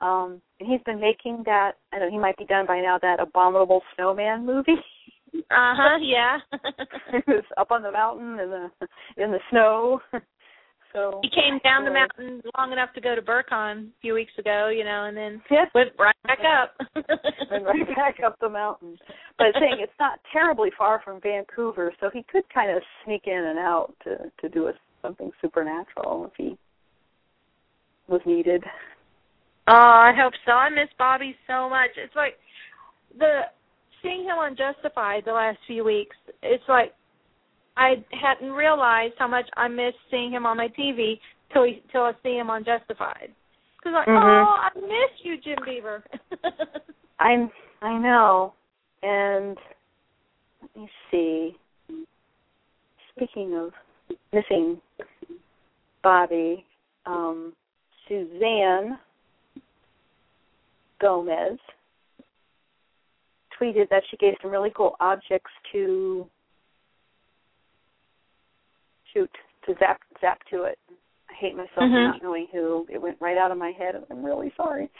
Um, 0.00 0.40
and 0.60 0.68
he's 0.68 0.82
been 0.84 1.00
making 1.00 1.42
that. 1.46 1.72
I 1.92 1.98
know 1.98 2.10
he 2.10 2.18
might 2.18 2.36
be 2.36 2.44
done 2.44 2.66
by 2.66 2.80
now. 2.80 2.98
That 3.00 3.20
abominable 3.20 3.82
snowman 3.94 4.44
movie. 4.46 4.76
Uh 5.50 5.74
huh. 5.76 5.98
Yeah. 6.00 6.38
he 7.12 7.18
was 7.26 7.44
up 7.58 7.70
on 7.70 7.82
the 7.82 7.92
mountain 7.92 8.38
in 8.38 8.48
the 8.48 8.70
in 9.22 9.30
the 9.32 9.40
snow. 9.50 10.00
So 10.92 11.20
he 11.22 11.28
came 11.28 11.58
down 11.62 11.84
the 11.84 11.90
mountain 11.90 12.40
long 12.56 12.72
enough 12.72 12.88
to 12.94 13.02
go 13.02 13.14
to 13.14 13.20
Burcon 13.20 13.88
a 13.88 14.00
few 14.00 14.14
weeks 14.14 14.32
ago. 14.38 14.68
You 14.74 14.82
know, 14.82 15.04
and 15.04 15.14
then 15.14 15.42
Yes, 15.50 15.68
went 15.74 15.90
right 15.98 16.14
back 16.24 16.38
up. 16.40 16.74
and 17.50 17.66
right 17.66 17.86
back 17.94 18.16
up 18.24 18.38
the 18.40 18.48
mountain. 18.48 18.96
But 19.36 19.48
saying 19.54 19.76
it's 19.80 19.92
not 20.00 20.20
terribly 20.32 20.70
far 20.78 21.02
from 21.04 21.20
Vancouver, 21.20 21.92
so 22.00 22.08
he 22.10 22.24
could 22.32 22.44
kind 22.48 22.74
of 22.74 22.82
sneak 23.04 23.26
in 23.26 23.34
and 23.44 23.58
out 23.58 23.92
to 24.04 24.32
to 24.40 24.48
do 24.48 24.68
a, 24.68 24.72
something 25.02 25.30
supernatural 25.42 26.30
if 26.30 26.32
he 26.38 26.56
was 28.08 28.22
needed. 28.24 28.64
Oh, 29.68 29.72
I 29.72 30.12
hope 30.16 30.32
so. 30.44 30.52
I 30.52 30.68
miss 30.70 30.88
Bobby 30.98 31.34
so 31.46 31.68
much. 31.68 31.90
It's 31.96 32.14
like 32.14 32.34
the 33.18 33.42
seeing 34.02 34.22
him 34.22 34.38
on 34.38 34.56
Justified 34.56 35.24
the 35.26 35.32
last 35.32 35.58
few 35.66 35.84
weeks. 35.84 36.16
It's 36.42 36.62
like 36.68 36.94
I 37.76 38.04
hadn't 38.12 38.52
realized 38.52 39.14
how 39.18 39.28
much 39.28 39.46
I 39.56 39.68
miss 39.68 39.94
seeing 40.10 40.30
him 40.30 40.46
on 40.46 40.56
my 40.56 40.68
TV 40.68 41.18
till 41.52 41.64
he, 41.64 41.82
till 41.92 42.02
I 42.02 42.12
see 42.22 42.36
him 42.36 42.48
on 42.48 42.64
Justified. 42.64 43.32
Because 43.78 43.92
like, 43.92 44.08
Mhm. 44.08 44.44
oh, 44.44 44.54
I 44.54 44.70
miss 44.80 45.24
you, 45.24 45.36
Jim 45.38 45.58
Beaver. 45.64 46.04
I'm 47.18 47.50
I 47.82 47.98
know. 47.98 48.54
And 49.02 49.58
let 50.62 50.76
me 50.76 50.90
see. 51.10 51.56
Speaking 53.14 53.54
of 53.54 53.72
missing 54.32 54.80
Bobby, 56.02 56.64
um, 57.04 57.52
Suzanne 58.08 58.98
Gomez 61.00 61.58
tweeted 63.58 63.88
that 63.90 64.02
she 64.10 64.16
gave 64.18 64.34
some 64.42 64.50
really 64.50 64.72
cool 64.76 64.96
objects 65.00 65.50
to 65.72 66.26
shoot 69.12 69.30
to 69.66 69.74
zap 69.78 70.00
zap 70.20 70.40
to 70.50 70.64
it. 70.64 70.78
I 71.30 71.34
hate 71.34 71.56
myself 71.56 71.74
for 71.74 71.84
Mhm. 71.86 72.12
not 72.12 72.22
knowing 72.22 72.46
who. 72.48 72.86
It 72.90 73.00
went 73.00 73.20
right 73.20 73.36
out 73.36 73.50
of 73.50 73.58
my 73.58 73.72
head 73.72 73.94
I'm 74.10 74.24
really 74.24 74.52
sorry. 74.56 74.90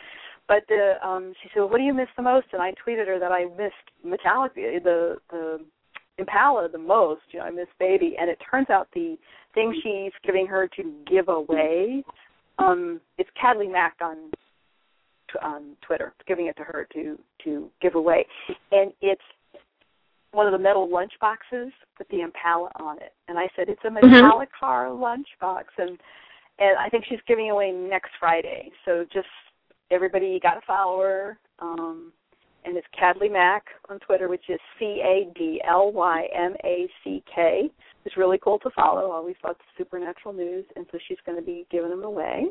But 0.48 0.66
the 0.68 1.04
um 1.06 1.34
she 1.42 1.48
said, 1.48 1.60
well, 1.60 1.68
"What 1.68 1.78
do 1.78 1.84
you 1.84 1.94
miss 1.94 2.08
the 2.16 2.22
most?" 2.22 2.46
And 2.52 2.62
I 2.62 2.72
tweeted 2.72 3.06
her 3.06 3.18
that 3.18 3.32
I 3.32 3.46
missed 3.56 3.90
Metallicar, 4.04 4.82
the 4.82 5.20
the 5.30 5.64
Impala 6.18 6.68
the 6.68 6.78
most. 6.78 7.22
You 7.30 7.40
know, 7.40 7.46
I 7.46 7.50
miss 7.50 7.68
Baby, 7.78 8.16
and 8.18 8.30
it 8.30 8.40
turns 8.50 8.70
out 8.70 8.88
the 8.92 9.18
thing 9.54 9.72
she's 9.82 10.12
giving 10.22 10.46
her 10.46 10.68
to 10.68 10.82
give 11.06 11.28
away, 11.28 12.04
um, 12.58 13.00
it's 13.18 13.30
Cadley 13.30 13.68
Mack 13.68 13.96
on 14.00 14.30
t- 15.32 15.38
on 15.42 15.76
Twitter, 15.82 16.14
giving 16.26 16.46
it 16.46 16.56
to 16.56 16.62
her 16.62 16.86
to 16.92 17.18
to 17.44 17.70
give 17.80 17.94
away, 17.94 18.26
and 18.72 18.92
it's 19.00 19.22
one 20.32 20.46
of 20.46 20.52
the 20.52 20.58
metal 20.58 20.90
lunch 20.90 21.12
boxes 21.20 21.72
with 21.98 22.08
the 22.08 22.20
Impala 22.20 22.70
on 22.76 22.98
it. 22.98 23.14
And 23.28 23.38
I 23.38 23.48
said, 23.56 23.68
"It's 23.68 23.84
a 23.84 23.88
Metallicar 23.88 24.98
lunch 24.98 25.28
box," 25.40 25.72
and 25.78 25.98
and 26.58 26.78
I 26.78 26.88
think 26.88 27.04
she's 27.08 27.20
giving 27.26 27.50
away 27.50 27.72
next 27.72 28.10
Friday. 28.18 28.70
So 28.84 29.04
just 29.12 29.28
everybody, 29.90 30.26
you 30.26 30.40
got 30.40 30.54
to 30.54 30.66
follow 30.66 31.00
her. 31.02 31.38
Um, 31.58 32.12
and 32.66 32.76
it's 32.76 32.86
Cadley 32.98 33.28
Mack 33.28 33.64
on 33.88 33.98
Twitter, 34.00 34.28
which 34.28 34.44
is 34.48 34.58
C 34.78 35.00
A 35.02 35.32
D 35.38 35.62
L 35.66 35.92
Y 35.92 36.26
M 36.34 36.54
A 36.64 36.88
C 37.02 37.22
K. 37.32 37.70
It's 38.04 38.16
really 38.16 38.38
cool 38.42 38.58
to 38.60 38.70
follow. 38.70 39.10
Always 39.10 39.36
lots 39.44 39.60
of 39.60 39.66
supernatural 39.78 40.34
news, 40.34 40.64
and 40.74 40.84
so 40.90 40.98
she's 41.06 41.18
going 41.24 41.38
to 41.38 41.44
be 41.44 41.66
giving 41.70 41.90
them 41.90 42.04
away. 42.04 42.46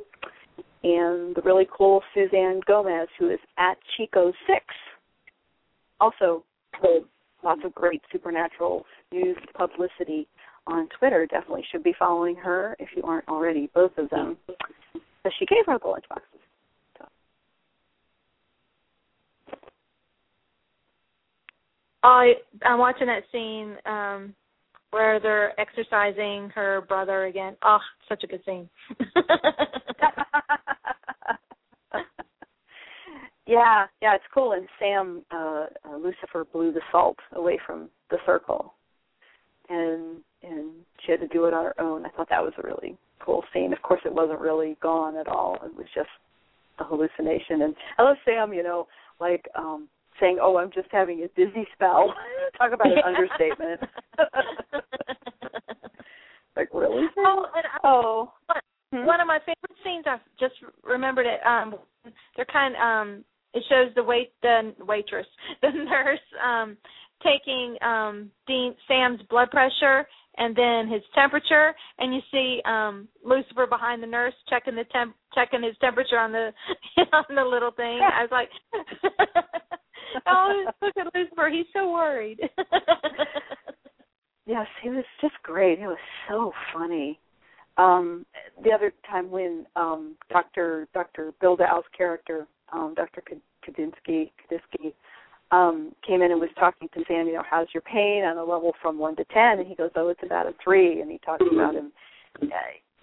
And 0.84 1.36
the 1.36 1.42
really 1.44 1.68
cool 1.76 2.02
Suzanne 2.14 2.62
Gomez, 2.66 3.08
who 3.20 3.30
is 3.30 3.40
at 3.58 3.78
Chico 3.96 4.32
Six, 4.48 4.66
also 6.00 6.44
lots 7.44 7.62
of 7.64 7.76
great 7.76 8.02
supernatural 8.12 8.86
news 9.12 9.38
publicity 9.54 10.28
on 10.68 10.88
Twitter. 10.98 11.26
Definitely 11.26 11.66
should 11.72 11.84
be 11.84 11.94
following 12.00 12.36
her 12.38 12.76
if 12.80 12.90
you 12.96 13.04
aren't 13.04 13.28
already. 13.28 13.70
Both 13.76 13.98
of 13.98 14.10
them, 14.10 14.38
but 15.24 15.34
she 15.38 15.46
gave 15.46 15.66
her 15.68 15.78
the 15.78 15.86
lunchboxes. 15.86 16.45
I 22.06 22.34
I'm 22.64 22.80
watching 22.80 23.08
that 23.08 23.24
scene 23.32 23.76
um 23.86 24.34
where 24.92 25.20
they're 25.20 25.60
exorcising 25.60 26.50
her 26.56 26.82
brother 26.88 27.26
again. 27.26 27.58
Oh, 27.64 27.80
such 28.08 28.24
a 28.24 28.28
good 28.28 28.42
scene. 28.46 28.70
yeah, 33.46 33.88
yeah, 34.02 34.16
it's 34.16 34.24
cool. 34.34 34.54
And 34.54 34.68
Sam 34.80 35.24
uh, 35.32 35.66
uh 35.84 35.98
Lucifer 35.98 36.46
blew 36.52 36.72
the 36.72 36.82
salt 36.92 37.18
away 37.34 37.60
from 37.66 37.90
the 38.10 38.18
circle, 38.26 38.74
and 39.70 40.22
and 40.44 40.72
she 41.06 41.12
had 41.12 41.20
to 41.22 41.28
do 41.28 41.46
it 41.46 41.54
on 41.54 41.66
her 41.66 41.82
own. 41.82 42.06
I 42.06 42.10
thought 42.10 42.30
that 42.30 42.44
was 42.44 42.54
a 42.58 42.66
really 42.66 42.98
cool 43.20 43.44
scene. 43.54 43.74
Of 43.74 43.82
course, 43.82 44.02
it 44.06 44.14
wasn't 44.14 44.40
really 44.40 44.78
gone 44.82 45.18
at 45.18 45.28
all. 45.28 45.56
It 45.66 45.76
was 45.76 45.88
just 45.94 46.10
a 46.80 46.84
hallucination. 46.84 47.64
And 47.64 47.76
I 47.98 48.04
love 48.04 48.18
Sam. 48.24 48.54
You 48.54 48.64
know, 48.64 48.88
like 49.20 49.46
um 49.56 49.90
saying, 50.20 50.40
"Oh, 50.42 50.58
I'm 50.58 50.72
just 50.72 50.88
having 50.92 51.24
a 51.24 51.28
dizzy 51.30 51.68
spell." 51.74 52.14
Talk 52.58 52.72
about 52.74 52.88
an 52.88 53.04
understatement. 53.06 53.82
like 56.56 56.70
really? 56.74 57.06
Oh, 57.18 57.46
and 57.56 57.66
I, 57.66 57.88
oh. 57.88 58.34
Hmm? 58.94 59.06
One 59.06 59.20
of 59.20 59.28
my 59.28 59.40
favorite 59.40 59.78
scenes. 59.84 60.06
I 60.08 60.18
just 60.40 60.56
remembered 60.84 61.26
it. 61.26 61.40
Um, 61.46 61.76
they're 62.36 62.46
kind. 62.46 62.76
Um, 62.76 63.24
it 63.54 63.64
shows 63.70 63.94
the 63.96 64.04
wait 64.04 64.34
the 64.42 64.74
waitress, 64.82 65.28
the 65.62 65.72
nurse, 65.72 66.20
um, 66.44 66.78
taking 67.24 67.78
um 67.82 68.32
Dean 68.48 68.76
Sam's 68.88 69.22
blood 69.30 69.50
pressure 69.52 70.08
and 70.38 70.56
then 70.56 70.92
his 70.92 71.02
temperature 71.14 71.74
and 72.00 72.14
you 72.14 72.22
see 72.32 72.62
um 72.66 73.08
Lucifer 73.24 73.68
behind 73.68 74.04
the 74.04 74.08
nurse 74.08 74.34
checking 74.50 74.76
the 74.76 74.84
temp 74.92 75.16
checking 75.34 75.64
his 75.64 75.76
temperature 75.80 76.20
on 76.20 76.32
the 76.32 76.50
on 77.14 77.36
the 77.36 77.44
little 77.44 77.72
thing. 77.72 78.00
I 78.02 78.24
was 78.24 78.32
like 78.32 78.50
oh, 80.28 80.66
look 80.82 80.94
at 80.98 81.14
Lucifer. 81.14 81.50
He's 81.50 81.66
so 81.74 81.92
worried. 81.92 82.40
yes, 84.46 84.68
he 84.82 84.90
was 84.90 85.06
just 85.22 85.36
great. 85.44 85.80
It 85.80 85.88
was 85.88 85.98
so 86.30 86.52
funny. 86.74 87.20
Um, 87.78 88.26
the 88.64 88.72
other 88.72 88.94
time 89.10 89.30
when 89.30 89.66
um, 89.76 90.16
Dr. 90.30 90.88
Dr. 90.94 91.34
Bill 91.42 91.56
Dow's 91.56 91.84
character, 91.96 92.48
um, 92.72 92.94
Dr. 92.96 93.22
Kadinsky, 93.68 94.32
Kadisky, 94.40 94.94
um, 95.52 95.94
came 96.06 96.22
in 96.22 96.32
and 96.32 96.40
was 96.40 96.50
talking 96.58 96.90
to 96.94 97.04
Sam, 97.08 97.28
you 97.28 97.34
know, 97.34 97.44
how's 97.50 97.68
your 97.74 97.82
pain 97.82 98.24
on 98.24 98.38
a 98.38 98.44
level 98.44 98.74
from 98.82 98.98
one 98.98 99.16
to 99.18 99.26
ten? 99.26 99.60
And 99.60 99.68
he 99.68 99.76
goes, 99.76 99.92
oh, 99.96 100.10
it's 100.10 100.24
about 100.24 100.48
a 100.48 100.54
three. 100.64 101.02
And 101.02 101.12
he 101.12 101.20
talks 101.20 101.46
about 101.52 101.76
him, 101.76 101.92
uh, 102.42 102.46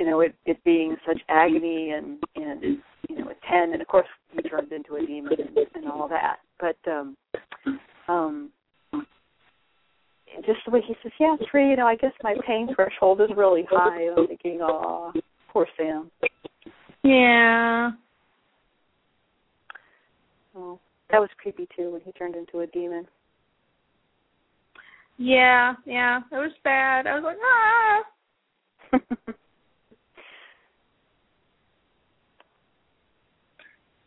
you 0.02 0.10
know, 0.10 0.20
it, 0.20 0.34
it 0.46 0.62
being 0.64 0.96
such 1.06 1.20
agony 1.28 1.90
and 1.90 2.18
and 2.34 2.62
you 3.08 3.18
know 3.18 3.30
a 3.30 3.34
ten. 3.48 3.72
And 3.72 3.80
of 3.80 3.86
course, 3.86 4.08
he 4.32 4.42
turned 4.42 4.72
into 4.72 4.96
a 4.96 5.06
demon 5.06 5.34
and, 5.38 5.56
and 5.74 5.88
all 5.88 6.08
that 6.08 6.38
but 6.62 6.76
um 6.90 7.16
um 8.08 8.50
just 10.46 10.60
the 10.64 10.70
way 10.70 10.80
he 10.86 10.94
says, 11.02 11.12
Yeah, 11.20 11.36
three, 11.50 11.70
you 11.70 11.76
know, 11.76 11.86
I 11.86 11.94
guess 11.94 12.12
my 12.22 12.34
pain 12.46 12.68
threshold 12.74 13.20
is 13.20 13.28
really 13.36 13.64
high 13.70 14.02
and 14.02 14.18
I'm 14.18 14.26
thinking, 14.26 14.60
Oh, 14.62 15.12
poor 15.52 15.66
Sam. 15.76 16.10
Yeah. 17.04 17.90
Oh. 20.56 20.78
That 21.10 21.20
was 21.20 21.28
creepy 21.36 21.68
too 21.76 21.92
when 21.92 22.00
he 22.00 22.12
turned 22.12 22.34
into 22.34 22.60
a 22.60 22.66
demon. 22.68 23.06
Yeah, 25.18 25.74
yeah. 25.84 26.20
It 26.32 26.36
was 26.36 26.52
bad. 26.64 27.06
I 27.06 27.18
was 27.18 27.24
like, 27.24 27.36
ah 27.44 29.32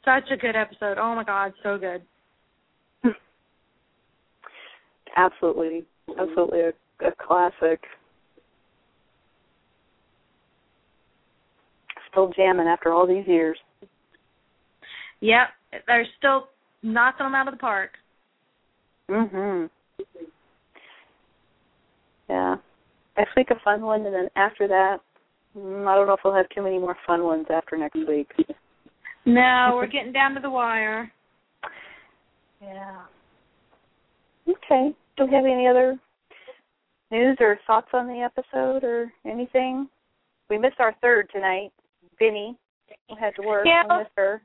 Such 0.06 0.30
a 0.32 0.38
good 0.38 0.56
episode. 0.56 0.98
Oh 1.00 1.16
my 1.16 1.24
god, 1.24 1.54
so 1.64 1.78
good 1.78 2.02
absolutely, 5.16 5.86
absolutely 6.20 6.60
a, 6.62 6.70
a 7.06 7.12
classic. 7.26 7.82
Still 12.12 12.32
jamming 12.36 12.68
after 12.68 12.94
all 12.94 13.08
these 13.08 13.28
years. 13.28 13.58
Yep, 15.22 15.48
they're 15.88 16.06
still 16.18 16.50
knocking 16.84 17.26
them 17.26 17.36
out 17.36 17.48
of 17.48 17.54
the 17.54 17.60
park. 17.60 17.92
Mhm. 19.10 19.70
Yeah. 22.30 22.56
Next 23.18 23.36
week 23.36 23.50
a 23.52 23.60
fun 23.64 23.82
one, 23.82 24.06
and 24.06 24.14
then 24.14 24.30
after 24.36 24.68
that, 24.68 25.00
mm, 25.58 25.88
I 25.88 25.96
don't 25.96 26.08
know 26.08 26.14
if 26.14 26.20
we'll 26.24 26.34
have 26.34 26.50
too 26.50 26.62
many 26.62 26.80
more 26.80 26.98
fun 27.06 27.24
ones 27.24 27.48
after 27.50 27.78
next 27.78 27.96
week. 28.08 28.30
No, 29.26 29.72
we're 29.76 29.88
getting 29.88 30.12
down 30.12 30.36
to 30.36 30.40
the 30.40 30.50
wire. 30.50 31.12
Yeah. 32.62 33.02
Okay 34.48 34.96
do 35.18 35.26
we 35.26 35.34
have 35.34 35.46
any 35.46 35.68
other 35.68 35.98
news 37.12 37.38
or 37.40 37.60
thoughts 37.66 37.88
on 37.94 38.08
the 38.08 38.22
episode 38.22 38.84
or 38.84 39.12
anything? 39.26 39.88
We 40.50 40.58
missed 40.58 40.80
our 40.80 40.96
third 41.02 41.30
tonight, 41.34 41.72
Vinny. 42.20 42.58
We 43.10 43.16
had 43.20 43.36
to 43.36 43.48
work. 43.48 43.66
Yeah. 43.66 43.84
We 43.90 43.98
miss 44.00 44.08
her. 44.18 44.42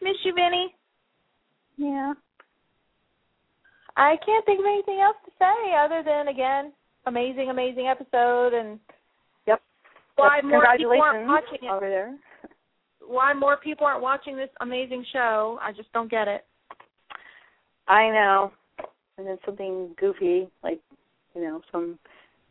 Miss 0.00 0.16
you, 0.24 0.32
Vinny. 0.34 0.74
Yeah. 1.76 2.14
I 3.96 4.16
can't 4.24 4.44
think 4.46 4.60
of 4.60 4.66
anything 4.66 5.00
else 5.00 5.16
to 5.24 5.32
say 5.38 5.74
other 5.76 6.02
than 6.04 6.28
again, 6.28 6.72
amazing, 7.06 7.50
amazing 7.50 7.88
episode 7.88 8.54
and 8.54 8.78
Yep. 9.46 9.60
Why 10.16 10.36
yep. 10.36 10.44
more 10.44 10.60
Congratulations 10.60 11.02
people 11.02 11.02
aren't 11.02 11.28
watching 11.28 11.66
it 11.66 11.70
over 11.70 11.88
there. 11.88 12.14
Why 13.08 13.32
more 13.32 13.56
people 13.56 13.86
aren't 13.86 14.02
watching 14.02 14.36
this 14.36 14.50
amazing 14.60 15.04
show? 15.12 15.58
I 15.62 15.72
just 15.72 15.92
don't 15.92 16.10
get 16.10 16.28
it. 16.28 16.44
I 17.88 18.10
know 18.10 18.52
and 19.18 19.26
then 19.26 19.38
something 19.44 19.94
goofy 19.98 20.48
like 20.62 20.80
you 21.34 21.42
know 21.42 21.60
some 21.70 21.98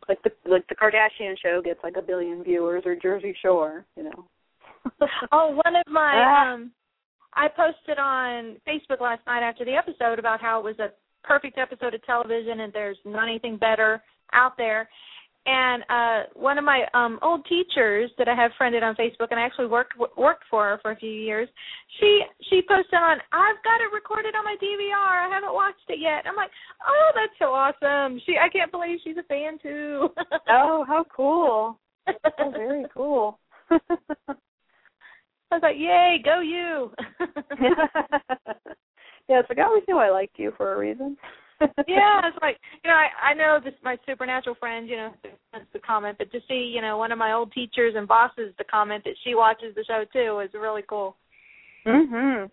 like 0.08 0.22
the 0.22 0.30
like 0.48 0.66
the 0.68 0.74
Kardashian 0.74 1.34
show 1.42 1.60
gets 1.62 1.80
like 1.82 1.96
a 1.98 2.02
billion 2.02 2.44
viewers 2.44 2.84
or 2.86 2.94
Jersey 2.94 3.34
Shore, 3.42 3.84
you 3.96 4.04
know. 4.04 4.24
oh, 5.32 5.60
one 5.64 5.76
of 5.76 5.92
my 5.92 6.12
ah. 6.14 6.54
um 6.54 6.70
I 7.34 7.48
posted 7.48 7.98
on 7.98 8.56
Facebook 8.66 9.00
last 9.00 9.20
night 9.26 9.42
after 9.42 9.64
the 9.64 9.74
episode 9.74 10.18
about 10.18 10.40
how 10.40 10.60
it 10.60 10.64
was 10.64 10.78
a 10.78 10.88
perfect 11.24 11.58
episode 11.58 11.94
of 11.94 12.04
television 12.04 12.60
and 12.60 12.72
there's 12.72 12.96
not 13.04 13.28
anything 13.28 13.56
better 13.56 14.02
out 14.32 14.56
there 14.56 14.88
and 15.48 15.82
uh 15.88 16.28
one 16.34 16.58
of 16.58 16.64
my 16.64 16.84
um 16.92 17.18
old 17.22 17.44
teachers 17.46 18.10
that 18.18 18.28
I 18.28 18.34
have 18.34 18.50
friended 18.58 18.82
on 18.82 18.94
Facebook 18.96 19.28
and 19.30 19.40
I 19.40 19.44
actually 19.44 19.66
worked 19.66 19.94
w- 19.94 20.12
worked 20.16 20.44
for 20.50 20.64
her 20.64 20.78
for 20.82 20.90
a 20.90 20.96
few 20.96 21.10
years 21.10 21.48
she 21.98 22.22
she 22.50 22.60
posted 22.68 22.94
on 22.94 23.16
I've 23.32 23.62
got 23.64 23.80
it 23.80 23.94
recorded 23.94 24.34
on 24.34 24.44
my 24.44 24.56
DVR 24.62 25.26
I 25.26 25.28
haven't 25.32 25.54
watched 25.54 25.88
it 25.88 26.00
yet. 26.00 26.24
I'm 26.26 26.36
like 26.36 26.50
oh 26.86 27.10
that's 27.14 27.32
so 27.38 27.46
awesome. 27.46 28.20
She 28.26 28.36
I 28.36 28.50
can't 28.50 28.70
believe 28.70 28.98
she's 29.02 29.16
a 29.16 29.22
fan 29.24 29.58
too. 29.62 30.08
Oh 30.50 30.84
how 30.86 31.04
cool. 31.14 31.80
Oh 32.38 32.50
very 32.50 32.84
cool. 32.94 33.38
I 33.70 33.78
was 35.50 35.62
like 35.62 35.76
yay 35.78 36.20
go 36.22 36.40
you. 36.40 36.92
Yeah 39.30 39.40
it's 39.40 39.48
like 39.48 39.58
I 39.58 39.62
always 39.62 39.84
knew 39.88 39.98
I 39.98 40.10
liked 40.10 40.38
you 40.38 40.52
for 40.56 40.74
a 40.74 40.78
reason 40.78 41.16
yeah, 41.60 42.20
it's 42.24 42.38
like 42.40 42.58
you 42.84 42.90
know, 42.90 42.96
I 42.96 43.30
I 43.30 43.34
know 43.34 43.58
this 43.62 43.74
my 43.82 43.96
supernatural 44.06 44.56
friend, 44.56 44.88
you 44.88 44.96
know, 44.96 45.12
that's 45.52 45.64
the 45.72 45.78
comment, 45.80 46.18
but 46.18 46.30
to 46.32 46.40
see, 46.48 46.72
you 46.74 46.80
know, 46.80 46.98
one 46.98 47.12
of 47.12 47.18
my 47.18 47.32
old 47.32 47.52
teachers 47.52 47.94
and 47.96 48.06
bosses 48.06 48.54
to 48.58 48.64
comment 48.64 49.04
that 49.04 49.14
she 49.24 49.34
watches 49.34 49.74
the 49.74 49.84
show 49.84 50.04
too 50.12 50.40
is 50.40 50.50
really 50.54 50.82
cool. 50.88 51.16
Mhm. 51.86 52.50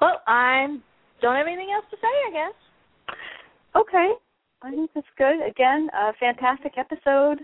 Well, 0.00 0.20
I 0.26 0.78
don't 1.22 1.36
have 1.36 1.46
anything 1.46 1.70
else 1.74 1.86
to 1.90 1.96
say, 1.96 2.06
I 2.06 2.30
guess. 2.32 3.16
Okay. 3.74 4.12
I 4.62 4.70
think 4.70 4.90
that's 4.94 5.06
good. 5.16 5.46
Again, 5.46 5.88
a 5.94 6.12
fantastic 6.18 6.72
episode 6.78 7.40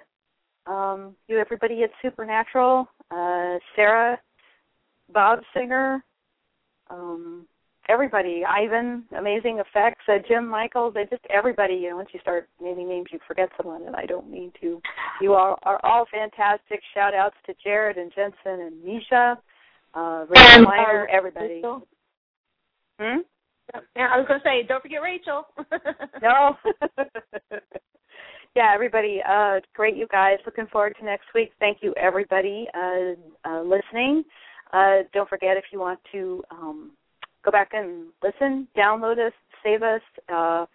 um, 0.67 1.17
you 1.29 1.39
everybody 1.39 1.83
at 1.83 1.91
Supernatural, 2.01 2.89
uh, 3.11 3.59
Sera, 3.75 4.19
Bob 5.13 5.41
Singer, 5.55 6.05
um, 6.91 7.47
everybody, 7.89 8.45
Ivan, 8.45 9.05
Amazing 9.19 9.61
Effects, 9.61 10.05
uh, 10.09 10.19
Jim 10.29 10.47
Michaels, 10.49 10.95
uh, 10.97 11.05
just 11.11 11.23
everybody. 11.31 11.75
You 11.75 11.91
know, 11.91 11.97
once 11.97 12.11
you 12.13 12.21
start 12.21 12.49
naming 12.61 12.89
names, 12.89 13.09
you 13.11 13.19
forget 13.27 13.49
someone, 13.57 13.83
and 13.87 13.97
I 13.97 14.07
don't 14.07 14.31
mean 14.31 14.53
to. 14.61 14.81
You 15.21 15.35
all 15.35 15.59
are 15.63 15.81
all 15.85 16.07
fantastic. 16.11 16.81
Shout 16.95 17.15
outs 17.15 17.37
to 17.47 17.55
Jared 17.63 17.97
and 17.97 18.13
Jensen 18.15 18.61
and 18.67 18.85
Misha, 18.85 19.39
uh, 19.95 20.25
Rachel 20.29 20.63
Miner, 20.63 21.09
everybody. 21.11 21.55
Rachel. 21.55 21.87
Hmm? 23.01 23.19
Yeah, 23.97 24.09
I 24.13 24.19
was 24.19 24.27
going 24.29 24.41
to 24.41 24.45
say, 24.45 24.67
don't 24.67 24.83
forget 24.83 25.03
Rachel. 25.03 25.47
no. 26.23 26.57
yeah, 28.55 28.71
everybody. 28.75 29.21
Uh, 29.27 29.61
great, 29.75 29.97
you 29.97 30.07
guys. 30.11 30.39
Looking 30.45 30.67
forward 30.67 30.95
to 30.99 31.05
next 31.05 31.27
week. 31.35 31.53
Thank 31.59 31.79
you, 31.81 31.95
everybody, 32.01 32.67
uh, 32.75 33.49
uh, 33.49 33.63
listening. 33.63 34.25
Uh, 34.73 35.03
don't 35.13 35.29
forget 35.29 35.57
if 35.57 35.65
you 35.73 35.79
want 35.79 35.99
to 36.13 36.43
um, 36.51 36.91
go 37.45 37.51
back 37.51 37.71
and 37.73 38.07
listen, 38.23 38.69
download 38.77 39.25
us, 39.25 39.33
save 39.63 39.83
us. 39.83 40.01
Uh, 40.29 40.67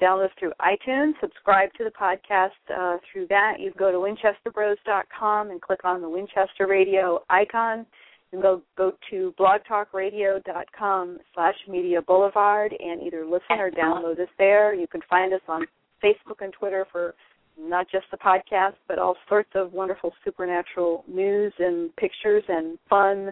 download 0.00 0.26
us 0.26 0.30
through 0.38 0.52
iTunes. 0.60 1.12
Subscribe 1.20 1.72
to 1.74 1.84
the 1.84 1.90
podcast 1.90 2.50
uh, 2.76 2.98
through 3.12 3.26
that. 3.28 3.60
You 3.60 3.70
can 3.70 3.78
go 3.78 3.92
to 3.92 3.98
winchesterbros.com 3.98 5.50
and 5.50 5.60
click 5.60 5.84
on 5.84 6.00
the 6.00 6.08
Winchester 6.08 6.66
Radio 6.66 7.22
icon. 7.30 7.86
You 8.32 8.40
can 8.40 8.42
go, 8.42 8.62
go 8.76 8.92
to 9.10 9.34
blogtalkradio.com 9.38 11.18
slash 11.34 11.54
media 11.68 12.02
boulevard 12.02 12.74
and 12.78 13.02
either 13.02 13.24
listen 13.24 13.60
or 13.60 13.70
download 13.70 14.18
us 14.18 14.28
there. 14.36 14.74
You 14.74 14.88
can 14.88 15.00
find 15.08 15.32
us 15.32 15.40
on 15.48 15.66
Facebook 16.04 16.40
and 16.40 16.52
Twitter 16.52 16.86
for 16.92 17.14
not 17.58 17.86
just 17.90 18.04
the 18.10 18.16
podcast, 18.16 18.74
but 18.88 18.98
all 18.98 19.16
sorts 19.28 19.50
of 19.54 19.72
wonderful 19.72 20.12
supernatural 20.24 21.04
news 21.08 21.52
and 21.58 21.94
pictures 21.96 22.42
and 22.48 22.78
fun. 22.90 23.30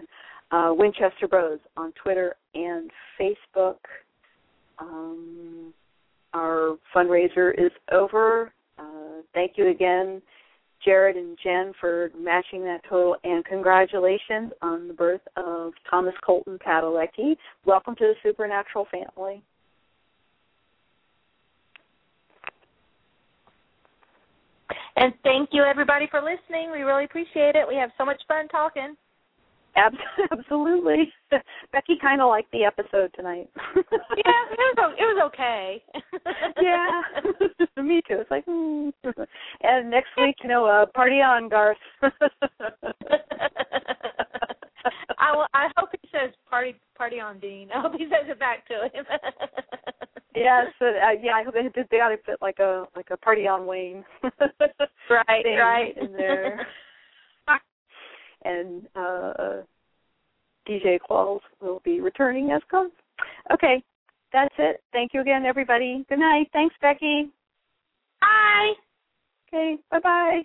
Uh, 0.51 0.71
Winchester 0.71 1.27
Bros 1.27 1.59
on 1.77 1.91
Twitter 2.01 2.35
and 2.53 2.89
Facebook. 3.19 3.77
Um, 4.79 5.73
our 6.33 6.77
fundraiser 6.95 7.53
is 7.53 7.71
over. 7.91 8.51
Uh, 8.79 9.21
thank 9.33 9.53
you 9.55 9.69
again, 9.69 10.21
Jared 10.83 11.15
and 11.15 11.37
Jen, 11.43 11.73
for 11.79 12.11
matching 12.17 12.63
that 12.63 12.81
total, 12.89 13.15
and 13.23 13.43
congratulations 13.45 14.51
on 14.61 14.87
the 14.87 14.93
birth 14.93 15.21
of 15.37 15.73
Thomas 15.89 16.15
Colton 16.25 16.57
Padalecki. 16.65 17.35
Welcome 17.65 17.95
to 17.95 18.03
the 18.03 18.13
Supernatural 18.23 18.87
family. 18.91 19.43
And 24.95 25.13
thank 25.23 25.49
you, 25.51 25.63
everybody, 25.63 26.07
for 26.09 26.21
listening. 26.21 26.71
We 26.71 26.81
really 26.81 27.05
appreciate 27.05 27.55
it. 27.55 27.67
We 27.67 27.75
have 27.75 27.89
so 27.97 28.05
much 28.05 28.21
fun 28.27 28.47
talking. 28.47 28.95
Absolutely. 30.31 31.11
Becky 31.71 31.97
kind 31.99 32.21
of 32.21 32.29
liked 32.29 32.51
the 32.51 32.63
episode 32.63 33.11
tonight. 33.15 33.49
yeah, 33.75 34.43
it 34.51 34.77
was 34.77 34.95
it 34.99 35.03
was 35.03 35.31
okay. 35.33 35.83
yeah, 36.61 37.01
me 37.81 38.01
too. 38.07 38.19
It's 38.19 38.29
like, 38.29 38.45
mm. 38.45 38.93
and 39.61 39.89
next 39.89 40.09
week, 40.17 40.35
you 40.43 40.49
know, 40.49 40.65
uh, 40.65 40.85
party 40.93 41.21
on, 41.21 41.49
Garth. 41.49 41.77
I 45.17 45.31
will, 45.35 45.47
I 45.55 45.69
hope 45.77 45.89
he 45.99 46.07
says 46.11 46.31
party 46.47 46.75
party 46.95 47.19
on 47.19 47.39
Dean. 47.39 47.69
I 47.73 47.81
hope 47.81 47.93
he 47.97 48.05
says 48.05 48.27
it 48.29 48.39
back 48.39 48.67
to 48.67 48.89
him. 48.93 49.05
Yes, 50.35 50.67
uh, 50.81 51.11
yeah. 51.21 51.33
I 51.35 51.43
hope 51.43 51.53
they 51.53 51.83
they 51.91 51.97
got 51.97 52.09
to 52.09 52.17
put 52.17 52.41
like 52.41 52.59
a 52.59 52.85
like 52.95 53.07
a 53.11 53.17
party 53.17 53.47
on 53.47 53.65
Wayne. 53.65 54.03
right, 55.09 55.45
right 55.45 55.97
in 55.97 56.13
there. 56.13 56.67
and 58.43 58.87
uh 58.95 59.61
DJ 60.67 60.97
Qualls 60.99 61.41
will 61.61 61.81
be 61.83 61.99
returning 61.99 62.51
as 62.51 62.61
comes. 62.69 62.93
Okay, 63.51 63.83
that's 64.31 64.53
it. 64.57 64.81
Thank 64.91 65.13
you 65.13 65.21
again, 65.21 65.45
everybody. 65.45 66.05
Good 66.09 66.19
night. 66.19 66.47
Thanks, 66.53 66.75
Becky. 66.81 67.29
Bye. 68.21 68.73
Okay, 69.47 69.77
bye 69.91 69.99
bye. 69.99 70.43